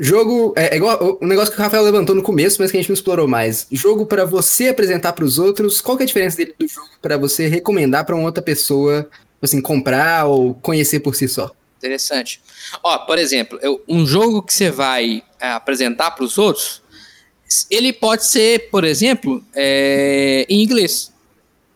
Jogo. 0.00 0.54
É, 0.56 0.74
é 0.74 0.76
igual 0.76 1.18
o 1.20 1.26
negócio 1.26 1.52
que 1.54 1.60
o 1.60 1.62
Rafael 1.62 1.82
levantou 1.84 2.14
no 2.14 2.22
começo, 2.22 2.56
mas 2.60 2.70
que 2.70 2.76
a 2.78 2.80
gente 2.80 2.88
não 2.88 2.94
explorou 2.94 3.28
mais. 3.28 3.66
Jogo 3.70 4.06
pra 4.06 4.24
você 4.24 4.68
apresentar 4.68 5.12
pros 5.12 5.38
outros. 5.38 5.80
Qual 5.80 5.96
que 5.96 6.02
é 6.02 6.04
a 6.04 6.06
diferença 6.06 6.36
dele 6.38 6.54
do 6.58 6.66
jogo 6.66 6.88
pra 7.02 7.16
você 7.18 7.46
recomendar 7.48 8.04
pra 8.06 8.16
uma 8.16 8.24
outra 8.24 8.42
pessoa, 8.42 9.08
assim, 9.42 9.60
comprar 9.60 10.24
ou 10.26 10.54
conhecer 10.54 11.00
por 11.00 11.14
si 11.14 11.28
só? 11.28 11.50
Interessante. 11.78 12.40
Ó, 12.82 12.98
por 12.98 13.18
exemplo, 13.18 13.58
eu- 13.62 13.82
um 13.88 14.06
jogo 14.06 14.42
que 14.42 14.52
você 14.54 14.70
vai 14.70 15.22
é, 15.38 15.48
apresentar 15.52 16.10
para 16.12 16.24
os 16.24 16.36
outros, 16.38 16.82
ele 17.70 17.92
pode 17.92 18.26
ser, 18.26 18.70
por 18.70 18.84
exemplo, 18.84 19.42
é, 19.54 20.46
em 20.48 20.62
inglês. 20.62 21.12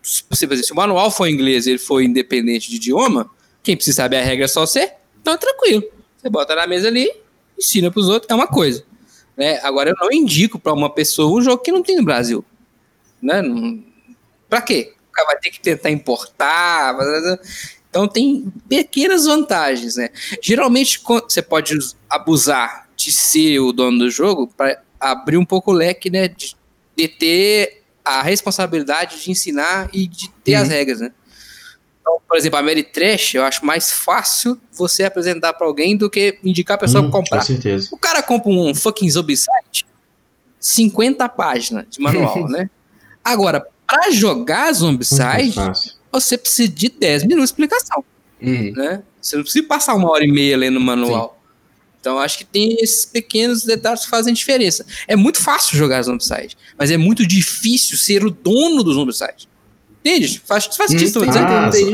Se, 0.02 0.22
se 0.62 0.72
o 0.72 0.76
manual 0.76 1.10
for 1.10 1.26
em 1.26 1.32
inglês 1.32 1.66
ele 1.66 1.78
for 1.78 2.00
independente 2.02 2.68
de 2.70 2.76
idioma, 2.76 3.30
quem 3.62 3.74
precisa 3.74 3.96
saber 3.96 4.16
a 4.18 4.22
regra 4.22 4.44
é 4.44 4.48
só 4.48 4.66
você, 4.66 4.92
então 5.20 5.32
é 5.32 5.36
tranquilo. 5.38 5.82
Você 6.20 6.28
bota 6.28 6.54
na 6.54 6.66
mesa 6.66 6.88
ali, 6.88 7.10
ensina 7.58 7.90
para 7.90 8.00
os 8.00 8.08
outros, 8.08 8.30
é 8.30 8.34
uma 8.34 8.46
coisa. 8.46 8.84
Né? 9.36 9.58
Agora, 9.62 9.90
eu 9.90 9.96
não 9.98 10.12
indico 10.12 10.58
para 10.58 10.72
uma 10.72 10.90
pessoa 10.90 11.38
um 11.38 11.42
jogo 11.42 11.62
que 11.62 11.72
não 11.72 11.82
tem 11.82 11.96
no 11.96 12.04
Brasil. 12.04 12.44
Né? 13.20 13.42
Pra 14.48 14.60
quê? 14.60 14.92
O 15.10 15.12
cara 15.12 15.26
vai 15.28 15.38
ter 15.38 15.50
que 15.50 15.60
tentar 15.60 15.90
importar. 15.90 16.96
Então 17.88 18.08
tem 18.08 18.52
pequenas 18.68 19.24
vantagens, 19.24 19.96
né? 19.96 20.10
Geralmente 20.42 21.00
você 21.04 21.40
pode 21.40 21.76
us- 21.76 21.96
abusar 22.10 22.88
de 22.96 23.12
ser 23.12 23.60
o 23.60 23.72
dono 23.72 23.98
do 24.00 24.10
jogo 24.10 24.48
para 24.56 24.82
abrir 24.98 25.36
um 25.36 25.44
pouco 25.44 25.70
o 25.70 25.74
leque, 25.74 26.10
né? 26.10 26.28
De, 26.28 26.56
de 26.96 27.08
ter 27.08 27.82
a 28.04 28.20
responsabilidade 28.22 29.22
de 29.22 29.30
ensinar 29.30 29.88
e 29.92 30.06
de 30.06 30.28
ter 30.42 30.56
as 30.56 30.68
regras, 30.68 31.00
né? 31.00 31.12
Então, 32.06 32.20
por 32.28 32.36
exemplo, 32.36 32.58
a 32.58 32.62
Mary 32.62 32.82
Trash, 32.82 33.34
eu 33.34 33.44
acho 33.44 33.64
mais 33.64 33.90
fácil 33.90 34.60
você 34.72 35.04
apresentar 35.04 35.54
para 35.54 35.66
alguém 35.66 35.96
do 35.96 36.10
que 36.10 36.38
indicar 36.44 36.74
a 36.74 36.78
pessoa 36.78 37.00
Hum, 37.02 37.10
pra 37.10 37.18
comprar. 37.20 37.38
Com 37.38 37.46
certeza. 37.46 37.88
O 37.92 37.96
cara 37.96 38.22
compra 38.22 38.50
um 38.50 38.74
fucking 38.74 39.08
Zombicide, 39.10 39.86
50 40.60 41.28
páginas 41.30 41.86
de 41.88 42.00
manual, 42.00 42.46
né? 42.48 42.68
Agora, 43.24 43.66
pra 43.86 44.10
jogar 44.10 44.70
Zombicide, 44.72 45.54
você 46.12 46.36
precisa 46.36 46.68
de 46.70 46.90
10 46.90 47.22
minutos 47.22 47.44
de 47.50 47.52
explicação, 47.52 48.04
Uhum. 48.42 48.72
né? 48.76 49.02
Você 49.20 49.36
não 49.36 49.42
precisa 49.42 49.66
passar 49.66 49.94
uma 49.94 50.10
hora 50.10 50.24
e 50.24 50.30
meia 50.30 50.56
lendo 50.58 50.76
o 50.76 50.80
manual. 50.80 51.40
Então, 51.98 52.18
acho 52.18 52.36
que 52.36 52.44
tem 52.44 52.76
esses 52.80 53.06
pequenos 53.06 53.64
detalhes 53.64 54.04
que 54.04 54.10
fazem 54.10 54.34
diferença. 54.34 54.84
É 55.08 55.16
muito 55.16 55.40
fácil 55.40 55.78
jogar 55.78 56.02
Zombicide, 56.02 56.54
mas 56.78 56.90
é 56.90 56.98
muito 56.98 57.26
difícil 57.26 57.96
ser 57.96 58.22
o 58.26 58.30
dono 58.30 58.82
do 58.84 58.92
Zombicide. 58.92 59.48
Entende? 60.04 60.42
Faz, 60.44 60.66
faz 60.66 60.90
sentido, 60.90 61.22
Hum? 61.22 61.30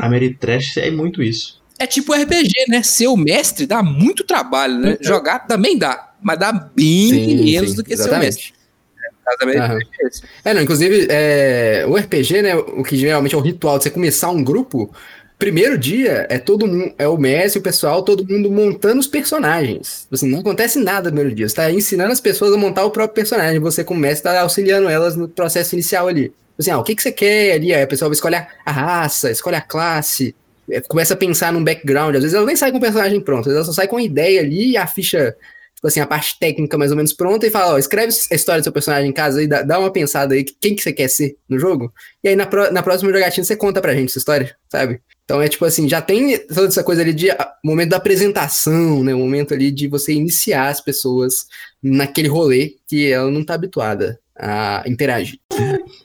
Ah, 0.01 0.07
a 0.07 0.09
Meritrash 0.09 0.79
é 0.79 0.91
muito 0.91 1.23
isso. 1.23 1.61
É 1.79 1.87
tipo 1.87 2.13
RPG, 2.13 2.67
né? 2.69 2.83
Ser 2.83 3.07
o 3.07 3.17
mestre 3.17 3.67
dá 3.67 3.83
muito 3.83 4.25
trabalho, 4.25 4.79
né? 4.79 4.99
Jogar 5.01 5.41
também 5.47 5.79
dá, 5.79 6.13
mas 6.21 6.39
dá 6.39 6.53
bem 6.53 7.37
menos 7.37 7.75
do 7.75 7.85
que 7.85 7.97
ser 7.97 8.13
o 8.13 8.19
mestre. 8.19 8.53
É. 8.53 10.51
É, 10.51 10.55
não, 10.55 10.63
inclusive, 10.63 11.07
é, 11.09 11.87
o 11.89 11.97
RPG, 11.97 12.43
né, 12.43 12.57
o 12.57 12.83
que 12.83 12.97
geralmente 12.97 13.35
é 13.35 13.39
o 13.39 13.41
ritual 13.41 13.79
de 13.79 13.85
você 13.85 13.91
começar 13.91 14.29
um 14.31 14.43
grupo, 14.43 14.93
primeiro 15.41 15.77
dia 15.77 16.27
é 16.29 16.39
todo 16.39 16.69
mundo, 16.69 16.95
é 16.99 17.09
o 17.09 17.17
mestre, 17.17 17.59
o 17.59 17.63
pessoal, 17.63 18.03
todo 18.05 18.25
mundo 18.29 18.51
montando 18.51 19.01
os 19.01 19.09
personagens. 19.09 20.07
Assim, 20.13 20.29
não 20.29 20.41
acontece 20.41 20.79
nada 20.79 21.11
no 21.11 21.17
primeiro 21.17 21.35
dia, 21.35 21.49
você 21.49 21.57
tá 21.57 21.71
ensinando 21.73 22.13
as 22.13 22.21
pessoas 22.21 22.53
a 22.53 22.59
montar 22.59 22.85
o 22.85 22.91
próprio 22.91 23.15
personagem, 23.15 23.59
você 23.59 23.83
como 23.83 23.99
mestre 23.99 24.31
tá 24.31 24.41
auxiliando 24.43 24.89
elas 24.89 25.17
no 25.17 25.29
processo 25.29 25.75
inicial 25.75 26.07
ali. 26.07 26.33
Assim, 26.59 26.71
ah, 26.71 26.79
o 26.79 26.85
que 26.85 26.95
que 26.95 27.03
você 27.03 27.11
quer 27.11 27.55
ali? 27.55 27.75
Aí 27.75 27.83
a 27.83 27.87
pessoa 27.87 28.09
vai 28.09 28.15
escolher 28.15 28.47
a 28.65 28.71
raça, 28.71 29.31
escolhe 29.31 29.57
a 29.57 29.63
classe, 29.63 30.35
é, 30.71 30.81
começa 30.83 31.15
a 31.15 31.17
pensar 31.17 31.53
num 31.53 31.65
background, 31.65 32.15
às 32.15 32.23
vezes 32.23 32.35
ela 32.37 32.47
nem 32.47 32.55
sai 32.55 32.71
com 32.71 32.77
o 32.77 32.81
personagem 32.81 33.21
pronto, 33.21 33.41
às 33.41 33.47
vezes 33.47 33.57
ela 33.57 33.65
só 33.65 33.73
sai 33.73 33.89
com 33.89 33.97
a 33.97 34.03
ideia 34.03 34.41
ali 34.41 34.73
e 34.73 34.77
a 34.77 34.87
ficha 34.87 35.35
tipo 35.75 35.89
assim, 35.89 36.01
a 36.01 36.07
parte 36.07 36.39
técnica 36.39 36.77
mais 36.77 36.91
ou 36.91 36.97
menos 36.99 37.15
pronta 37.15 37.47
e 37.47 37.51
fala, 37.51 37.73
ó, 37.73 37.79
escreve 37.79 38.13
a 38.31 38.35
história 38.35 38.61
do 38.61 38.65
seu 38.65 38.73
personagem 38.73 39.09
em 39.09 39.15
casa 39.15 39.43
e 39.43 39.47
dá, 39.47 39.63
dá 39.63 39.79
uma 39.79 39.91
pensada 39.91 40.35
aí, 40.35 40.45
quem 40.45 40.77
que 40.77 40.83
você 40.83 40.93
quer 40.93 41.09
ser 41.09 41.37
no 41.49 41.59
jogo? 41.59 41.91
E 42.23 42.29
aí 42.29 42.37
na, 42.37 42.45
pró- 42.45 42.71
na 42.71 42.83
próxima 42.83 43.11
jogatina 43.11 43.43
você 43.43 43.57
conta 43.57 43.81
pra 43.81 43.95
gente 43.95 44.11
essa 44.11 44.19
história, 44.19 44.55
sabe? 44.71 45.01
Então 45.31 45.41
é 45.41 45.49
tipo 45.49 45.65
assim, 45.65 45.89
já 45.89 46.03
tem 46.03 46.37
toda 46.49 46.67
essa 46.67 46.83
coisa 46.83 47.03
ali 47.03 47.15
de 47.15 47.31
ah, 47.31 47.53
momento 47.65 47.91
da 47.91 47.99
apresentação, 47.99 49.05
né? 49.05 49.15
O 49.15 49.19
momento 49.21 49.55
ali 49.55 49.71
de 49.71 49.87
você 49.87 50.13
iniciar 50.13 50.67
as 50.67 50.81
pessoas 50.81 51.47
naquele 51.81 52.27
rolê 52.27 52.75
que 52.89 53.13
ela 53.13 53.31
não 53.31 53.45
tá 53.45 53.55
habituada 53.55 54.19
a 54.37 54.83
interagir. 54.89 55.39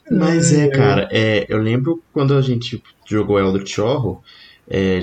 Mas 0.08 0.52
é, 0.52 0.68
cara, 0.68 1.08
é, 1.10 1.44
eu 1.48 1.58
lembro 1.58 2.00
quando 2.12 2.34
a 2.34 2.40
gente 2.40 2.80
jogou 3.04 3.40
Eldritch 3.40 3.78
Horror, 3.78 4.20
é, 4.70 5.00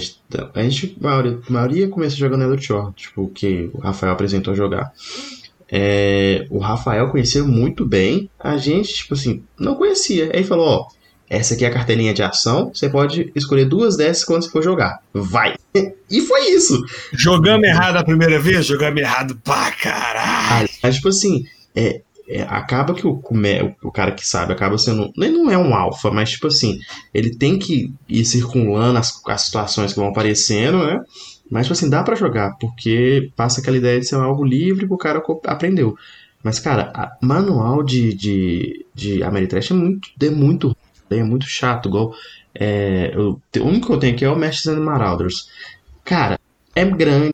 a 0.53 0.63
gente, 0.63 0.95
a 1.01 1.03
maioria, 1.03 1.39
a 1.45 1.51
maioria 1.51 1.89
começa 1.89 2.15
jogando 2.15 2.43
Eldritch 2.43 2.69
Horror, 2.69 2.93
tipo, 2.93 3.28
que 3.28 3.69
o 3.74 3.80
Rafael 3.80 4.13
apresentou 4.13 4.55
jogar. 4.55 4.93
É, 5.69 6.47
o 6.49 6.59
Rafael 6.59 7.09
conheceu 7.09 7.45
muito 7.45 7.86
bem, 7.86 8.30
a 8.39 8.55
gente, 8.55 8.93
tipo 8.93 9.15
assim, 9.15 9.43
não 9.59 9.76
conhecia. 9.76 10.32
Aí 10.34 10.45
falou, 10.45 10.65
ó, 10.65 10.88
essa 11.30 11.53
aqui 11.53 11.65
é 11.65 11.67
a 11.67 11.74
cartelinha 11.74 12.13
de 12.13 12.21
ação, 12.21 12.71
você 12.74 12.89
pode 12.89 13.32
escolher 13.36 13.65
duas 13.65 13.97
dessas 13.97 14.24
quando 14.24 14.43
você 14.43 14.49
for 14.49 14.63
jogar. 14.63 14.99
Vai! 15.13 15.55
E 16.11 16.21
foi 16.21 16.41
isso! 16.51 16.80
Jogamos 17.13 17.67
errado 17.67 17.97
a 17.97 18.03
primeira 18.03 18.39
vez? 18.39 18.67
Jogamos 18.67 19.01
errado 19.01 19.36
pra 19.43 19.71
caralho. 19.71 20.69
Mas, 20.84 20.97
tipo 20.97 21.07
assim, 21.07 21.43
é, 21.76 22.01
é, 22.28 22.43
acaba 22.43 22.93
que 22.93 23.07
o, 23.07 23.19
o, 23.82 23.91
cara 23.91 24.11
que 24.11 24.28
sabe 24.28 24.53
acaba 24.53 24.78
sendo. 24.78 25.11
Ele 25.17 25.32
não 25.32 25.49
é 25.49 25.57
um 25.57 25.74
alfa, 25.74 26.11
mas, 26.11 26.30
tipo 26.32 26.45
assim, 26.45 26.80
ele 27.11 27.36
tem 27.36 27.57
que 27.57 27.91
ir 28.07 28.26
circulando 28.26 28.99
as, 28.99 29.19
as 29.26 29.41
situações 29.41 29.91
que 29.91 29.99
vão 29.99 30.09
aparecendo, 30.09 30.86
né? 30.86 31.01
Mas, 31.49 31.65
tipo 31.65 31.74
assim, 31.74 31.89
dá 31.89 32.03
pra 32.03 32.15
jogar, 32.15 32.57
porque 32.59 33.32
passa 33.36 33.59
aquela 33.59 33.78
ideia 33.78 33.99
de 33.99 34.07
ser 34.07 34.15
algo 34.15 34.45
livre 34.45 34.86
que 34.86 34.93
o 34.93 34.97
cara 34.97 35.21
aprendeu. 35.47 35.95
Mas, 36.43 36.59
cara, 36.59 37.17
manual 37.21 37.82
de, 37.82 38.13
de, 38.13 38.86
de 38.93 39.24
Ameritrash 39.24 39.71
é 39.71 39.74
muito, 39.74 40.09
é 40.21 40.30
muito 40.30 40.72
é 41.20 41.24
muito 41.24 41.45
chato, 41.47 41.89
igual. 41.89 42.14
É, 42.55 43.11
eu, 43.16 43.41
o 43.59 43.64
único 43.68 43.88
que 43.88 43.93
eu 43.93 43.99
tenho 43.99 44.14
aqui 44.16 44.26
é 44.26 44.30
o 44.30 44.38
Masters 44.38 44.78
and 44.78 44.82
Marauders. 44.82 45.47
Cara, 46.03 46.39
é 46.76 46.86
grande. 46.86 47.34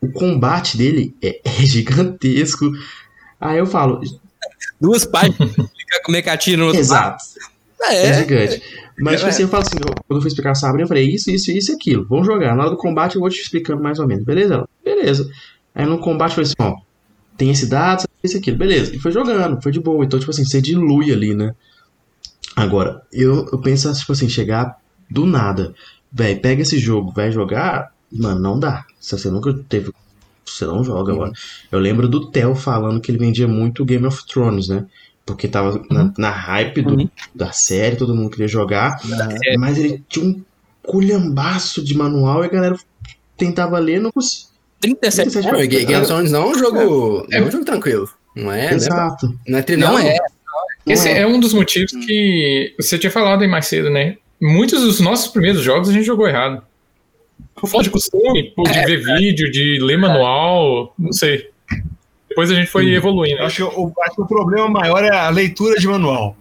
O 0.00 0.10
combate 0.12 0.76
dele 0.78 1.14
é, 1.22 1.40
é 1.44 1.50
gigantesco. 1.66 2.70
Aí 3.40 3.58
eu 3.58 3.66
falo, 3.66 4.00
Duas 4.80 5.04
páginas 5.04 5.54
como 6.04 6.16
é 6.16 6.22
que 6.22 6.30
atira 6.30 6.56
no 6.58 6.66
outro 6.66 6.80
exato, 6.80 7.22
lado. 7.80 7.92
é, 7.94 8.06
É, 8.06 8.14
gigante. 8.14 8.62
Mas, 9.00 9.16
tipo 9.16 9.26
É. 9.26 9.30
assim, 9.30 9.42
eu 9.42 9.48
falo 9.48 9.62
assim, 9.62 9.76
eu- 9.78 9.94
quando 10.06 10.18
eu 10.18 10.20
fui 10.20 10.28
explicar 10.28 10.50
a 10.52 10.54
Sabrina, 10.54 10.84
eu 10.84 10.88
falei, 10.88 11.08
isso, 11.08 11.30
isso, 11.30 11.50
isso 11.52 11.72
e 11.72 11.74
aquilo. 11.74 12.06
Vamos 12.08 12.26
jogar. 12.26 12.54
Na 12.56 12.62
hora 12.62 12.70
do 12.70 12.76
combate 12.76 13.14
eu 13.16 13.20
vou 13.20 13.30
te 13.30 13.40
explicando 13.40 13.82
mais 13.82 13.98
ou 13.98 14.06
menos. 14.06 14.24
Beleza? 14.24 14.54
Ela, 14.54 14.68
beleza. 14.84 15.28
Aí 15.74 15.86
no 15.86 15.98
combate 15.98 16.30
eu 16.38 16.44
falei 16.44 16.46
assim, 16.50 16.54
ó, 16.74 16.76
tem 17.36 17.50
esse 17.50 17.66
dado, 17.66 18.04
esse 18.22 18.36
aquilo. 18.38 18.56
Beleza. 18.58 18.94
E 18.94 18.98
foi 18.98 19.12
jogando, 19.12 19.60
foi 19.62 19.70
de 19.72 19.80
boa. 19.80 20.04
Então, 20.04 20.18
tipo 20.18 20.30
assim, 20.30 20.44
você 20.44 20.60
dilui 20.60 21.12
ali, 21.12 21.34
né? 21.34 21.54
Agora, 22.62 23.02
eu, 23.12 23.46
eu 23.52 23.58
penso, 23.58 23.92
tipo 23.92 24.12
assim, 24.12 24.28
chegar 24.28 24.76
do 25.10 25.24
nada. 25.26 25.74
Véi, 26.12 26.36
pega 26.36 26.62
esse 26.62 26.78
jogo, 26.78 27.12
vai 27.12 27.30
jogar, 27.30 27.92
mano, 28.12 28.40
não 28.40 28.58
dá. 28.58 28.84
Se 29.00 29.16
você 29.18 29.30
nunca 29.30 29.52
teve. 29.68 29.92
Você 30.46 30.64
não 30.64 30.82
joga 30.82 31.12
agora. 31.12 31.32
Eu 31.70 31.78
lembro 31.78 32.08
do 32.08 32.30
Theo 32.30 32.54
falando 32.54 33.00
que 33.00 33.10
ele 33.10 33.18
vendia 33.18 33.46
muito 33.46 33.84
Game 33.84 34.06
of 34.06 34.26
Thrones, 34.26 34.68
né? 34.68 34.86
Porque 35.26 35.46
tava 35.46 35.82
na, 35.90 36.10
na 36.16 36.30
hype 36.30 36.80
do, 36.80 36.94
Uhum. 36.94 37.08
da 37.34 37.52
série, 37.52 37.96
todo 37.96 38.14
mundo 38.14 38.30
queria 38.30 38.48
jogar. 38.48 38.98
Mas 39.58 39.76
ele 39.76 40.02
tinha 40.08 40.24
um 40.24 40.42
culhambaço 40.82 41.84
de 41.84 41.94
manual 41.96 42.42
e 42.42 42.46
a 42.46 42.50
galera 42.50 42.76
tentava 43.36 43.78
ler 43.78 43.96
e 43.96 44.00
não 44.00 44.10
conseguia. 44.10 44.48
37 44.80 45.34
Não, 45.36 45.52
Ga- 45.52 45.66
Game 45.66 45.94
of 45.96 46.06
Thrones 46.06 46.32
não 46.32 46.42
é 46.42 46.46
um 46.46 46.58
jogo. 46.58 47.26
Não 47.28 47.38
é 47.38 47.42
um 47.42 47.50
jogo 47.50 47.64
tranquilo. 47.64 48.08
Não 48.34 48.50
é, 48.52 48.70
né? 48.70 48.74
Exato. 48.74 49.38
Não 49.46 49.58
é. 49.58 49.76
Não 49.76 49.98
é. 49.98 50.16
Esse 50.88 51.08
é. 51.08 51.20
é 51.20 51.26
um 51.26 51.38
dos 51.38 51.52
motivos 51.52 51.92
que 51.92 52.74
você 52.78 52.98
tinha 52.98 53.10
falado 53.10 53.42
aí 53.42 53.48
mais 53.48 53.66
cedo, 53.66 53.90
né? 53.90 54.16
Muitos 54.40 54.82
dos 54.82 55.00
nossos 55.00 55.30
primeiros 55.32 55.62
jogos 55.62 55.88
a 55.88 55.92
gente 55.92 56.04
jogou 56.04 56.28
errado. 56.28 56.62
Por 57.54 57.68
falta 57.68 57.84
de 57.84 57.90
costume, 57.90 58.52
por 58.54 58.68
de 58.70 58.84
ver 58.84 59.02
vídeo, 59.18 59.50
de 59.50 59.78
ler 59.80 59.98
manual, 59.98 60.94
não 60.98 61.12
sei. 61.12 61.50
Depois 62.28 62.50
a 62.50 62.54
gente 62.54 62.68
foi 62.68 62.92
evoluindo. 62.94 63.40
Eu 63.40 63.46
acho 63.46 63.56
que 63.56 63.62
o, 63.62 63.92
acho 64.02 64.14
que 64.16 64.22
o 64.22 64.26
problema 64.26 64.68
maior 64.68 65.02
é 65.02 65.10
a 65.10 65.28
leitura 65.28 65.78
de 65.78 65.86
manual. 65.88 66.36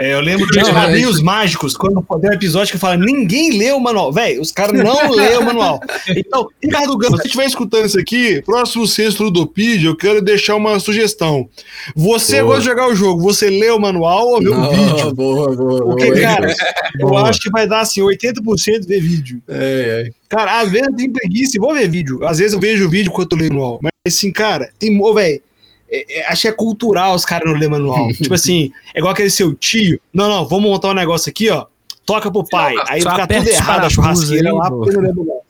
É, 0.00 0.14
eu 0.14 0.20
lembro 0.20 0.46
de 0.46 0.58
Não, 0.58 0.72
Quadrinhos 0.72 1.20
Mágicos, 1.20 1.76
quando 1.76 2.02
tem 2.22 2.30
um 2.30 2.32
episódio 2.32 2.72
que 2.72 2.78
fala 2.78 2.96
ninguém 2.96 3.58
lê 3.58 3.70
o 3.70 3.78
manual. 3.78 4.10
Véi, 4.10 4.38
os 4.38 4.50
caras 4.50 4.82
não 4.82 4.96
lê 5.12 5.36
o 5.36 5.44
manual. 5.44 5.78
Então, 6.16 6.48
Ricardo 6.62 6.96
Gama, 6.96 7.18
se 7.18 7.22
você 7.24 7.28
estiver 7.28 7.44
escutando 7.44 7.84
isso 7.84 7.98
aqui, 7.98 8.40
próximo 8.40 8.86
sexto 8.86 9.24
Ludopedia, 9.24 9.90
eu 9.90 9.94
quero 9.94 10.22
deixar 10.22 10.56
uma 10.56 10.80
sugestão. 10.80 11.46
Você 11.94 12.40
Boa. 12.40 12.54
gosta 12.54 12.60
de 12.62 12.66
jogar 12.68 12.88
o 12.88 12.94
jogo, 12.94 13.20
você 13.20 13.50
lê 13.50 13.70
o 13.70 13.78
manual 13.78 14.26
ou 14.28 14.40
vê 14.40 14.48
o 14.48 14.54
Não, 14.54 14.70
vídeo? 14.70 15.14
Boa, 15.14 15.54
boa, 15.54 15.80
boa. 15.80 15.96
Porque, 15.96 16.18
cara, 16.18 16.54
eu 16.98 17.08
Boa. 17.08 17.28
acho 17.28 17.38
que 17.38 17.50
vai 17.50 17.66
dar 17.66 17.80
assim, 17.80 18.00
80% 18.00 18.86
ver 18.86 19.02
vídeo. 19.02 19.42
É, 19.46 20.06
é. 20.06 20.10
Cara, 20.30 20.60
às 20.60 20.70
vezes 20.70 20.86
eu 20.86 20.96
tenho 20.96 21.12
preguiça 21.12 21.58
e 21.58 21.60
vou 21.60 21.74
ver 21.74 21.90
vídeo. 21.90 22.24
Às 22.24 22.38
vezes 22.38 22.54
eu 22.54 22.60
vejo 22.60 22.86
o 22.86 22.88
vídeo 22.88 23.10
enquanto 23.10 23.32
eu 23.32 23.38
leio 23.38 23.52
manual. 23.52 23.80
Mas 23.82 23.92
assim, 24.06 24.32
cara, 24.32 24.70
tem, 24.78 24.98
ô, 24.98 25.12
velho, 25.12 25.42
é, 25.90 26.20
é, 26.20 26.26
acho 26.28 26.42
que 26.42 26.48
é 26.48 26.52
cultural 26.52 27.14
os 27.14 27.24
caras 27.24 27.50
não 27.50 27.58
ler 27.58 27.68
manual. 27.68 28.08
tipo 28.14 28.34
assim, 28.34 28.72
é 28.94 28.98
igual 28.98 29.12
aquele 29.12 29.30
seu 29.30 29.54
tio. 29.54 30.00
Não, 30.12 30.28
não, 30.28 30.46
vamos 30.46 30.70
montar 30.70 30.88
um 30.88 30.94
negócio 30.94 31.30
aqui, 31.30 31.48
ó. 31.50 31.66
Toca 32.06 32.30
pro 32.30 32.48
pai. 32.48 32.74
Aí 32.88 33.02
Só 33.02 33.10
fica 33.10 33.26
tudo 33.26 33.48
errado 33.48 33.84
a 33.84 33.90
churrasqueira 33.90 34.48
aí, 34.48 34.54
lá, 34.54 34.70
porque 34.70 34.92
não 34.92 35.02
lê 35.02 35.08
manual. 35.08 35.44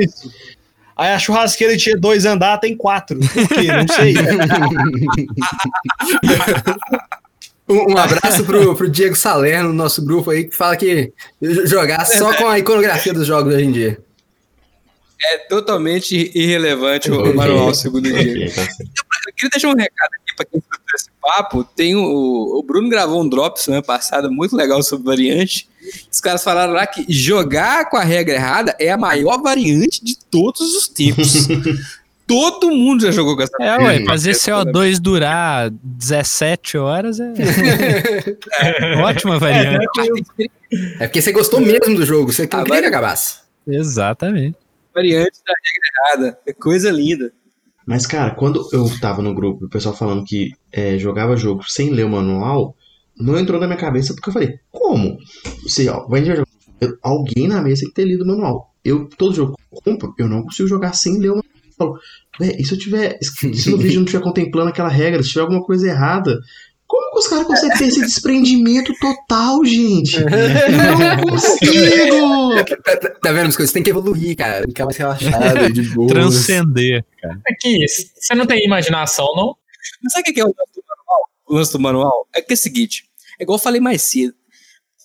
Isso. 0.00 0.30
Aí 0.96 1.12
a 1.12 1.18
churrasqueira 1.18 1.76
tinha 1.76 1.96
dois 1.96 2.26
andar, 2.26 2.58
tem 2.58 2.76
quatro. 2.76 3.18
Por 3.18 3.48
quê? 3.48 3.68
Não 3.68 3.88
sei. 3.88 4.14
Um, 7.68 7.92
um 7.92 7.98
abraço 7.98 8.44
pro, 8.44 8.74
pro 8.74 8.88
Diego 8.88 9.14
Salerno, 9.14 9.68
no 9.68 9.74
nosso 9.74 10.02
grupo 10.02 10.30
aí, 10.30 10.44
que 10.44 10.56
fala 10.56 10.74
que 10.74 11.12
jogar 11.66 12.06
só 12.06 12.34
com 12.34 12.48
a 12.48 12.58
iconografia 12.58 13.12
dos 13.12 13.26
jogos 13.26 13.54
hoje 13.54 13.64
em 13.64 13.72
dia. 13.72 13.98
É 15.20 15.38
totalmente 15.38 16.30
irrelevante 16.34 17.10
o 17.10 17.18
manual 17.34 17.74
segundo 17.74 18.06
o 18.06 18.12
dia. 18.12 18.50
Tá 19.38 19.48
queria 19.48 19.50
deixar 19.52 19.68
um 19.68 19.76
recado 19.76 20.10
aqui 20.14 20.36
pra 20.36 20.44
quem 20.46 20.58
escutou 20.60 20.94
esse 20.96 21.10
papo. 21.20 21.64
Tem 21.64 21.94
o, 21.94 22.58
o 22.58 22.62
Bruno 22.62 22.88
gravou 22.88 23.22
um 23.22 23.28
drop 23.28 23.60
semana 23.60 23.82
passada 23.82 24.28
muito 24.30 24.56
legal 24.56 24.82
sobre 24.82 25.06
variante. 25.06 25.68
Os 26.10 26.20
caras 26.20 26.42
falaram 26.42 26.72
lá 26.72 26.86
que 26.86 27.04
jogar 27.08 27.88
com 27.88 27.96
a 27.96 28.02
regra 28.04 28.34
errada 28.34 28.76
é 28.78 28.90
a 28.90 28.96
maior 28.96 29.40
variante 29.40 30.04
de 30.04 30.16
todos 30.18 30.60
os 30.76 30.88
tempos. 30.88 31.46
Todo 32.26 32.70
mundo 32.70 33.02
já 33.06 33.10
jogou 33.10 33.34
com 33.34 33.42
essa 33.42 33.56
É, 33.58 33.78
ué, 33.78 34.04
fazer 34.04 34.32
CO2 34.32 34.98
durar 35.00 35.70
17 35.70 36.76
horas 36.76 37.18
é 37.20 37.32
ótima 39.02 39.38
variante. 39.38 39.86
É 41.00 41.06
porque 41.06 41.22
você 41.22 41.32
gostou 41.32 41.58
mesmo 41.58 41.94
do 41.96 42.04
jogo, 42.04 42.30
você 42.30 42.42
não 42.52 42.60
Ah, 42.60 42.64
queria 42.64 42.82
que 42.82 42.86
acabasse. 42.88 43.38
Exatamente. 43.66 44.56
variante 44.94 45.38
da 45.46 45.54
regra 45.54 46.26
errada. 46.26 46.38
É 46.46 46.52
coisa 46.52 46.90
linda. 46.90 47.32
Mas, 47.88 48.04
cara, 48.04 48.34
quando 48.34 48.68
eu 48.70 48.84
tava 49.00 49.22
no 49.22 49.32
grupo, 49.32 49.64
o 49.64 49.68
pessoal 49.70 49.96
falando 49.96 50.22
que 50.22 50.52
é, 50.70 50.98
jogava 50.98 51.38
jogo 51.38 51.62
sem 51.66 51.88
ler 51.88 52.04
o 52.04 52.10
manual, 52.10 52.76
não 53.18 53.38
entrou 53.38 53.58
na 53.58 53.66
minha 53.66 53.78
cabeça 53.78 54.12
porque 54.12 54.28
eu 54.28 54.32
falei, 54.34 54.58
como? 54.70 55.16
Você, 55.62 55.88
ó, 55.88 56.06
vai 56.06 56.22
jogar. 56.22 56.44
Alguém 57.02 57.48
na 57.48 57.62
mesa 57.62 57.80
tem 57.80 57.88
que 57.88 57.94
ter 57.94 58.04
lido 58.04 58.24
o 58.24 58.26
manual. 58.26 58.74
Eu, 58.84 59.08
todo 59.16 59.34
jogo 59.34 59.56
que 59.56 59.78
eu 59.78 59.80
compro, 59.80 60.14
eu 60.18 60.28
não 60.28 60.42
consigo 60.42 60.68
jogar 60.68 60.92
sem 60.92 61.18
ler 61.18 61.30
o 61.30 61.36
manual. 61.36 61.44
Eu 61.64 61.72
falo, 61.72 61.98
e 62.58 62.62
se 62.62 62.74
eu 62.74 62.78
tiver. 62.78 63.18
Se 63.22 63.70
no 63.70 63.78
vídeo 63.80 64.00
não 64.00 64.04
estiver 64.04 64.22
contemplando 64.22 64.68
aquela 64.68 64.90
regra, 64.90 65.22
se 65.22 65.30
tiver 65.30 65.40
alguma 65.40 65.64
coisa 65.64 65.88
errada, 65.88 66.38
como 66.88 67.12
que 67.12 67.18
os 67.18 67.28
caras 67.28 67.46
conseguem 67.46 67.76
ter 67.78 67.84
esse 67.86 68.00
desprendimento 68.00 68.92
total, 68.98 69.64
gente? 69.64 70.16
Eu 70.16 70.24
não 70.98 71.20
consigo! 71.30 72.64
Tá, 72.82 72.96
tá- 72.96 73.10
tá 73.22 73.32
vendo 73.32 73.48
as 73.48 73.56
coisas? 73.56 73.72
Tem 73.72 73.82
que 73.82 73.90
evoluir, 73.90 74.34
cara. 74.36 74.64
Ficar 74.66 74.84
mais 74.86 74.96
relaxado, 74.96 75.72
de 75.72 75.82
boa. 75.94 76.08
Transcender. 76.08 77.04
Aqui, 77.48 77.84
você 77.86 78.34
não 78.34 78.46
tem 78.46 78.64
imaginação, 78.64 79.26
não? 79.36 79.54
Mas 80.02 80.12
sabe 80.14 80.30
o 80.30 80.34
que 80.34 80.40
é 80.40 80.44
o 80.44 80.48
lance 80.48 80.74
do 80.74 80.82
manual? 80.88 81.28
O 81.46 81.54
lance 81.54 81.72
do 81.72 81.78
manual 81.80 82.28
é 82.34 82.40
que 82.42 82.52
é 82.52 82.54
o 82.54 82.58
seguinte: 82.58 83.04
é 83.38 83.42
igual 83.42 83.56
eu 83.58 83.62
falei 83.62 83.80
mais 83.80 84.02
cedo. 84.02 84.34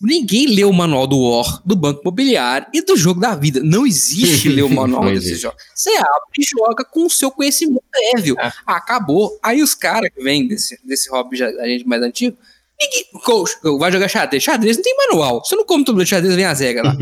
Ninguém 0.04 0.48
lê 0.54 0.66
o 0.66 0.74
manual 0.74 1.08
do 1.08 1.18
War, 1.18 1.62
do 1.66 1.76
Banco 1.76 2.02
Imobiliário 2.02 2.68
e 2.74 2.82
do 2.82 2.98
jogo 2.98 3.22
da 3.22 3.36
vida. 3.36 3.62
Não 3.64 3.88
existe 3.88 4.50
ler 4.50 4.64
o 4.64 4.70
manual 4.70 5.06
desses 5.06 5.26
existe. 5.28 5.42
jogos. 5.44 5.64
Você 5.74 5.90
abre 5.92 6.10
e 6.40 6.44
joga 6.44 6.84
com 6.84 7.06
o 7.06 7.10
seu 7.10 7.32
conhecimento 7.32 7.82
prévio. 7.90 8.36
É. 8.38 8.52
Acabou. 8.68 9.40
Aí 9.42 9.64
os 9.64 9.74
caras 9.74 10.10
que 10.14 10.22
vêm 10.22 10.48
desse, 10.48 10.78
desse 10.84 11.10
hobby 11.10 11.38
já, 11.38 11.48
a 11.48 11.68
gente 11.68 11.88
mais 11.88 12.02
antigo, 12.02 12.38
ninguém, 12.80 13.06
coach, 13.24 13.54
vai 13.80 13.92
jogar 13.92 14.08
xadrez. 14.10 14.44
Xadrez 14.44 14.76
não 14.78 14.84
tem 14.84 14.96
manual. 15.10 15.44
Você 15.44 15.56
não 15.56 15.66
come 15.66 15.86
todo 15.86 16.04
de 16.04 16.10
xadrez, 16.10 16.36
vem 16.36 16.46
as 16.46 16.60
regras 16.60 16.86
lá. 16.86 16.98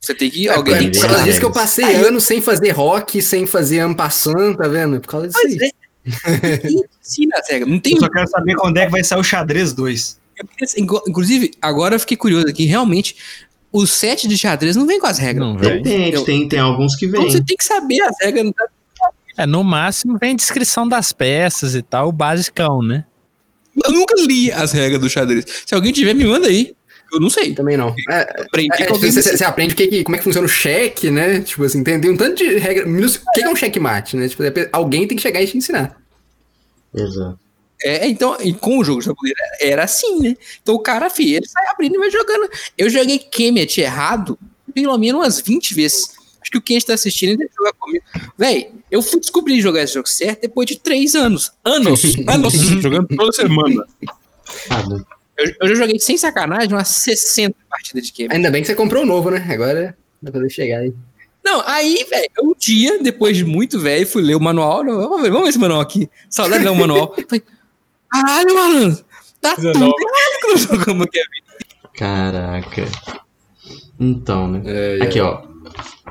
Você 0.00 0.14
tem 0.14 0.30
que. 0.30 0.48
Alguém 0.48 0.74
É 0.74 0.78
tem 0.78 0.90
que 0.92 0.98
por 1.00 1.06
causa 1.08 1.18
Aí, 1.22 1.24
disso 1.24 1.40
que 1.40 1.46
eu 1.46 1.52
passei 1.52 1.94
anos 1.96 2.22
sem 2.24 2.40
fazer 2.40 2.70
rock, 2.70 3.20
sem 3.20 3.44
fazer 3.46 3.80
ampassant, 3.80 4.56
tá 4.56 4.68
vendo? 4.68 5.00
Por 5.00 5.08
causa 5.08 5.26
disso 5.26 5.40
aí. 5.44 5.58
é. 5.62 5.86
Ninguém 6.62 6.82
ensina 7.02 7.36
as 7.40 7.48
regras. 7.50 7.68
Não 7.68 7.80
tem 7.80 7.94
Eu 7.94 8.00
só 8.00 8.08
quero 8.08 8.28
saber 8.28 8.54
quando 8.54 8.76
é 8.76 8.86
que 8.86 8.92
vai 8.92 9.02
sair 9.02 9.18
o 9.18 9.24
xadrez 9.24 9.72
2. 9.72 10.20
Queria- 10.36 10.82
inclu- 10.82 11.02
Inclusive, 11.08 11.50
agora 11.62 11.94
eu 11.94 12.00
fiquei 12.00 12.16
curioso 12.16 12.46
aqui, 12.48 12.64
realmente, 12.64 13.16
o 13.72 13.86
set 13.86 14.26
de 14.28 14.36
xadrez 14.38 14.76
não 14.76 14.86
vem 14.86 15.00
com 15.00 15.06
as 15.06 15.18
regras. 15.18 15.46
Não 15.46 15.56
vem. 15.56 15.82
Depende, 15.82 16.24
tem, 16.24 16.48
tem 16.48 16.58
alguns 16.58 16.94
que 16.96 17.06
Então 17.06 17.22
vêm. 17.22 17.30
você 17.30 17.42
tem 17.42 17.56
que 17.56 17.64
saber 17.64 18.00
as 18.02 18.16
regras. 18.20 18.52
tá- 18.56 18.66
É, 19.38 19.44
no 19.46 19.62
máximo 19.62 20.16
vem 20.18 20.34
descrição 20.34 20.88
das 20.88 21.12
peças 21.12 21.74
e 21.74 21.82
tal, 21.82 22.08
o 22.08 22.12
basicão, 22.12 22.82
né? 22.82 23.04
Eu 23.84 23.92
nunca 23.92 24.14
li 24.26 24.50
as 24.50 24.72
regras 24.72 24.98
do 25.00 25.10
xadrez. 25.10 25.44
Se 25.66 25.74
alguém 25.74 25.92
tiver, 25.92 26.14
me 26.14 26.24
manda 26.24 26.46
aí. 26.48 26.74
Eu 27.12 27.20
não 27.20 27.28
sei. 27.30 27.54
Também 27.54 27.76
não. 27.76 27.94
É, 28.10 28.42
Aprendi 28.42 28.82
é, 28.82 28.88
alguém 28.90 29.10
você, 29.12 29.36
você 29.36 29.44
aprende 29.44 29.74
que, 29.74 29.86
que- 29.86 30.02
como 30.04 30.16
é 30.16 30.18
que 30.18 30.24
funciona 30.24 30.46
o 30.46 30.48
cheque, 30.50 31.10
né? 31.10 31.40
Tipo 31.40 31.64
assim, 31.64 31.84
tem, 31.84 32.00
tem 32.00 32.10
um 32.10 32.16
tanto 32.16 32.36
de 32.36 32.56
regra. 32.58 32.88
O 32.88 33.08
que 33.08 33.18
que 33.34 33.42
é 33.42 33.48
um 33.50 33.54
checkmate, 33.54 34.16
né? 34.16 34.26
Tipo, 34.28 34.42
alguém 34.72 35.06
tem 35.06 35.16
que 35.16 35.22
chegar 35.22 35.40
e 35.42 35.46
te 35.46 35.56
ensinar. 35.58 35.96
Exato. 36.94 37.38
É, 37.82 38.08
então, 38.08 38.36
e 38.40 38.52
com 38.54 38.78
o 38.78 38.84
jogo 38.84 39.00
de 39.00 39.06
tabuleiro 39.06 39.38
era 39.60 39.84
assim, 39.84 40.20
né? 40.20 40.36
Então 40.62 40.74
o 40.74 40.78
cara, 40.78 41.10
filho, 41.10 41.36
ele 41.36 41.48
sai 41.48 41.66
abrindo 41.68 41.96
e 41.96 41.98
vai 41.98 42.10
jogando. 42.10 42.48
Eu 42.76 42.88
joguei 42.88 43.18
Kemet 43.18 43.80
errado 43.80 44.38
pelo 44.72 44.96
menos 44.98 45.20
umas 45.20 45.40
20 45.40 45.74
vezes. 45.74 46.16
Acho 46.40 46.50
que 46.50 46.58
o 46.58 46.62
Kent 46.62 46.84
tá 46.84 46.94
assistindo 46.94 47.30
ele 47.30 47.38
deve 47.38 47.50
jogar 47.56 47.72
comigo. 47.72 48.04
Véi, 48.38 48.70
eu 48.90 49.02
fui 49.02 49.18
descobrir 49.18 49.60
jogar 49.60 49.82
esse 49.82 49.94
jogo 49.94 50.08
certo 50.08 50.42
depois 50.42 50.66
de 50.66 50.78
3 50.78 51.14
anos. 51.14 51.50
Anos! 51.64 52.04
anos! 52.28 52.52
jogando 52.52 53.08
toda 53.08 53.32
semana. 53.32 53.84
Eu, 55.36 55.52
eu 55.60 55.68
já 55.68 55.74
joguei 55.74 55.98
sem 55.98 56.16
sacanagem 56.16 56.72
umas 56.72 56.88
60 56.88 57.56
partidas 57.68 58.06
de 58.06 58.12
Kemet. 58.12 58.36
Ainda 58.36 58.50
bem 58.50 58.62
que 58.62 58.68
você 58.68 58.74
comprou 58.74 59.02
o 59.02 59.06
novo, 59.06 59.30
né? 59.30 59.44
Agora 59.50 59.96
dá 60.22 60.30
pra 60.30 60.40
poder 60.40 60.50
chegar 60.50 60.80
aí. 60.80 60.92
Não, 61.44 61.62
aí, 61.64 62.04
velho, 62.10 62.28
um 62.42 62.54
dia, 62.58 62.98
depois 63.02 63.36
de 63.36 63.44
muito 63.44 63.78
velho, 63.78 64.06
fui 64.06 64.22
ler 64.22 64.34
o 64.34 64.40
manual. 64.40 64.84
não, 64.84 64.96
Vamos 64.96 65.22
ver, 65.22 65.30
vamos 65.30 65.44
ver 65.44 65.50
esse 65.50 65.58
manual 65.58 65.80
aqui. 65.80 66.10
Saudade 66.28 66.58
de 66.62 66.68
ler 66.68 66.74
o 66.74 66.76
manual. 66.76 67.14
Falei, 67.28 67.42
caralho, 68.10 68.54
malandro, 68.54 69.04
tá 69.40 69.54
tudo 69.56 69.68
errado 69.68 70.40
que 70.40 70.46
nós 70.48 70.60
jogamos 70.62 71.06
aqui. 71.06 71.20
Caraca. 71.94 72.84
Então, 73.98 74.48
né? 74.48 74.62
É, 74.66 75.02
Aqui, 75.02 75.20
ó. 75.20 75.42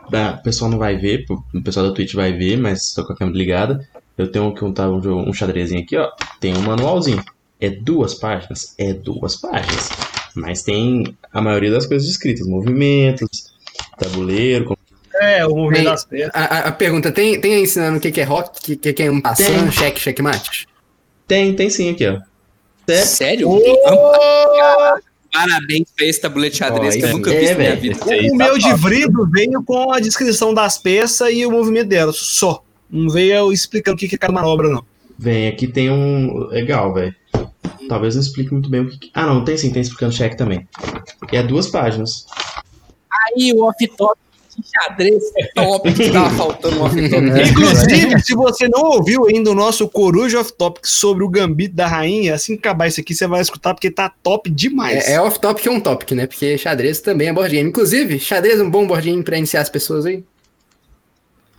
Da- 0.10 0.38
O 0.39 0.43
pessoal 0.43 0.70
não 0.72 0.78
vai 0.78 0.96
ver, 0.98 1.26
o 1.54 1.64
pessoal 1.64 1.88
da 1.88 1.93
Twitch 1.93 2.14
vai 2.14 2.34
ver, 2.34 2.58
mas 2.58 2.93
tô 2.93 3.06
com 3.06 3.14
a 3.14 3.16
câmera 3.16 3.38
ligada. 3.38 3.88
Eu 4.18 4.32
tenho 4.32 4.54
que 4.54 4.64
um, 4.64 4.72
tá, 4.72 4.89
um, 4.89 5.30
um 5.30 5.34
xadrezinho 5.34 5.82
aqui, 5.82 5.98
ó. 5.98 6.10
Tem 6.39 6.56
um 6.56 6.62
manualzinho. 6.62 7.24
É 7.60 7.70
duas 7.70 8.14
páginas? 8.16 8.74
É 8.78 8.93
duas 8.93 9.36
páginas. 9.36 9.89
Mas 10.36 10.62
tem 10.64 11.16
a 11.32 11.41
maioria 11.41 11.72
das 11.72 11.86
coisas 11.86 12.08
escritas: 12.10 12.48
movimentos, 12.48 13.54
tabuleiro. 13.98 14.66
como- 14.66 14.78
É, 15.22 15.46
o 15.46 15.56
movimento 15.56 15.76
Tem- 15.76 15.86
das 15.86 16.06
peças. 16.06 16.32
A, 16.34 16.43
a- 16.68 16.72
pergunta, 16.72 17.12
tem, 17.12 17.39
tem 17.39 17.56
aí 17.56 17.62
ensinando 17.64 17.98
o 17.98 18.02
que, 18.02 18.12
que 18.12 18.22
é 18.22 18.24
rock, 18.26 18.74
o 18.74 18.78
que, 18.78 18.93
que 18.93 19.04
é 19.04 19.10
um 19.12 19.22
passando, 19.22 19.72
cheque, 19.72 20.00
checkmate? 20.00 20.68
Tem, 21.28 21.55
tem 21.55 21.69
sim 21.69 21.89
aqui, 21.89 22.07
ó. 22.07 22.19
É. 22.88 22.97
Sério? 23.05 23.49
Ô, 23.49 23.59
Parabéns 25.32 25.88
pra 25.95 26.05
esse 26.05 26.21
tabuleiro 26.21 26.53
de 26.53 26.59
xadrez 26.59 26.95
Ó, 26.95 26.99
que 26.99 27.03
eu 27.03 27.09
nunca 27.11 27.34
é, 27.34 27.39
vi 27.39 27.47
na 27.49 27.55
minha 27.55 27.76
velho. 27.76 27.82
vida. 27.82 27.97
O 27.97 28.38
tá 28.38 28.38
meu 28.38 28.57
de 28.57 28.73
vrido 28.76 29.30
veio 29.30 29.61
com 29.63 29.91
a 29.91 29.99
descrição 29.99 30.53
das 30.53 30.78
peças 30.78 31.30
e 31.34 31.45
o 31.45 31.51
movimento 31.51 31.89
delas, 31.89 32.15
só. 32.15 32.63
Não 32.89 33.09
veio 33.09 33.34
eu 33.34 33.51
explicando 33.51 33.95
o 33.95 33.99
que 33.99 34.15
é 34.15 34.17
cada 34.17 34.32
manobra, 34.32 34.69
não. 34.69 34.86
Vem, 35.17 35.47
aqui 35.47 35.67
tem 35.67 35.89
um. 35.91 36.47
Legal, 36.47 36.93
velho. 36.93 37.13
Talvez 37.89 38.15
não 38.15 38.21
explique 38.21 38.51
muito 38.53 38.69
bem 38.69 38.82
o 38.82 38.89
que. 38.89 39.11
Ah, 39.13 39.26
não, 39.26 39.43
tem 39.43 39.57
sim, 39.57 39.71
tem 39.71 39.82
explicando 39.82 40.13
cheque 40.13 40.38
também. 40.38 40.67
E 41.32 41.36
é 41.36 41.43
duas 41.43 41.67
páginas. 41.67 42.26
Aí 43.38 43.51
o 43.53 43.63
off-top 43.63 44.17
xadrez 44.64 45.24
top 45.53 45.93
que 45.93 46.10
tava 46.12 46.30
faltando 46.36 46.80
um 46.80 46.84
off-top. 46.84 47.26
Inclusive, 47.49 48.22
se 48.22 48.36
você 48.36 48.68
não 48.68 48.82
ouviu 48.91 49.26
ainda 49.28 49.51
o 49.51 49.56
nosso 49.56 49.88
Coruja 49.88 50.39
of 50.41 50.53
Topic 50.53 50.86
sobre 50.86 51.24
o 51.24 51.30
Gambito 51.30 51.76
da 51.76 51.88
Rainha, 51.88 52.36
assim 52.36 52.53
que 52.56 52.60
acabar 52.68 52.88
isso 52.88 52.99
aqui, 52.99 53.14
você 53.14 53.28
vai 53.28 53.41
escutar 53.41 53.74
porque 53.74 53.89
tá 53.91 54.10
top 54.24 54.49
demais. 54.49 55.08
É, 55.08 55.14
é 55.14 55.22
off-topic 55.22 55.66
ou 55.68 55.74
on-topic, 55.76 56.12
né? 56.12 56.28
Porque 56.28 56.58
xadrez 56.58 57.01
também 57.01 57.28
é 57.30 57.34
board 57.34 57.56
game. 57.56 57.70
Inclusive, 57.70 58.20
xadrez 58.20 58.60
é 58.60 58.64
um 58.64 58.70
bom 58.70 58.86
board 58.88 59.10
game 59.10 59.24
pra 59.24 59.38
iniciar 59.38 59.62
as 59.62 59.70
pessoas 59.70 60.06
aí? 60.06 60.24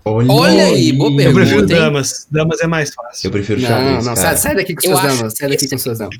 Olha, 0.04 0.32
Olha 0.32 0.64
aí, 0.66 0.92
boa 0.92 1.10
eu 1.20 1.34
prefiro 1.34 1.66
damas. 1.66 2.28
Damas 2.30 2.60
é 2.60 2.66
mais 2.68 2.94
fácil. 2.94 3.26
Eu 3.26 3.32
prefiro 3.32 3.60
Não, 3.60 3.68
xadrez, 3.68 4.06
não, 4.06 4.14
cara. 4.14 4.16
sai, 4.16 4.36
sai 4.36 4.54
daqui 4.54 4.74
com 4.76 4.86
Eu 4.86 4.96
suas 4.96 5.02
damas, 5.18 5.34
sai 5.36 5.48
daqui 5.48 5.64
esse- 5.64 5.74
com 5.74 5.78
suas 5.82 5.98
damas. 5.98 6.16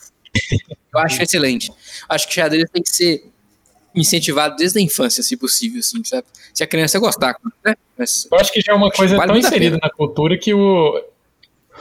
Eu 0.92 1.00
acho 1.00 1.22
excelente. 1.22 1.72
Acho 2.08 2.26
que 2.26 2.34
xadrez 2.34 2.64
tem 2.72 2.82
que 2.82 2.90
ser 2.90 3.24
incentivado 3.96 4.56
desde 4.56 4.78
a 4.78 4.82
infância, 4.82 5.22
se 5.22 5.36
possível, 5.36 5.80
assim, 5.80 6.04
sabe? 6.04 6.24
Se 6.52 6.62
a 6.62 6.66
criança 6.66 6.98
gostar, 6.98 7.36
né? 7.64 7.74
Mas, 7.98 8.28
Eu 8.30 8.38
acho 8.38 8.52
que 8.52 8.60
já 8.60 8.72
é 8.72 8.74
uma 8.74 8.90
coisa 8.90 9.16
Vale 9.16 9.28
tão 9.28 9.38
inserida 9.38 9.78
na 9.82 9.90
cultura 9.90 10.36
que 10.36 10.52
o- 10.52 11.02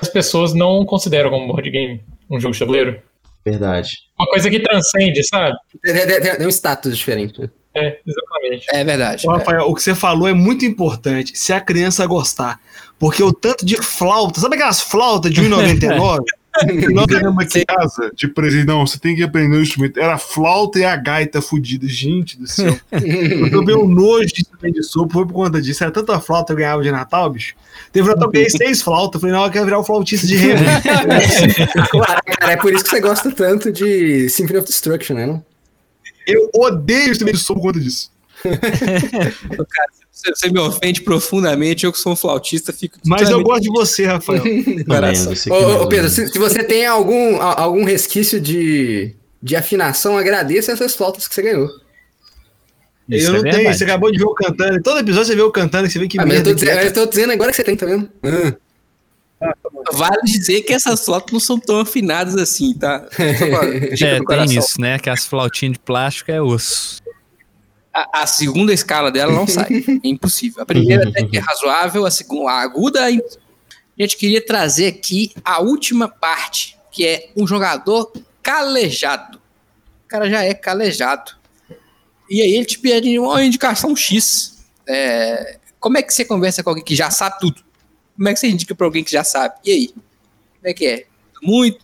as 0.01 0.09
pessoas 0.09 0.53
não 0.53 0.85
consideram 0.85 1.29
como 1.29 1.47
board 1.47 1.69
game 1.69 2.01
um 2.29 2.39
jogo 2.39 2.53
de 2.53 2.59
tabuleiro. 2.59 3.01
Verdade. 3.45 3.89
Uma 4.17 4.27
coisa 4.27 4.49
que 4.49 4.59
transcende, 4.59 5.23
sabe? 5.23 5.55
Tem, 5.83 5.93
tem- 5.93 6.21
tem- 6.21 6.35
tem 6.37 6.47
um 6.47 6.49
status 6.49 6.97
diferente. 6.97 7.49
É, 7.75 7.99
exatamente. 8.07 8.65
é 8.71 8.83
verdade. 8.85 9.27
Ô, 9.27 9.31
Rafael, 9.31 9.69
o 9.69 9.75
que 9.75 9.83
você 9.83 9.93
falou 9.93 10.27
é 10.27 10.33
muito 10.33 10.63
importante. 10.65 11.37
Se 11.37 11.51
a 11.53 11.59
criança 11.59 12.05
gostar. 12.07 12.59
Porque 12.97 13.21
o 13.21 13.33
tanto 13.33 13.65
de 13.65 13.75
flauta, 13.83 14.39
sabe 14.39 14.55
aquelas 14.55 14.79
flautas 14.81 15.29
de 15.31 15.41
1,99? 15.43 16.23
Ganhamos 17.07 17.43
aqui 17.43 17.59
em 17.59 17.65
casa 17.65 18.11
de 18.15 18.27
presente. 18.27 18.65
Não, 18.65 18.85
você 18.85 18.97
tem 18.97 19.15
que 19.15 19.23
aprender 19.23 19.57
o 19.57 19.61
instrumento. 19.61 19.99
Era 19.99 20.15
a 20.15 20.17
flauta 20.17 20.79
e 20.79 20.85
a 20.85 20.95
gaita 20.95 21.41
fudida. 21.41 21.87
Gente 21.87 22.37
do 22.37 22.47
céu. 22.47 22.77
Eu 22.91 23.61
um 23.83 23.87
nojo 23.87 24.27
de 24.27 24.41
instrumento 24.41 24.75
de 24.75 24.83
sopro, 24.83 25.13
foi 25.13 25.25
por 25.25 25.33
conta 25.33 25.61
disso. 25.61 25.83
Era 25.83 25.91
tanta 25.91 26.19
flauta 26.19 26.47
que 26.47 26.53
eu 26.53 26.57
ganhava 26.57 26.83
de 26.83 26.91
Natal, 26.91 27.29
bicho. 27.29 27.55
Teve 27.91 28.07
Natal 28.07 28.29
que 28.29 28.37
eu 28.37 28.43
ganhei 28.43 28.49
seis 28.49 28.81
flautas. 28.81 29.15
Eu 29.15 29.19
falei, 29.21 29.35
não, 29.35 29.45
eu 29.45 29.51
quero 29.51 29.65
virar 29.65 29.79
o 29.79 29.83
flautista 29.83 30.27
de 30.27 30.35
remo. 30.35 30.65
Claro, 31.89 32.21
cara, 32.39 32.53
é 32.53 32.57
por 32.57 32.73
isso 32.73 32.83
que 32.83 32.89
você 32.89 32.99
gosta 32.99 33.31
tanto 33.31 33.71
de 33.71 34.29
Symphony 34.29 34.59
of 34.59 34.67
Destruction, 34.67 35.15
né? 35.15 35.25
Não? 35.25 35.43
eu 36.27 36.49
Odeio 36.53 37.11
instrumento 37.11 37.37
de 37.37 37.43
som 37.43 37.53
por 37.53 37.61
conta 37.61 37.79
disso. 37.79 38.11
Você, 40.15 40.31
você 40.33 40.49
me 40.49 40.59
ofende 40.61 41.01
profundamente, 41.01 41.85
eu 41.85 41.91
que 41.91 41.99
sou 41.99 42.13
um 42.13 42.15
flautista, 42.15 42.71
fico. 42.71 42.97
Mas 43.05 43.29
eu 43.29 43.43
gosto 43.43 43.63
de 43.63 43.69
você, 43.69 44.05
Rafael. 44.05 44.41
Coração. 44.87 45.33
Ô, 45.33 45.35
que 45.35 45.49
ô, 45.83 45.87
Pedro, 45.89 46.09
se, 46.09 46.27
se 46.29 46.39
você 46.39 46.63
tem 46.63 46.85
algum, 46.85 47.41
algum 47.41 47.83
resquício 47.83 48.39
de, 48.39 49.13
de 49.43 49.55
afinação, 49.57 50.17
agradeça 50.17 50.71
essas 50.71 50.95
flautas 50.95 51.27
que 51.27 51.35
você 51.35 51.41
ganhou. 51.41 51.69
Isso 53.09 53.27
eu 53.27 53.31
é 53.31 53.35
não 53.35 53.41
tenho, 53.43 53.55
verdade. 53.55 53.77
você 53.77 53.83
acabou 53.83 54.09
de 54.09 54.17
ver 54.17 54.23
eu 54.23 54.33
cantando. 54.33 54.81
Todo 54.81 54.99
episódio 54.99 55.27
você 55.27 55.35
vê 55.35 55.41
eu 55.41 55.51
cantando 55.51 55.85
e 55.87 55.91
você 55.91 55.99
vê 55.99 56.07
que 56.07 56.17
Ah, 56.17 56.25
mas 56.25 56.35
eu 56.37 56.43
merda 56.43 56.49
tô, 56.49 56.55
que 56.55 56.61
dizendo, 56.65 56.79
é. 56.79 56.87
eu 56.87 56.93
tô 56.93 57.05
dizendo 57.07 57.33
agora 57.33 57.51
que 57.51 57.57
você 57.57 57.63
tem, 57.65 57.75
tá 57.75 57.85
vendo? 57.85 58.09
Ah, 59.41 59.53
Vale 59.91 60.21
dizer 60.23 60.61
que 60.61 60.71
essas 60.71 61.03
flautas 61.03 61.33
não 61.33 61.41
são 61.41 61.59
tão 61.59 61.81
afinadas 61.81 62.35
assim, 62.37 62.73
tá? 62.73 63.05
Só 63.11 63.47
pra- 63.47 63.67
É, 63.67 63.95
tem 64.15 64.23
coração. 64.23 64.57
isso, 64.57 64.79
né? 64.81 64.97
Que 64.97 65.09
as 65.09 65.25
flautinhas 65.25 65.73
de 65.73 65.79
plástico 65.79 66.31
é 66.31 66.41
osso. 66.41 67.03
A, 67.95 68.23
a 68.23 68.27
segunda 68.27 68.73
escala 68.73 69.09
dela 69.09 69.31
não 69.31 69.47
sai. 69.47 69.69
É 70.03 70.07
impossível. 70.07 70.61
A 70.61 70.65
primeira 70.65 71.07
até 71.07 71.23
que 71.23 71.37
é 71.37 71.39
razoável, 71.39 72.05
a 72.05 72.11
segunda, 72.11 72.51
a 72.51 72.59
aguda. 72.61 73.09
é 73.09 73.13
impossível. 73.13 73.45
A 73.97 74.01
gente 74.01 74.17
queria 74.17 74.45
trazer 74.45 74.87
aqui 74.87 75.31
a 75.43 75.61
última 75.61 76.09
parte, 76.09 76.77
que 76.91 77.07
é 77.07 77.29
um 77.37 77.47
jogador 77.47 78.11
calejado. 78.43 79.37
O 80.05 80.07
cara 80.09 80.29
já 80.29 80.43
é 80.43 80.53
calejado. 80.53 81.37
E 82.29 82.41
aí 82.41 82.53
ele 82.55 82.65
te 82.65 82.77
pede 82.77 83.17
uma 83.17 83.41
indicação 83.41 83.95
X. 83.95 84.65
É, 84.85 85.57
como 85.79 85.97
é 85.97 86.01
que 86.01 86.13
você 86.13 86.25
conversa 86.25 86.61
com 86.61 86.71
alguém 86.71 86.83
que 86.83 86.95
já 86.95 87.09
sabe 87.09 87.39
tudo? 87.39 87.63
Como 88.17 88.27
é 88.27 88.33
que 88.33 88.39
você 88.39 88.47
indica 88.47 88.75
pra 88.75 88.85
alguém 88.85 89.03
que 89.03 89.11
já 89.11 89.23
sabe? 89.23 89.55
E 89.63 89.71
aí? 89.71 89.87
Como 89.87 90.65
é 90.65 90.73
que 90.73 90.85
é? 90.85 91.05
Muito. 91.41 91.79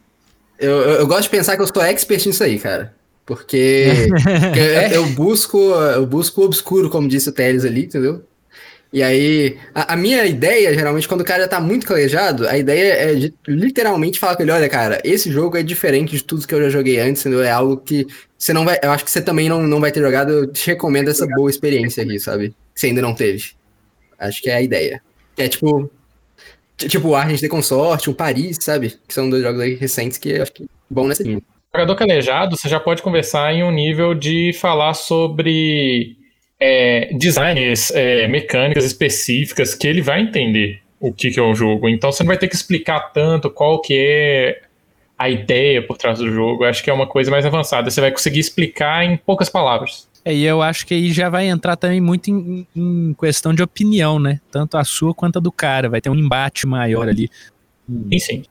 eu, 0.60 0.72
eu, 0.72 1.00
eu 1.00 1.08
gosto 1.08 1.24
de 1.24 1.30
pensar 1.30 1.56
que 1.56 1.62
eu 1.62 1.68
sou 1.68 1.82
expert 1.82 2.26
nisso 2.26 2.44
aí, 2.44 2.60
cara. 2.60 2.96
Porque 3.26 4.08
eu, 4.92 5.04
eu 5.04 5.06
busco 5.08 5.58
eu 5.58 6.06
busco 6.06 6.42
o 6.42 6.46
obscuro, 6.46 6.90
como 6.90 7.08
disse 7.08 7.30
o 7.30 7.32
Teles 7.32 7.66
ali, 7.66 7.86
entendeu? 7.86 8.24
E 8.94 9.02
aí, 9.02 9.58
a, 9.74 9.94
a 9.94 9.96
minha 9.96 10.26
ideia, 10.26 10.74
geralmente, 10.74 11.08
quando 11.08 11.22
o 11.22 11.26
cara 11.26 11.48
tá 11.48 11.62
muito 11.62 11.88
calejado, 11.88 12.46
a 12.46 12.58
ideia 12.58 12.94
é 12.94 13.16
de, 13.16 13.34
literalmente 13.48 14.20
falar 14.20 14.36
com 14.36 14.44
ele, 14.44 14.52
olha, 14.52 14.68
cara, 14.68 15.00
esse 15.06 15.32
jogo 15.32 15.56
é 15.56 15.64
diferente 15.64 16.18
de 16.18 16.24
tudo 16.24 16.46
que 16.46 16.54
eu 16.54 16.64
já 16.64 16.70
joguei 16.70 17.00
antes, 17.00 17.22
entendeu? 17.22 17.42
É 17.42 17.52
algo 17.52 17.78
que 17.78 18.06
você 18.38 18.52
não 18.52 18.66
vai. 18.66 18.78
Eu 18.84 18.92
acho 18.92 19.06
que 19.06 19.12
você 19.12 19.22
também 19.22 19.48
não, 19.48 19.66
não 19.66 19.80
vai 19.80 19.94
ter 19.94 20.02
jogado, 20.02 20.32
eu 20.32 20.48
te 20.48 20.68
recomendo 20.68 21.10
essa 21.10 21.26
boa 21.26 21.50
experiência 21.50 22.04
aqui, 22.04 22.20
sabe? 22.20 22.50
Que 22.74 22.82
você 22.82 22.88
ainda 22.88 23.02
não 23.02 23.16
teve. 23.16 23.52
Acho 24.20 24.42
que 24.42 24.50
é 24.50 24.56
a 24.56 24.62
ideia. 24.62 25.02
Que 25.36 25.44
é 25.44 25.48
tipo. 25.48 25.90
Tipo, 26.76 27.10
o 27.10 27.16
Argent 27.16 27.40
de 27.40 27.48
Consorte, 27.48 28.10
o 28.10 28.14
Paris, 28.14 28.58
sabe? 28.60 29.00
Que 29.08 29.14
são 29.14 29.30
dois 29.30 29.44
jogos 29.44 29.62
aí 29.62 29.76
recentes 29.76 30.18
que 30.18 30.30
eu 30.30 30.42
acho 30.42 30.52
que 30.52 30.68
bom 30.90 31.08
nessa 31.08 31.22
linha. 31.22 31.42
Jogador 31.74 31.96
calejado, 31.96 32.58
você 32.58 32.68
já 32.68 32.80
pode 32.82 33.02
conversar 33.02 33.54
em 33.54 33.64
um 33.64 33.72
nível 33.72 34.14
de 34.14 34.52
falar 34.54 34.94
sobre 34.94 36.18
é, 36.60 37.10
designs, 37.14 37.92
é, 37.92 38.28
mecânicas 38.28 38.84
específicas 38.84 39.74
que 39.74 39.88
ele 39.88 40.02
vai 40.02 40.22
entender 40.22 40.82
o 41.00 41.14
que, 41.14 41.32
que 41.32 41.40
é 41.40 41.44
o 41.44 41.56
jogo. 41.56 41.88
Então 41.88 42.12
você 42.12 42.24
não 42.24 42.28
vai 42.28 42.38
ter 42.38 42.50
que 42.50 42.56
explicar 42.56 43.12
tanto 43.14 43.50
qual 43.50 43.82
que 43.82 43.96
é 43.98 44.62
a 45.18 45.30
ideia 45.30 45.82
por 45.82 45.98
trás 45.98 46.20
do 46.20 46.30
jogo. 46.30 46.66
Acho 46.66 46.84
que 46.84 46.90
é 46.90 46.94
uma 46.94 47.08
coisa 47.08 47.32
mais 47.32 47.46
avançada. 47.46 47.90
Você 47.90 48.02
vai 48.02 48.12
conseguir 48.12 48.40
explicar 48.40 49.06
em 49.06 49.16
poucas 49.16 49.50
palavras. 49.50 50.10
É, 50.26 50.36
e 50.36 50.44
eu 50.44 50.62
acho 50.62 50.86
que 50.86 50.94
aí 50.94 51.12
já 51.14 51.30
vai 51.30 51.48
entrar 51.48 51.78
também 51.78 52.02
muito 52.02 52.30
em, 52.30 52.68
em 52.76 53.16
questão 53.20 53.54
de 53.54 53.64
opinião, 53.64 54.20
né? 54.20 54.42
Tanto 54.52 54.78
a 54.78 54.84
sua 54.84 55.14
quanto 55.14 55.38
a 55.38 55.42
do 55.42 55.52
cara. 55.52 55.90
Vai 55.90 56.02
ter 56.02 56.10
um 56.10 56.16
embate 56.16 56.68
maior 56.68 57.08
ali. 57.08 57.30
Sim, 57.88 58.20
sim. 58.20 58.44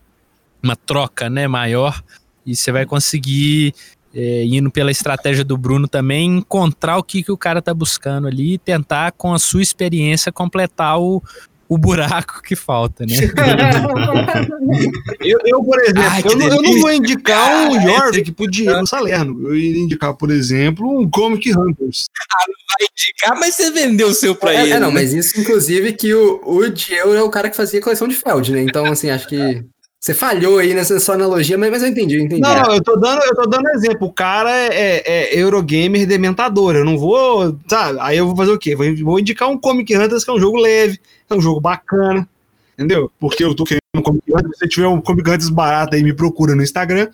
uma 0.62 0.74
troca 0.74 1.30
né, 1.30 1.46
maior 1.46 2.02
e 2.46 2.54
você 2.56 2.72
vai 2.72 2.84
conseguir, 2.86 3.74
é, 4.14 4.44
indo 4.44 4.70
pela 4.70 4.90
estratégia 4.90 5.44
do 5.44 5.56
Bruno 5.56 5.86
também, 5.88 6.38
encontrar 6.38 6.96
o 6.98 7.02
que, 7.02 7.22
que 7.22 7.32
o 7.32 7.36
cara 7.36 7.60
tá 7.62 7.72
buscando 7.74 8.26
ali 8.26 8.54
e 8.54 8.58
tentar, 8.58 9.12
com 9.12 9.32
a 9.32 9.38
sua 9.38 9.62
experiência, 9.62 10.32
completar 10.32 10.98
o, 11.00 11.22
o 11.68 11.78
buraco 11.78 12.42
que 12.42 12.56
falta, 12.56 13.04
né? 13.06 13.14
Eu, 15.20 15.38
eu, 15.44 15.62
por 15.62 15.78
exemplo, 15.80 16.02
Ai, 16.10 16.22
eu, 16.24 16.36
não, 16.36 16.46
eu 16.48 16.62
não 16.62 16.80
vou 16.80 16.92
indicar 16.92 17.70
um 17.70 17.74
Ah, 17.76 17.80
Jorvik 17.80 18.32
pro 18.32 18.50
Diego 18.50 18.86
Salerno. 18.86 19.48
Eu 19.48 19.56
iria 19.56 19.82
indicar, 19.82 20.14
por 20.14 20.30
exemplo, 20.30 21.00
um 21.00 21.08
Comic 21.08 21.50
Hunters. 21.56 22.06
Vai 22.68 22.86
indicar, 22.90 23.38
mas 23.38 23.54
você 23.54 23.70
vendeu 23.70 24.08
o 24.08 24.14
seu 24.14 24.34
pra 24.34 24.54
É, 24.54 24.62
ele. 24.62 24.72
é, 24.72 24.80
não, 24.80 24.88
né? 24.88 24.94
mas 24.94 25.12
isso, 25.12 25.38
inclusive, 25.40 25.92
que 25.92 26.14
o, 26.14 26.40
o 26.44 26.68
Diego 26.70 27.12
é 27.14 27.22
o 27.22 27.30
cara 27.30 27.50
que 27.50 27.56
fazia 27.56 27.80
coleção 27.80 28.08
de 28.08 28.14
Feld, 28.14 28.52
né? 28.52 28.62
Então, 28.62 28.86
assim, 28.86 29.10
acho 29.10 29.28
que 29.28 29.64
você 30.00 30.14
falhou 30.14 30.58
aí 30.58 30.72
nessa 30.72 30.98
sua 30.98 31.14
analogia, 31.14 31.58
mas, 31.58 31.70
mas 31.70 31.82
eu 31.82 31.88
entendi, 31.90 32.16
eu 32.16 32.22
entendi. 32.22 32.40
Não, 32.40 32.74
eu 32.74 32.82
tô 32.82 32.96
dando, 32.96 33.22
eu 33.22 33.34
tô 33.34 33.46
dando 33.46 33.68
exemplo. 33.68 34.08
O 34.08 34.12
cara 34.12 34.50
é, 34.50 35.02
é 35.04 35.38
Eurogamer 35.38 36.06
dementador. 36.06 36.74
Eu 36.74 36.86
não 36.86 36.96
vou. 36.96 37.54
Sabe? 37.68 37.98
Aí 38.00 38.16
eu 38.16 38.26
vou 38.26 38.34
fazer 38.34 38.50
o 38.50 38.58
quê? 38.58 38.74
Vou, 38.74 38.86
vou 38.96 39.20
indicar 39.20 39.50
um 39.50 39.58
Comic 39.58 39.94
Hunters, 39.94 40.24
que 40.24 40.30
é 40.30 40.32
um 40.32 40.40
jogo 40.40 40.56
leve, 40.56 40.98
é 41.28 41.34
um 41.34 41.40
jogo 41.40 41.60
bacana. 41.60 42.26
Entendeu? 42.78 43.12
Porque 43.20 43.44
eu 43.44 43.54
tô 43.54 43.64
querendo 43.64 43.82
um 43.94 44.00
Comic 44.00 44.24
Hunters. 44.32 44.56
Se 44.56 44.68
tiver 44.68 44.88
um 44.88 45.02
Comic 45.02 45.28
Hunters 45.28 45.50
barato 45.50 45.94
aí, 45.94 46.02
me 46.02 46.14
procura 46.14 46.54
no 46.54 46.62
Instagram. 46.62 47.08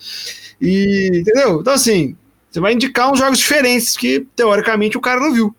E. 0.61 1.11
Entendeu? 1.13 1.61
Então, 1.61 1.73
assim. 1.73 2.15
Você 2.49 2.61
vai 2.61 2.73
indicar 2.73 3.13
uns 3.13 3.19
jogos 3.19 3.39
diferentes 3.39 3.97
que, 3.97 4.27
teoricamente, 4.35 4.97
o 4.97 5.01
cara 5.01 5.21
não 5.21 5.35
viu. 5.35 5.55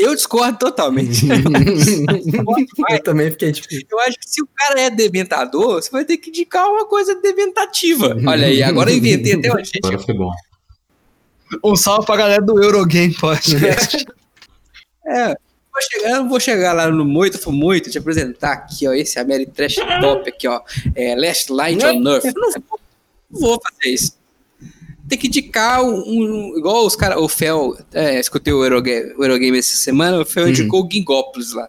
Eu 0.00 0.14
discordo 0.14 0.58
totalmente. 0.58 1.26
eu 2.90 3.02
também 3.02 3.30
fiquei 3.30 3.52
tipo. 3.52 3.68
Eu 3.90 4.00
acho 4.00 4.18
que 4.18 4.30
se 4.30 4.42
o 4.42 4.48
cara 4.56 4.80
é 4.80 4.88
dementador, 4.88 5.74
você 5.74 5.90
vai 5.90 6.06
ter 6.06 6.16
que 6.16 6.30
indicar 6.30 6.66
uma 6.68 6.86
coisa 6.86 7.14
dementativa. 7.20 8.16
Olha 8.26 8.46
aí, 8.46 8.62
agora 8.62 8.90
eu 8.90 8.96
inventei 8.96 9.34
até 9.34 9.50
uma 9.50 9.62
gente. 9.62 9.84
Agora 9.84 9.98
foi 9.98 10.14
bom. 10.14 10.32
Um 11.62 11.76
salve 11.76 12.06
pra 12.06 12.16
galera 12.16 12.40
do 12.42 12.62
Eurogame 12.62 13.14
Podcast. 13.14 14.06
É, 15.12 15.28
vou 15.28 15.82
chegar, 15.90 16.10
eu 16.10 16.16
não 16.18 16.28
vou 16.28 16.38
chegar 16.38 16.72
lá 16.72 16.88
no 16.88 17.04
Moito, 17.04 17.36
for 17.36 17.50
Moito, 17.50 17.90
te 17.90 17.98
apresentar 17.98 18.52
aqui, 18.52 18.86
ó, 18.86 18.92
esse 18.92 19.18
American 19.18 19.52
Trash 19.52 19.76
Top 20.00 20.28
aqui, 20.28 20.46
ó, 20.46 20.60
é 20.94 21.16
Last 21.16 21.50
Light 21.50 21.84
on 21.84 22.06
Earth. 22.08 22.26
Eu 22.26 22.32
não 22.36 22.52
vou, 22.52 22.80
não 23.28 23.40
vou 23.40 23.60
fazer 23.60 23.92
isso. 23.92 24.19
Tem 25.10 25.18
que 25.18 25.26
indicar 25.26 25.82
um, 25.82 25.92
um- 26.06 26.54
igual 26.56 26.86
os 26.86 26.94
caras, 26.96 27.18
o 27.18 27.28
Fel, 27.28 27.76
é, 27.92 28.18
escutei 28.18 28.52
o 28.52 28.64
Eurogame, 28.64 29.12
o 29.18 29.24
Eurogame 29.24 29.58
essa 29.58 29.76
semana, 29.76 30.20
o 30.20 30.24
Fel 30.24 30.48
indicou 30.48 30.84
o 30.84 30.88
Gingópolis 30.90 31.52
lá. 31.52 31.68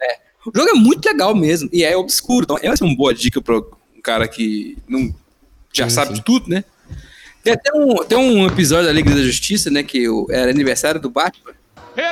É, 0.00 0.18
o 0.46 0.52
jogo 0.54 0.68
é 0.70 0.74
muito 0.74 1.04
legal 1.06 1.34
mesmo, 1.34 1.68
e 1.72 1.82
é 1.82 1.96
obscuro, 1.96 2.44
então 2.44 2.58
essa 2.62 2.84
é 2.84 2.86
uma 2.86 2.94
boa 2.96 3.14
dica 3.14 3.40
para 3.40 3.56
um 3.58 3.64
cara 4.02 4.28
que 4.28 4.76
não, 4.86 5.12
já 5.72 5.88
Sim, 5.88 5.94
sabe 5.94 6.08
sim. 6.08 6.14
de 6.14 6.22
tudo, 6.24 6.48
né? 6.48 6.62
Tem 7.42 7.54
até 7.54 7.72
um, 7.74 7.96
tem 8.04 8.18
um 8.18 8.46
episódio 8.46 8.84
da 8.86 8.92
Liga 8.92 9.10
da 9.14 9.22
Justiça, 9.22 9.70
né, 9.70 9.82
que 9.82 10.04
era 10.30 10.50
aniversário 10.50 11.00
do 11.00 11.08
Batman, 11.10 11.52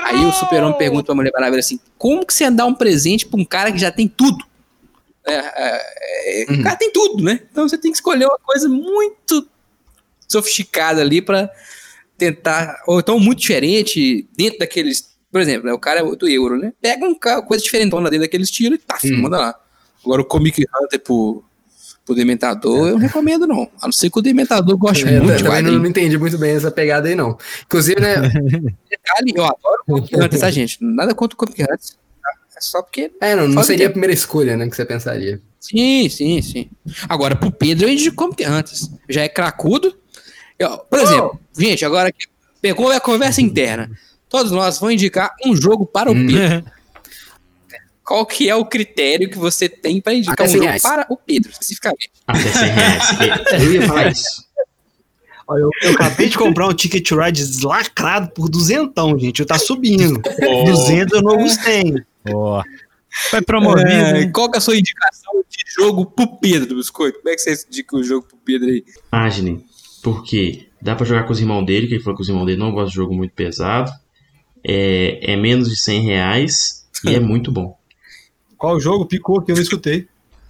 Aí 0.04 0.24
o 0.24 0.32
Super-Homem 0.32 0.76
pergunta 0.76 1.04
pra 1.04 1.14
Mulher 1.14 1.30
Maravilha 1.32 1.60
assim: 1.60 1.78
como 1.96 2.26
que 2.26 2.34
você 2.34 2.44
ia 2.44 2.50
dar 2.50 2.66
um 2.66 2.74
presente 2.74 3.24
pra 3.26 3.40
um 3.40 3.44
cara 3.44 3.70
que 3.70 3.78
já 3.78 3.92
tem 3.92 4.08
tudo? 4.08 4.44
É, 5.24 5.34
é, 5.34 6.42
é, 6.42 6.52
O 6.52 6.62
cara 6.62 6.76
tem 6.76 6.90
tudo, 6.92 7.22
né? 7.22 7.40
Então 7.50 7.68
você 7.68 7.78
tem 7.78 7.90
que 7.92 7.96
escolher 7.96 8.26
uma 8.26 8.38
coisa 8.38 8.68
muito 8.68 9.46
sofisticada 10.28 11.00
ali 11.00 11.20
pra 11.22 11.50
tentar. 12.16 12.82
Ou 12.86 13.00
então 13.00 13.18
muito 13.18 13.40
diferente, 13.40 14.28
dentro 14.36 14.58
daqueles. 14.58 15.16
Por 15.30 15.40
exemplo, 15.40 15.66
né, 15.66 15.72
o 15.72 15.78
cara 15.78 16.00
é 16.00 16.02
8 16.02 16.26
euro, 16.28 16.56
né? 16.58 16.72
Pega 16.80 17.04
um 17.04 17.14
ca- 17.14 17.42
coisa 17.42 17.62
diferentona 17.62 18.08
dentro 18.08 18.24
daquele 18.24 18.44
estilo 18.44 18.74
e 18.74 18.78
tá, 18.78 18.98
Uhum. 19.04 19.22
manda 19.22 19.38
lá. 19.38 19.54
Agora 20.04 20.22
o 20.22 20.24
Comic 20.24 20.64
Hunter 20.82 21.00
pro, 21.00 21.44
pro 22.06 22.14
Dementador, 22.14 22.88
eu 22.88 22.92
não 22.94 22.98
recomendo, 23.00 23.46
não. 23.46 23.68
A 23.82 23.86
não 23.88 23.92
ser 23.92 24.08
que 24.10 24.18
o 24.18 24.22
Dementador 24.22 24.76
goste 24.78 25.06
É, 25.06 25.18
eu 25.18 25.24
muito 25.24 25.42
também 25.44 25.60
não, 25.62 25.72
não 25.72 25.86
entendi 25.86 26.16
muito 26.16 26.38
bem 26.38 26.52
essa 26.56 26.70
pegada 26.70 27.08
aí, 27.08 27.14
não. 27.14 27.36
Inclusive, 27.66 28.00
né? 28.00 28.14
Detalhe, 28.88 29.32
eu 29.34 29.44
adoro 29.44 29.82
o 29.86 29.94
Comic 29.96 30.14
Hunter, 30.16 30.40
tá, 30.40 30.50
gente? 30.50 30.78
Nada 30.80 31.14
contra 31.14 31.34
o 31.34 31.38
Comic 31.38 31.62
Hunter. 31.62 31.76
tá? 31.76 32.30
É 32.56 32.60
só 32.60 32.80
porque 32.82 33.12
É, 33.20 33.36
não, 33.36 33.48
não 33.48 33.62
seria 33.62 33.88
a 33.88 33.90
primeira 33.90 34.14
escolha, 34.14 34.56
né? 34.56 34.66
Que 34.70 34.74
você 34.76 34.84
pensaria. 34.86 35.42
Sim, 35.60 36.08
sim, 36.08 36.40
sim. 36.40 36.70
Agora, 37.06 37.36
pro 37.36 37.50
Pedro, 37.52 37.86
eu 37.86 37.92
indico 37.92 38.16
Comic 38.16 38.46
Hunters. 38.46 38.88
Já 39.10 39.22
é 39.24 39.28
cracudo. 39.28 39.94
Eu- 40.58 40.78
por 40.78 40.98
exemplo, 40.98 41.40
gente, 41.56 41.84
agora 41.84 42.10
que 42.12 42.26
pegou 42.60 42.90
a 42.90 43.00
conversa 43.00 43.40
interna. 43.40 43.90
Todos 44.28 44.52
nós 44.52 44.78
vamos 44.78 44.94
indicar 44.94 45.34
um 45.46 45.54
jogo 45.56 45.86
para 45.86 46.10
o 46.10 46.14
Hum. 46.14 46.26
Pedro. 46.26 46.64
Qual 48.04 48.24
que 48.24 48.48
é 48.48 48.54
o 48.54 48.64
critério 48.64 49.28
que 49.28 49.36
você 49.38 49.68
tem 49.68 50.00
para 50.00 50.14
indicar 50.14 50.46
um 50.46 50.50
100 50.50 50.62
jogo 50.62 50.80
para 50.80 51.06
o 51.10 51.16
Pedro, 51.16 51.50
especificamente? 51.50 52.10
Até 52.26 52.40
100 52.52 52.68
reais. 52.70 53.62
Eu 53.62 53.72
ia 53.74 53.82
falar 53.86 54.10
isso. 54.12 54.48
Olha, 55.46 55.60
eu, 55.62 55.70
eu 55.82 55.92
acabei 55.92 56.28
de 56.28 56.36
comprar 56.38 56.66
um 56.68 56.74
ticket 56.74 57.06
to 57.06 57.18
ride 57.18 57.42
lacrado 57.64 58.30
por 58.32 58.48
duzentão, 58.48 59.18
gente. 59.18 59.40
Eu 59.40 59.46
tá 59.46 59.58
subindo. 59.58 60.20
200 60.66 61.16
eu 61.18 61.22
não 61.22 61.36
tenho. 61.62 62.04
Ó. 62.32 62.62
Foi 63.30 63.40
promovido, 63.42 63.88
É, 63.90 64.26
qual 64.30 64.50
que 64.50 64.56
é 64.56 64.58
a 64.58 64.60
sua 64.60 64.76
indicação 64.76 65.32
de 65.48 65.64
jogo 65.74 66.06
pro 66.06 66.38
Pedro, 66.38 66.76
Biscoito? 66.76 67.18
Como 67.18 67.30
é 67.30 67.34
que 67.34 67.40
você 67.42 67.64
indica 67.68 67.96
o 67.96 68.02
jogo 68.02 68.26
pro 68.26 68.36
Pedro 68.38 68.68
aí? 68.68 68.84
Imagine, 69.12 69.64
porque 70.02 70.66
dá 70.80 70.94
pra 70.94 71.04
jogar 71.06 71.24
com 71.24 71.32
os 71.32 71.40
irmãos 71.40 71.64
dele, 71.64 71.86
que 71.86 71.94
ele 71.94 72.02
falou 72.02 72.16
que 72.16 72.22
os 72.22 72.28
irmãos 72.28 72.46
dele 72.46 72.58
não 72.58 72.70
gostam 72.70 72.88
de 72.90 72.94
jogo 72.94 73.14
muito 73.14 73.32
pesado. 73.32 73.90
É, 74.64 75.32
é 75.32 75.36
menos 75.36 75.68
de 75.68 75.76
100 75.76 76.00
reais 76.02 76.86
e 77.04 77.14
é 77.14 77.20
muito 77.20 77.50
bom. 77.52 77.76
Qual 78.56 78.78
jogo? 78.80 79.06
Picou 79.06 79.40
que 79.40 79.52
eu 79.52 79.56
não 79.56 79.62
escutei. 79.62 80.06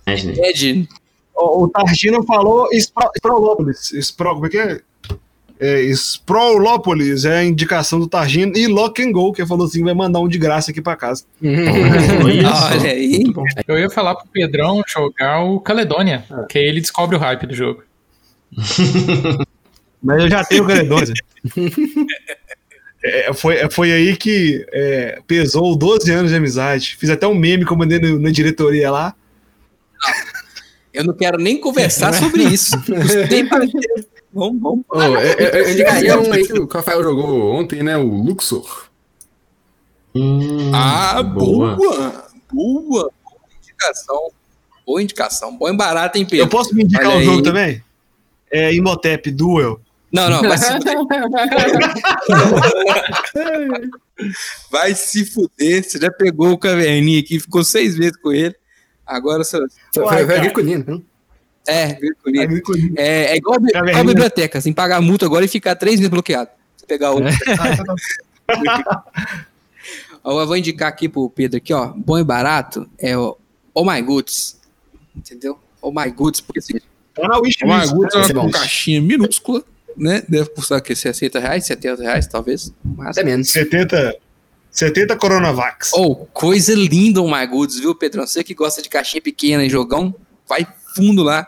Imagine. 0.06 0.38
Ed, 0.40 0.88
O, 1.34 1.64
o 1.64 1.68
Targino 1.68 2.22
falou 2.24 2.68
Spro- 2.72 3.10
Sprolópolis. 3.16 3.92
Spro, 3.92 4.34
como 4.34 4.46
é 4.46 4.48
que 4.48 4.58
é? 4.58 4.80
É, 5.60 5.82
Sprolópolis 5.82 7.24
é 7.24 7.38
a 7.38 7.44
indicação 7.44 7.98
do 7.98 8.06
Targino 8.08 8.56
e 8.56 8.66
Lock 8.68 9.02
and 9.02 9.10
Go, 9.12 9.32
que 9.32 9.40
ele 9.42 9.48
falou 9.48 9.66
assim: 9.66 9.82
vai 9.84 9.92
mandar 9.94 10.20
um 10.20 10.28
de 10.28 10.38
graça 10.38 10.70
aqui 10.70 10.80
pra 10.80 10.94
casa. 10.96 11.24
Olha 12.24 12.90
aí. 12.90 13.24
Eu 13.66 13.78
ia 13.78 13.90
falar 13.90 14.14
pro 14.14 14.28
Pedrão 14.28 14.82
jogar 14.86 15.42
o 15.44 15.60
Caledônia, 15.60 16.24
que 16.48 16.58
aí 16.58 16.64
ele 16.64 16.80
descobre 16.80 17.16
o 17.16 17.18
hype 17.18 17.46
do 17.46 17.54
jogo. 17.54 17.82
Mas 20.02 20.22
eu 20.22 20.30
já 20.30 20.44
tenho 20.44 20.62
o 20.62 20.66
Gredosa. 20.66 21.12
É, 23.02 23.32
foi, 23.32 23.68
foi 23.70 23.92
aí 23.92 24.16
que 24.16 24.64
é, 24.72 25.20
pesou 25.26 25.76
12 25.76 26.10
anos 26.10 26.30
de 26.30 26.36
amizade. 26.36 26.96
Fiz 26.98 27.10
até 27.10 27.26
um 27.26 27.34
meme 27.34 27.64
que 27.64 27.72
eu 27.72 27.76
mandei 27.76 27.98
no- 27.98 28.18
na 28.18 28.30
diretoria 28.30 28.90
lá. 28.90 29.14
Eu 30.92 31.04
não 31.04 31.14
quero 31.14 31.38
nem 31.38 31.60
conversar 31.60 32.12
sobre 32.14 32.42
isso. 32.44 32.76
Vamos, 34.32 34.60
vamos. 34.60 34.84
Eu, 35.38 35.70
indicaria 35.70 36.20
um 36.20 36.32
aí 36.32 36.46
que 36.46 36.52
o 36.58 36.66
Rafael 36.66 37.02
jogou 37.02 37.52
ontem, 37.52 37.82
né? 37.82 37.96
O 37.96 38.04
Luxor. 38.22 38.88
Hum, 40.14 40.70
Ah, 40.74 41.22
boa. 41.22 41.76
Boa. 41.76 42.24
Boa 42.52 43.10
indicação. 43.62 44.30
Boa 44.86 45.02
indicação. 45.02 45.56
Bom 45.56 45.68
em 45.68 45.76
barato, 45.76 46.18
hein, 46.18 46.24
Pedro? 46.24 46.46
Eu 46.46 46.48
posso 46.48 46.74
me 46.74 46.82
indicar 46.84 47.06
Olha 47.06 47.18
o 47.18 47.22
jogo 47.22 47.36
aí. 47.38 47.42
também? 47.42 47.84
É 48.50 48.74
Imhotep 48.74 49.30
Duel. 49.30 49.80
Não, 50.10 50.30
não, 50.30 50.40
vai 50.42 50.56
se 50.56 50.72
fuder. 50.72 50.96
vai 54.70 54.94
se 54.94 55.26
fuder. 55.26 55.84
Você 55.84 55.98
já 55.98 56.10
pegou 56.10 56.52
o 56.52 56.58
caverninha 56.58 57.20
aqui, 57.20 57.38
ficou 57.38 57.62
seis 57.62 57.98
meses 57.98 58.16
com 58.16 58.32
ele. 58.32 58.54
Agora 59.06 59.44
você. 59.44 59.58
Foi, 59.94 60.06
foi, 60.06 60.24
foi 60.24 60.36
agriculino, 60.36 60.84
né? 60.86 61.02
É, 61.68 61.94
Virculino. 61.94 62.60
é, 62.96 63.32
é 63.32 63.36
igual, 63.36 63.58
a 63.62 63.68
igual 63.68 63.98
a 63.98 64.04
biblioteca, 64.04 64.58
assim, 64.58 64.72
pagar 64.72 65.02
multa 65.02 65.26
agora 65.26 65.44
e 65.44 65.48
ficar 65.48 65.76
três 65.76 65.96
meses 65.96 66.08
bloqueado. 66.08 66.48
Você 66.74 66.86
pegar 66.86 67.10
outro. 67.10 67.28
Ó, 70.24 70.40
Eu 70.40 70.46
vou 70.46 70.56
indicar 70.56 70.88
aqui 70.88 71.10
pro 71.10 71.28
Pedro 71.28 71.58
aqui, 71.58 71.74
ó. 71.74 71.88
Bom 71.88 72.18
e 72.18 72.24
barato 72.24 72.88
é 72.98 73.16
o 73.16 73.36
Oh 73.74 73.84
My 73.84 74.00
Goods. 74.00 74.58
Entendeu? 75.14 75.58
Oh 75.80 75.92
My 75.92 76.10
Goods, 76.10 76.40
porque 76.40 76.58
assim, 76.58 76.80
Tá 77.20 77.28
na 77.28 77.38
wishlist. 77.38 77.64
My 77.64 77.92
Goods 77.92 78.14
é 78.14 78.32
uma 78.32 78.50
caixinha 78.50 79.00
minúscula, 79.00 79.64
né? 79.96 80.22
Deve 80.28 80.50
custar 80.50 80.78
aqui 80.78 80.94
60 80.94 81.38
reais, 81.38 81.66
70 81.66 82.02
reais, 82.02 82.26
talvez. 82.26 82.72
Mas... 82.84 83.18
Até 83.18 83.24
menos. 83.24 83.50
70, 83.50 84.16
70 84.70 85.16
Coronavax. 85.16 85.92
Oh, 85.94 86.14
coisa 86.14 86.74
linda 86.74 87.22
My 87.22 87.46
Goods, 87.46 87.78
viu, 87.78 87.94
Pedrão? 87.94 88.26
Você 88.26 88.44
que 88.44 88.54
gosta 88.54 88.80
de 88.80 88.88
caixinha 88.88 89.20
pequena 89.20 89.64
em 89.64 89.70
jogão, 89.70 90.14
vai 90.46 90.66
fundo 90.94 91.22
lá. 91.22 91.46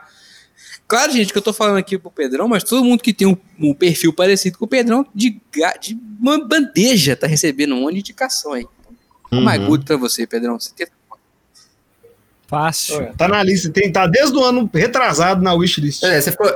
Claro, 0.89 1.13
gente, 1.13 1.33
que 1.33 1.39
eu 1.39 1.43
tô 1.43 1.53
falando 1.53 1.77
aqui 1.77 1.97
pro 1.97 2.11
Pedrão, 2.11 2.49
mas 2.49 2.65
todo 2.65 2.85
mundo 2.85 3.01
que 3.01 3.13
tem 3.13 3.29
um, 3.29 3.37
um 3.61 3.73
perfil 3.73 4.13
parecido 4.13 4.59
com 4.59 4.65
o 4.65 4.69
Pedrão, 4.69 5.07
de, 5.15 5.41
de 5.81 5.97
uma 6.21 6.45
bandeja, 6.45 7.15
tá 7.15 7.29
recebendo 7.29 7.77
um 7.77 7.83
monte 7.83 7.95
de 7.95 8.01
indicação 8.01 8.53
aí. 8.53 8.67
My 9.33 9.59
Uhum. 9.59 9.67
Good 9.67 9.85
pra 9.85 9.97
você, 9.97 10.27
Pedrão. 10.27 10.59
Você 10.59 10.73
tem 10.75 10.89
Fácil. 12.51 13.13
Tá 13.17 13.29
na 13.29 13.43
lista. 13.45 13.71
Tem, 13.71 13.93
tá 13.93 14.09
desde 14.09 14.37
o 14.37 14.43
ano 14.43 14.69
retrasado 14.75 15.41
na 15.41 15.55
wishlist. 15.55 16.03
É, 16.03 16.21
você 16.21 16.33
ficou, 16.33 16.53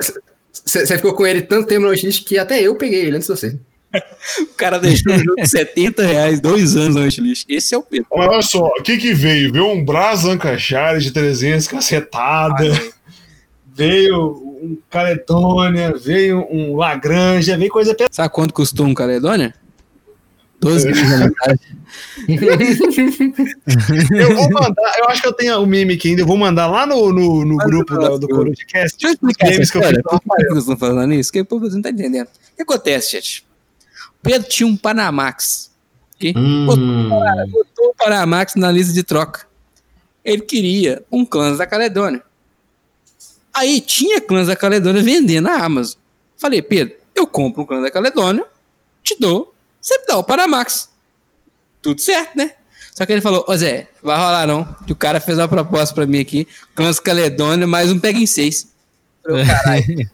você, 0.53 0.87
você 0.87 0.97
ficou 0.97 1.15
com 1.15 1.25
ele 1.25 1.41
tanto 1.41 1.69
tempo 1.69 1.83
no 1.83 1.91
wishlist 1.91 2.25
que 2.25 2.37
até 2.37 2.61
eu 2.61 2.75
peguei 2.75 3.07
ele 3.07 3.17
antes 3.17 3.29
de 3.29 3.35
você. 3.35 3.59
O 4.41 4.57
cara 4.57 4.81
deixou 4.81 5.13
o 5.13 5.19
jogo 5.19 5.37
de 5.37 5.49
70 5.49 6.03
reais, 6.03 6.41
dois 6.41 6.77
anos 6.77 6.97
no 6.97 7.03
wishlist. 7.03 7.47
Esse 7.49 7.77
é 7.77 7.79
o 7.79 7.83
Pedro. 7.83 8.09
Mas 8.13 8.29
olha 8.29 8.43
só, 8.43 8.67
o 8.67 8.83
que 8.83 8.97
que 8.97 9.15
veio? 9.15 9.53
Veio 9.53 9.71
um 9.71 9.85
Brás 9.85 10.25
Lancashire 10.25 10.99
de 10.99 11.13
300 11.13 11.69
cacetada, 11.69 12.65
Veio 13.73 14.31
um 14.63 14.79
Caletônia, 14.89 15.93
veio 15.97 16.47
um 16.49 16.77
Lagranja, 16.77 17.57
veio 17.57 17.71
coisa 17.71 17.93
pesada. 17.93 18.13
Sabe 18.13 18.33
quanto 18.33 18.55
custou 18.55 18.87
um 18.87 18.95
Caledônia? 18.95 19.55
12 20.65 20.93
quilos 20.93 21.11
na 21.11 21.19
metade. 21.29 21.61
Eu 24.19 24.35
vou 24.35 24.51
mandar, 24.51 24.99
eu 24.99 25.09
acho 25.09 25.23
que 25.23 25.29
eu 25.29 25.33
tenho 25.33 25.61
o 25.63 25.67
meme 25.67 25.95
aqui 25.95 26.09
ainda, 26.11 26.23
eu 26.23 26.27
vou 26.27 26.37
mandar 26.37 26.67
lá 26.67 26.87
no, 26.87 27.13
no, 27.13 27.45
no 27.45 27.57
grupo 27.59 27.97
da- 27.99 28.17
do. 28.17 28.27
Corujacast. 28.29 28.97
Deixa 28.99 29.07
eu 29.09 29.13
explicar 29.13 29.47
Os 29.47 29.51
memes 29.53 29.69
essa 29.69 29.73
que 29.73 29.79
eu 29.79 29.83
fiz 29.83 29.99
história. 29.99 30.03
Por 30.03 30.37
que 30.37 30.45
vocês 30.47 30.59
estão 30.59 30.77
falando 30.77 31.13
isso? 31.15 31.33
Que 31.33 31.41
o 31.41 31.45
povo 31.45 31.69
não 31.69 31.83
tá 31.83 31.91
entendendo. 31.91 32.27
O 32.27 32.57
que 32.57 32.63
acontece, 32.63 33.13
gente? 33.13 33.47
O 34.19 34.23
Pedro 34.23 34.49
tinha 34.49 34.67
um 34.67 34.77
Panamax. 34.77 35.71
ok? 36.17 36.35
Hum, 36.37 36.67
Botou 36.67 37.91
o 37.91 37.95
Panamax 37.95 38.55
na 38.57 38.71
lista 38.73 38.93
de 38.93 39.03
troca. 39.03 39.47
Ele 40.25 40.43
queria 40.43 41.03
um 41.13 41.25
Clãs 41.25 41.59
da 41.59 41.67
Caledônia. 41.67 42.23
Aí 43.53 43.81
tinha 43.81 44.21
Clãs 44.21 44.49
da 44.49 44.57
Caledônia 44.57 45.03
vendendo 45.03 45.45
na 45.45 45.63
Amazon. 45.65 45.99
Falei, 46.37 46.61
Pedro, 46.63 46.95
eu 47.15 47.27
compro 47.27 47.63
um 47.63 47.67
Clãs 47.67 47.83
da 47.83 47.91
Caledônia, 47.91 48.45
te 49.03 49.17
dou, 49.21 49.54
você 49.85 49.99
me 49.99 50.07
dá 50.07 50.17
o 50.17 50.25
Panamax. 50.25 50.89
Tudo 51.83 52.01
certo, 52.01 52.37
né? 52.37 52.53
Só 52.95 53.05
que 53.05 53.13
ele 53.13 53.21
falou, 53.21 53.45
ô 53.47 53.57
Zé, 53.57 53.89
vai 54.03 54.17
rolar 54.17 54.47
não. 54.47 54.65
Que 54.87 54.93
o 54.93 54.97
cara 54.97 55.21
fez 55.21 55.37
uma 55.37 55.47
proposta 55.49 55.95
pra 55.95 56.07
mim 56.07 56.21
aqui, 56.21 56.49
Clãs 56.75 56.99
Caledônia, 56.99 57.67
mais 57.67 57.91
um 57.93 57.99
pega 57.99 58.19
em 58.19 58.27
seis. 58.27 58.73
Falei, 59.23 59.43
"Ô, 59.43 59.47
caralho. 59.47 59.85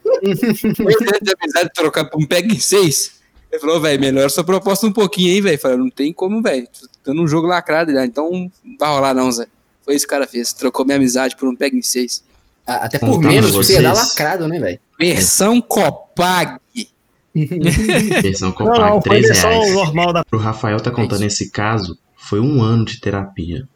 De 1.22 1.34
amizade 1.40 1.66
de 1.68 1.72
trocar 1.74 2.04
por 2.06 2.20
um 2.20 2.26
pega 2.26 2.52
em 2.52 2.58
seis. 2.58 3.12
Ele 3.50 3.60
falou, 3.60 3.80
velho, 3.80 4.00
melhora 4.00 4.28
sua 4.28 4.44
proposta 4.44 4.86
um 4.86 4.92
pouquinho 4.92 5.32
aí, 5.32 5.40
velho. 5.40 5.58
Falei, 5.58 5.76
não 5.76 5.90
tem 5.90 6.12
como, 6.12 6.42
velho. 6.42 6.66
Tô 7.04 7.14
num 7.14 7.26
jogo 7.28 7.46
lacrado, 7.46 7.92
né? 7.92 8.04
então 8.04 8.30
não 8.30 8.76
vai 8.78 8.88
rolar 8.88 9.14
não, 9.14 9.30
Zé. 9.30 9.46
Foi 9.84 9.94
isso 9.94 10.06
que 10.06 10.12
o 10.12 10.16
cara 10.16 10.26
fez. 10.26 10.52
Trocou 10.52 10.84
minha 10.84 10.96
amizade 10.96 11.36
por 11.36 11.48
um 11.48 11.54
pega 11.56 11.76
em 11.76 11.82
seis. 11.82 12.22
Até 12.66 12.98
por 12.98 13.06
Contando 13.06 13.28
menos, 13.32 13.50
dar 13.52 13.56
vocês. 13.56 13.82
lacrado, 13.82 14.46
né, 14.48 14.58
velho? 14.58 14.80
Versão 14.98 15.60
Copag. 15.60 16.58
versão 18.22 18.48
Não, 18.48 18.56
Copag, 18.56 18.80
não, 18.80 19.02
foi 19.02 19.10
3 19.10 19.26
versão 19.26 19.50
reais. 19.50 19.74
normal 19.74 20.12
da. 20.12 20.24
Pro 20.24 20.38
Rafael 20.38 20.80
tá 20.80 20.90
contando 20.90 21.22
esse 21.22 21.50
caso, 21.50 21.96
foi 22.16 22.40
um 22.40 22.62
ano 22.62 22.84
de 22.84 23.00
terapia. 23.00 23.68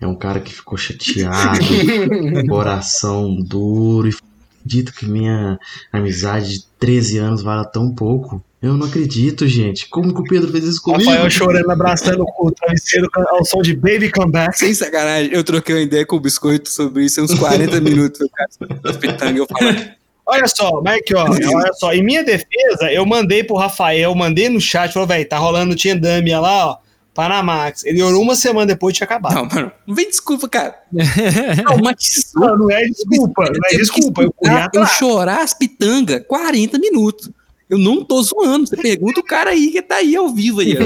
É 0.00 0.06
um 0.06 0.14
cara 0.14 0.40
que 0.40 0.52
ficou 0.52 0.78
chateado, 0.78 1.58
coração 2.48 3.36
duro 3.36 4.08
e 4.08 4.14
acredito 4.60 4.92
que 4.94 5.06
minha 5.06 5.58
amizade 5.92 6.52
de 6.52 6.64
13 6.78 7.18
anos 7.18 7.42
vale 7.42 7.66
tão 7.70 7.94
pouco. 7.94 8.42
Eu 8.62 8.76
não 8.76 8.86
acredito, 8.86 9.46
gente. 9.48 9.88
Como 9.88 10.14
que 10.14 10.20
o 10.20 10.24
Pedro 10.24 10.50
fez 10.52 10.64
isso 10.64 10.82
comigo? 10.82 11.08
Rafael 11.10 11.30
chorando, 11.30 11.70
abraçando 11.70 12.24
o 12.38 12.50
travesseiro 12.50 13.08
ao 13.28 13.44
som 13.44 13.62
de 13.62 13.74
Baby 13.74 14.10
Come 14.10 14.32
Back. 14.32 14.58
Sem 14.58 14.74
sacanagem, 14.74 15.32
eu 15.32 15.42
troquei 15.42 15.74
uma 15.74 15.80
ideia 15.80 16.04
com 16.04 16.16
o 16.16 16.20
Biscoito 16.20 16.68
sobre 16.68 17.04
isso 17.04 17.22
uns 17.22 17.34
40 17.34 17.80
minutos. 17.80 18.20
Cara, 18.34 19.36
eu 19.36 19.46
falando. 19.46 19.99
Olha 20.30 20.46
só, 20.46 20.80
aqui, 20.86 21.14
ó, 21.14 21.24
olha 21.28 21.72
só. 21.74 21.92
Em 21.92 22.02
minha 22.02 22.22
defesa, 22.22 22.90
eu 22.92 23.04
mandei 23.04 23.42
pro 23.42 23.56
Rafael, 23.56 24.14
mandei 24.14 24.48
no 24.48 24.60
chat, 24.60 24.92
falou, 24.92 25.08
velho, 25.08 25.28
tá 25.28 25.36
rolando 25.38 25.74
Tiendamia 25.74 26.38
lá, 26.38 26.66
ó, 26.68 26.76
Panamax. 27.12 27.84
Ele 27.84 28.00
orou 28.00 28.22
uma 28.22 28.36
semana 28.36 28.66
depois 28.66 28.96
de 28.96 29.02
acabar. 29.02 29.34
Não, 29.34 29.44
mano, 29.44 29.72
não 29.84 29.94
vem 29.94 30.08
desculpa, 30.08 30.48
cara. 30.48 30.78
Não, 30.92 31.78
mas 31.78 32.32
não, 32.34 32.56
não 32.56 32.70
é 32.70 32.84
desculpa, 32.84 33.44
não 33.44 33.60
é 33.70 33.76
desculpa. 33.76 34.22
Eu, 34.22 34.34
eu 34.42 34.56
atrás. 34.56 34.90
chorar 34.92 35.42
as 35.42 35.52
pitangas 35.52 36.22
40 36.26 36.78
minutos. 36.78 37.30
Eu 37.68 37.78
não 37.78 38.04
tô 38.04 38.20
zoando. 38.20 38.66
Você 38.66 38.76
pergunta 38.76 39.20
o 39.20 39.24
cara 39.24 39.50
aí 39.50 39.70
que 39.70 39.80
tá 39.80 39.96
aí 39.96 40.16
ao 40.16 40.28
vivo 40.28 40.60
aí. 40.60 40.74
ó. 40.76 40.80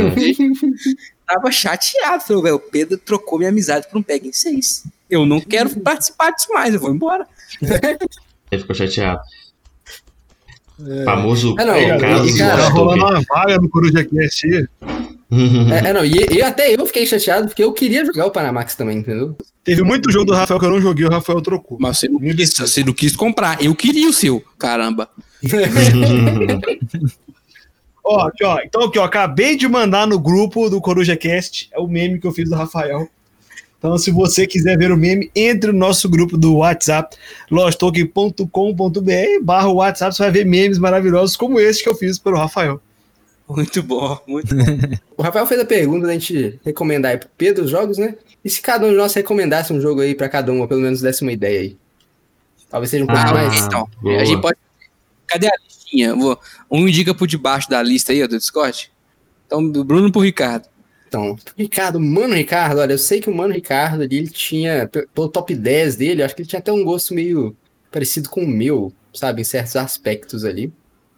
Tava 1.27 1.51
chateado. 1.51 2.23
Falei, 2.23 2.43
velho, 2.43 2.57
o 2.57 2.61
Pedro 2.61 2.99
trocou 2.99 3.39
minha 3.39 3.49
amizade 3.49 3.89
por 3.89 3.97
um 3.97 4.03
Peg 4.03 4.29
em 4.29 4.33
6. 4.33 4.85
Eu 5.09 5.25
não 5.25 5.41
quero 5.41 5.71
participar 5.81 6.31
disso 6.33 6.49
mais, 6.53 6.75
eu 6.75 6.81
vou 6.81 6.91
embora. 6.95 7.27
Ele 8.55 8.63
ficou 8.63 8.75
chateado. 8.75 9.21
Famoso 11.05 11.55
É, 11.59 11.65
não, 11.65 11.75
é, 11.75 11.97
e- 11.97 12.01
caso 12.01 12.29
e, 12.29 12.39
cara, 12.39 12.69
rolando 12.69 13.05
uma 13.05 13.23
vaga 13.29 13.59
no 13.59 13.69
Coruja 13.69 14.05
Cast. 14.05 14.47
É, 15.73 15.89
é, 15.89 15.93
não, 15.93 16.05
e, 16.05 16.15
e 16.31 16.43
até 16.43 16.73
eu 16.73 16.87
fiquei 16.87 17.05
chateado 17.05 17.49
porque 17.49 17.65
eu 17.65 17.73
queria 17.73 18.05
jogar 18.05 18.27
o 18.27 18.31
Panamax 18.31 18.77
também, 18.77 18.99
entendeu? 18.99 19.37
Teve 19.65 19.83
muito 19.83 20.13
jogo 20.13 20.27
do 20.27 20.33
Rafael 20.33 20.61
que 20.61 20.67
eu 20.67 20.71
não 20.71 20.81
joguei, 20.81 21.05
o 21.05 21.11
Rafael 21.11 21.41
trocou. 21.41 21.77
Mas 21.81 21.99
você 21.99 22.09
não, 22.09 22.21
quis, 22.21 22.57
você 22.57 22.85
não 22.85 22.93
quis 22.93 23.17
comprar. 23.17 23.61
Eu 23.61 23.75
queria 23.75 24.09
o 24.09 24.13
seu. 24.13 24.45
Caramba. 24.57 25.09
Ó, 28.05 28.21
aqui, 28.21 28.45
ó. 28.45 28.61
Então, 28.63 28.83
aqui, 28.83 28.99
ó. 28.99 29.05
Acabei 29.05 29.57
de 29.57 29.67
mandar 29.67 30.07
no 30.07 30.19
grupo 30.21 30.69
do 30.69 30.81
Coruja 30.81 31.17
Cast. 31.17 31.71
É 31.73 31.81
o 31.81 31.89
meme 31.89 32.21
que 32.21 32.27
eu 32.27 32.33
fiz 32.33 32.49
do 32.49 32.55
Rafael. 32.55 33.09
Então, 33.85 33.99
se 33.99 34.11
você 34.11 34.47
quiser 34.47 34.79
ver 34.79 34.91
o 34.91 34.97
meme, 34.97 35.31
entre 35.37 35.71
no 35.71 35.79
nosso 35.79 36.09
grupo 36.09 36.39
do 36.39 36.57
WhatsApp, 36.57 37.15
losttoken.com.br 37.51 38.49
barra 39.43 39.69
WhatsApp. 39.69 40.17
Você 40.17 40.23
vai 40.23 40.33
ver 40.33 40.47
memes 40.47 40.79
maravilhosos 40.79 41.37
como 41.37 41.61
esse 41.61 41.83
que 41.83 41.91
eu 41.91 41.95
fiz 41.95 42.19
pelo 42.19 42.39
Rafael. 42.39 42.81
Muito 43.47 43.83
bom, 43.83 44.19
muito 44.27 44.55
bom. 44.57 44.65
O 45.19 45.23
Rafael 45.23 45.47
fez 45.47 45.61
a 45.61 45.67
pergunta 45.67 46.07
da 46.07 46.15
gente 46.15 46.59
recomendar 46.65 47.13
aí 47.13 47.19
pro 47.19 47.29
Pedro 47.37 47.65
os 47.65 47.71
jogos, 47.71 47.99
né? 47.99 48.15
E 48.43 48.49
se 48.49 48.63
cada 48.63 48.87
um 48.87 48.91
de 48.91 48.97
nós 48.97 49.13
recomendasse 49.13 49.71
um 49.71 49.81
jogo 49.83 50.01
aí 50.01 50.15
pra 50.15 50.31
cada 50.31 50.51
um, 50.51 50.63
ou 50.63 50.67
pelo 50.67 50.81
menos 50.81 51.03
desse 51.03 51.21
uma 51.21 51.33
ideia 51.33 51.61
aí? 51.61 51.77
Talvez 52.71 52.89
seja 52.91 53.05
um 53.05 53.07
pouco 53.07 53.21
Ah, 53.21 53.35
mais. 53.35 53.67
então, 53.67 53.87
boa. 54.01 54.17
a 54.19 54.25
gente 54.25 54.41
pode. 54.41 54.57
Cadê 55.27 55.47
a 55.47 55.53
listinha? 55.63 56.15
Um 56.71 56.89
indica 56.89 57.15
por 57.15 57.27
debaixo 57.29 57.69
da 57.69 57.83
lista 57.83 58.13
aí, 58.13 58.23
ó, 58.23 58.27
do 58.27 58.39
Discord. 58.39 58.91
Então, 59.47 59.69
do 59.71 59.85
Bruno 59.85 60.11
pro 60.11 60.23
Ricardo. 60.23 60.67
Então, 61.15 61.37
Ricardo, 61.57 62.01
Mano 62.01 62.35
Ricardo, 62.35 62.81
olha, 62.81 62.93
eu 62.95 62.99
sei 62.99 63.21
que 63.21 63.31
o 63.31 63.35
Mano 63.35 63.55
Ricardo 63.55 64.03
ali, 64.03 64.17
ele 64.17 64.29
tinha, 64.29 64.89
pe- 64.89 65.07
pelo 65.15 65.29
top 65.29 65.55
10 65.55 65.95
dele, 65.95 66.21
eu 66.23 66.27
acho 66.27 66.35
que 66.35 66.43
ele 66.43 66.49
tinha 66.49 66.59
até 66.59 66.73
um 66.73 66.83
gosto 66.83 67.15
meio 67.15 67.57
parecido 67.93 68.29
com 68.29 68.43
o 68.43 68.49
meu, 68.49 68.93
sabe, 69.15 69.41
em 69.41 69.45
certos 69.45 69.77
aspectos 69.77 70.45
ali. 70.45 70.73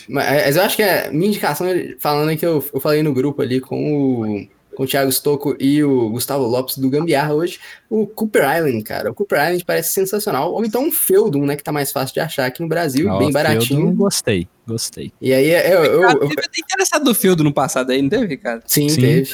Mas, 0.06 0.26
mas 0.26 0.56
eu 0.56 0.62
acho 0.62 0.76
que 0.76 0.82
a 0.82 1.10
minha 1.10 1.28
indicação, 1.28 1.66
falando 1.98 2.30
é 2.30 2.36
que 2.36 2.44
eu, 2.44 2.62
eu 2.74 2.80
falei 2.80 3.02
no 3.02 3.14
grupo 3.14 3.40
ali 3.40 3.58
com 3.58 3.94
o, 4.34 4.46
com 4.76 4.82
o 4.82 4.86
Thiago 4.86 5.10
Stocco 5.10 5.56
e 5.58 5.82
o 5.82 6.10
Gustavo 6.10 6.44
Lopes 6.44 6.76
do 6.76 6.90
Gambiarra 6.90 7.32
hoje, 7.32 7.58
o 7.88 8.06
Cooper 8.06 8.42
Island, 8.58 8.82
cara. 8.82 9.10
O 9.10 9.14
Cooper 9.14 9.38
Island 9.42 9.64
parece 9.64 9.94
sensacional. 9.94 10.52
Ou 10.52 10.62
então 10.62 10.84
um 10.84 10.92
Feudum, 10.92 11.46
né, 11.46 11.56
que 11.56 11.64
tá 11.64 11.72
mais 11.72 11.90
fácil 11.90 12.12
de 12.12 12.20
achar 12.20 12.44
aqui 12.44 12.60
no 12.60 12.68
Brasil, 12.68 13.08
Ó, 13.08 13.16
bem 13.18 13.32
Feudum, 13.32 13.32
baratinho. 13.32 13.92
Gostei, 13.94 14.46
gostei. 14.66 15.10
E 15.22 15.32
aí, 15.32 15.48
eu, 15.48 15.84
eu, 15.84 16.02
eu, 16.02 16.18
Teve 16.28 16.40
até 16.44 16.60
interessado 16.60 17.04
do 17.06 17.14
Feudo 17.14 17.42
no 17.42 17.52
passado 17.54 17.90
aí, 17.90 18.02
não 18.02 18.10
teve, 18.10 18.26
Ricardo? 18.26 18.62
Sim, 18.66 18.90
Sim. 18.90 19.00
teve. 19.00 19.30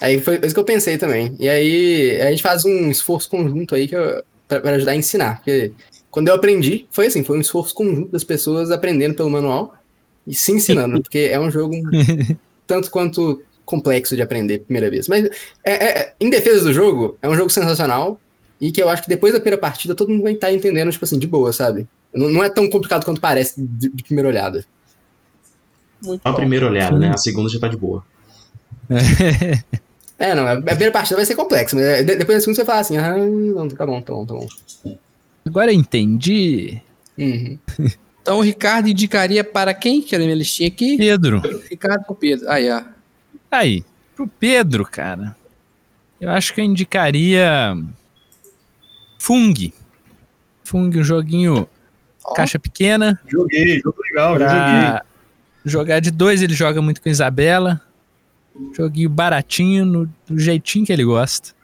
Aí 0.00 0.20
foi 0.20 0.38
isso 0.42 0.54
que 0.54 0.60
eu 0.60 0.64
pensei 0.64 0.98
também. 0.98 1.34
E 1.38 1.48
aí 1.48 2.20
a 2.20 2.30
gente 2.30 2.42
faz 2.42 2.64
um 2.64 2.90
esforço 2.90 3.28
conjunto 3.30 3.74
aí 3.74 3.88
que 3.88 3.96
eu, 3.96 4.22
pra, 4.46 4.60
pra 4.60 4.70
ajudar 4.72 4.92
a 4.92 4.96
ensinar. 4.96 5.36
Porque 5.36 5.72
quando 6.10 6.28
eu 6.28 6.34
aprendi, 6.34 6.86
foi 6.90 7.06
assim, 7.06 7.24
foi 7.24 7.38
um 7.38 7.40
esforço 7.40 7.74
conjunto 7.74 8.10
das 8.12 8.24
pessoas 8.24 8.70
aprendendo 8.70 9.14
pelo 9.14 9.30
manual 9.30 9.74
e 10.26 10.34
se 10.34 10.52
ensinando, 10.52 11.00
porque 11.02 11.28
é 11.30 11.38
um 11.38 11.50
jogo 11.50 11.74
tanto 12.66 12.90
quanto 12.90 13.42
complexo 13.64 14.14
de 14.14 14.22
aprender 14.22 14.60
primeira 14.60 14.90
vez. 14.90 15.08
Mas 15.08 15.24
é, 15.64 15.72
é- 15.72 16.14
em 16.20 16.30
defesa 16.30 16.64
do 16.64 16.72
jogo, 16.72 17.18
é 17.20 17.28
um 17.28 17.36
jogo 17.36 17.50
sensacional 17.50 18.20
e 18.60 18.72
que 18.72 18.82
eu 18.82 18.88
acho 18.88 19.02
que 19.02 19.08
depois 19.08 19.32
da 19.32 19.40
primeira 19.40 19.60
partida 19.60 19.94
todo 19.94 20.10
mundo 20.10 20.22
vai 20.22 20.32
estar 20.32 20.52
entendendo, 20.52 20.90
tipo 20.90 21.04
assim, 21.04 21.18
de 21.18 21.26
boa, 21.26 21.52
sabe? 21.52 21.86
Não, 22.14 22.28
não 22.28 22.44
é 22.44 22.48
tão 22.48 22.68
complicado 22.70 23.04
quanto 23.04 23.20
parece 23.20 23.60
de, 23.60 23.88
de 23.90 24.02
primeira 24.02 24.28
olhada. 24.28 24.64
Muito 26.02 26.22
Só 26.22 26.28
a 26.28 26.34
primeira 26.34 26.66
olhada, 26.66 26.98
né? 26.98 27.10
A 27.10 27.16
segunda 27.16 27.48
já 27.48 27.58
tá 27.58 27.68
de 27.68 27.76
boa. 27.76 28.04
É, 30.18 30.34
não, 30.34 30.46
a 30.46 30.60
primeira 30.60 30.90
partida 30.90 31.16
vai 31.16 31.26
ser 31.26 31.34
complexa, 31.34 31.76
mas 31.76 31.84
é, 31.84 32.02
de- 32.02 32.16
depois 32.16 32.38
da 32.38 32.40
segunda 32.40 32.56
você 32.56 32.64
fala 32.64 32.80
assim, 32.80 32.96
ah, 32.96 33.16
não, 33.16 33.68
tá 33.68 33.84
bom, 33.84 34.00
tá 34.00 34.12
bom, 34.14 34.24
tá 34.26 34.34
bom. 34.34 34.48
Agora 35.44 35.70
eu 35.72 35.78
entendi. 35.78 36.80
Uhum. 37.18 37.58
Então 38.26 38.38
o 38.38 38.42
Ricardo 38.42 38.88
indicaria 38.88 39.44
para 39.44 39.72
quem? 39.72 40.02
Que 40.02 40.12
era 40.12 40.24
minha 40.24 40.34
listinha 40.34 40.66
aqui. 40.68 40.96
Pedro. 40.96 41.40
Ricardo 41.70 42.04
com 42.06 42.12
Pedro. 42.16 42.50
Aí, 42.50 42.68
ó. 42.68 42.82
Aí, 43.48 43.84
pro 44.16 44.26
Pedro, 44.26 44.84
cara. 44.84 45.36
Eu 46.20 46.30
acho 46.30 46.52
que 46.52 46.60
eu 46.60 46.64
indicaria 46.64 47.76
Fung. 49.16 49.72
Fung, 50.64 50.90
um 50.98 51.04
joguinho 51.04 51.68
caixa 52.34 52.58
pequena. 52.58 53.20
Joguei, 53.28 53.78
jogo 53.78 54.02
legal, 54.02 54.38
já 54.40 54.48
joguei. 54.48 54.90
Pra 54.90 55.04
jogar 55.64 56.00
de 56.00 56.10
dois, 56.10 56.42
ele 56.42 56.52
joga 56.54 56.82
muito 56.82 57.00
com 57.00 57.08
Isabela. 57.08 57.80
Joguinho 58.72 59.08
baratinho, 59.08 59.84
no, 59.84 60.06
do 60.26 60.38
jeitinho 60.38 60.86
que 60.86 60.92
ele 60.92 61.04
gosta. 61.04 61.54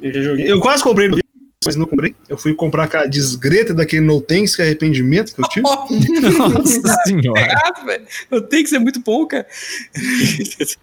Eu 0.00 0.12
já 0.12 0.22
joguei. 0.22 0.50
Eu 0.50 0.60
quase 0.60 0.82
comprei 0.82 1.08
no 1.08 1.18
mas 1.62 1.76
não 1.76 1.84
comprei. 1.84 2.14
Eu 2.26 2.38
fui 2.38 2.54
comprar 2.54 2.88
com 2.88 2.96
a 2.96 3.04
desgreta 3.04 3.74
daquele 3.74 4.00
No 4.00 4.18
Thanks, 4.18 4.56
que 4.56 4.62
é 4.62 4.64
arrependimento 4.64 5.34
que 5.34 5.42
eu 5.42 5.48
tive. 5.48 5.62
Nossa 6.38 7.02
senhora. 7.04 7.54
Ah, 7.54 8.40
tenho 8.40 8.62
que 8.62 8.70
ser 8.70 8.78
muito 8.78 9.00
bom, 9.00 9.26
cara. 9.26 9.46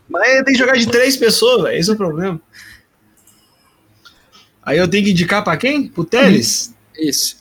Mas 0.08 0.44
tem 0.44 0.54
que 0.54 0.56
jogar 0.56 0.78
de 0.78 0.88
três 0.88 1.18
pessoas, 1.18 1.64
velho. 1.64 1.80
Esse 1.80 1.90
é 1.90 1.94
o 1.94 1.98
problema. 1.98 2.40
Aí 4.62 4.78
eu 4.78 4.88
tenho 4.88 5.04
que 5.04 5.12
indicar 5.12 5.44
pra 5.44 5.58
quem? 5.58 5.88
Pro 5.88 6.06
Teles? 6.06 6.76
Isso. 6.96 7.38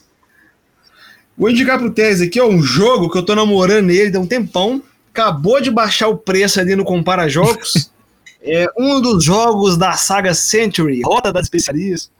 Vou 1.37 1.51
indicar 1.51 1.77
pro 1.77 1.91
Teles 1.91 2.21
aqui, 2.21 2.41
ó, 2.41 2.47
um 2.47 2.63
jogo 2.63 3.07
que 3.07 3.19
eu 3.19 3.23
tô 3.23 3.35
namorando 3.35 3.91
ele 3.91 4.17
há 4.17 4.19
um 4.19 4.25
tempão. 4.25 4.81
Acabou 5.17 5.59
de 5.59 5.71
baixar 5.71 6.09
o 6.09 6.15
preço 6.15 6.59
ali 6.59 6.75
no 6.75 6.85
Compara 6.85 7.27
Jogos. 7.27 7.89
é 8.39 8.67
um 8.77 9.01
dos 9.01 9.23
jogos 9.23 9.75
da 9.75 9.93
saga 9.93 10.35
Century, 10.35 11.01
Rota 11.03 11.33
das 11.33 11.47
Especialistas. 11.47 12.11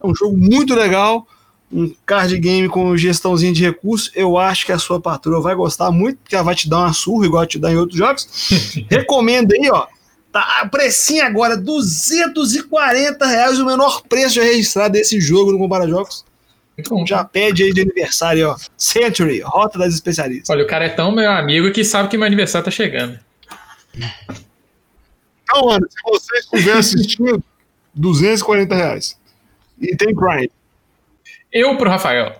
É 0.00 0.06
um 0.06 0.14
jogo 0.14 0.36
muito 0.36 0.72
legal. 0.72 1.26
Um 1.72 1.92
card 2.06 2.38
game 2.38 2.68
com 2.68 2.96
gestãozinha 2.96 3.52
de 3.52 3.64
recursos. 3.64 4.12
Eu 4.14 4.38
acho 4.38 4.64
que 4.64 4.70
a 4.70 4.78
sua 4.78 5.00
patroa 5.00 5.40
vai 5.40 5.56
gostar 5.56 5.90
muito, 5.90 6.18
porque 6.18 6.36
ela 6.36 6.44
vai 6.44 6.54
te 6.54 6.70
dar 6.70 6.78
uma 6.78 6.92
surra, 6.92 7.26
igual 7.26 7.44
te 7.44 7.58
dá 7.58 7.72
em 7.72 7.76
outros 7.76 7.98
jogos. 7.98 8.28
Recomendo 8.88 9.52
aí, 9.52 9.68
ó. 9.68 9.88
Tá, 10.30 10.68
precinho 10.70 11.26
agora, 11.26 11.56
240 11.56 13.26
reais, 13.26 13.58
o 13.58 13.66
menor 13.66 14.00
preço 14.08 14.36
já 14.36 14.44
registrado 14.44 14.92
desse 14.92 15.20
jogo 15.20 15.50
no 15.50 15.58
Compara 15.58 15.88
Jogos. 15.88 16.24
Então 16.86 17.06
já 17.06 17.24
pede 17.24 17.62
aí 17.62 17.72
de 17.72 17.80
aniversário, 17.80 18.50
ó. 18.50 18.56
Century, 18.76 19.40
Rota 19.40 19.78
das 19.78 19.94
Especialistas. 19.94 20.50
Olha, 20.50 20.64
o 20.64 20.66
cara 20.66 20.86
é 20.86 20.88
tão 20.88 21.12
meu 21.12 21.30
amigo 21.30 21.70
que 21.72 21.84
sabe 21.84 22.08
que 22.08 22.18
meu 22.18 22.26
aniversário 22.26 22.64
tá 22.64 22.70
chegando. 22.70 23.18
Então, 25.42 25.66
mano, 25.66 25.86
se 25.88 25.96
você 26.04 26.38
estiver 26.38 26.72
assistindo, 26.72 27.42
240 27.94 28.74
reais. 28.74 29.18
E 29.80 29.96
tem 29.96 30.14
Prime, 30.14 30.50
Eu 31.50 31.76
pro 31.76 31.90
Rafael. 31.90 32.34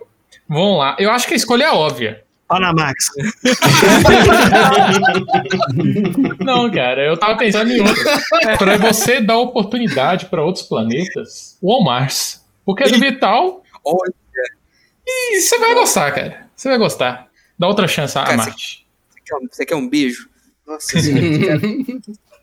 Vamos 0.48 0.78
lá. 0.78 0.96
Eu 0.98 1.10
acho 1.10 1.26
que 1.26 1.34
a 1.34 1.36
escolha 1.36 1.64
é 1.64 1.70
óbvia. 1.70 2.22
Panamax. 2.46 3.06
Não, 6.44 6.70
cara, 6.70 7.06
eu 7.06 7.16
tava 7.16 7.36
pensando 7.38 7.72
em 7.72 7.80
outra. 7.80 8.58
Pra 8.58 8.76
você 8.76 9.20
dar 9.22 9.38
oportunidade 9.38 10.26
pra 10.26 10.44
outros 10.44 10.66
planetas, 10.66 11.56
o 11.62 11.72
Walmart. 11.72 12.34
Porque 12.64 12.84
é 12.84 12.88
do 12.88 12.98
Vital. 12.98 13.62
Olha. 13.84 14.12
E 15.06 15.40
você 15.40 15.58
vai 15.58 15.74
gostar, 15.74 16.12
cara. 16.12 16.50
Você 16.54 16.68
vai 16.68 16.78
gostar. 16.78 17.28
Dá 17.58 17.68
outra 17.68 17.86
chance 17.88 18.16
a 18.16 18.24
Cara, 18.24 18.36
Marte. 18.36 18.86
Você 19.10 19.20
quer, 19.24 19.36
um, 19.36 19.48
você 19.50 19.66
quer 19.66 19.76
um 19.76 19.88
beijo? 19.88 20.28
Nossa 20.66 21.00
senhora. 21.00 21.60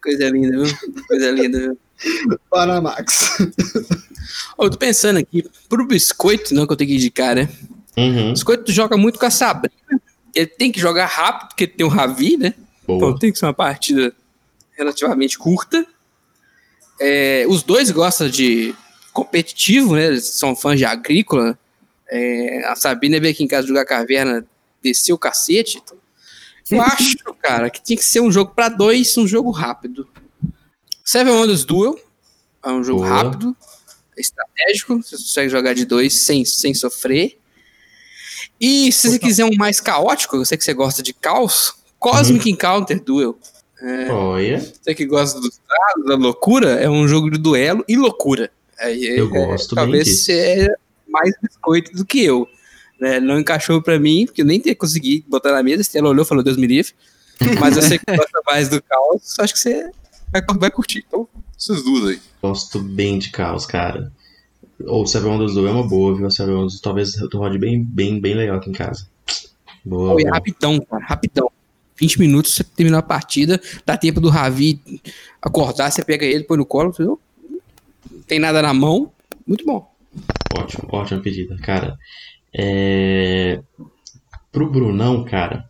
Coisa 0.02 0.30
linda, 0.30 0.64
viu? 0.64 1.04
Coisa 1.08 1.32
linda, 1.32 1.60
viu? 1.60 1.80
Panamax. 2.50 3.38
Ó, 4.58 4.66
Eu 4.66 4.70
tô 4.70 4.78
pensando 4.78 5.18
aqui, 5.18 5.44
pro 5.68 5.86
biscoito, 5.86 6.54
não 6.54 6.66
que 6.66 6.74
eu 6.74 6.78
tenho 6.78 6.90
que 6.90 6.96
indicar, 6.96 7.36
né? 7.36 7.50
Uhum. 7.98 8.30
O 8.30 8.34
biscoito 8.34 8.72
joga 8.72 8.96
muito 8.96 9.20
com 9.20 9.26
a 9.26 9.30
Sabrina. 9.30 9.76
Ele 10.34 10.48
tem 10.48 10.72
que 10.72 10.80
jogar 10.80 11.08
rápido, 11.08 11.50
porque 11.50 11.66
ele 11.66 11.74
tem 11.74 11.86
o 11.86 11.90
Ravi, 11.90 12.38
né? 12.38 12.54
Então 12.84 13.00
Boa. 13.00 13.20
tem 13.20 13.32
que 13.32 13.38
ser 13.38 13.46
uma 13.46 13.54
partida 13.54 14.14
relativamente 14.78 15.38
curta. 15.38 15.86
É, 17.00 17.46
os 17.48 17.64
dois 17.64 17.92
gostam 17.92 18.30
de 18.30 18.74
competitivo, 19.12 19.96
né? 19.96 20.08
Eles 20.08 20.26
são 20.26 20.56
fãs 20.56 20.78
de 20.78 20.86
agrícola. 20.86 21.58
É, 22.10 22.66
a 22.66 22.76
Sabina 22.76 23.20
veio 23.20 23.34
aqui 23.34 23.44
em 23.44 23.48
casa 23.48 23.68
jogar 23.68 23.86
caverna, 23.86 24.46
desceu 24.82 25.16
o 25.16 25.20
cacete. 25.20 25.82
Eu 26.70 26.82
acho, 26.82 27.18
cara, 27.42 27.70
que 27.70 27.82
tinha 27.82 27.98
que 27.98 28.06
ser 28.06 28.20
um 28.20 28.32
jogo 28.32 28.54
para 28.54 28.70
dois, 28.70 29.18
um 29.18 29.28
jogo 29.28 29.50
rápido. 29.52 30.08
Seven 31.04 31.34
Wonders 31.34 31.64
Duel 31.66 32.00
é 32.64 32.70
um 32.70 32.84
jogo 32.84 33.02
Boa. 33.02 33.10
rápido, 33.10 33.56
estratégico, 34.16 34.98
você 35.02 35.16
consegue 35.18 35.50
jogar 35.50 35.74
de 35.74 35.86
dois 35.86 36.14
sem, 36.14 36.46
sem 36.46 36.74
sofrer. 36.74 37.40
E 38.60 38.92
se 38.92 39.10
você 39.10 39.20
quiser 39.20 39.46
um 39.46 39.56
mais 39.56 39.80
caótico, 39.80 40.36
eu 40.36 40.46
sei 40.46 40.58
que 40.58 40.64
você 40.64 40.74
gosta 40.74 41.02
de 41.02 41.14
caos, 41.14 41.74
Cosmic 41.98 42.50
Encounter 42.50 43.02
Duel. 43.02 43.38
Olha, 44.12 44.60
Você 44.60 44.94
que 44.94 45.06
gosta 45.06 45.40
dados, 45.40 46.06
da 46.06 46.16
loucura, 46.16 46.72
é 46.72 46.90
um 46.90 47.08
jogo 47.08 47.32
de 47.32 47.38
duelo 47.38 47.84
e 47.88 47.96
loucura. 47.96 48.52
Aí, 48.78 49.06
Eu 49.06 49.28
é, 49.28 49.30
gosto 49.30 49.74
bem 49.74 49.84
Talvez 49.84 50.06
disso. 50.06 50.26
você 50.26 50.34
é 50.34 50.76
mais 51.10 51.34
biscoito 51.42 51.92
do 51.94 52.06
que 52.06 52.24
eu. 52.24 52.48
né? 53.00 53.20
Não 53.20 53.40
encaixou 53.40 53.82
pra 53.82 54.00
mim, 54.00 54.26
porque 54.26 54.42
eu 54.42 54.46
nem 54.46 54.60
ter 54.60 54.76
consegui 54.76 55.24
botar 55.28 55.52
na 55.52 55.64
mesa. 55.64 55.84
Ela 55.96 56.10
olhou 56.10 56.24
e 56.24 56.28
falou, 56.28 56.44
Deus 56.44 56.58
me 56.58 56.68
livre. 56.68 56.94
Mas 57.60 57.78
eu 57.78 57.82
sei 57.82 57.98
que 57.98 58.16
gosta 58.16 58.42
mais 58.46 58.70
do 58.70 58.82
caos, 58.84 59.40
acho 59.40 59.54
que 59.54 59.60
você 59.60 59.92
vai, 60.32 60.42
vai 60.58 60.72
curtir. 60.72 61.06
Então, 61.08 61.28
esses 61.58 61.84
duas 61.84 62.10
aí. 62.10 62.22
gosto 62.42 62.80
bem 62.80 63.18
de 63.18 63.32
caos, 63.32 63.66
cara. 63.66 64.12
Ou 64.86 65.06
Seven 65.06 65.32
Wonders 65.32 65.54
do 65.54 65.68
é 65.68 65.72
uma 65.72 65.88
boa, 65.88 66.16
viu? 66.16 66.30
Seven 66.32 66.56
Wonders 66.56 66.80
talvez 66.80 67.12
tu 67.30 67.38
rode 67.38 67.58
bem, 67.58 67.84
bem, 67.84 68.20
bem 68.20 68.34
legal 68.34 68.58
aqui 68.58 68.70
em 68.70 68.74
casa. 68.74 69.08
Boa. 69.84 70.18
Rapidão, 70.32 70.80
cara, 70.80 71.06
rapidão. 71.06 71.52
20 71.98 72.20
minutos, 72.20 72.56
você 72.56 72.64
terminou 72.64 73.00
a 73.00 73.04
partida, 73.04 73.60
dá 73.86 73.98
tempo 73.98 74.22
do 74.22 74.30
Ravi 74.30 74.82
acordar, 75.42 75.92
você 75.92 76.02
pega 76.04 76.26
ele, 76.26 76.46
põe 76.46 76.58
no 76.58 76.66
colo, 76.66 76.90
entendeu? 76.90 77.20
Não 78.10 78.22
tem 78.22 78.40
nada 78.40 78.62
na 78.62 78.74
mão, 78.74 79.12
muito 79.46 79.66
bom. 79.66 79.89
Ótimo, 80.58 80.88
ótima 80.92 81.22
pedida, 81.22 81.56
cara. 81.58 81.98
É... 82.54 83.62
Pro 84.52 84.70
Brunão, 84.70 85.24
cara, 85.24 85.70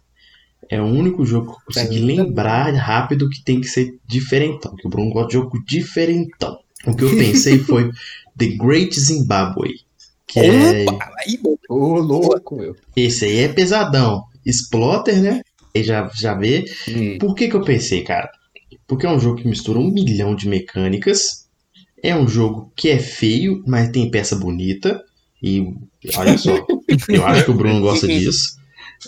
é 0.69 0.79
o 0.79 0.85
único 0.85 1.25
jogo 1.25 1.47
que 1.47 1.53
eu 1.53 1.65
consegui 1.65 1.99
lembrar 1.99 2.73
rápido 2.75 3.29
que 3.29 3.43
tem 3.43 3.59
que 3.59 3.67
ser 3.67 3.97
diferentão. 4.07 4.75
Que 4.75 4.87
o 4.87 4.89
Bruno 4.89 5.11
gosta 5.11 5.27
de 5.27 5.33
jogo 5.33 5.63
diferentão. 5.65 6.59
O 6.85 6.95
que 6.95 7.03
eu 7.03 7.09
pensei 7.09 7.59
foi 7.65 7.89
The 8.37 8.47
Great 8.55 8.99
Zimbabwe. 8.99 9.81
Que 10.27 10.39
é... 10.39 10.85
Opa, 10.87 11.11
aí, 11.19 11.37
bom. 11.37 11.57
Ô, 11.67 11.99
louco, 11.99 12.55
meu. 12.55 12.75
Esse 12.95 13.25
aí 13.25 13.39
é 13.39 13.47
pesadão. 13.47 14.23
Splotter, 14.45 15.21
né? 15.21 15.41
Aí 15.75 15.83
já, 15.83 16.09
já 16.15 16.35
vê. 16.35 16.65
Hum. 16.87 17.17
Por 17.17 17.33
que 17.33 17.47
que 17.47 17.55
eu 17.55 17.61
pensei, 17.63 18.03
cara? 18.03 18.29
Porque 18.87 19.05
é 19.05 19.09
um 19.09 19.19
jogo 19.19 19.41
que 19.41 19.47
mistura 19.47 19.79
um 19.79 19.91
milhão 19.91 20.35
de 20.35 20.47
mecânicas. 20.47 21.38
É 22.03 22.15
um 22.15 22.27
jogo 22.27 22.71
que 22.75 22.89
é 22.89 22.99
feio, 22.99 23.63
mas 23.67 23.89
tem 23.89 24.09
peça 24.09 24.35
bonita. 24.35 25.03
E 25.41 25.73
olha 26.15 26.37
só, 26.37 26.65
eu 27.09 27.25
acho 27.25 27.45
que 27.45 27.51
o 27.51 27.55
Bruno 27.55 27.81
gosta 27.81 28.07
disso. 28.07 28.57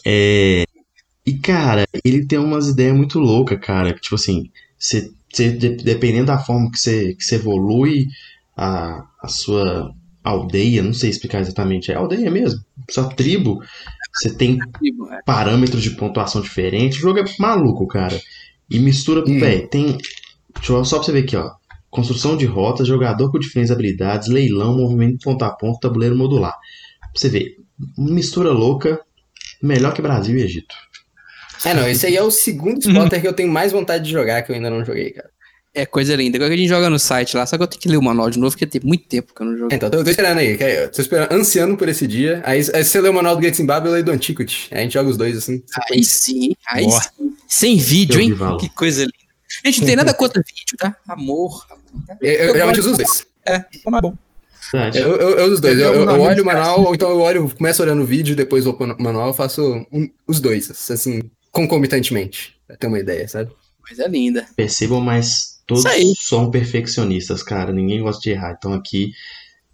É, 0.06 0.66
e, 1.26 1.34
cara, 1.38 1.86
ele 2.04 2.26
tem 2.26 2.40
umas 2.40 2.68
ideias 2.70 2.96
muito 2.96 3.20
loucas, 3.20 3.60
cara. 3.60 3.94
Tipo 3.94 4.16
assim, 4.16 4.50
você, 4.78 5.12
você- 5.32 5.52
de- 5.52 5.78
dependendo 5.78 6.28
da 6.28 6.40
forma 6.40 6.72
que 6.72 6.80
você, 6.80 7.14
que 7.16 7.24
você 7.24 7.36
evolui 7.36 8.08
a, 8.58 9.04
a 9.22 9.28
sua 9.28 9.94
aldeia, 10.24 10.84
não 10.84 10.94
sei 10.94 11.10
explicar 11.10 11.42
exatamente, 11.42 11.92
é 11.92 11.96
aldeia 11.96 12.30
mesmo, 12.30 12.60
sua 12.90 13.06
tribo, 13.10 13.62
você 14.14 14.34
tem 14.34 14.58
É. 15.12 15.22
parâmetros 15.26 15.82
de 15.84 15.92
pontuação 15.92 16.42
diferentes. 16.42 16.98
O 17.00 17.02
jogo 17.02 17.20
é 17.20 17.26
maluco, 17.40 17.88
cara. 17.88 18.20
E 18.70 18.80
mistura, 18.80 19.22
Hum. 19.28 19.40
véi, 19.40 19.68
tem. 19.68 19.98
Deixa 20.56 20.74
eu, 20.74 20.86
só 20.86 20.98
pra 20.98 21.06
você 21.06 21.12
ver 21.12 21.24
aqui, 21.24 21.36
ó. 21.36 21.52
Construção 21.92 22.36
de 22.36 22.46
rotas, 22.46 22.88
jogador 22.88 23.32
com 23.32 23.38
diferentes 23.38 23.72
habilidades, 23.72 24.28
leilão, 24.28 24.76
movimento 24.76 25.20
ponto 25.24 25.44
a 25.44 25.52
ponto, 25.52 25.80
tabuleiro 25.80 26.16
modular. 26.16 26.54
Pra 26.54 27.10
você 27.16 27.30
ver, 27.30 27.58
mistura 27.98 28.52
louca, 28.52 29.00
melhor 29.62 29.94
que 29.94 30.02
Brasil 30.02 30.38
e 30.38 30.42
Egito. 30.42 30.74
É, 31.64 31.74
não, 31.74 31.88
esse 31.88 32.08
aí 32.08 32.16
é 32.16 32.24
o 32.24 32.32
segundo 32.32 32.80
spotter 32.80 33.22
que 33.22 33.28
eu 33.28 33.34
tenho 33.34 33.52
mais 33.52 33.72
vontade 33.72 34.06
de 34.06 34.12
jogar, 34.12 34.42
que 34.42 34.52
eu 34.52 34.56
ainda 34.56 34.70
não 34.70 34.84
joguei, 34.84 35.12
cara. 35.12 35.30
É 35.74 35.86
coisa 35.86 36.16
linda. 36.16 36.38
Agora 36.38 36.50
que 36.50 36.56
a 36.56 36.58
gente 36.58 36.68
joga 36.70 36.90
no 36.90 37.00
site 37.00 37.38
lá, 37.38 37.46
só 37.46 37.56
que 37.56 37.64
eu 37.64 37.68
tenho 37.68 37.82
que 37.82 37.88
ler 37.88 37.98
o 37.98 38.02
manual 38.02 38.30
de 38.30 38.38
novo, 38.38 38.52
porque 38.52 38.66
tem 38.66 38.82
muito 38.84 39.08
tempo 39.08 39.34
que 39.34 39.42
eu 39.42 39.46
não 39.46 39.58
jogo. 39.58 39.74
Então, 39.74 39.90
tô, 39.90 40.04
tô 40.04 40.10
esperando 40.10 40.40
aí, 40.40 40.58
que 40.58 40.88
tô 40.88 41.02
esperando, 41.02 41.32
ansiando 41.32 41.78
por 41.78 41.88
esse 41.88 42.06
dia. 42.06 42.42
Aí, 42.44 42.62
aí 42.74 42.84
você 42.84 43.00
lê 43.00 43.08
o 43.08 43.14
manual 43.14 43.36
do 43.36 43.40
Great 43.40 43.56
Zimbabwe, 43.56 43.88
eu 43.88 43.94
leio 43.94 44.04
do 44.04 44.12
Antiquity. 44.12 44.68
Aí 44.72 44.80
a 44.80 44.82
gente 44.82 44.94
joga 44.94 45.10
os 45.10 45.16
dois, 45.16 45.38
assim. 45.38 45.64
Aí 45.90 46.04
sim, 46.04 46.54
aí 46.68 46.86
Boa. 46.86 47.02
sim. 47.02 47.36
Sem 47.48 47.78
vídeo, 47.78 48.16
Eu 48.16 48.22
hein? 48.22 48.58
Que 48.60 48.68
coisa 48.70 49.04
linda. 49.04 49.31
Gente, 49.66 49.80
não 49.80 49.88
tem 49.88 49.96
nada 49.96 50.14
contra 50.14 50.42
vídeo, 50.46 50.78
tá? 50.78 50.96
Amor. 51.08 51.66
Eu, 52.22 52.32
eu, 52.32 52.54
geralmente 52.54 52.80
uso 52.80 52.92
os 52.92 52.98
dois. 52.98 53.26
É, 53.46 53.60
como 53.84 53.98
é 53.98 54.02
bom. 54.02 54.16
Eu, 54.74 55.02
eu, 55.18 55.30
eu 55.38 55.44
uso 55.46 55.54
os 55.56 55.60
dois. 55.62 55.78
Eu, 55.80 55.94
eu- 55.94 56.02
eu 56.04 56.10
Eu- 56.16 56.22
olho 56.22 56.44
o 56.44 56.46
manual, 56.46 56.84
ou 56.86 56.96
então 56.96 57.10
eu 57.10 57.20
olho, 57.20 57.50
começo 57.56 57.82
olhando 57.84 58.02
o 58.04 58.06
vídeo, 58.06 58.36
depois 58.36 58.64
vou 58.66 58.74
pro 58.74 58.88
manual, 59.02 59.28
eu 59.28 59.34
faço 59.34 59.86
um- 59.92 60.10
os 60.28 60.40
dois, 60.40 60.70
assim, 60.90 61.22
concomitantemente. 61.52 62.56
Pra 62.68 62.78
ter 62.78 62.88
uma 62.88 63.00
ideia, 63.00 63.28
sabe? 63.28 63.52
Coisa 63.86 64.08
linda. 64.08 64.46
Percebam, 64.56 65.02
mas 65.02 65.60
todos 65.68 65.84
são 66.20 66.50
perfeccionistas, 66.50 67.44
cara. 67.44 67.74
Ninguém 67.74 68.02
gosta 68.02 68.22
de 68.22 68.30
errar. 68.30 68.56
Então 68.58 68.72
aqui 68.74 69.12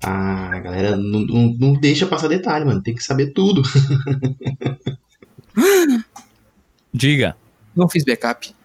a 0.01 0.59
galera 0.59 0.95
não, 0.95 1.19
não, 1.19 1.55
não 1.59 1.73
deixa 1.73 2.07
passar 2.07 2.27
detalhe, 2.27 2.65
mano. 2.65 2.81
Tem 2.81 2.95
que 2.95 3.03
saber 3.03 3.33
tudo. 3.33 3.61
Diga. 6.93 7.35
Não 7.75 7.87
fiz 7.87 8.03
backup. 8.03 8.55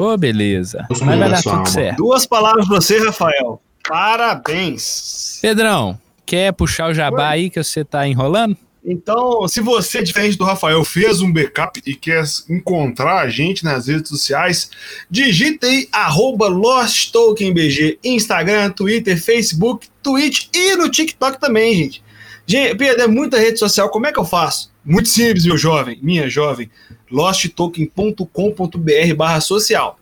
Ô, 0.00 0.16
beleza. 0.16 0.86
Eu 0.88 0.96
sou 0.96 1.06
Mas 1.06 1.18
vai 1.18 1.28
da 1.28 1.36
dar 1.36 1.42
tudo 1.42 1.52
alma. 1.56 1.66
certo. 1.66 1.96
Duas 1.98 2.24
palavras 2.26 2.66
pra 2.66 2.76
você, 2.80 2.98
Rafael. 3.04 3.60
Parabéns. 3.86 5.38
Pedrão, 5.42 5.98
quer 6.24 6.52
puxar 6.54 6.88
o 6.88 6.94
jabá 6.94 7.28
aí 7.28 7.50
que 7.50 7.62
você 7.62 7.84
tá 7.84 8.06
enrolando? 8.08 8.56
Então, 8.82 9.46
se 9.46 9.60
você, 9.60 10.02
diferente 10.02 10.38
do 10.38 10.44
Rafael, 10.44 10.82
fez 10.84 11.20
um 11.20 11.30
backup 11.30 11.82
e 11.84 11.94
quer 11.94 12.24
encontrar 12.48 13.20
a 13.20 13.28
gente 13.28 13.62
nas 13.62 13.88
redes 13.88 14.08
sociais, 14.08 14.70
digita 15.10 15.66
aí 15.66 15.86
arroba 15.92 16.48
LostTokenBG, 16.48 17.98
Instagram, 18.02 18.70
Twitter, 18.70 19.22
Facebook, 19.22 19.86
Twitch 20.02 20.48
e 20.54 20.76
no 20.76 20.88
TikTok 20.88 21.38
também, 21.38 21.74
gente. 21.74 22.02
Gente, 22.46 22.74
Pedro, 22.74 23.02
é 23.02 23.06
muita 23.06 23.38
rede 23.38 23.58
social, 23.58 23.90
como 23.90 24.06
é 24.06 24.12
que 24.12 24.18
eu 24.18 24.24
faço? 24.24 24.69
Muito 24.84 25.08
simples, 25.08 25.44
meu 25.44 25.58
jovem, 25.58 25.98
minha 26.02 26.28
jovem, 26.28 26.70
losttoken.com.br 27.10 29.14
barra 29.16 29.40
social. 29.40 29.98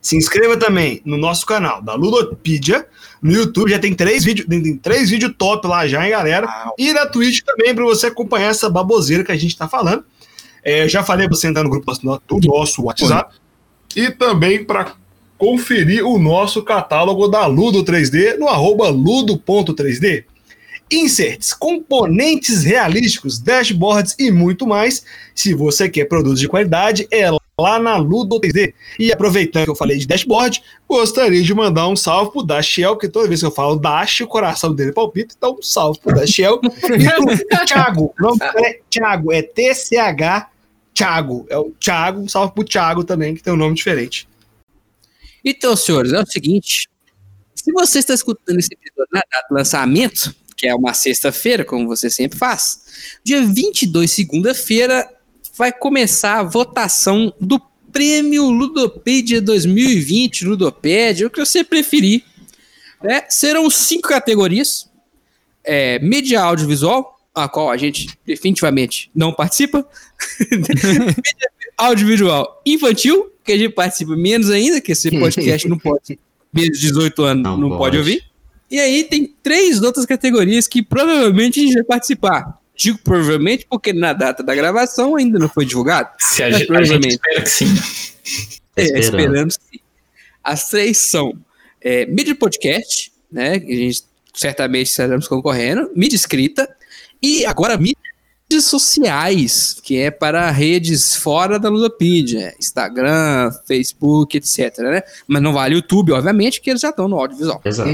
Se 0.00 0.16
inscreva 0.16 0.56
também 0.56 1.02
no 1.04 1.16
nosso 1.16 1.44
canal 1.44 1.82
da 1.82 1.94
Ludopedia, 1.94 2.86
no 3.20 3.32
YouTube, 3.32 3.70
já 3.70 3.78
tem 3.78 3.94
três 3.94 4.24
vídeos, 4.24 4.46
tem, 4.46 4.76
três 4.76 5.10
vídeos 5.10 5.34
top 5.36 5.66
lá 5.66 5.88
já, 5.88 6.04
hein, 6.04 6.10
galera? 6.10 6.72
E 6.78 6.92
na 6.92 7.06
Twitch 7.06 7.40
também, 7.42 7.74
para 7.74 7.84
você 7.84 8.06
acompanhar 8.06 8.50
essa 8.50 8.70
baboseira 8.70 9.24
que 9.24 9.32
a 9.32 9.36
gente 9.36 9.56
tá 9.56 9.66
falando. 9.66 10.04
É, 10.62 10.88
já 10.88 11.02
falei 11.02 11.26
pra 11.26 11.36
você 11.36 11.48
entrar 11.48 11.64
no 11.64 11.70
grupo 11.70 11.92
do 11.92 12.40
do 12.40 12.48
nosso 12.48 12.82
WhatsApp. 12.82 13.34
e 13.96 14.10
também 14.10 14.64
para 14.64 14.92
conferir 15.36 16.04
o 16.04 16.18
nosso 16.18 16.62
catálogo 16.62 17.28
da 17.28 17.46
Ludo 17.46 17.84
3D 17.84 18.36
no 18.38 18.48
arroba 18.48 18.88
ludo.3D. 18.88 20.24
inserts, 20.90 21.52
componentes 21.52 22.64
realísticos, 22.64 23.38
dashboards 23.38 24.14
e 24.18 24.30
muito 24.30 24.66
mais. 24.66 25.04
Se 25.34 25.54
você 25.54 25.88
quer 25.88 26.06
produtos 26.06 26.40
de 26.40 26.48
qualidade, 26.48 27.06
é 27.10 27.30
lá 27.60 27.78
na 27.78 27.96
Ludo 27.96 28.40
3D. 28.40 28.72
E 28.98 29.12
aproveitando 29.12 29.64
que 29.64 29.70
eu 29.70 29.76
falei 29.76 29.98
de 29.98 30.06
dashboard, 30.06 30.62
gostaria 30.88 31.42
de 31.42 31.54
mandar 31.54 31.88
um 31.88 31.96
salve 31.96 32.32
pro 32.32 32.42
Dashiel, 32.42 32.94
porque 32.94 33.08
toda 33.08 33.28
vez 33.28 33.40
que 33.40 33.46
eu 33.46 33.50
falo 33.50 33.76
Dash, 33.76 34.20
o 34.20 34.26
coração 34.26 34.74
dele 34.74 34.92
palpita, 34.92 35.34
então 35.36 35.56
um 35.58 35.62
salve 35.62 35.98
pro 36.00 36.14
Dashiel. 36.14 36.60
e 36.62 37.46
pro 37.46 37.66
Thiago, 37.66 38.14
o 38.18 38.22
nome 38.22 38.38
dele 38.38 38.66
é 38.66 38.80
Thiago, 38.88 39.32
é 39.32 39.42
TCH 39.42 40.50
Thiago, 40.98 41.46
é 41.48 41.56
o 41.56 41.70
Thiago, 41.78 42.20
um 42.20 42.28
salve 42.28 42.52
pro 42.52 42.64
Thiago 42.64 43.04
também, 43.04 43.34
que 43.34 43.42
tem 43.42 43.52
um 43.52 43.56
nome 43.56 43.76
diferente. 43.76 44.28
Então, 45.44 45.76
senhores, 45.76 46.12
é 46.12 46.20
o 46.20 46.26
seguinte. 46.26 46.88
Se 47.54 47.72
você 47.72 48.00
está 48.00 48.14
escutando 48.14 48.58
esse 48.58 48.72
episódio 48.72 49.08
na 49.12 49.20
data 49.20 49.46
do 49.48 49.54
lançamento, 49.54 50.34
que 50.58 50.66
é 50.66 50.74
uma 50.74 50.92
sexta-feira, 50.92 51.64
como 51.64 51.86
você 51.86 52.10
sempre 52.10 52.36
faz, 52.36 52.80
dia 53.22 53.40
22, 53.46 54.10
segunda-feira, 54.10 55.08
vai 55.56 55.72
começar 55.72 56.40
a 56.40 56.42
votação 56.42 57.32
do 57.40 57.60
Prêmio 57.92 58.50
Ludopedia 58.50 59.40
2020, 59.40 60.44
Ludopédia, 60.44 61.28
o 61.28 61.30
que 61.30 61.38
você 61.38 61.62
preferir. 61.62 62.24
né? 63.02 63.22
Serão 63.30 63.70
cinco 63.70 64.08
categorias. 64.08 64.90
É, 65.64 65.98
mídia 66.00 66.40
audiovisual, 66.40 67.18
a 67.34 67.48
qual 67.48 67.70
a 67.70 67.76
gente 67.76 68.08
definitivamente 68.26 69.10
não 69.14 69.32
participa. 69.32 69.86
Mídia 70.50 71.50
audiovisual 71.76 72.60
infantil, 72.66 73.30
que 73.44 73.52
a 73.52 73.56
gente 73.58 73.72
participa 73.74 74.16
menos 74.16 74.50
ainda, 74.50 74.80
que 74.80 74.92
esse 74.92 75.10
podcast 75.10 75.66
não 75.68 75.78
pode, 75.78 76.18
menos 76.52 76.78
de 76.78 76.86
18 76.88 77.22
anos 77.22 77.42
Não 77.44 77.56
não, 77.56 77.68
pode. 77.68 77.78
pode. 77.78 77.98
ouvir. 77.98 78.24
E 78.70 78.78
aí 78.78 79.04
tem 79.04 79.34
três 79.42 79.82
outras 79.82 80.04
categorias 80.04 80.66
que 80.66 80.82
provavelmente 80.82 81.60
a 81.60 81.62
gente 81.62 81.74
vai 81.74 81.84
participar. 81.84 82.58
Digo 82.76 82.98
provavelmente 83.02 83.66
porque 83.68 83.92
na 83.92 84.12
data 84.12 84.42
da 84.42 84.54
gravação 84.54 85.16
ainda 85.16 85.38
não 85.38 85.48
foi 85.48 85.64
divulgado. 85.64 86.10
Se 86.18 86.42
a, 86.42 86.50
gente, 86.50 86.72
a 86.72 86.82
gente 86.84 87.08
espera 87.08 87.42
que 87.42 87.50
sim. 87.50 87.66
É, 88.76 88.82
Esperando. 88.82 89.02
esperando 89.02 89.50
sim. 89.52 89.80
As 90.44 90.70
três 90.70 90.98
são 90.98 91.32
é, 91.80 92.06
mídia 92.06 92.32
de 92.32 92.34
podcast, 92.34 93.12
né? 93.32 93.58
Que 93.58 93.72
a 93.72 93.76
gente 93.76 94.04
certamente 94.32 94.86
estaremos 94.86 95.26
concorrendo, 95.26 95.90
mídia 95.96 96.14
escrita 96.14 96.68
e 97.20 97.44
agora 97.44 97.76
mídias 97.76 98.64
sociais, 98.64 99.80
que 99.82 99.98
é 99.98 100.10
para 100.10 100.48
redes 100.50 101.16
fora 101.16 101.58
da 101.58 101.68
Ludopedia, 101.68 102.54
Instagram, 102.58 103.50
Facebook, 103.66 104.36
etc, 104.36 104.78
né? 104.78 105.02
Mas 105.26 105.42
não 105.42 105.52
vale 105.52 105.74
YouTube, 105.74 106.12
obviamente, 106.12 106.60
que 106.60 106.70
eles 106.70 106.80
já 106.80 106.90
estão 106.90 107.08
no 107.08 107.18
audiovisual. 107.18 107.60
Exato. 107.64 107.90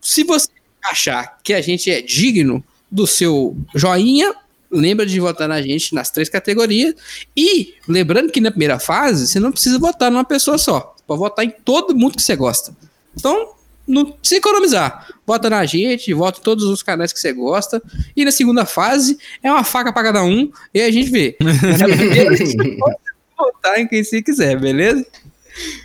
Se 0.00 0.24
você 0.24 0.48
achar 0.84 1.38
que 1.42 1.52
a 1.52 1.60
gente 1.60 1.90
é 1.90 2.00
digno 2.00 2.64
do 2.90 3.06
seu 3.06 3.56
joinha, 3.74 4.34
lembra 4.70 5.06
de 5.06 5.18
votar 5.20 5.48
na 5.48 5.60
gente 5.60 5.94
nas 5.94 6.10
três 6.10 6.28
categorias. 6.28 6.94
E 7.36 7.74
lembrando 7.86 8.30
que 8.30 8.40
na 8.40 8.50
primeira 8.50 8.78
fase, 8.78 9.26
você 9.26 9.40
não 9.40 9.52
precisa 9.52 9.78
votar 9.78 10.10
numa 10.10 10.24
pessoa 10.24 10.58
só. 10.58 10.94
Você 10.96 11.04
pode 11.06 11.18
votar 11.18 11.44
em 11.44 11.50
todo 11.50 11.96
mundo 11.96 12.16
que 12.16 12.22
você 12.22 12.36
gosta. 12.36 12.76
Então, 13.16 13.54
não 13.86 14.12
precisa 14.12 14.38
economizar. 14.38 15.08
Vota 15.26 15.48
na 15.48 15.64
gente, 15.64 16.12
vota 16.12 16.40
em 16.40 16.42
todos 16.42 16.64
os 16.64 16.82
canais 16.82 17.12
que 17.12 17.18
você 17.18 17.32
gosta. 17.32 17.82
E 18.14 18.24
na 18.24 18.30
segunda 18.30 18.66
fase, 18.66 19.18
é 19.42 19.50
uma 19.50 19.64
faca 19.64 19.92
para 19.92 20.04
cada 20.04 20.22
um. 20.22 20.50
E 20.72 20.80
aí 20.80 20.88
a 20.88 20.92
gente 20.92 21.10
vê. 21.10 21.36
Mas 21.40 21.80
na 21.80 21.88
primeira, 21.88 22.36
você 22.36 22.76
pode 22.78 22.96
votar 23.36 23.78
em 23.78 23.88
quem 23.88 24.04
você 24.04 24.22
quiser, 24.22 24.58
beleza? 24.60 25.06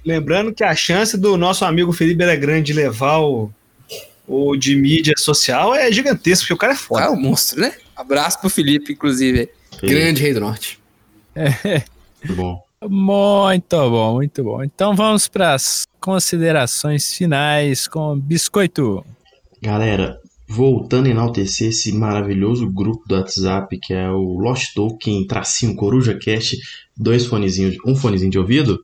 Lembrando 0.05 0.53
que 0.53 0.63
a 0.63 0.75
chance 0.75 1.17
do 1.17 1.37
nosso 1.37 1.65
amigo 1.65 1.91
Felipe 1.93 2.21
era 2.21 2.35
grande 2.35 2.67
de 2.67 2.73
levar 2.73 3.19
o, 3.19 3.49
o 4.27 4.55
de 4.55 4.75
mídia 4.75 5.13
social 5.17 5.73
é 5.75 5.91
gigantesca, 5.91 6.43
porque 6.43 6.53
o 6.53 6.57
cara 6.57 6.73
é 6.73 6.75
Ah, 6.75 6.79
foda. 6.79 7.11
o 7.11 7.15
monstro, 7.17 7.59
né? 7.61 7.73
Abraço 7.95 8.39
pro 8.39 8.49
Felipe, 8.49 8.93
inclusive. 8.93 9.49
Grande 9.81 10.21
rei 10.21 10.33
do 10.33 10.39
norte. 10.39 10.79
Muito 11.35 12.35
bom. 12.35 12.63
Muito 12.89 13.89
bom, 13.89 14.13
muito 14.15 14.43
bom. 14.43 14.63
Então 14.63 14.95
vamos 14.95 15.27
para 15.27 15.53
as 15.53 15.83
considerações 15.99 17.13
finais 17.13 17.87
com 17.87 18.19
Biscoito. 18.19 19.05
Galera, 19.61 20.19
voltando 20.47 21.07
a 21.07 21.09
enaltecer 21.11 21.69
esse 21.69 21.93
maravilhoso 21.93 22.69
grupo 22.69 23.07
do 23.07 23.15
WhatsApp 23.15 23.79
que 23.79 23.93
é 23.93 24.09
o 24.09 24.37
Lost 24.37 24.73
Token 24.73 25.25
tracinho 25.25 25.75
Coruja 25.75 26.13
Cast, 26.17 26.57
dois 26.95 27.25
fonezinhos, 27.25 27.75
um 27.85 27.95
fonezinho 27.95 28.31
de 28.31 28.39
ouvido. 28.39 28.83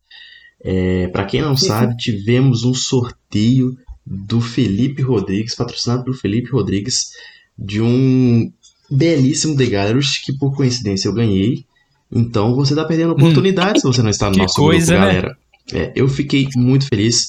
É, 0.63 1.07
para 1.09 1.25
quem 1.25 1.41
não 1.41 1.55
sabe, 1.55 1.95
tivemos 1.97 2.63
um 2.63 2.73
sorteio 2.73 3.77
do 4.09 4.41
Felipe 4.41 5.03
Rodrigues, 5.03 5.53
patrocinado 5.53 6.03
pelo 6.03 6.17
Felipe 6.17 6.49
Rodrigues, 6.49 7.11
de 7.57 7.79
um 7.79 8.51
belíssimo 8.89 9.55
The 9.55 9.67
Gallery 9.67 10.03
que 10.25 10.33
por 10.33 10.55
coincidência 10.55 11.07
eu 11.07 11.13
ganhei. 11.13 11.63
Então 12.11 12.55
você 12.55 12.73
tá 12.73 12.83
perdendo 12.85 13.11
oportunidade 13.11 13.79
se 13.79 13.85
você 13.85 14.01
não 14.01 14.09
está 14.09 14.25
no 14.27 14.33
Que 14.33 14.39
nosso 14.39 14.55
coisa, 14.55 14.93
grupo, 14.93 15.05
né? 15.05 15.13
galera. 15.13 15.37
É, 15.71 15.93
eu 15.95 16.07
fiquei 16.09 16.47
muito 16.55 16.87
feliz. 16.87 17.27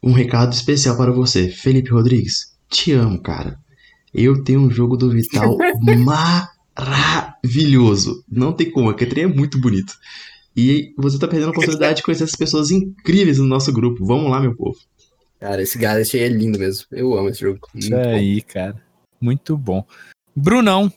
Um 0.00 0.12
recado 0.12 0.52
especial 0.52 0.96
para 0.96 1.10
você, 1.10 1.48
Felipe 1.48 1.90
Rodrigues. 1.90 2.52
Te 2.70 2.92
amo, 2.92 3.20
cara. 3.20 3.58
Eu 4.14 4.44
tenho 4.44 4.60
um 4.60 4.70
jogo 4.70 4.96
do 4.96 5.10
Vital 5.10 5.56
maravilhoso. 6.76 8.24
Não 8.30 8.52
tem 8.52 8.70
como, 8.70 8.90
aquele 8.90 9.10
trem 9.10 9.24
é 9.24 9.28
muito 9.28 9.58
bonito. 9.58 9.94
E 10.56 10.92
você 10.98 11.18
tá 11.18 11.26
perdendo 11.26 11.48
a 11.48 11.52
oportunidade 11.52 11.96
de 11.96 12.02
conhecer 12.02 12.24
essas 12.24 12.36
pessoas 12.36 12.70
incríveis 12.70 13.38
no 13.38 13.46
nosso 13.46 13.72
grupo. 13.72 14.04
Vamos 14.04 14.30
lá, 14.30 14.38
meu 14.40 14.54
povo. 14.54 14.76
Cara, 15.42 15.60
esse 15.60 15.76
Galaxy 15.76 16.20
é 16.20 16.28
lindo 16.28 16.56
mesmo. 16.56 16.86
Eu 16.92 17.18
amo 17.18 17.28
esse 17.28 17.40
jogo. 17.40 17.58
Isso 17.74 17.92
aí, 17.96 18.40
cara. 18.42 18.80
Muito 19.20 19.58
bom. 19.58 19.84
Brunão. 20.36 20.90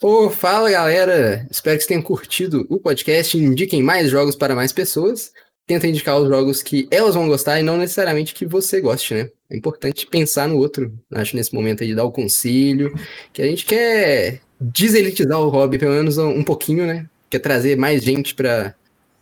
Ô, 0.00 0.30
fala 0.30 0.70
galera! 0.70 1.46
Espero 1.50 1.76
que 1.76 1.82
vocês 1.82 1.86
tenham 1.86 2.00
curtido 2.00 2.66
o 2.70 2.80
podcast. 2.80 3.36
Indiquem 3.36 3.82
mais 3.82 4.10
jogos 4.10 4.34
para 4.34 4.54
mais 4.54 4.72
pessoas. 4.72 5.30
Tenta 5.66 5.86
indicar 5.86 6.18
os 6.18 6.26
jogos 6.26 6.62
que 6.62 6.88
elas 6.90 7.14
vão 7.14 7.28
gostar 7.28 7.60
e 7.60 7.62
não 7.62 7.76
necessariamente 7.76 8.34
que 8.34 8.46
você 8.46 8.80
goste, 8.80 9.12
né? 9.12 9.30
É 9.50 9.56
importante 9.58 10.06
pensar 10.06 10.48
no 10.48 10.56
outro. 10.56 10.98
Acho 11.12 11.36
nesse 11.36 11.54
momento 11.54 11.82
aí 11.82 11.90
de 11.90 11.94
dar 11.94 12.04
o 12.04 12.12
conselho. 12.12 12.98
Que 13.30 13.42
a 13.42 13.46
gente 13.46 13.66
quer 13.66 14.40
deselitizar 14.58 15.38
o 15.38 15.50
hobby, 15.50 15.78
pelo 15.78 15.92
menos 15.92 16.16
um 16.16 16.30
um 16.30 16.42
pouquinho, 16.42 16.86
né? 16.86 17.06
Quer 17.28 17.40
trazer 17.40 17.76
mais 17.76 18.02
gente 18.02 18.34
para 18.34 18.74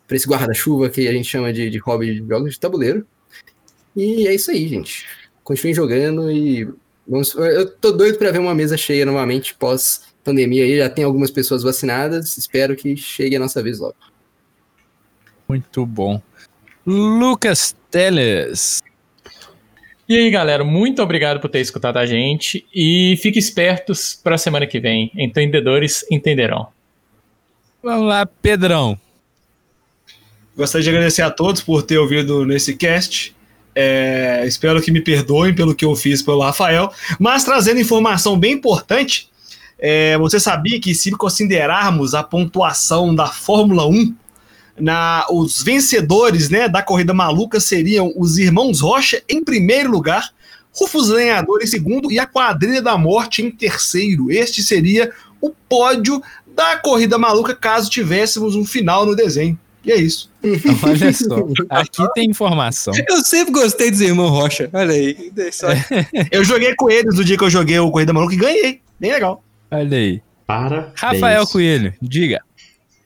esse 0.09 0.29
guarda-chuva 0.29 0.89
que 0.89 1.09
a 1.09 1.11
gente 1.11 1.27
chama 1.27 1.51
de, 1.51 1.69
de 1.69 1.77
hobby 1.79 2.21
de 2.21 2.25
jogos 2.25 2.53
de 2.53 2.59
tabuleiro. 2.61 3.05
E 3.95 4.27
é 4.27 4.33
isso 4.33 4.51
aí, 4.51 4.67
gente. 4.67 5.05
Continuem 5.43 5.73
jogando 5.73 6.31
e 6.31 6.67
vamos. 7.07 7.33
Eu 7.35 7.69
tô 7.69 7.91
doido 7.91 8.17
para 8.17 8.31
ver 8.31 8.39
uma 8.39 8.55
mesa 8.55 8.75
cheia 8.77 9.05
novamente 9.05 9.55
pós 9.55 10.13
pandemia 10.25 10.63
aí, 10.63 10.77
já 10.77 10.89
tem 10.89 11.05
algumas 11.05 11.29
pessoas 11.29 11.61
vacinadas, 11.61 12.35
espero 12.35 12.75
que 12.75 12.97
chegue 12.97 13.35
a 13.35 13.39
nossa 13.39 13.61
vez 13.61 13.79
logo. 13.79 13.95
Muito 15.47 15.85
bom. 15.85 16.19
Lucas 16.85 17.75
Teles. 17.91 18.81
E 20.09 20.17
aí, 20.17 20.29
galera, 20.31 20.63
muito 20.63 21.01
obrigado 21.01 21.39
por 21.39 21.49
ter 21.49 21.59
escutado 21.59 21.97
a 21.97 22.05
gente 22.05 22.65
e 22.73 23.17
fiquem 23.21 23.39
espertos 23.39 24.15
para 24.15 24.35
a 24.35 24.37
semana 24.37 24.65
que 24.67 24.79
vem. 24.79 25.11
Entendedores 25.15 26.03
entenderão. 26.11 26.67
Vamos 27.81 28.07
lá, 28.07 28.25
Pedrão. 28.25 28.99
Gostaria 30.57 30.83
de 30.83 30.89
agradecer 30.89 31.21
a 31.21 31.29
todos 31.29 31.61
por 31.61 31.83
ter 31.83 31.97
ouvido 31.97 32.45
nesse 32.45 32.75
cast. 32.75 33.35
É, 33.75 34.43
espero 34.47 34.81
que 34.81 34.91
me 34.91 35.01
perdoem 35.01 35.53
pelo 35.53 35.75
que 35.75 35.83
eu 35.83 35.95
fiz 35.95 36.21
pelo 36.21 36.41
Rafael. 36.41 36.91
Mas 37.19 37.43
trazendo 37.43 37.79
informação 37.79 38.39
bem 38.39 38.53
importante, 38.53 39.29
é, 39.77 40.17
você 40.17 40.39
sabia 40.39 40.79
que 40.79 40.95
se 40.95 41.11
considerarmos 41.11 42.15
a 42.15 42.23
pontuação 42.23 43.13
da 43.13 43.27
Fórmula 43.27 43.85
1, 43.85 44.15
na, 44.79 45.25
os 45.29 45.61
vencedores 45.61 46.49
né, 46.49 46.67
da 46.67 46.81
corrida 46.81 47.13
maluca 47.13 47.59
seriam 47.59 48.13
os 48.15 48.37
irmãos 48.37 48.81
Rocha 48.81 49.21
em 49.27 49.43
primeiro 49.43 49.89
lugar, 49.89 50.33
Rufus 50.73 51.09
Lenhador 51.09 51.61
em 51.61 51.67
segundo 51.67 52.11
e 52.11 52.19
a 52.19 52.25
Quadrilha 52.25 52.81
da 52.81 52.97
Morte 52.97 53.41
em 53.41 53.49
terceiro. 53.49 54.29
Este 54.29 54.61
seria 54.61 55.11
o 55.39 55.49
pódio 55.49 56.21
da 56.45 56.77
corrida 56.77 57.17
maluca 57.17 57.55
caso 57.55 57.89
tivéssemos 57.89 58.55
um 58.55 58.65
final 58.65 59.05
no 59.05 59.15
desenho. 59.15 59.57
E 59.85 59.91
é 59.91 59.97
isso. 59.97 60.29
Olha 60.83 61.13
só. 61.13 61.47
Aqui 61.69 62.03
tem 62.13 62.29
informação. 62.29 62.93
Eu 63.07 63.17
sempre 63.23 63.53
gostei 63.53 63.91
dos 63.91 64.01
irmãos 64.01 64.29
Rocha. 64.29 64.69
Olha 64.73 64.91
aí. 64.93 65.31
Eu 66.31 66.43
joguei 66.43 66.73
com 66.75 66.89
eles 66.89 67.15
no 67.15 67.23
dia 67.23 67.37
que 67.37 67.43
eu 67.43 67.49
joguei 67.49 67.77
o 67.79 67.91
Corrida 67.91 68.11
Maluca 68.13 68.33
e 68.33 68.37
ganhei. 68.37 68.81
Bem 68.99 69.11
legal. 69.11 69.43
Olha 69.69 69.97
aí. 69.97 70.21
Parabéns. 70.47 70.93
Rafael 70.95 71.47
Coelho, 71.47 71.93
diga. 72.01 72.39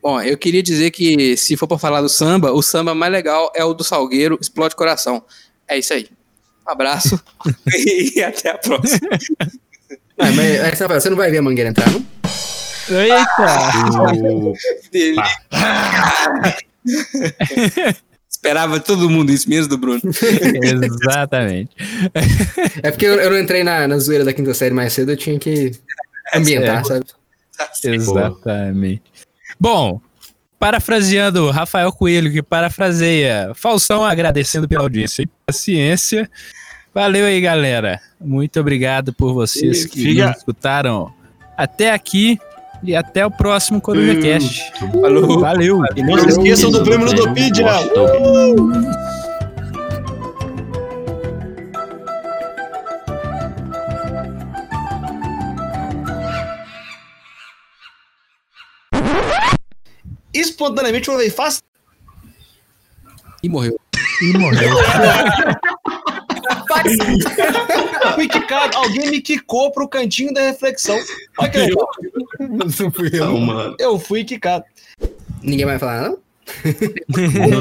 Bom, 0.01 0.21
eu 0.21 0.37
queria 0.37 0.63
dizer 0.63 0.91
que 0.91 1.35
se 1.35 1.57
for 1.57 1.67
pra 1.67 1.77
falar 1.77 2.01
do 2.01 2.07
samba, 2.09 2.53
o 2.53 2.61
samba 2.61 2.95
mais 2.95 3.11
legal 3.11 3.51
é 3.53 3.63
o 3.65 3.73
do 3.73 3.83
Salgueiro, 3.83 4.37
Explode 4.41 4.75
Coração. 4.75 5.21
É 5.67 5.77
isso 5.77 5.93
aí. 5.93 6.07
Um 6.67 6.71
abraço 6.71 7.21
e 8.15 8.21
até 8.23 8.51
a 8.51 8.57
próxima. 8.57 9.09
Ah, 10.17 10.31
mas 10.31 10.79
você 11.01 11.09
não 11.09 11.17
vai 11.17 11.29
ver 11.31 11.39
a 11.39 11.41
mangueira 11.41 11.69
entrar, 11.69 11.89
não? 11.91 12.05
Eita! 12.89 14.01
O- 14.01 14.53
Dele. 14.91 15.17
Esperava 18.29 18.79
todo 18.79 19.09
mundo 19.09 19.31
isso, 19.31 19.49
menos 19.49 19.67
do 19.67 19.77
Bruno. 19.77 19.99
Exatamente. 21.03 21.71
É 22.83 22.91
porque 22.91 23.05
eu, 23.05 23.15
eu 23.15 23.31
não 23.31 23.39
entrei 23.39 23.63
na, 23.63 23.87
na 23.87 23.97
zoeira 23.97 24.23
da 24.23 24.31
quinta 24.33 24.53
série 24.53 24.73
mais 24.73 24.93
cedo, 24.93 25.11
eu 25.11 25.17
tinha 25.17 25.37
que 25.39 25.71
ambientar, 26.33 26.81
É. 26.81 26.83
sabe? 26.83 27.05
Exatamente. 27.83 29.01
Bom, 29.59 29.99
parafraseando 30.59 31.49
Rafael 31.49 31.91
Coelho, 31.91 32.31
que 32.31 32.41
parafraseia 32.41 33.51
Falsão 33.55 34.05
agradecendo 34.05 34.67
pela 34.69 34.83
audiência 34.83 35.23
e 35.23 35.29
paciência. 35.45 36.29
Valeu 36.93 37.25
aí, 37.25 37.41
galera. 37.41 37.99
Muito 38.21 38.59
obrigado 38.59 39.11
por 39.11 39.33
vocês 39.33 39.85
que 39.85 40.03
Fica- 40.03 40.31
escutaram 40.37 41.11
até 41.57 41.91
aqui 41.91 42.39
e 42.83 42.95
até 42.95 43.25
o 43.25 43.31
próximo 43.31 43.81
Coruja 43.81 44.19
Cast. 44.21 44.71
Falou. 45.01 45.39
Valeu. 45.39 45.81
E 45.95 46.03
não 46.03 46.17
se 46.17 46.29
esqueçam 46.29 46.71
do 46.71 46.83
prêmio 46.83 47.07
Ludopedia. 47.07 47.67
Espontaneamente 60.33 61.07
eu 61.07 61.13
falei, 61.15 61.29
faz. 61.29 61.61
E 63.43 63.49
morreu. 63.49 63.79
E 64.21 64.37
morreu. 64.37 64.69
Fui 68.15 68.27
quicado. 68.27 68.77
Alguém 68.77 69.11
me 69.11 69.21
quicou 69.21 69.71
pro 69.71 69.87
cantinho 69.87 70.33
da 70.33 70.41
reflexão. 70.41 70.99
Olha 71.37 71.49
que 71.49 71.57
legal. 71.57 71.87
Não 72.39 72.91
fui 72.91 73.09
eu. 73.13 73.25
Não, 73.25 73.39
mano. 73.39 73.75
Eu 73.79 73.99
fui 73.99 74.23
quicado. 74.23 74.65
Ninguém 75.41 75.65
vai 75.65 75.79
falar, 75.79 76.09
não? 76.09 76.17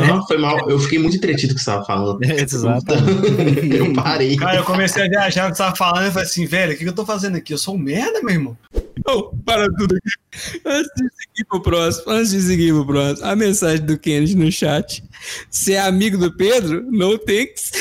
Não, 0.06 0.26
foi 0.26 0.38
mal. 0.38 0.68
Eu 0.68 0.78
fiquei 0.78 0.98
muito 0.98 1.16
entretido 1.16 1.54
com 1.54 1.56
o 1.56 1.58
que 1.58 1.64
você 1.64 1.70
estava 1.70 1.84
falando. 1.84 2.22
Exatamente. 2.24 3.76
Eu 3.76 3.92
parei. 3.92 4.36
Cara, 4.36 4.58
eu 4.58 4.64
comecei 4.64 5.04
a 5.04 5.08
viajar 5.08 5.48
o 5.48 5.50
que 5.50 5.56
você 5.56 5.62
tava 5.62 5.76
falando 5.76 6.08
e 6.08 6.10
falei 6.10 6.26
assim, 6.26 6.46
velho, 6.46 6.74
o 6.74 6.76
que, 6.76 6.84
eu 6.84 6.92
tô 6.92 7.04
fazendo 7.04 7.36
aqui? 7.36 7.52
Eu 7.52 7.58
sou 7.58 7.74
um 7.74 7.78
merda, 7.78 8.20
meu 8.22 8.30
irmão. 8.30 8.58
Ô, 9.06 9.24
para 9.44 9.66
tudo 9.74 9.96
aqui. 9.96 10.60
Antes 10.64 10.90
de 10.96 11.08
seguir 11.16 11.44
pro 11.48 11.60
próximo, 11.60 12.12
antes 12.12 12.30
de 12.30 12.40
seguir 12.40 12.72
pro 12.72 12.86
próximo, 12.86 13.26
a 13.26 13.36
mensagem 13.36 13.84
do 13.84 13.98
Kennedy 13.98 14.36
no 14.36 14.50
chat. 14.50 15.04
Se 15.50 15.74
é 15.74 15.80
amigo 15.80 16.18
do 16.18 16.34
Pedro, 16.34 16.84
no 16.90 17.18
thanks. 17.18 17.72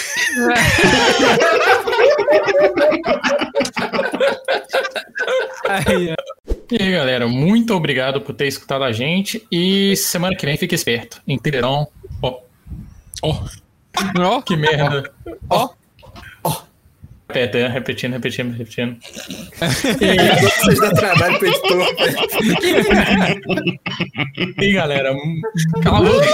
Aí, 5.68 6.14
ó. 6.14 6.16
E 6.70 6.84
aí, 6.84 6.92
galera, 6.92 7.28
muito 7.28 7.74
obrigado 7.74 8.22
por 8.22 8.34
ter 8.36 8.48
escutado 8.48 8.84
a 8.84 8.92
gente. 8.92 9.46
E 9.52 9.96
semana 9.96 10.36
que 10.36 10.46
vem 10.46 10.58
fique 10.58 10.76
esperto. 10.76 11.22
Entenderão. 11.28 11.88
Ó, 12.22 12.42
Ó, 13.24 14.42
que 14.42 14.56
merda. 14.56 15.12
Ó. 15.50 15.70
Repete, 17.30 17.68
repetindo, 17.68 18.14
repetindo, 18.14 18.56
repetindo. 18.56 18.98
Vocês 19.60 20.80
dão 20.80 20.94
trabalho 20.94 21.38
pro 21.40 21.48
editor. 21.48 21.86
E 24.58 24.66
aí, 24.66 24.72
galera, 24.74 25.14
cala 25.84 25.98
a 25.98 26.02
boca. 26.10 26.28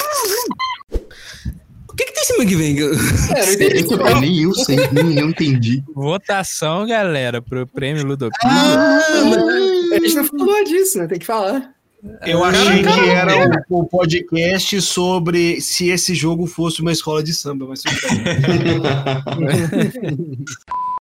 O 1.88 1.94
que, 1.94 2.06
que 2.06 2.14
tem 2.14 2.24
semana 2.24 2.48
que 2.48 2.56
vem? 2.56 2.78
É, 2.78 2.82
eu 2.82 2.88
não 2.88 3.76
entendi. 3.76 4.20
Nem 4.20 4.42
eu 4.42 4.54
sei, 4.54 4.76
nem 4.92 5.18
eu 5.18 5.28
entendi. 5.28 5.84
votação, 5.94 6.86
galera, 6.86 7.42
pro 7.42 7.66
prêmio 7.66 8.06
Ludopia. 8.06 8.38
Ah, 8.42 9.00
mas 9.24 9.92
a 9.92 9.98
gente 9.98 10.14
não 10.14 10.24
falou 10.24 10.64
disso, 10.64 10.98
né? 10.98 11.06
Tem 11.06 11.18
que 11.18 11.26
falar. 11.26 11.74
Eu 12.26 12.42
achei 12.42 12.82
que 12.82 13.10
era 13.10 13.62
o, 13.68 13.80
o 13.80 13.84
podcast 13.84 14.80
sobre 14.80 15.60
se 15.60 15.90
esse 15.90 16.14
jogo 16.14 16.46
fosse 16.46 16.80
uma 16.80 16.92
escola 16.92 17.22
de 17.22 17.34
samba, 17.34 17.66
mas. 17.66 17.82